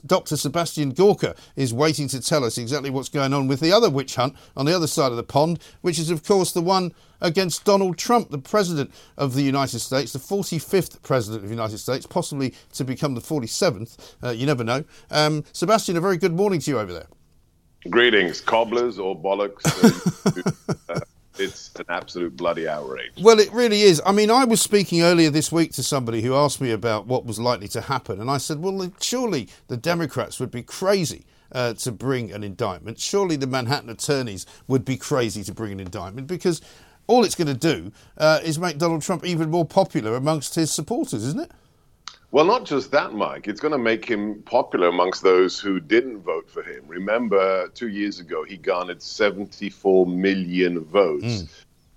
Dr. 0.05 0.37
Sebastian 0.37 0.91
Gorka 0.91 1.35
is 1.55 1.73
waiting 1.73 2.07
to 2.09 2.21
tell 2.21 2.43
us 2.43 2.57
exactly 2.57 2.89
what's 2.89 3.09
going 3.09 3.33
on 3.33 3.47
with 3.47 3.59
the 3.59 3.71
other 3.71 3.89
witch 3.89 4.15
hunt 4.15 4.35
on 4.55 4.65
the 4.65 4.75
other 4.75 4.87
side 4.87 5.11
of 5.11 5.17
the 5.17 5.23
pond, 5.23 5.59
which 5.81 5.97
is, 5.97 6.09
of 6.11 6.23
course, 6.23 6.51
the 6.51 6.61
one 6.61 6.93
against 7.19 7.65
Donald 7.65 7.97
Trump, 7.97 8.29
the 8.29 8.37
President 8.37 8.91
of 9.17 9.33
the 9.33 9.41
United 9.41 9.79
States, 9.79 10.13
the 10.13 10.19
45th 10.19 11.01
President 11.01 11.43
of 11.43 11.49
the 11.49 11.55
United 11.55 11.79
States, 11.79 12.05
possibly 12.05 12.53
to 12.73 12.83
become 12.83 13.15
the 13.15 13.21
47th. 13.21 14.15
Uh, 14.23 14.29
you 14.29 14.45
never 14.45 14.63
know. 14.63 14.83
Um, 15.09 15.43
Sebastian, 15.51 15.97
a 15.97 16.01
very 16.01 16.17
good 16.17 16.33
morning 16.33 16.59
to 16.59 16.71
you 16.71 16.79
over 16.79 16.93
there. 16.93 17.07
Greetings, 17.89 18.41
cobblers 18.41 18.97
or 18.97 19.15
bollocks. 19.15 19.63
uh, 20.89 20.99
it's 21.39 21.71
an 21.75 21.85
absolute 21.89 22.35
bloody 22.35 22.67
outrage. 22.67 23.11
Well, 23.21 23.39
it 23.39 23.51
really 23.53 23.81
is. 23.81 24.01
I 24.05 24.11
mean, 24.11 24.31
I 24.31 24.45
was 24.45 24.61
speaking 24.61 25.01
earlier 25.01 25.29
this 25.29 25.51
week 25.51 25.71
to 25.73 25.83
somebody 25.83 26.21
who 26.21 26.35
asked 26.35 26.61
me 26.61 26.71
about 26.71 27.07
what 27.07 27.25
was 27.25 27.39
likely 27.39 27.67
to 27.69 27.81
happen, 27.81 28.19
and 28.19 28.29
I 28.29 28.37
said, 28.37 28.61
well, 28.61 28.91
surely 28.99 29.49
the 29.67 29.77
Democrats 29.77 30.39
would 30.39 30.51
be 30.51 30.63
crazy. 30.63 31.25
Uh, 31.51 31.73
to 31.73 31.91
bring 31.91 32.33
an 32.33 32.43
indictment. 32.43 32.99
Surely 32.99 33.37
the 33.37 33.47
Manhattan 33.47 33.89
attorneys 33.89 34.45
would 34.67 34.83
be 34.83 34.97
crazy 34.97 35.41
to 35.43 35.53
bring 35.53 35.71
an 35.71 35.79
indictment 35.79 36.27
because 36.27 36.59
all 37.07 37.23
it's 37.23 37.35
going 37.35 37.47
to 37.47 37.53
do 37.53 37.91
uh, 38.17 38.39
is 38.43 38.59
make 38.59 38.77
Donald 38.77 39.03
Trump 39.03 39.23
even 39.23 39.49
more 39.51 39.63
popular 39.63 40.15
amongst 40.15 40.55
his 40.55 40.71
supporters, 40.71 41.23
isn't 41.23 41.39
it? 41.39 41.51
Well, 42.35 42.43
not 42.43 42.65
just 42.65 42.91
that, 42.91 43.13
Mike. 43.13 43.47
It's 43.47 43.61
going 43.61 43.71
to 43.71 43.77
make 43.77 44.03
him 44.03 44.41
popular 44.41 44.89
amongst 44.89 45.23
those 45.23 45.57
who 45.57 45.79
didn't 45.79 46.19
vote 46.19 46.49
for 46.49 46.63
him. 46.63 46.83
Remember, 46.85 47.69
two 47.69 47.87
years 47.87 48.19
ago, 48.19 48.43
he 48.43 48.57
garnered 48.57 49.01
74 49.01 50.05
million 50.05 50.81
votes, 50.81 51.23
mm. 51.23 51.47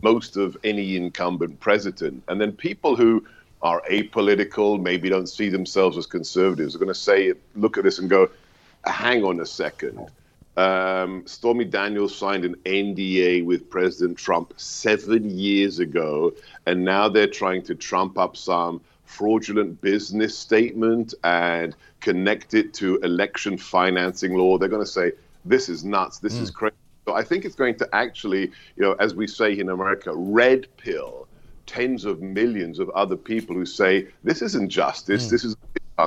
most 0.01 0.37
of 0.37 0.57
any 0.63 0.95
incumbent 0.95 1.59
president. 1.59 2.23
And 2.29 2.41
then 2.41 2.53
people 2.53 2.95
who 2.95 3.27
are 3.63 3.83
apolitical, 3.91 4.81
maybe 4.81 5.09
don't 5.09 5.27
see 5.27 5.49
themselves 5.49 5.99
as 5.99 6.07
conservatives, 6.07 6.77
are 6.77 6.79
going 6.79 6.87
to 6.87 6.95
say, 6.95 7.33
look 7.57 7.77
at 7.77 7.83
this 7.83 7.99
and 7.99 8.09
go, 8.09 8.31
hang 8.85 9.25
on 9.25 9.41
a 9.41 9.47
second. 9.47 10.09
Um, 10.57 11.27
Stormy 11.27 11.65
Daniels 11.65 12.15
signed 12.15 12.45
an 12.45 12.55
NDA 12.65 13.45
with 13.45 13.69
President 13.69 14.17
Trump 14.17 14.55
seven 14.57 15.37
years 15.37 15.81
ago, 15.81 16.33
and 16.67 16.85
now 16.85 17.09
they're 17.09 17.27
trying 17.27 17.63
to 17.65 17.75
trump 17.75 18.17
up 18.19 18.37
some 18.37 18.81
fraudulent 19.09 19.81
business 19.81 20.37
statement 20.37 21.15
and 21.25 21.75
connect 22.01 22.53
it 22.53 22.75
to 22.75 22.99
election 22.99 23.57
financing 23.57 24.35
law. 24.35 24.59
They're 24.59 24.69
going 24.69 24.85
to 24.85 24.91
say, 24.91 25.13
this 25.45 25.69
is 25.69 25.85
nuts, 25.85 26.19
this 26.19 26.37
mm. 26.37 26.43
is 26.43 26.51
crazy. 26.51 26.77
So 27.07 27.15
I 27.15 27.23
think 27.23 27.47
it's 27.47 27.55
going 27.55 27.77
to 27.79 27.89
actually, 27.95 28.53
you 28.77 28.83
know, 28.83 28.93
as 29.01 29.15
we 29.15 29.27
say 29.27 29.59
in 29.59 29.71
America, 29.71 30.13
red 30.15 30.67
pill 30.77 31.27
tens 31.65 32.05
of 32.05 32.21
millions 32.21 32.79
of 32.79 32.91
other 32.91 33.17
people 33.17 33.57
who 33.57 33.65
say, 33.65 34.09
this 34.25 34.43
isn't 34.43 34.69
justice, 34.69 35.27
mm. 35.27 35.31
this 35.31 35.45
is. 35.45 35.57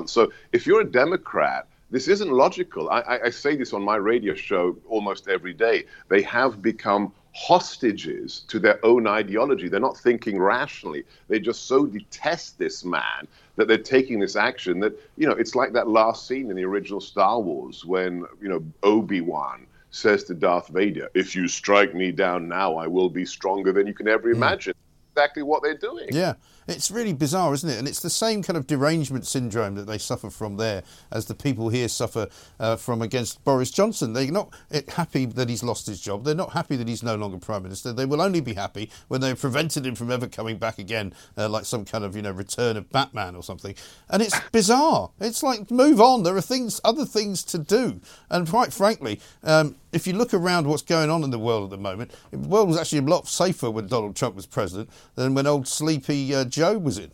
So 0.06 0.32
if 0.54 0.66
you're 0.66 0.82
a 0.82 0.90
Democrat, 0.90 1.68
this 1.90 2.08
isn't 2.08 2.32
logical. 2.32 2.90
I, 2.90 3.00
I, 3.02 3.24
I 3.26 3.30
say 3.32 3.58
this 3.58 3.74
on 3.74 3.84
my 3.84 3.98
radio 3.98 4.34
show 4.36 4.78
almost 4.88 5.28
every 5.28 5.54
day. 5.54 5.86
They 6.08 6.22
have 6.22 6.62
become 6.62 7.12
hostages 7.34 8.42
to 8.48 8.60
their 8.60 8.84
own 8.86 9.08
ideology. 9.08 9.70
They're 9.70 9.80
not 9.80 9.98
thinking 9.98 10.40
rationally. 10.40 11.04
They 11.28 11.40
just 11.40 11.68
so 11.68 11.86
detest 11.86 12.58
this 12.58 12.84
man 12.84 13.28
that 13.56 13.68
they're 13.68 13.78
taking 13.78 14.20
this 14.20 14.36
action 14.36 14.80
that, 14.82 15.00
you 15.18 15.28
know, 15.28 15.34
it's 15.34 15.56
like 15.56 15.74
that 15.74 15.88
last 15.88 16.28
scene 16.28 16.50
in 16.50 16.56
the 16.56 16.66
original 16.66 17.02
Star 17.02 17.40
Wars 17.40 17.86
when, 17.86 18.26
you 18.42 18.50
know, 18.50 18.64
Obi-Wan 18.84 19.66
says 19.92 20.24
to 20.26 20.34
Darth 20.34 20.70
Vader, 20.70 21.10
if 21.14 21.36
you 21.36 21.48
strike 21.48 21.94
me 21.94 22.12
down 22.12 22.48
now, 22.48 22.76
I 22.76 22.88
will 22.88 23.10
be 23.10 23.26
stronger 23.26 23.72
than 23.72 23.88
you 23.88 23.94
can 23.94 24.08
ever 24.08 24.30
hmm. 24.30 24.36
imagine. 24.36 24.74
Mm. 24.74 25.14
Exactly 25.14 25.44
what 25.44 25.62
they're 25.62 25.78
doing. 25.78 26.08
Yeah. 26.12 26.36
It's 26.68 26.92
really 26.92 27.14
bizarre, 27.14 27.54
isn't 27.54 27.70
it? 27.70 27.78
And 27.78 27.88
it's 27.88 28.02
the 28.02 28.10
same 28.10 28.44
kind 28.44 28.58
of 28.58 28.68
derangement 28.68 29.26
syndrome 29.26 29.76
that 29.76 29.88
they 29.88 29.98
suffer 29.98 30.30
from 30.30 30.58
there 30.58 30.84
as 31.12 31.26
the 31.26 31.34
people 31.34 31.70
here 31.70 31.88
suffer 31.88 32.28
uh, 32.60 32.76
from 32.76 33.02
against 33.02 33.44
Boris 33.44 33.72
Johnson. 33.72 34.14
They're 34.14 34.32
not 34.32 34.54
happy 34.90 35.26
that 35.26 35.50
he's 35.50 35.64
lost 35.64 35.88
his 35.88 36.00
job. 36.00 36.24
They're 36.24 36.36
not 36.36 36.52
happy 36.54 36.76
that 36.76 36.88
he's 36.88 37.04
no 37.04 37.16
longer 37.16 37.38
prime 37.38 37.64
minister. 37.64 37.94
They 37.94 38.06
will 38.06 38.22
only 38.22 38.42
be 38.42 38.54
happy 38.54 38.90
when 39.08 39.22
they've 39.22 39.40
prevented 39.40 39.86
him 39.86 39.96
from 39.96 40.12
ever 40.12 40.28
coming 40.28 40.58
back 40.58 40.78
again, 40.78 41.14
uh, 41.38 41.50
like 41.50 41.66
some 41.66 41.86
kind 41.86 42.04
of 42.04 42.16
you 42.16 42.22
know 42.22 42.32
return 42.32 42.78
of 42.78 42.90
Batman 42.92 43.36
or 43.36 43.44
something. 43.44 43.76
And 44.10 44.22
it's 44.22 44.40
bizarre. 44.52 45.12
It's 45.20 45.44
like 45.44 45.72
move 45.72 46.00
on. 46.00 46.24
There 46.24 46.36
are 46.36 46.42
things, 46.42 46.80
other 46.84 47.06
things 47.06 47.44
to 47.46 47.58
do. 47.58 48.02
And 48.30 48.48
quite 48.48 48.74
frankly, 48.74 49.20
um, 49.44 49.76
if 49.92 50.08
you 50.08 50.14
look 50.14 50.34
around 50.34 50.68
what's 50.68 50.84
going 50.84 51.10
on 51.10 51.24
in 51.24 51.32
the 51.32 51.40
world 51.40 51.66
at 51.66 51.70
the 51.72 51.82
moment, 51.82 52.12
the 52.32 52.38
world 52.38 52.70
was 52.70 52.78
actually 52.78 53.00
a 53.00 53.04
lot 53.04 53.28
safer 53.28 53.70
when 53.70 53.88
Donald 53.88 54.16
Trump 54.16 54.36
was 54.36 54.46
president 54.46 54.90
than 55.16 55.34
when 55.34 55.48
old 55.48 55.68
sleepy 55.68 56.34
uh, 56.34 56.46
Joe 56.52 56.78
was 56.78 57.00
in. 57.00 57.12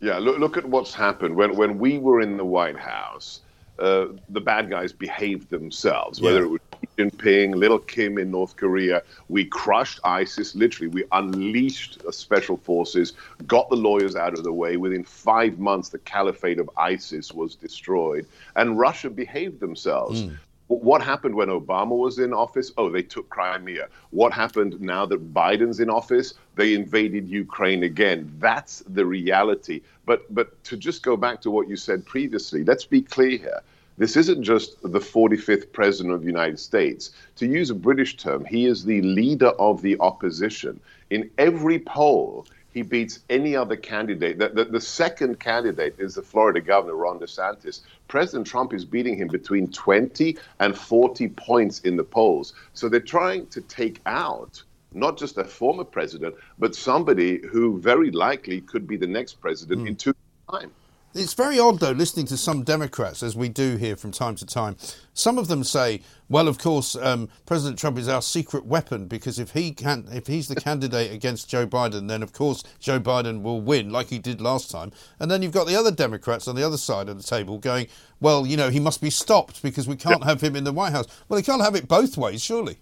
Yeah, 0.00 0.18
look, 0.18 0.38
look 0.38 0.56
at 0.56 0.66
what's 0.66 0.94
happened. 0.94 1.34
When, 1.34 1.56
when 1.56 1.78
we 1.78 1.98
were 1.98 2.20
in 2.20 2.36
the 2.36 2.44
White 2.44 2.78
House, 2.78 3.40
uh, 3.78 4.06
the 4.28 4.40
bad 4.40 4.70
guys 4.70 4.92
behaved 4.92 5.50
themselves, 5.50 6.20
whether 6.20 6.40
yeah. 6.40 6.44
it 6.44 6.50
was 6.50 6.60
Xi 6.82 6.88
Jinping, 7.02 7.54
Little 7.56 7.78
Kim 7.78 8.18
in 8.18 8.30
North 8.30 8.54
Korea. 8.56 9.02
We 9.28 9.46
crushed 9.46 9.98
ISIS, 10.04 10.54
literally. 10.54 10.88
We 10.88 11.04
unleashed 11.10 12.02
special 12.12 12.56
forces, 12.58 13.14
got 13.46 13.68
the 13.70 13.76
lawyers 13.76 14.14
out 14.14 14.34
of 14.34 14.44
the 14.44 14.52
way. 14.52 14.76
Within 14.76 15.02
five 15.02 15.58
months, 15.58 15.88
the 15.88 15.98
caliphate 15.98 16.60
of 16.60 16.70
ISIS 16.76 17.32
was 17.32 17.56
destroyed, 17.56 18.26
and 18.56 18.78
Russia 18.78 19.10
behaved 19.10 19.58
themselves. 19.58 20.22
Mm. 20.22 20.38
What 20.68 21.02
happened 21.02 21.34
when 21.34 21.48
Obama 21.48 21.96
was 21.96 22.18
in 22.18 22.32
office? 22.32 22.72
Oh, 22.78 22.88
they 22.88 23.02
took 23.02 23.28
Crimea. 23.28 23.88
What 24.10 24.32
happened 24.32 24.80
now 24.80 25.04
that 25.06 25.34
Biden's 25.34 25.78
in 25.78 25.90
office? 25.90 26.34
They 26.54 26.72
invaded 26.72 27.28
Ukraine 27.28 27.82
again. 27.82 28.32
That's 28.38 28.82
the 28.88 29.04
reality. 29.04 29.82
But 30.06 30.32
but 30.34 30.62
to 30.64 30.76
just 30.76 31.02
go 31.02 31.16
back 31.16 31.42
to 31.42 31.50
what 31.50 31.68
you 31.68 31.76
said 31.76 32.06
previously, 32.06 32.64
let's 32.64 32.86
be 32.86 33.02
clear 33.02 33.36
here. 33.36 33.60
This 33.98 34.16
isn't 34.16 34.42
just 34.42 34.80
the 34.82 34.98
45th 34.98 35.70
president 35.72 36.14
of 36.14 36.22
the 36.22 36.26
United 36.26 36.58
States. 36.58 37.12
To 37.36 37.46
use 37.46 37.70
a 37.70 37.74
British 37.74 38.16
term, 38.16 38.44
he 38.44 38.66
is 38.66 38.84
the 38.84 39.02
leader 39.02 39.50
of 39.50 39.82
the 39.82 39.96
opposition. 40.00 40.80
In 41.10 41.30
every 41.38 41.78
poll, 41.78 42.46
he 42.74 42.82
beats 42.82 43.20
any 43.30 43.54
other 43.54 43.76
candidate. 43.76 44.38
The, 44.38 44.48
the, 44.48 44.64
the, 44.64 44.80
second 44.80 45.38
candidate 45.38 45.94
is 45.98 46.16
the 46.16 46.22
Florida 46.22 46.60
governor, 46.60 46.96
Ron 46.96 47.20
DeSantis. 47.20 47.80
President 48.08 48.48
Trump 48.48 48.74
is 48.74 48.84
beating 48.84 49.16
him 49.16 49.28
between 49.28 49.68
20 49.68 50.36
and 50.58 50.76
40 50.76 51.28
points 51.28 51.80
in 51.80 51.96
the 51.96 52.02
polls. 52.02 52.52
So 52.74 52.88
they're 52.88 52.98
trying 52.98 53.46
to 53.46 53.60
take 53.60 54.00
out 54.06 54.60
not 54.92 55.16
just 55.16 55.38
a 55.38 55.44
former 55.44 55.84
president, 55.84 56.34
but 56.58 56.74
somebody 56.74 57.40
who 57.46 57.80
very 57.80 58.10
likely 58.10 58.60
could 58.60 58.88
be 58.88 58.96
the 58.96 59.06
next 59.06 59.34
president 59.40 59.82
mm. 59.82 59.88
in 59.88 59.96
two 59.96 60.14
time. 60.50 60.72
It's 61.16 61.34
very 61.34 61.60
odd, 61.60 61.78
though, 61.78 61.92
listening 61.92 62.26
to 62.26 62.36
some 62.36 62.64
Democrats, 62.64 63.22
as 63.22 63.36
we 63.36 63.48
do 63.48 63.76
here 63.76 63.94
from 63.94 64.10
time 64.10 64.34
to 64.34 64.44
time. 64.44 64.76
Some 65.12 65.38
of 65.38 65.46
them 65.46 65.62
say, 65.62 66.00
"Well, 66.28 66.48
of 66.48 66.58
course, 66.58 66.96
um, 66.96 67.28
President 67.46 67.78
Trump 67.78 67.98
is 67.98 68.08
our 68.08 68.20
secret 68.20 68.66
weapon 68.66 69.06
because 69.06 69.38
if 69.38 69.52
he 69.52 69.70
can, 69.70 70.08
if 70.10 70.26
he's 70.26 70.48
the 70.48 70.56
candidate 70.56 71.12
against 71.12 71.48
Joe 71.48 71.68
Biden, 71.68 72.08
then 72.08 72.24
of 72.24 72.32
course 72.32 72.64
Joe 72.80 72.98
Biden 72.98 73.42
will 73.42 73.60
win, 73.60 73.90
like 73.90 74.08
he 74.08 74.18
did 74.18 74.40
last 74.40 74.72
time." 74.72 74.90
And 75.20 75.30
then 75.30 75.40
you've 75.40 75.52
got 75.52 75.68
the 75.68 75.76
other 75.76 75.92
Democrats 75.92 76.48
on 76.48 76.56
the 76.56 76.66
other 76.66 76.76
side 76.76 77.08
of 77.08 77.16
the 77.16 77.22
table 77.22 77.58
going, 77.58 77.86
"Well, 78.20 78.44
you 78.44 78.56
know, 78.56 78.70
he 78.70 78.80
must 78.80 79.00
be 79.00 79.10
stopped 79.10 79.62
because 79.62 79.86
we 79.86 79.94
can't 79.94 80.24
have 80.24 80.40
him 80.40 80.56
in 80.56 80.64
the 80.64 80.72
White 80.72 80.90
House." 80.90 81.06
Well, 81.28 81.38
they 81.38 81.44
can't 81.44 81.62
have 81.62 81.76
it 81.76 81.86
both 81.86 82.16
ways, 82.16 82.42
surely. 82.42 82.78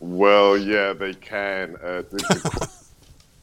Well, 0.00 0.56
yeah, 0.56 0.94
they 0.94 1.14
can. 1.14 1.76
Uh, 1.76 2.02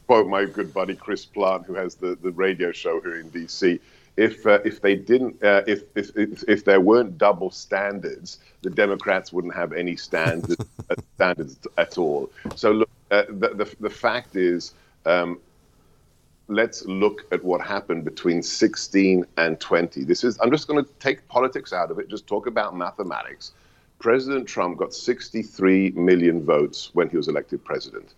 quote 0.06 0.26
my 0.26 0.44
good 0.44 0.74
buddy 0.74 0.94
Chris 0.94 1.24
Plante, 1.24 1.66
who 1.66 1.74
has 1.74 1.94
the, 1.94 2.18
the 2.20 2.32
radio 2.32 2.70
show 2.72 3.00
here 3.00 3.20
in 3.20 3.30
DC 3.30 3.80
if 4.20 4.46
uh, 4.46 4.60
if 4.64 4.82
they 4.82 4.94
didn't 4.96 5.42
uh, 5.42 5.62
if, 5.66 5.82
if, 5.94 6.10
if 6.16 6.44
if 6.46 6.64
there 6.64 6.80
weren't 6.80 7.16
double 7.16 7.50
standards, 7.50 8.38
the 8.62 8.70
Democrats 8.70 9.32
wouldn't 9.32 9.54
have 9.54 9.72
any 9.72 9.96
standards 9.96 10.62
standards 11.14 11.58
at 11.78 11.96
all. 11.96 12.30
So 12.54 12.72
look, 12.72 12.90
uh, 13.10 13.24
the, 13.28 13.48
the, 13.60 13.76
the 13.80 13.90
fact 13.90 14.36
is. 14.36 14.74
Um, 15.06 15.40
let's 16.52 16.84
look 16.84 17.32
at 17.32 17.44
what 17.44 17.60
happened 17.60 18.04
between 18.04 18.42
16 18.42 19.24
and 19.36 19.60
20. 19.60 20.02
This 20.02 20.24
is 20.24 20.36
I'm 20.42 20.50
just 20.50 20.66
going 20.66 20.84
to 20.84 20.90
take 20.98 21.26
politics 21.28 21.72
out 21.72 21.92
of 21.92 22.00
it, 22.00 22.08
just 22.08 22.26
talk 22.26 22.48
about 22.48 22.76
mathematics. 22.76 23.52
President 24.00 24.48
Trump 24.48 24.76
got 24.76 24.92
63 24.92 25.92
million 25.92 26.44
votes 26.44 26.90
when 26.92 27.08
he 27.08 27.16
was 27.16 27.28
elected 27.28 27.64
president. 27.64 28.14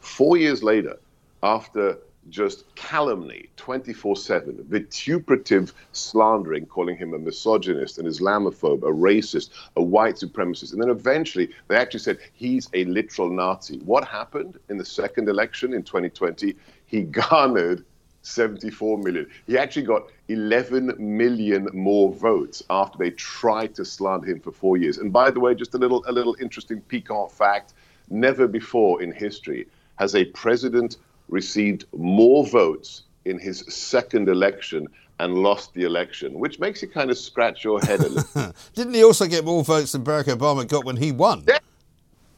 Four 0.00 0.36
years 0.36 0.64
later, 0.64 0.98
after 1.44 1.98
just 2.30 2.64
calumny 2.74 3.48
24 3.56 4.16
7, 4.16 4.64
vituperative 4.68 5.72
slandering, 5.92 6.66
calling 6.66 6.96
him 6.96 7.14
a 7.14 7.18
misogynist, 7.18 7.98
an 7.98 8.06
Islamophobe, 8.06 8.82
a 8.82 8.92
racist, 8.92 9.50
a 9.76 9.82
white 9.82 10.16
supremacist. 10.16 10.72
And 10.72 10.82
then 10.82 10.90
eventually 10.90 11.50
they 11.68 11.76
actually 11.76 12.00
said 12.00 12.18
he's 12.34 12.68
a 12.74 12.84
literal 12.84 13.30
Nazi. 13.30 13.78
What 13.80 14.06
happened 14.06 14.58
in 14.68 14.76
the 14.76 14.84
second 14.84 15.28
election 15.28 15.72
in 15.72 15.82
2020? 15.82 16.54
He 16.86 17.02
garnered 17.02 17.84
74 18.22 18.98
million. 18.98 19.28
He 19.46 19.56
actually 19.56 19.84
got 19.84 20.10
11 20.28 20.96
million 20.98 21.68
more 21.72 22.12
votes 22.12 22.62
after 22.70 22.98
they 22.98 23.10
tried 23.10 23.74
to 23.76 23.84
slander 23.84 24.26
him 24.26 24.40
for 24.40 24.50
four 24.50 24.76
years. 24.76 24.98
And 24.98 25.12
by 25.12 25.30
the 25.30 25.38
way, 25.38 25.54
just 25.54 25.74
a 25.74 25.78
little, 25.78 26.04
a 26.08 26.12
little 26.12 26.36
interesting 26.40 26.80
piquant 26.80 27.30
fact 27.30 27.74
never 28.10 28.48
before 28.48 29.00
in 29.00 29.12
history 29.12 29.68
has 29.96 30.14
a 30.14 30.24
president 30.26 30.96
received 31.28 31.84
more 31.96 32.46
votes 32.46 33.02
in 33.24 33.38
his 33.38 33.60
second 33.68 34.28
election 34.28 34.88
and 35.18 35.34
lost 35.34 35.72
the 35.74 35.84
election, 35.84 36.38
which 36.38 36.58
makes 36.58 36.82
you 36.82 36.88
kind 36.88 37.10
of 37.10 37.18
scratch 37.18 37.64
your 37.64 37.80
head 37.80 38.00
a 38.00 38.08
little. 38.08 38.54
Didn't 38.74 38.94
he 38.94 39.02
also 39.02 39.26
get 39.26 39.44
more 39.44 39.64
votes 39.64 39.92
than 39.92 40.04
Barack 40.04 40.24
Obama 40.24 40.68
got 40.68 40.84
when 40.84 40.96
he 40.96 41.12
won? 41.12 41.44
Yeah. 41.48 41.58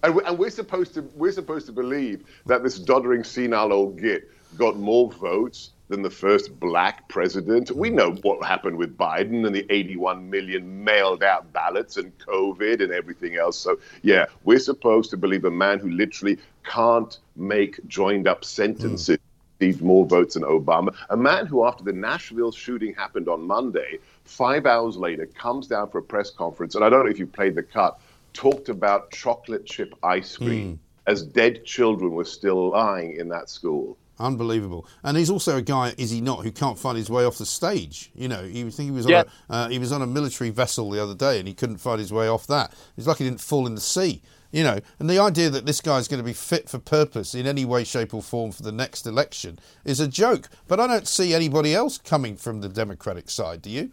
And, 0.05 0.15
we, 0.15 0.23
and 0.25 0.39
we're 0.39 0.51
supposed 0.51 0.95
to 0.95 1.03
we're 1.17 1.33
supposed 1.33 1.67
to 1.67 1.73
believe 1.73 2.25
that 2.47 2.63
this 2.63 2.79
doddering 2.79 3.25
senile 3.25 3.73
old 3.73 4.01
git 4.01 4.31
got 4.57 4.77
more 4.77 5.11
votes 5.11 5.71
than 5.89 6.03
the 6.03 6.11
first 6.11 6.59
black 6.61 7.09
president. 7.09 7.71
We 7.71 7.91
know 7.91 8.13
what 8.23 8.47
happened 8.47 8.77
with 8.77 8.97
Biden 8.97 9.47
and 9.47 9.55
the 9.55 9.67
81 9.71 10.29
million 10.29 10.85
mailed 10.85 11.23
out 11.23 11.53
ballots 11.53 11.97
and 11.97 12.17
COVID 12.19 12.83
and 12.83 12.93
everything 12.93 13.37
else. 13.37 13.59
So, 13.59 13.79
yeah, 14.03 14.27
we're 14.45 14.59
supposed 14.59 15.11
to 15.11 15.17
believe 15.17 15.45
a 15.45 15.51
man 15.51 15.79
who 15.79 15.91
literally 15.91 16.39
can't 16.65 17.19
make 17.37 17.87
joined 17.89 18.29
up 18.29 18.45
sentences. 18.45 19.17
Mm. 19.17 19.21
Received 19.61 19.83
more 19.83 20.07
votes 20.07 20.35
than 20.35 20.45
Obama. 20.45 20.95
A 21.11 21.17
man 21.17 21.47
who, 21.47 21.65
after 21.65 21.83
the 21.83 21.93
Nashville 21.93 22.53
shooting 22.53 22.95
happened 22.95 23.29
on 23.29 23.43
Monday, 23.43 23.99
five 24.25 24.67
hours 24.67 24.97
later 24.97 25.27
comes 25.27 25.67
down 25.67 25.91
for 25.91 25.99
a 25.99 26.03
press 26.03 26.31
conference, 26.31 26.77
and 26.77 26.85
I 26.85 26.89
don't 26.89 27.05
know 27.05 27.11
if 27.11 27.19
you 27.19 27.27
played 27.27 27.57
the 27.57 27.65
cut, 27.65 27.99
talked 28.33 28.69
about 28.69 29.11
chocolate 29.11 29.67
chip 29.67 29.97
ice 30.05 30.37
cream 30.37 30.75
mm. 30.75 31.11
as 31.11 31.25
dead 31.25 31.65
children 31.65 32.13
were 32.13 32.25
still 32.25 32.71
lying 32.71 33.17
in 33.17 33.29
that 33.31 33.51
school. 33.51 33.97
Unbelievable. 34.21 34.87
And 35.05 35.17
he's 35.17 35.31
also 35.31 35.57
a 35.57 35.63
guy, 35.63 35.95
is 35.97 36.11
he 36.11 36.21
not, 36.21 36.43
who 36.43 36.51
can't 36.51 36.79
find 36.79 36.97
his 36.97 37.09
way 37.09 37.25
off 37.25 37.39
the 37.39 37.47
stage. 37.47 38.11
You 38.15 38.29
know, 38.29 38.43
he, 38.43 38.63
think 38.65 38.91
he 38.91 38.91
was 38.91 39.09
yeah. 39.09 39.21
on 39.21 39.25
a, 39.49 39.53
uh, 39.53 39.69
he 39.69 39.79
was 39.79 39.93
on 39.93 40.03
a 40.03 40.07
military 40.07 40.51
vessel 40.51 40.91
the 40.91 41.03
other 41.03 41.15
day 41.15 41.39
and 41.39 41.47
he 41.47 41.55
couldn't 41.55 41.79
find 41.79 42.01
his 42.01 42.13
way 42.13 42.29
off 42.29 42.47
that. 42.49 42.73
He's 42.97 43.07
lucky 43.07 43.25
he 43.25 43.31
didn't 43.31 43.41
fall 43.41 43.67
in 43.67 43.75
the 43.75 43.81
sea. 43.81 44.23
You 44.51 44.65
know, 44.65 44.81
and 44.99 45.11
the 45.11 45.19
idea 45.19 45.51
that 45.51 45.67
this 45.67 45.83
guy's 45.83 46.09
going 46.09 46.21
to 46.21 46.25
be 46.25 46.33
fit 46.33 46.71
for 46.71 46.79
purpose 46.79 47.35
in 47.35 47.47
any 47.47 47.67
way, 47.67 47.85
shape, 47.85 48.15
or 48.15 48.23
form 48.23 48.51
for 48.51 48.63
the 48.63 48.73
next 48.73 49.07
election 49.07 49.59
is 49.85 50.01
a 50.01 50.09
joke. 50.09 50.49
But 50.67 50.81
I 50.81 50.87
don't 50.87 51.07
see 51.07 51.35
anybody 51.35 51.75
else 51.75 51.99
coming 51.99 52.35
from 52.35 52.63
the 52.63 52.69
Democratic 52.71 53.29
side. 53.29 53.61
Do 53.61 53.69
you? 53.69 53.91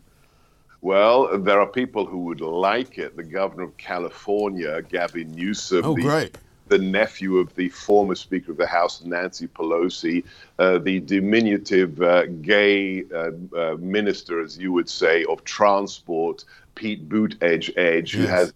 Well, 0.79 1.37
there 1.39 1.59
are 1.59 1.67
people 1.67 2.05
who 2.05 2.19
would 2.19 2.39
like 2.39 2.97
it. 2.97 3.17
The 3.17 3.23
governor 3.23 3.63
of 3.63 3.75
California, 3.75 4.81
Gavin 4.81 5.33
Newsom, 5.33 5.83
oh, 5.83 5.93
the, 5.93 6.03
great 6.03 6.37
the 6.67 6.77
nephew 6.77 7.37
of 7.37 7.53
the 7.55 7.69
former 7.69 8.15
Speaker 8.15 8.51
of 8.51 8.57
the 8.57 8.67
House, 8.67 9.03
Nancy 9.03 9.47
Pelosi, 9.47 10.23
uh, 10.59 10.79
the 10.79 10.99
diminutive 10.99 12.01
uh, 12.01 12.25
gay 12.25 13.03
uh, 13.13 13.31
uh 13.55 13.75
minister, 13.79 14.41
as 14.41 14.57
you 14.57 14.71
would 14.71 14.89
say, 14.89 15.23
of 15.25 15.43
transport, 15.43 16.43
Pete 16.75 17.07
Buttigieg, 17.07 17.75
yes. 17.75 18.11
who 18.11 18.25
has 18.25 18.53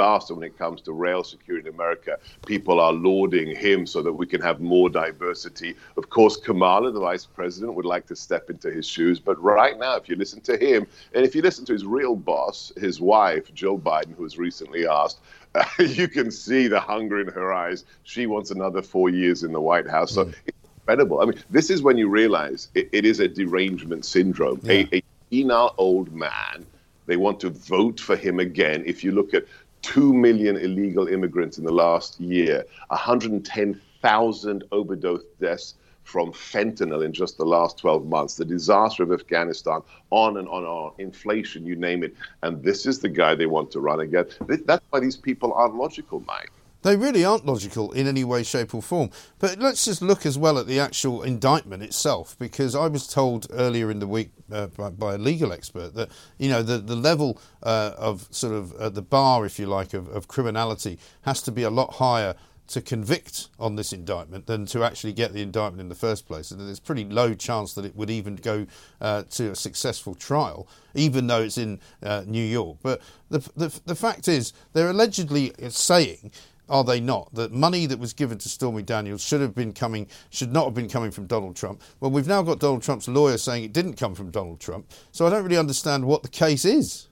disaster 0.00 0.34
when 0.34 0.44
it 0.44 0.56
comes 0.56 0.80
to 0.82 0.92
rail 0.92 1.22
security 1.22 1.68
in 1.68 1.74
America. 1.74 2.18
People 2.46 2.80
are 2.80 2.92
lauding 2.92 3.54
him 3.54 3.86
so 3.86 4.02
that 4.02 4.12
we 4.12 4.26
can 4.26 4.40
have 4.40 4.60
more 4.60 4.88
diversity. 4.88 5.74
Of 5.96 6.10
course, 6.10 6.36
Kamala, 6.36 6.90
the 6.92 7.00
vice 7.00 7.26
president, 7.26 7.74
would 7.74 7.84
like 7.84 8.06
to 8.06 8.16
step 8.16 8.50
into 8.50 8.70
his 8.70 8.86
shoes. 8.86 9.18
But 9.18 9.42
right 9.42 9.78
now, 9.78 9.96
if 9.96 10.08
you 10.08 10.16
listen 10.16 10.40
to 10.42 10.56
him, 10.56 10.86
and 11.14 11.24
if 11.24 11.34
you 11.34 11.42
listen 11.42 11.64
to 11.66 11.72
his 11.72 11.84
real 11.84 12.16
boss, 12.16 12.72
his 12.76 13.00
wife, 13.00 13.52
Jill 13.52 13.78
Biden, 13.78 14.14
who 14.16 14.22
was 14.22 14.38
recently 14.38 14.86
asked, 14.86 15.20
uh, 15.54 15.64
you 15.78 16.08
can 16.08 16.30
see 16.30 16.68
the 16.68 16.80
hunger 16.80 17.20
in 17.20 17.28
her 17.28 17.52
eyes. 17.52 17.84
She 18.02 18.26
wants 18.26 18.50
another 18.50 18.82
four 18.82 19.10
years 19.10 19.42
in 19.42 19.52
the 19.52 19.60
White 19.60 19.88
House. 19.88 20.12
So 20.12 20.26
mm. 20.26 20.34
it's 20.46 20.58
incredible. 20.76 21.20
I 21.20 21.26
mean, 21.26 21.38
this 21.50 21.70
is 21.70 21.82
when 21.82 21.96
you 21.98 22.08
realize 22.08 22.68
it, 22.74 22.88
it 22.92 23.04
is 23.04 23.20
a 23.20 23.28
derangement 23.28 24.04
syndrome. 24.04 24.60
Yeah. 24.62 24.84
A, 24.92 24.96
a 24.98 25.02
senile 25.30 25.74
old 25.78 26.12
man. 26.12 26.66
They 27.06 27.16
want 27.16 27.40
to 27.40 27.50
vote 27.50 27.98
for 27.98 28.16
him 28.16 28.38
again. 28.38 28.84
If 28.86 29.02
you 29.02 29.12
look 29.12 29.34
at 29.34 29.44
2 29.82 30.12
million 30.12 30.56
illegal 30.56 31.08
immigrants 31.08 31.58
in 31.58 31.64
the 31.64 31.72
last 31.72 32.20
year, 32.20 32.64
110,000 32.88 34.64
overdose 34.70 35.22
deaths 35.40 35.74
from 36.10 36.32
fentanyl 36.32 37.04
in 37.04 37.12
just 37.12 37.38
the 37.38 37.44
last 37.44 37.78
12 37.78 38.04
months, 38.06 38.34
the 38.34 38.44
disaster 38.44 39.04
of 39.04 39.12
Afghanistan, 39.12 39.80
on 40.10 40.38
and 40.38 40.48
on 40.48 40.64
and 40.64 40.66
on, 40.66 40.92
inflation, 40.98 41.64
you 41.64 41.76
name 41.76 42.02
it. 42.02 42.14
And 42.42 42.62
this 42.64 42.84
is 42.84 42.98
the 42.98 43.08
guy 43.08 43.36
they 43.36 43.46
want 43.46 43.70
to 43.70 43.80
run 43.80 44.00
again. 44.00 44.26
That's 44.66 44.84
why 44.90 44.98
these 44.98 45.16
people 45.16 45.52
aren't 45.52 45.76
logical, 45.76 46.20
Mike. 46.26 46.50
They 46.82 46.96
really 46.96 47.24
aren't 47.24 47.44
logical 47.44 47.92
in 47.92 48.06
any 48.06 48.24
way, 48.24 48.42
shape, 48.42 48.74
or 48.74 48.82
form. 48.82 49.10
But 49.38 49.58
let's 49.58 49.84
just 49.84 50.00
look 50.00 50.24
as 50.24 50.38
well 50.38 50.58
at 50.58 50.66
the 50.66 50.80
actual 50.80 51.22
indictment 51.22 51.82
itself, 51.82 52.36
because 52.38 52.74
I 52.74 52.88
was 52.88 53.06
told 53.06 53.46
earlier 53.52 53.90
in 53.90 53.98
the 53.98 54.06
week 54.06 54.30
uh, 54.50 54.68
by, 54.68 54.88
by, 54.88 55.14
a 55.14 55.18
legal 55.18 55.52
expert 55.52 55.94
that 55.94 56.08
you 56.38 56.48
know 56.48 56.62
the 56.62 56.78
the 56.78 56.96
level 56.96 57.38
uh, 57.62 57.92
of 57.98 58.26
sort 58.30 58.54
of 58.54 58.72
uh, 58.76 58.88
the 58.88 59.02
bar, 59.02 59.44
if 59.44 59.58
you 59.58 59.66
like, 59.66 59.92
of, 59.92 60.08
of 60.08 60.26
criminality 60.26 60.98
has 61.22 61.42
to 61.42 61.52
be 61.52 61.62
a 61.62 61.70
lot 61.70 61.94
higher 61.94 62.34
to 62.70 62.80
convict 62.80 63.48
on 63.58 63.76
this 63.76 63.92
indictment 63.92 64.46
than 64.46 64.64
to 64.66 64.84
actually 64.84 65.12
get 65.12 65.32
the 65.32 65.42
indictment 65.42 65.80
in 65.80 65.88
the 65.88 65.94
first 65.94 66.26
place. 66.26 66.50
And 66.50 66.60
there's 66.60 66.80
pretty 66.80 67.04
low 67.04 67.34
chance 67.34 67.74
that 67.74 67.84
it 67.84 67.96
would 67.96 68.10
even 68.10 68.36
go 68.36 68.66
uh, 69.00 69.24
to 69.30 69.50
a 69.50 69.56
successful 69.56 70.14
trial, 70.14 70.68
even 70.94 71.26
though 71.26 71.42
it's 71.42 71.58
in 71.58 71.80
uh, 72.02 72.24
New 72.26 72.44
York. 72.44 72.78
But 72.82 73.00
the, 73.28 73.40
the, 73.56 73.80
the 73.86 73.94
fact 73.94 74.28
is, 74.28 74.52
they're 74.72 74.90
allegedly 74.90 75.52
saying 75.68 76.30
are 76.70 76.84
they 76.84 77.00
not? 77.00 77.34
That 77.34 77.50
money 77.50 77.86
that 77.86 77.98
was 77.98 78.12
given 78.12 78.38
to 78.38 78.48
Stormy 78.48 78.82
Daniels 78.82 79.22
should 79.22 79.40
have 79.40 79.56
been 79.56 79.72
coming, 79.72 80.06
should 80.30 80.52
not 80.52 80.66
have 80.66 80.74
been 80.74 80.88
coming 80.88 81.10
from 81.10 81.26
Donald 81.26 81.56
Trump. 81.56 81.82
Well, 81.98 82.12
we've 82.12 82.28
now 82.28 82.42
got 82.42 82.60
Donald 82.60 82.82
Trump's 82.82 83.08
lawyer 83.08 83.38
saying 83.38 83.64
it 83.64 83.72
didn't 83.72 83.94
come 83.94 84.14
from 84.14 84.30
Donald 84.30 84.60
Trump. 84.60 84.88
So 85.10 85.26
I 85.26 85.30
don't 85.30 85.42
really 85.42 85.58
understand 85.58 86.04
what 86.04 86.22
the 86.22 86.28
case 86.28 86.64
is. 86.64 87.08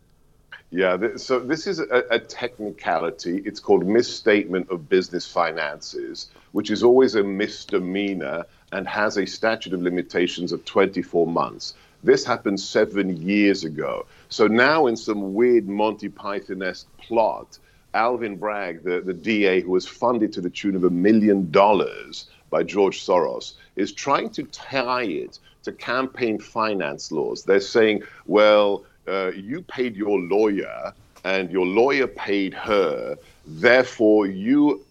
Yeah, 0.70 1.16
so 1.16 1.40
this 1.40 1.66
is 1.66 1.80
a, 1.80 2.04
a, 2.10 2.18
technicality. 2.18 3.42
It's 3.46 3.58
called 3.58 3.86
misstatement 3.86 4.68
of 4.70 4.86
business 4.86 5.26
finances, 5.26 6.28
which 6.52 6.70
is 6.70 6.82
always 6.82 7.14
a 7.14 7.22
misdemeanor 7.24 8.44
and 8.72 8.86
has 8.86 9.16
a 9.16 9.26
statute 9.26 9.72
of 9.72 9.80
limitations 9.80 10.52
of 10.52 10.66
24 10.66 11.26
months. 11.26 11.72
This 12.04 12.22
happened 12.22 12.60
seven 12.60 13.16
years 13.16 13.64
ago. 13.64 14.04
So 14.28 14.46
now, 14.46 14.88
in 14.88 14.96
some 14.96 15.32
weird 15.32 15.66
Monty 15.66 16.10
Python 16.10 16.62
esque 16.62 16.86
plot, 16.98 17.58
Alvin 17.94 18.36
Bragg, 18.36 18.84
the, 18.84 19.00
the 19.00 19.14
DA 19.14 19.62
who 19.62 19.70
was 19.70 19.86
funded 19.86 20.34
to 20.34 20.42
the 20.42 20.50
tune 20.50 20.76
of 20.76 20.84
a 20.84 20.90
million 20.90 21.50
dollars 21.50 22.28
by 22.50 22.62
George 22.62 23.04
Soros, 23.04 23.54
is 23.76 23.92
trying 23.92 24.28
to 24.30 24.42
tie 24.44 25.04
it 25.04 25.38
to 25.62 25.72
campaign 25.72 26.38
finance 26.38 27.10
laws. 27.10 27.42
They're 27.42 27.60
saying, 27.60 28.02
well, 28.26 28.84
uh, 29.08 29.32
you 29.32 29.62
paid 29.62 29.96
your 29.96 30.20
lawyer 30.20 30.92
and 31.24 31.50
your 31.50 31.66
lawyer 31.66 32.06
paid 32.06 32.54
her, 32.54 33.16
therefore 33.46 34.26
you 34.26 34.84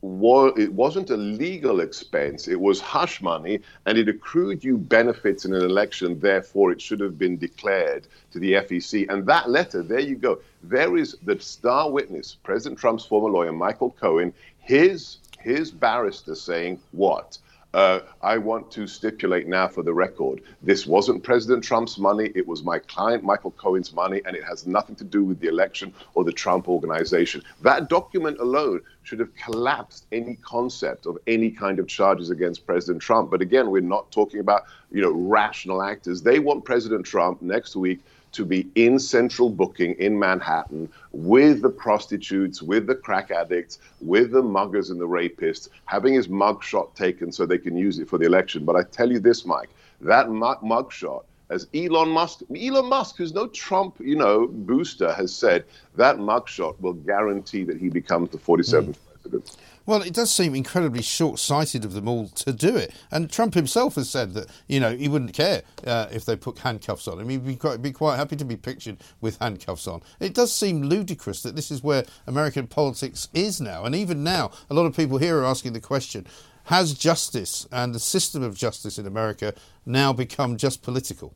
it 0.00 0.72
wasn't 0.72 1.10
a 1.10 1.16
legal 1.16 1.80
expense, 1.80 2.46
it 2.46 2.60
was 2.60 2.80
hush 2.80 3.20
money, 3.20 3.60
and 3.86 3.98
it 3.98 4.08
accrued 4.08 4.62
you 4.62 4.78
benefits 4.78 5.44
in 5.44 5.52
an 5.52 5.64
election, 5.64 6.20
therefore 6.20 6.70
it 6.70 6.80
should 6.80 7.00
have 7.00 7.18
been 7.18 7.36
declared 7.36 8.06
to 8.32 8.38
the 8.38 8.52
FEC. 8.52 9.08
And 9.08 9.26
that 9.26 9.50
letter, 9.50 9.82
there 9.82 10.00
you 10.00 10.14
go. 10.14 10.38
There 10.62 10.96
is 10.96 11.16
the 11.24 11.40
star 11.40 11.90
witness, 11.90 12.36
President 12.42 12.78
Trump's 12.78 13.04
former 13.04 13.28
lawyer, 13.28 13.52
Michael 13.52 13.90
Cohen, 13.90 14.32
his 14.60 15.18
his 15.40 15.70
barrister 15.70 16.34
saying 16.34 16.80
what? 16.92 17.38
Uh, 17.74 18.00
I 18.22 18.38
want 18.38 18.70
to 18.72 18.86
stipulate 18.86 19.46
now 19.46 19.68
for 19.68 19.82
the 19.82 19.92
record 19.92 20.40
this 20.62 20.86
wasn't 20.86 21.22
President 21.22 21.62
Trump's 21.62 21.98
money. 21.98 22.32
It 22.34 22.46
was 22.46 22.62
my 22.62 22.78
client, 22.78 23.22
Michael 23.22 23.50
Cohen's 23.50 23.92
money, 23.92 24.22
and 24.24 24.34
it 24.34 24.42
has 24.42 24.66
nothing 24.66 24.96
to 24.96 25.04
do 25.04 25.22
with 25.22 25.38
the 25.38 25.48
election 25.48 25.92
or 26.14 26.24
the 26.24 26.32
Trump 26.32 26.66
organization. 26.66 27.42
That 27.60 27.90
document 27.90 28.40
alone 28.40 28.80
should 29.02 29.20
have 29.20 29.34
collapsed 29.36 30.06
any 30.12 30.36
concept 30.36 31.04
of 31.04 31.18
any 31.26 31.50
kind 31.50 31.78
of 31.78 31.86
charges 31.86 32.30
against 32.30 32.64
President 32.64 33.02
Trump. 33.02 33.30
But 33.30 33.42
again, 33.42 33.70
we're 33.70 33.82
not 33.82 34.10
talking 34.10 34.40
about 34.40 34.64
you 34.90 35.02
know 35.02 35.12
rational 35.12 35.82
actors. 35.82 36.22
They 36.22 36.38
want 36.38 36.64
President 36.64 37.04
Trump 37.04 37.42
next 37.42 37.76
week 37.76 38.00
to 38.32 38.44
be 38.44 38.68
in 38.74 38.98
central 38.98 39.50
booking 39.50 39.94
in 39.94 40.18
Manhattan 40.18 40.88
with 41.12 41.62
the 41.62 41.70
prostitutes, 41.70 42.62
with 42.62 42.86
the 42.86 42.94
crack 42.94 43.30
addicts, 43.30 43.78
with 44.00 44.30
the 44.32 44.42
muggers 44.42 44.90
and 44.90 45.00
the 45.00 45.08
rapists, 45.08 45.68
having 45.86 46.14
his 46.14 46.28
mugshot 46.28 46.94
taken 46.94 47.32
so 47.32 47.46
they 47.46 47.58
can 47.58 47.76
use 47.76 47.98
it 47.98 48.08
for 48.08 48.18
the 48.18 48.26
election. 48.26 48.64
But 48.64 48.76
I 48.76 48.82
tell 48.82 49.10
you 49.10 49.18
this, 49.18 49.44
Mike, 49.44 49.70
that 50.00 50.26
mugshot, 50.28 51.24
as 51.50 51.66
Elon 51.74 52.10
Musk, 52.10 52.42
Elon 52.54 52.86
Musk, 52.86 53.16
who's 53.16 53.32
no 53.32 53.46
Trump, 53.48 53.96
you 53.98 54.16
know, 54.16 54.46
booster, 54.46 55.12
has 55.14 55.34
said 55.34 55.64
that 55.96 56.16
mugshot 56.16 56.78
will 56.80 56.92
guarantee 56.92 57.64
that 57.64 57.78
he 57.78 57.88
becomes 57.88 58.30
the 58.30 58.38
47th 58.38 58.84
mm. 58.84 58.96
president. 59.12 59.56
Well, 59.88 60.02
it 60.02 60.12
does 60.12 60.30
seem 60.30 60.54
incredibly 60.54 61.00
short-sighted 61.00 61.82
of 61.82 61.94
them 61.94 62.08
all 62.08 62.28
to 62.28 62.52
do 62.52 62.76
it. 62.76 62.92
And 63.10 63.30
Trump 63.30 63.54
himself 63.54 63.94
has 63.94 64.10
said 64.10 64.34
that 64.34 64.48
you 64.66 64.80
know 64.80 64.94
he 64.94 65.08
wouldn't 65.08 65.32
care 65.32 65.62
uh, 65.86 66.08
if 66.12 66.26
they 66.26 66.36
put 66.36 66.58
handcuffs 66.58 67.08
on 67.08 67.18
him. 67.18 67.30
He'd 67.30 67.46
be 67.46 67.56
quite, 67.56 67.80
be 67.80 67.90
quite 67.90 68.16
happy 68.16 68.36
to 68.36 68.44
be 68.44 68.58
pictured 68.58 68.98
with 69.22 69.38
handcuffs 69.38 69.88
on. 69.88 70.02
It 70.20 70.34
does 70.34 70.52
seem 70.52 70.82
ludicrous 70.82 71.42
that 71.42 71.56
this 71.56 71.70
is 71.70 71.82
where 71.82 72.04
American 72.26 72.66
politics 72.66 73.28
is 73.32 73.62
now. 73.62 73.86
And 73.86 73.94
even 73.94 74.22
now, 74.22 74.50
a 74.68 74.74
lot 74.74 74.84
of 74.84 74.94
people 74.94 75.16
here 75.16 75.38
are 75.38 75.46
asking 75.46 75.72
the 75.72 75.80
question: 75.80 76.26
Has 76.64 76.92
justice 76.92 77.66
and 77.72 77.94
the 77.94 77.98
system 77.98 78.42
of 78.42 78.54
justice 78.58 78.98
in 78.98 79.06
America 79.06 79.54
now 79.86 80.12
become 80.12 80.58
just 80.58 80.82
political? 80.82 81.32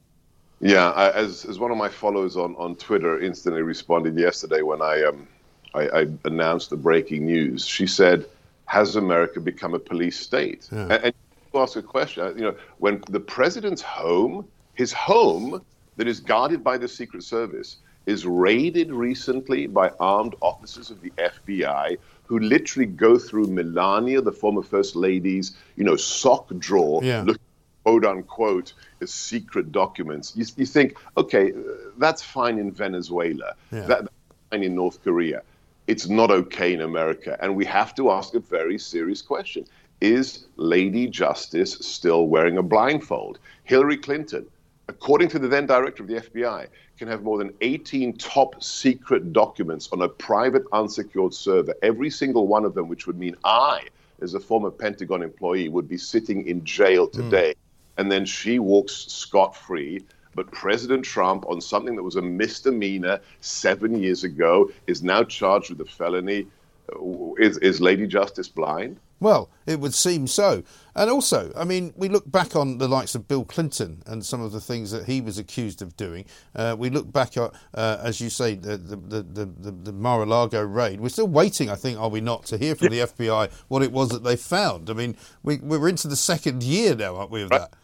Yeah, 0.60 0.90
I, 0.90 1.10
as 1.12 1.46
as 1.46 1.58
one 1.58 1.70
of 1.70 1.78
my 1.78 1.88
followers 1.88 2.36
on, 2.36 2.54
on 2.56 2.76
Twitter 2.76 3.18
instantly 3.18 3.62
responded 3.62 4.18
yesterday 4.18 4.60
when 4.60 4.82
I 4.82 5.04
um 5.04 5.26
I, 5.74 6.00
I 6.00 6.06
announced 6.26 6.68
the 6.68 6.76
breaking 6.76 7.24
news. 7.24 7.64
She 7.64 7.86
said 7.86 8.26
has 8.66 8.96
America 8.96 9.40
become 9.40 9.74
a 9.74 9.78
police 9.78 10.18
state? 10.18 10.68
Yeah. 10.72 10.82
And, 10.82 10.92
and 10.92 11.14
you 11.52 11.60
ask 11.60 11.76
a 11.76 11.82
question. 11.82 12.36
You 12.36 12.44
know, 12.44 12.56
when 12.78 13.02
the 13.08 13.20
president's 13.20 13.82
home, 13.82 14.48
his 14.74 14.92
home 14.92 15.62
that 15.96 16.08
is 16.08 16.20
guarded 16.20 16.64
by 16.64 16.78
the 16.78 16.88
Secret 16.88 17.22
Service, 17.22 17.76
is 18.06 18.26
raided 18.26 18.90
recently 18.90 19.66
by 19.66 19.90
armed 20.00 20.34
officers 20.40 20.90
of 20.90 21.00
the 21.02 21.10
FBI 21.10 21.96
who 22.24 22.38
literally 22.38 22.86
go 22.86 23.18
through 23.18 23.46
Melania, 23.46 24.20
the 24.20 24.32
former 24.32 24.62
first 24.62 24.96
lady's, 24.96 25.56
you 25.76 25.84
know, 25.84 25.96
sock 25.96 26.48
drawer, 26.58 27.00
Yeah. 27.04 27.22
looking 27.22 27.42
quote 27.84 28.04
unquote 28.04 28.72
as 29.00 29.12
secret 29.12 29.72
documents. 29.72 30.32
You, 30.36 30.46
you 30.56 30.66
think, 30.66 30.96
okay, 31.16 31.52
that's 31.98 32.22
fine 32.22 32.58
in 32.58 32.72
Venezuela. 32.72 33.54
Yeah. 33.70 33.80
That, 33.82 34.04
that's 34.04 34.14
fine 34.50 34.62
in 34.62 34.74
North 34.74 35.02
Korea. 35.02 35.42
It's 35.86 36.08
not 36.08 36.30
okay 36.30 36.72
in 36.72 36.80
America. 36.80 37.36
And 37.40 37.56
we 37.56 37.64
have 37.64 37.94
to 37.96 38.10
ask 38.10 38.34
a 38.34 38.40
very 38.40 38.78
serious 38.78 39.22
question. 39.22 39.66
Is 40.00 40.46
Lady 40.56 41.06
Justice 41.06 41.74
still 41.74 42.26
wearing 42.26 42.58
a 42.58 42.62
blindfold? 42.62 43.38
Hillary 43.64 43.96
Clinton, 43.96 44.46
according 44.88 45.28
to 45.28 45.38
the 45.38 45.48
then 45.48 45.66
director 45.66 46.02
of 46.02 46.08
the 46.08 46.16
FBI, 46.16 46.66
can 46.98 47.08
have 47.08 47.22
more 47.22 47.38
than 47.38 47.52
18 47.60 48.16
top 48.16 48.62
secret 48.62 49.32
documents 49.32 49.88
on 49.92 50.02
a 50.02 50.08
private 50.08 50.64
unsecured 50.72 51.34
server, 51.34 51.74
every 51.82 52.10
single 52.10 52.46
one 52.46 52.64
of 52.64 52.74
them, 52.74 52.88
which 52.88 53.06
would 53.06 53.18
mean 53.18 53.36
I, 53.44 53.86
as 54.20 54.34
a 54.34 54.40
former 54.40 54.70
Pentagon 54.70 55.22
employee, 55.22 55.68
would 55.68 55.88
be 55.88 55.98
sitting 55.98 56.46
in 56.46 56.64
jail 56.64 57.06
hmm. 57.06 57.22
today. 57.22 57.54
And 57.98 58.10
then 58.10 58.24
she 58.24 58.58
walks 58.58 58.94
scot 58.94 59.54
free. 59.54 60.04
But 60.34 60.50
President 60.50 61.04
Trump, 61.04 61.44
on 61.48 61.60
something 61.60 61.96
that 61.96 62.02
was 62.02 62.16
a 62.16 62.22
misdemeanor 62.22 63.20
seven 63.40 63.98
years 63.98 64.24
ago, 64.24 64.70
is 64.86 65.02
now 65.02 65.24
charged 65.24 65.70
with 65.70 65.80
a 65.80 65.90
felony. 65.90 66.46
Uh, 66.92 67.34
Is, 67.38 67.58
is 67.58 67.80
Lady 67.80 68.06
Justice 68.06 68.48
blind? 68.48 68.98
Well, 69.22 69.50
it 69.66 69.78
would 69.78 69.94
seem 69.94 70.26
so. 70.26 70.64
And 70.96 71.08
also, 71.08 71.52
I 71.56 71.62
mean, 71.62 71.94
we 71.96 72.08
look 72.08 72.28
back 72.28 72.56
on 72.56 72.78
the 72.78 72.88
likes 72.88 73.14
of 73.14 73.28
Bill 73.28 73.44
Clinton 73.44 74.02
and 74.04 74.26
some 74.26 74.42
of 74.42 74.50
the 74.50 74.60
things 74.60 74.90
that 74.90 75.04
he 75.04 75.20
was 75.20 75.38
accused 75.38 75.80
of 75.80 75.96
doing. 75.96 76.24
Uh, 76.56 76.74
we 76.76 76.90
look 76.90 77.12
back 77.12 77.36
at, 77.36 77.52
uh, 77.72 77.98
as 78.02 78.20
you 78.20 78.28
say, 78.28 78.56
the, 78.56 78.76
the, 78.76 79.22
the, 79.22 79.70
the, 79.70 79.92
Mar-a-Lago 79.92 80.60
raid. 80.64 81.00
We're 81.00 81.08
still 81.08 81.28
waiting, 81.28 81.70
I 81.70 81.76
think, 81.76 82.00
are 82.00 82.08
we 82.08 82.20
not, 82.20 82.46
to 82.46 82.58
hear 82.58 82.74
from 82.74 82.88
the 82.88 82.98
FBI 82.98 83.52
what 83.68 83.84
it 83.84 83.92
was 83.92 84.08
that 84.08 84.24
they 84.24 84.34
found. 84.34 84.90
I 84.90 84.94
mean, 84.94 85.16
we, 85.44 85.58
we're 85.58 85.88
into 85.88 86.08
the 86.08 86.16
second 86.16 86.64
year 86.64 86.96
now, 86.96 87.14
aren't 87.14 87.30
we, 87.30 87.42
of 87.42 87.50
that? 87.50 87.74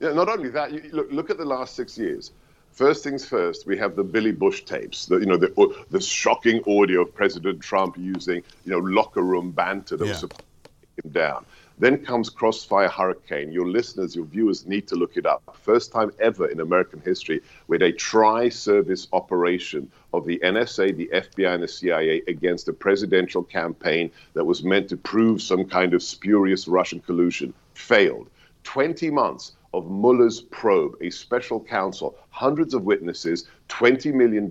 Yeah, 0.00 0.12
not 0.12 0.28
only 0.28 0.48
that, 0.50 0.72
you, 0.72 0.88
look, 0.92 1.08
look 1.12 1.30
at 1.30 1.38
the 1.38 1.44
last 1.44 1.76
six 1.76 1.96
years. 1.98 2.32
First 2.72 3.04
things 3.04 3.26
first, 3.26 3.66
we 3.66 3.76
have 3.78 3.96
the 3.96 4.04
Billy 4.04 4.32
Bush 4.32 4.62
tapes, 4.64 5.06
the, 5.06 5.18
you 5.18 5.26
know, 5.26 5.36
the, 5.36 5.52
uh, 5.60 5.66
the 5.90 6.00
shocking 6.00 6.62
audio 6.66 7.02
of 7.02 7.14
President 7.14 7.60
Trump 7.60 7.98
using, 7.98 8.42
you 8.64 8.70
know, 8.70 8.78
locker 8.78 9.22
room 9.22 9.50
banter 9.50 9.96
that 9.96 10.04
Yeah. 10.04 10.12
was 10.12 10.20
supposed 10.20 10.40
to 10.40 10.86
take 10.86 11.04
him 11.04 11.10
down. 11.12 11.44
Then 11.78 11.98
comes 12.04 12.30
Crossfire 12.30 12.88
Hurricane. 12.88 13.52
Your 13.52 13.66
listeners, 13.68 14.14
your 14.14 14.24
viewers 14.26 14.66
need 14.66 14.86
to 14.88 14.94
look 14.94 15.16
it 15.16 15.26
up. 15.26 15.42
First 15.62 15.92
time 15.92 16.12
ever 16.20 16.46
in 16.46 16.60
American 16.60 17.00
history 17.00 17.40
with 17.68 17.82
a 17.82 17.92
tri-service 17.92 19.08
operation 19.12 19.90
of 20.12 20.24
the 20.26 20.38
NSA, 20.42 20.96
the 20.96 21.08
FBI, 21.12 21.54
and 21.54 21.62
the 21.62 21.68
CIA 21.68 22.22
against 22.28 22.68
a 22.68 22.72
presidential 22.72 23.42
campaign 23.42 24.10
that 24.34 24.44
was 24.44 24.62
meant 24.62 24.88
to 24.90 24.96
prove 24.96 25.42
some 25.42 25.64
kind 25.64 25.92
of 25.92 26.02
spurious 26.02 26.68
Russian 26.68 27.00
collusion. 27.00 27.52
Failed. 27.74 28.28
20 28.62 29.10
months 29.10 29.52
of 29.72 29.90
Mueller's 29.90 30.40
probe, 30.40 30.96
a 31.00 31.10
special 31.10 31.60
counsel, 31.62 32.16
hundreds 32.30 32.74
of 32.74 32.82
witnesses, 32.84 33.46
$20 33.68 34.12
million, 34.12 34.50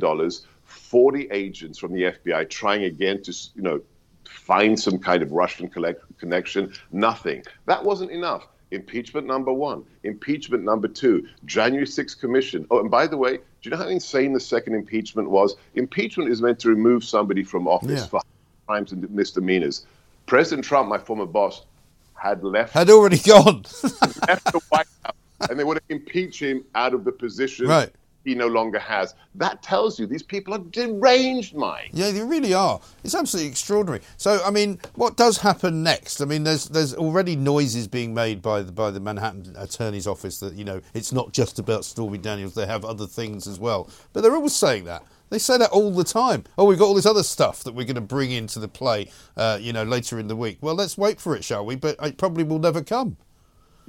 40 0.64 1.30
agents 1.32 1.78
from 1.78 1.94
the 1.94 2.04
FBI 2.04 2.50
trying 2.50 2.84
again 2.86 3.22
to, 3.24 3.34
you 3.56 3.62
know, 3.62 3.82
find 4.26 4.80
some 4.80 4.98
kind 4.98 5.22
of 5.22 5.32
Russian 5.32 5.68
collect- 5.68 6.04
connection. 6.20 6.72
Nothing. 6.92 7.44
That 7.66 7.84
wasn't 7.84 8.12
enough. 8.12 8.48
Impeachment 8.72 9.26
number 9.26 9.52
one, 9.52 9.84
impeachment 10.04 10.64
number 10.64 10.88
two, 10.88 11.28
January 11.46 11.88
6th 11.88 12.20
commission. 12.20 12.68
Oh, 12.70 12.80
and 12.80 12.92
by 12.92 13.08
the 13.08 13.18
way, 13.18 13.38
do 13.38 13.42
you 13.64 13.72
know 13.72 13.78
how 13.78 13.88
insane 13.88 14.32
the 14.32 14.40
second 14.40 14.76
impeachment 14.76 15.28
was? 15.28 15.56
Impeachment 15.74 16.30
is 16.30 16.40
meant 16.40 16.60
to 16.60 16.70
remove 16.70 17.04
somebody 17.04 17.44
from 17.44 17.68
office 17.68 18.02
Yeah. 18.02 18.06
for 18.06 18.22
crimes 18.68 18.92
and 18.92 19.10
misdemeanors. 19.10 19.88
President 20.28 20.64
Trump, 20.64 20.88
my 20.88 21.00
former 21.00 21.26
boss, 21.26 21.66
had 22.22 22.44
left 22.44 22.74
Had 22.74 22.90
already 22.90 23.18
gone. 23.26 23.64
left 24.28 24.46
the 24.52 24.62
White 24.70 24.88
House, 25.04 25.16
and 25.50 25.60
they 25.60 25.64
want 25.64 25.80
to 25.88 25.96
impeach 25.96 26.42
him 26.42 26.64
out 26.76 26.94
of 26.94 27.04
the 27.06 27.12
position 27.12 27.68
Right. 27.68 27.90
he 28.26 28.36
no 28.36 28.48
longer 28.48 28.80
has. 28.80 29.16
That 29.36 29.64
tells 29.64 29.98
you 30.00 30.06
these 30.06 30.24
people 30.24 30.54
are 30.54 30.60
deranged, 30.60 31.56
Mike. 31.56 31.90
Yeah, 31.94 32.12
they 32.12 32.22
really 32.22 32.54
are. 32.54 32.82
It's 33.04 33.16
absolutely 33.16 33.50
extraordinary. 33.50 34.02
So, 34.18 34.42
I 34.44 34.52
mean, 34.52 34.80
what 34.96 35.16
does 35.16 35.38
happen 35.38 35.82
next? 35.84 36.20
I 36.22 36.26
mean, 36.26 36.44
there's 36.44 36.66
there's 36.66 36.94
already 36.94 37.36
noises 37.36 37.88
being 37.88 38.14
made 38.14 38.42
by 38.42 38.62
the 38.62 38.72
by 38.72 38.92
the 38.92 39.00
Manhattan 39.00 39.56
Attorney's 39.58 40.08
Office 40.08 40.40
that 40.42 40.54
you 40.56 40.66
know 40.66 40.82
it's 40.94 41.12
not 41.14 41.32
just 41.32 41.58
about 41.60 41.86
Stormy 41.86 42.18
Daniels; 42.18 42.54
they 42.56 42.66
have 42.66 42.84
other 42.84 43.08
things 43.08 43.48
as 43.48 43.60
well. 43.60 43.90
But 44.14 44.22
they're 44.22 44.36
always 44.36 44.56
saying 44.56 44.84
that. 44.86 45.04
They 45.30 45.38
say 45.38 45.58
that 45.58 45.70
all 45.70 45.92
the 45.92 46.04
time. 46.04 46.44
Oh, 46.58 46.66
we've 46.66 46.80
got 46.80 46.86
all 46.86 46.94
this 46.96 47.06
other 47.06 47.24
stuff 47.24 47.64
that 47.64 47.74
we're 47.74 47.86
going 47.86 47.96
to 47.96 48.02
bring 48.02 48.32
into 48.32 48.60
the 48.60 48.68
play, 48.68 49.12
uh, 49.38 49.60
you 49.62 49.74
know, 49.74 49.84
later 49.84 50.20
in 50.20 50.28
the 50.28 50.36
week. 50.36 50.58
Well, 50.62 50.76
let's 50.76 50.98
wait 50.98 51.22
for 51.22 51.36
it, 51.36 51.44
shall 51.44 51.66
we? 51.66 51.76
But 51.76 51.98
it 52.02 52.18
probably 52.18 52.44
will 52.44 52.60
never 52.60 52.82
come. 52.82 53.18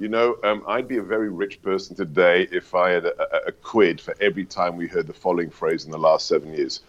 You 0.01 0.09
know, 0.09 0.37
um, 0.43 0.63
I'd 0.67 0.87
be 0.87 0.97
a 0.97 1.03
very 1.03 1.29
rich 1.29 1.61
person 1.61 1.95
today 1.95 2.47
if 2.51 2.73
I 2.73 2.89
had 2.89 3.05
a, 3.05 3.47
a, 3.47 3.51
quid 3.51 4.01
for 4.01 4.15
every 4.19 4.45
time 4.45 4.75
we 4.75 4.87
heard 4.87 5.05
the 5.05 5.13
following 5.13 5.51
phrase 5.51 5.85
in 5.85 5.91
the 5.91 5.99
last 5.99 6.27
seven 6.27 6.55
years: 6.55 6.81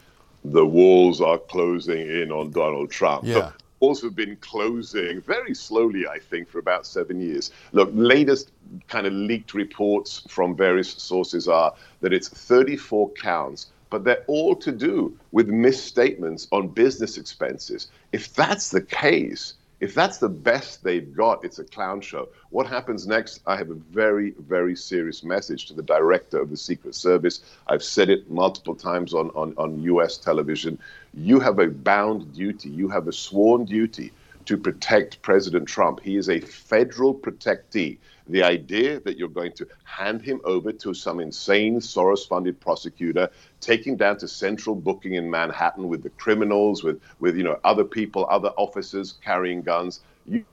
"The 0.47 0.65
walls 0.65 1.21
are 1.21 1.37
closing 1.37 2.01
in 2.01 2.33
on 2.33 2.53
Donald 2.53 2.91
Trump." 2.91 3.25
Yeah. 3.27 3.53
Walls 3.81 4.01
have 4.01 4.17
been 4.17 4.37
closing 4.37 5.21
very 5.21 5.55
slowly, 5.55 6.07
I 6.07 6.21
think, 6.21 6.49
for 6.49 6.59
about 6.59 6.87
seven 6.87 7.21
years. 7.21 7.51
Look, 7.73 7.91
latest 7.93 8.51
kind 8.89 9.07
of 9.07 9.13
leaked 9.13 9.53
reports 9.53 10.23
from 10.29 10.57
various 10.57 10.93
sources 10.93 11.49
are 11.49 11.75
that 12.01 12.15
it's 12.15 12.29
34 12.29 13.11
counts, 13.11 13.73
but 13.93 14.05
they're 14.05 14.25
all 14.27 14.57
to 14.57 14.73
do 14.73 15.15
with 15.33 15.49
misstatements 15.49 16.49
on 16.51 16.67
business 16.67 17.19
expenses. 17.19 17.89
If 18.13 18.33
that's 18.33 18.71
the 18.71 18.81
case, 18.81 19.53
if 19.81 19.95
that's 19.95 20.17
the 20.17 20.31
best 20.31 20.83
they've 20.83 21.15
got, 21.15 21.45
it's 21.45 21.59
a 21.59 21.65
clown 21.65 22.01
show. 22.01 22.31
What 22.49 22.67
happens 22.67 23.07
next? 23.07 23.43
I 23.47 23.55
have 23.57 23.69
a 23.69 23.75
very, 23.75 24.31
very 24.39 24.75
serious 24.77 25.23
message 25.23 25.67
to 25.67 25.75
the 25.75 25.83
director 25.83 26.41
of 26.41 26.49
the 26.49 26.57
Secret 26.57 26.95
Service. 26.95 27.43
I've 27.67 27.85
said 27.85 28.09
it 28.09 28.31
multiple 28.31 28.75
times 28.75 29.13
on, 29.13 29.29
on, 29.35 29.53
on 29.59 29.83
US 29.83 30.17
television. 30.17 30.79
You 31.13 31.39
have 31.41 31.59
a 31.59 31.67
bound 31.67 32.33
duty, 32.33 32.71
you 32.71 32.89
have 32.89 33.09
a 33.09 33.13
sworn 33.13 33.67
duty 33.67 34.11
to 34.47 34.57
protect 34.57 35.21
President 35.21 35.69
Trump. 35.69 36.01
He 36.01 36.17
is 36.17 36.31
a 36.31 36.41
federal 36.41 37.15
protectee. 37.15 37.99
The 38.33 38.43
idea 38.43 38.99
that 39.01 39.19
you're 39.19 39.29
going 39.29 39.53
to 39.53 39.69
hand 39.85 40.23
him 40.23 40.41
over 40.45 40.73
to 40.73 40.95
some 40.95 41.21
insane 41.21 41.81
Soros 41.81 42.27
funded 42.27 42.59
prosecutor, 42.59 43.29
take 43.61 43.87
him 43.87 43.97
down 43.97 44.17
to 44.19 44.27
central 44.27 44.75
booking 44.75 45.17
in 45.17 45.31
Manhattan 45.31 45.87
with 45.87 46.03
the 46.03 46.09
criminals, 46.09 46.83
with, 46.83 46.99
with 47.21 47.37
you 47.37 47.43
know 47.43 47.61
other 47.63 47.85
people, 47.85 48.27
other 48.31 48.49
officers 48.57 49.17
carrying 49.23 49.61
guns. 49.61 50.01
You, 50.25 50.47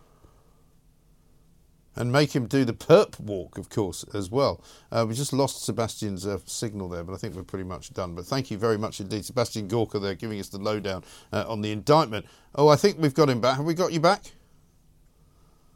and 1.95 2.11
make 2.11 2.35
him 2.35 2.47
do 2.47 2.65
the 2.65 2.73
perp 2.73 3.18
walk, 3.18 3.57
of 3.57 3.69
course, 3.69 4.03
as 4.14 4.30
well. 4.30 4.61
Uh, 4.91 5.06
we 5.07 5.15
just 5.15 5.31
lost 5.31 5.64
Sebastian's 5.64 6.27
uh, 6.27 6.39
signal 6.43 6.89
there, 6.89 7.06
but 7.06 7.14
I 7.14 7.18
think 7.18 7.34
we're 7.34 7.43
pretty 7.43 7.64
much 7.64 7.93
done. 7.93 8.14
But 8.14 8.26
thank 8.26 8.51
you 8.51 8.57
very 8.57 8.77
much 8.77 8.99
indeed, 8.99 9.23
Sebastian 9.23 9.69
Gorka, 9.69 9.99
there 9.99 10.15
giving 10.15 10.41
us 10.41 10.49
the 10.49 10.60
lowdown 10.60 11.06
uh, 11.31 11.45
on 11.47 11.61
the 11.61 11.72
indictment. 11.72 12.26
Oh, 12.56 12.68
I 12.68 12.76
think 12.76 12.97
we've 12.99 13.14
got 13.14 13.30
him 13.30 13.39
back. 13.39 13.56
Have 13.56 13.65
we 13.65 13.73
got 13.73 13.93
you 13.93 14.01
back? 14.01 14.34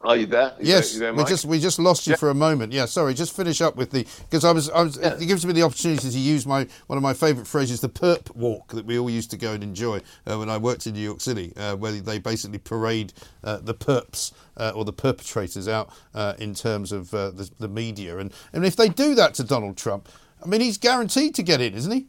Are 0.04 0.16
you 0.16 0.26
there? 0.26 0.54
Yes, 0.60 0.92
there, 0.92 1.10
you 1.10 1.16
there, 1.16 1.24
we 1.24 1.28
just 1.28 1.44
we 1.46 1.58
just 1.58 1.78
lost 1.78 2.06
you 2.06 2.12
Yeah. 2.12 2.16
for 2.16 2.30
a 2.30 2.34
moment. 2.34 2.72
Yeah, 2.72 2.84
sorry. 2.84 3.14
Just 3.14 3.34
finish 3.34 3.60
up 3.60 3.76
with 3.76 3.90
the 3.90 4.06
because 4.28 4.44
I 4.44 4.52
was 4.52 4.68
I 4.70 4.82
was 4.82 4.96
it 4.98 5.26
gives 5.26 5.46
me 5.46 5.52
the 5.52 5.62
opportunity 5.62 6.10
to 6.10 6.18
use 6.18 6.46
my 6.46 6.66
one 6.86 6.96
of 6.96 7.02
my 7.02 7.14
favourite 7.14 7.46
phrases, 7.46 7.80
the 7.80 7.88
perp 7.88 8.34
walk 8.36 8.68
that 8.72 8.84
we 8.84 8.98
all 8.98 9.08
used 9.10 9.30
to 9.30 9.36
go 9.36 9.52
and 9.52 9.62
enjoy 9.62 10.00
uh, 10.26 10.36
when 10.38 10.48
I 10.50 10.58
worked 10.58 10.86
in 10.86 10.94
New 10.94 11.00
York 11.00 11.20
City, 11.20 11.52
uh, 11.56 11.76
where 11.76 11.92
they 11.92 12.18
basically 12.18 12.58
parade 12.58 13.12
uh, 13.42 13.58
the 13.58 13.74
perps 13.74 14.32
uh, 14.56 14.72
or 14.74 14.84
the 14.84 14.92
perpetrators 14.92 15.68
out 15.68 15.90
uh, 16.14 16.34
in 16.38 16.54
terms 16.54 16.92
of 16.92 17.12
uh, 17.14 17.30
the, 17.30 17.50
the 17.58 17.68
media, 17.68 18.18
and 18.18 18.32
and 18.52 18.64
if 18.64 18.76
they 18.76 18.88
do 18.88 19.14
that 19.14 19.34
to 19.34 19.44
Donald 19.44 19.76
Trump, 19.76 20.08
I 20.42 20.46
mean 20.46 20.60
he's 20.60 20.78
guaranteed 20.78 21.34
to 21.36 21.42
get 21.42 21.60
in, 21.60 21.74
isn't 21.74 21.92
he? 21.92 22.06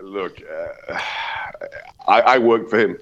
Look, 0.00 0.40
uh, 0.40 0.98
I, 2.08 2.20
I 2.20 2.38
work 2.38 2.68
for 2.68 2.78
him. 2.78 2.98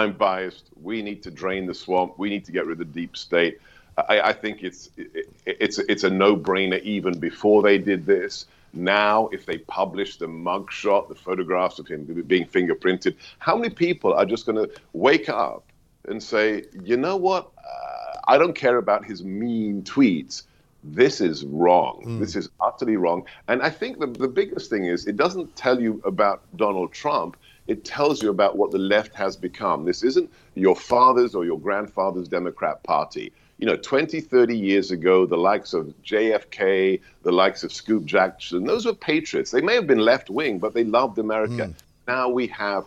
I'm 0.00 0.12
biased. 0.12 0.64
We 0.82 1.02
need 1.02 1.22
to 1.22 1.30
drain 1.30 1.66
the 1.66 1.74
swamp. 1.74 2.18
We 2.18 2.28
need 2.30 2.44
to 2.46 2.52
get 2.52 2.66
rid 2.66 2.80
of 2.80 2.86
the 2.86 3.00
deep 3.00 3.16
state. 3.16 3.60
I, 3.96 4.20
I 4.30 4.32
think 4.32 4.62
it's 4.62 4.90
it, 4.96 5.28
it's 5.46 5.78
it's 5.78 6.04
a 6.04 6.10
no-brainer 6.10 6.80
even 6.82 7.18
before 7.18 7.62
they 7.62 7.78
did 7.78 8.04
this. 8.06 8.46
Now, 8.72 9.28
if 9.28 9.46
they 9.46 9.58
publish 9.58 10.16
the 10.16 10.26
mugshot, 10.26 11.08
the 11.08 11.14
photographs 11.14 11.78
of 11.78 11.86
him 11.86 12.00
being 12.26 12.46
fingerprinted, 12.46 13.14
how 13.38 13.56
many 13.56 13.70
people 13.70 14.12
are 14.12 14.26
just 14.26 14.46
going 14.46 14.60
to 14.62 14.68
wake 14.92 15.28
up 15.28 15.62
and 16.08 16.20
say, 16.20 16.64
you 16.82 16.96
know 16.96 17.16
what? 17.16 17.52
Uh, 17.56 18.18
I 18.26 18.36
don't 18.36 18.56
care 18.64 18.78
about 18.78 19.04
his 19.04 19.22
mean 19.22 19.82
tweets. 19.84 20.42
This 20.82 21.20
is 21.20 21.44
wrong. 21.44 22.02
Mm. 22.04 22.18
This 22.18 22.34
is 22.34 22.48
utterly 22.60 22.96
wrong. 22.96 23.24
And 23.46 23.62
I 23.62 23.70
think 23.70 24.00
the, 24.00 24.08
the 24.08 24.28
biggest 24.28 24.70
thing 24.70 24.84
is 24.86 25.06
it 25.06 25.16
doesn't 25.16 25.54
tell 25.54 25.80
you 25.80 26.02
about 26.04 26.42
Donald 26.56 26.92
Trump. 26.92 27.36
It 27.66 27.84
tells 27.84 28.22
you 28.22 28.30
about 28.30 28.56
what 28.56 28.70
the 28.70 28.78
left 28.78 29.14
has 29.14 29.36
become. 29.36 29.84
This 29.84 30.02
isn't 30.02 30.30
your 30.54 30.76
father's 30.76 31.34
or 31.34 31.44
your 31.44 31.58
grandfather's 31.58 32.28
Democrat 32.28 32.82
Party 32.82 33.32
you 33.58 33.66
know, 33.66 33.76
20, 33.76 34.20
30 34.20 34.56
years 34.56 34.90
ago, 34.90 35.26
the 35.26 35.36
likes 35.36 35.72
of 35.74 35.94
JFK, 36.04 37.00
the 37.22 37.32
likes 37.32 37.62
of 37.62 37.72
Scoop 37.72 38.04
Jackson, 38.04 38.64
those 38.64 38.84
were 38.84 38.94
patriots. 38.94 39.50
They 39.50 39.60
may 39.60 39.74
have 39.74 39.86
been 39.86 39.98
left 39.98 40.28
wing, 40.28 40.58
but 40.58 40.74
they 40.74 40.84
loved 40.84 41.18
America. 41.18 41.68
Mm. 41.68 41.74
Now 42.08 42.28
we 42.28 42.48
have 42.48 42.84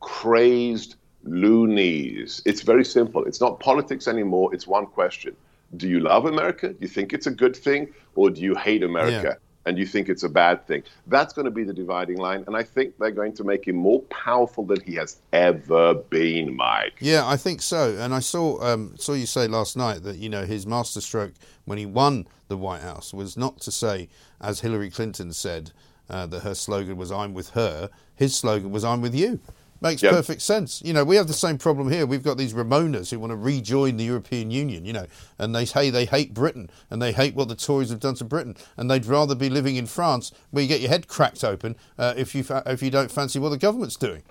crazed 0.00 0.96
loonies. 1.24 2.42
It's 2.44 2.62
very 2.62 2.84
simple. 2.84 3.24
It's 3.24 3.40
not 3.40 3.60
politics 3.60 4.08
anymore. 4.08 4.54
It's 4.54 4.66
one 4.66 4.86
question. 4.86 5.34
Do 5.76 5.88
you 5.88 6.00
love 6.00 6.26
America? 6.26 6.68
Do 6.68 6.78
you 6.80 6.88
think 6.88 7.12
it's 7.12 7.26
a 7.26 7.30
good 7.30 7.56
thing? 7.56 7.92
Or 8.14 8.28
do 8.30 8.40
you 8.40 8.54
hate 8.54 8.82
America? 8.82 9.36
Yeah 9.40 9.46
and 9.66 9.78
you 9.78 9.86
think 9.86 10.08
it's 10.08 10.22
a 10.22 10.28
bad 10.28 10.66
thing. 10.66 10.82
That's 11.06 11.32
going 11.32 11.44
to 11.44 11.50
be 11.50 11.64
the 11.64 11.72
dividing 11.72 12.18
line, 12.18 12.44
and 12.46 12.56
I 12.56 12.62
think 12.62 12.96
they're 12.98 13.10
going 13.10 13.34
to 13.34 13.44
make 13.44 13.66
him 13.66 13.76
more 13.76 14.00
powerful 14.02 14.64
than 14.64 14.80
he 14.80 14.94
has 14.94 15.18
ever 15.32 15.94
been, 15.94 16.56
Mike. 16.56 16.94
Yeah, 17.00 17.26
I 17.26 17.36
think 17.36 17.62
so. 17.62 17.96
And 17.98 18.14
I 18.14 18.20
saw 18.20 18.60
um, 18.62 18.94
saw 18.96 19.12
you 19.12 19.26
say 19.26 19.46
last 19.46 19.76
night 19.76 20.02
that 20.04 20.16
you 20.16 20.28
know 20.28 20.44
his 20.44 20.66
masterstroke 20.66 21.34
when 21.64 21.78
he 21.78 21.86
won 21.86 22.26
the 22.48 22.56
White 22.56 22.82
House 22.82 23.12
was 23.12 23.36
not 23.36 23.60
to 23.60 23.70
say, 23.70 24.08
as 24.40 24.60
Hillary 24.60 24.90
Clinton 24.90 25.32
said, 25.32 25.72
uh, 26.08 26.26
that 26.26 26.40
her 26.40 26.54
slogan 26.54 26.96
was 26.96 27.12
"I'm 27.12 27.34
with 27.34 27.50
her." 27.50 27.90
His 28.14 28.34
slogan 28.34 28.70
was 28.70 28.84
"I'm 28.84 29.00
with 29.00 29.14
you." 29.14 29.40
Makes 29.82 30.02
yep. 30.02 30.12
perfect 30.12 30.42
sense. 30.42 30.82
You 30.84 30.92
know, 30.92 31.04
we 31.04 31.16
have 31.16 31.26
the 31.26 31.32
same 31.32 31.56
problem 31.56 31.90
here. 31.90 32.04
We've 32.04 32.22
got 32.22 32.36
these 32.36 32.52
Remoaners 32.52 33.10
who 33.10 33.18
want 33.18 33.30
to 33.30 33.36
rejoin 33.36 33.96
the 33.96 34.04
European 34.04 34.50
Union, 34.50 34.84
you 34.84 34.92
know, 34.92 35.06
and 35.38 35.54
they 35.54 35.64
say 35.64 35.88
they 35.88 36.04
hate 36.04 36.34
Britain 36.34 36.70
and 36.90 37.00
they 37.00 37.12
hate 37.12 37.34
what 37.34 37.48
the 37.48 37.56
Tories 37.56 37.88
have 37.88 38.00
done 38.00 38.14
to 38.16 38.24
Britain, 38.24 38.56
and 38.76 38.90
they'd 38.90 39.06
rather 39.06 39.34
be 39.34 39.48
living 39.48 39.76
in 39.76 39.86
France 39.86 40.32
where 40.50 40.62
you 40.62 40.68
get 40.68 40.80
your 40.80 40.90
head 40.90 41.08
cracked 41.08 41.44
open 41.44 41.76
uh, 41.98 42.12
if 42.16 42.34
you 42.34 42.42
fa- 42.42 42.62
if 42.66 42.82
you 42.82 42.90
don't 42.90 43.10
fancy 43.10 43.38
what 43.38 43.48
the 43.48 43.58
government's 43.58 43.96
doing. 43.96 44.22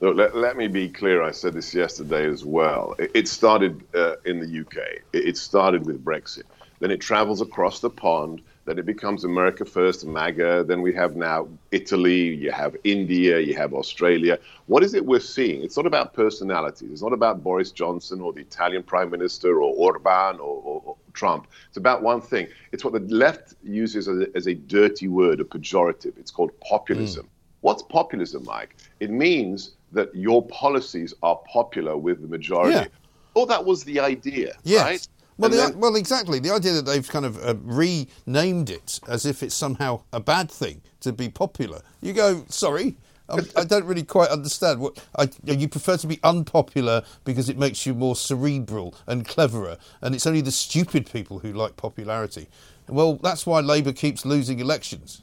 Look, 0.00 0.16
let, 0.16 0.36
let 0.36 0.56
me 0.56 0.68
be 0.68 0.88
clear. 0.88 1.22
I 1.22 1.30
said 1.30 1.54
this 1.54 1.74
yesterday 1.74 2.28
as 2.28 2.44
well. 2.44 2.94
It, 2.98 3.10
it 3.14 3.28
started 3.28 3.82
uh, 3.94 4.16
in 4.24 4.40
the 4.40 4.60
UK. 4.60 4.76
It, 5.12 5.28
it 5.28 5.36
started 5.36 5.86
with 5.86 6.04
Brexit. 6.04 6.44
Then 6.80 6.90
it 6.90 7.00
travels 7.00 7.40
across 7.40 7.80
the 7.80 7.90
pond 7.90 8.42
then 8.66 8.78
it 8.78 8.84
becomes 8.84 9.22
America 9.22 9.64
First, 9.64 10.04
MAGA. 10.04 10.64
Then 10.66 10.82
we 10.82 10.92
have 10.94 11.14
now 11.14 11.48
Italy, 11.70 12.34
you 12.34 12.50
have 12.50 12.76
India, 12.82 13.38
you 13.38 13.54
have 13.54 13.72
Australia. 13.72 14.38
What 14.66 14.82
is 14.82 14.92
it 14.92 15.06
we're 15.06 15.20
seeing? 15.20 15.62
It's 15.62 15.76
not 15.76 15.86
about 15.86 16.12
personalities. 16.12 16.90
It's 16.90 17.02
not 17.02 17.12
about 17.12 17.44
Boris 17.44 17.70
Johnson 17.70 18.20
or 18.20 18.32
the 18.32 18.40
Italian 18.40 18.82
Prime 18.82 19.10
Minister 19.10 19.60
or 19.62 19.72
Orban 19.76 20.40
or, 20.40 20.60
or, 20.64 20.82
or 20.84 20.96
Trump. 21.12 21.46
It's 21.68 21.76
about 21.76 22.02
one 22.02 22.20
thing. 22.20 22.48
It's 22.72 22.84
what 22.84 22.92
the 22.92 23.14
left 23.14 23.54
uses 23.62 24.08
as 24.08 24.18
a, 24.18 24.26
as 24.36 24.48
a 24.48 24.54
dirty 24.54 25.06
word, 25.06 25.40
a 25.40 25.44
pejorative. 25.44 26.18
It's 26.18 26.32
called 26.32 26.50
populism. 26.60 27.26
Mm. 27.26 27.28
What's 27.60 27.82
populism, 27.82 28.44
Mike? 28.44 28.76
It 28.98 29.10
means 29.10 29.76
that 29.92 30.12
your 30.12 30.44
policies 30.48 31.14
are 31.22 31.40
popular 31.52 31.96
with 31.96 32.20
the 32.20 32.26
majority. 32.28 32.72
Yeah. 32.74 32.86
Oh, 33.36 33.46
that 33.46 33.64
was 33.64 33.84
the 33.84 34.00
idea, 34.00 34.56
yes. 34.64 34.82
right? 34.82 35.08
Well, 35.38 35.50
the, 35.50 35.56
then, 35.56 35.78
well, 35.78 35.96
exactly. 35.96 36.38
The 36.38 36.50
idea 36.50 36.72
that 36.72 36.86
they've 36.86 37.06
kind 37.06 37.26
of 37.26 37.36
uh, 37.44 37.54
renamed 37.62 38.70
it 38.70 39.00
as 39.06 39.26
if 39.26 39.42
it's 39.42 39.54
somehow 39.54 40.02
a 40.12 40.20
bad 40.20 40.50
thing 40.50 40.80
to 41.00 41.12
be 41.12 41.28
popular. 41.28 41.82
You 42.00 42.14
go, 42.14 42.44
sorry, 42.48 42.96
I'm, 43.28 43.40
I 43.56 43.64
do 43.64 43.80
not 43.80 43.84
really 43.84 44.02
quite 44.02 44.30
understand. 44.30 44.80
What 44.80 45.04
I, 45.16 45.28
you 45.44 45.68
prefer 45.68 45.96
to 45.98 46.06
be 46.06 46.18
unpopular 46.22 47.02
because 47.24 47.48
it 47.48 47.58
makes 47.58 47.84
you 47.84 47.94
more 47.94 48.16
cerebral 48.16 48.94
and 49.06 49.26
cleverer, 49.26 49.76
and 50.00 50.14
it's 50.14 50.26
only 50.26 50.40
the 50.40 50.52
stupid 50.52 51.10
people 51.10 51.40
who 51.40 51.52
like 51.52 51.76
popularity. 51.76 52.48
Well, 52.88 53.14
that's 53.16 53.46
why 53.46 53.60
Labour 53.60 53.92
keeps 53.92 54.24
losing 54.24 54.60
elections. 54.60 55.22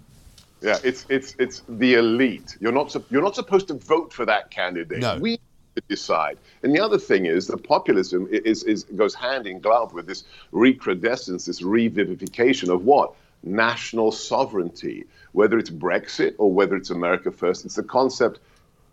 Yeah, 0.61 0.77
it's 0.83 1.05
it's 1.09 1.35
it's 1.39 1.63
the 1.67 1.95
elite. 1.95 2.57
You're 2.59 2.71
not 2.71 2.95
you're 3.09 3.21
not 3.21 3.35
supposed 3.35 3.67
to 3.69 3.75
vote 3.75 4.13
for 4.13 4.25
that 4.25 4.51
candidate. 4.51 4.99
No. 4.99 5.17
We 5.17 5.39
to 5.75 5.81
decide. 5.87 6.37
And 6.63 6.73
the 6.75 6.79
other 6.79 6.97
thing 6.97 7.25
is 7.25 7.47
that 7.47 7.63
populism 7.63 8.27
is, 8.31 8.63
is 8.63 8.83
goes 8.83 9.15
hand 9.15 9.47
in 9.47 9.59
glove 9.59 9.93
with 9.93 10.07
this 10.07 10.23
recrudescence, 10.51 11.45
this 11.45 11.61
revivification 11.61 12.69
of 12.69 12.85
what? 12.85 13.13
National 13.43 14.11
sovereignty. 14.11 15.05
Whether 15.33 15.57
it's 15.57 15.69
Brexit 15.69 16.35
or 16.37 16.51
whether 16.51 16.75
it's 16.75 16.89
America 16.89 17.31
First, 17.31 17.65
it's 17.65 17.75
the 17.75 17.83
concept, 17.83 18.39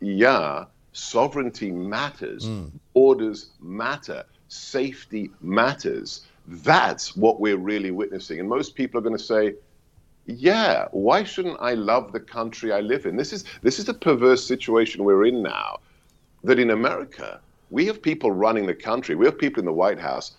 yeah, 0.01 0.65
sovereignty 0.93 1.71
matters, 1.71 2.47
mm. 2.47 2.71
orders 2.95 3.51
matter, 3.61 4.25
safety 4.49 5.31
matters. 5.41 6.23
That's 6.49 7.17
what 7.17 7.41
we're 7.41 7.59
really 7.59 7.91
witnessing. 7.91 8.41
And 8.41 8.49
most 8.49 8.75
people 8.75 8.99
are 8.99 9.03
going 9.03 9.17
to 9.17 9.23
say, 9.23 9.55
yeah, 10.27 10.87
why 10.93 11.25
shouldn't 11.25 11.59
I 11.61 11.75
love 11.75 12.13
the 12.13 12.21
country 12.21 12.73
I 12.73 12.81
live 12.81 13.07
in? 13.07 13.17
This 13.17 13.33
is 13.33 13.45
this 13.63 13.79
is 13.79 13.85
the 13.85 13.95
perverse 13.95 14.45
situation 14.45 15.05
we're 15.05 15.27
in 15.27 15.43
now 15.43 15.81
that 16.45 16.59
in 16.59 16.71
America, 16.71 17.41
we 17.71 17.87
have 17.87 18.03
people 18.03 18.33
running 18.33 18.67
the 18.67 18.75
country, 18.75 19.15
we 19.15 19.27
have 19.27 19.39
people 19.39 19.61
in 19.61 19.67
the 19.67 19.73
White 19.73 20.01
House 20.01 20.33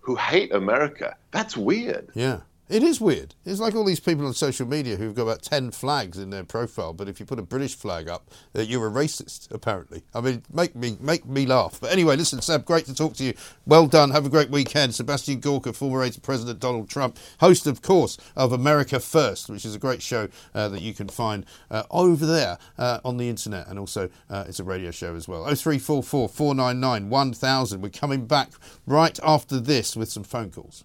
who 0.00 0.16
hate 0.16 0.52
America. 0.52 1.16
That's 1.30 1.56
weird. 1.56 2.10
Yeah. 2.14 2.40
It 2.66 2.82
is 2.82 2.98
weird. 2.98 3.34
It's 3.44 3.60
like 3.60 3.74
all 3.74 3.84
these 3.84 4.00
people 4.00 4.26
on 4.26 4.32
social 4.32 4.66
media 4.66 4.96
who've 4.96 5.14
got 5.14 5.24
about 5.24 5.42
10 5.42 5.70
flags 5.72 6.16
in 6.16 6.30
their 6.30 6.44
profile, 6.44 6.94
but 6.94 7.10
if 7.10 7.20
you 7.20 7.26
put 7.26 7.38
a 7.38 7.42
British 7.42 7.74
flag 7.74 8.08
up, 8.08 8.30
uh, 8.56 8.62
you're 8.62 8.86
a 8.86 8.90
racist, 8.90 9.52
apparently. 9.52 10.02
I 10.14 10.22
mean, 10.22 10.44
make 10.50 10.74
me 10.74 10.96
make 10.98 11.26
me 11.26 11.44
laugh. 11.44 11.78
But 11.78 11.92
anyway, 11.92 12.16
listen, 12.16 12.40
Seb, 12.40 12.64
great 12.64 12.86
to 12.86 12.94
talk 12.94 13.16
to 13.16 13.24
you. 13.24 13.34
Well 13.66 13.86
done. 13.86 14.12
Have 14.12 14.24
a 14.24 14.30
great 14.30 14.48
weekend. 14.48 14.94
Sebastian 14.94 15.40
Gorka, 15.40 15.74
former 15.74 16.02
aide 16.02 16.14
to 16.14 16.22
President 16.22 16.58
Donald 16.58 16.88
Trump, 16.88 17.18
host, 17.40 17.66
of 17.66 17.82
course, 17.82 18.16
of 18.34 18.50
America 18.50 18.98
First, 18.98 19.50
which 19.50 19.66
is 19.66 19.74
a 19.74 19.78
great 19.78 20.00
show 20.00 20.28
uh, 20.54 20.68
that 20.68 20.80
you 20.80 20.94
can 20.94 21.08
find 21.08 21.44
uh, 21.70 21.82
over 21.90 22.24
there 22.24 22.56
uh, 22.78 22.98
on 23.04 23.18
the 23.18 23.28
internet. 23.28 23.68
And 23.68 23.78
also, 23.78 24.08
uh, 24.30 24.44
it's 24.48 24.58
a 24.58 24.64
radio 24.64 24.90
show 24.90 25.14
as 25.14 25.28
well. 25.28 25.44
0344 25.44 26.30
499 26.30 27.10
1000. 27.10 27.82
We're 27.82 27.90
coming 27.90 28.24
back 28.24 28.52
right 28.86 29.20
after 29.22 29.60
this 29.60 29.94
with 29.94 30.10
some 30.10 30.24
phone 30.24 30.50
calls. 30.50 30.84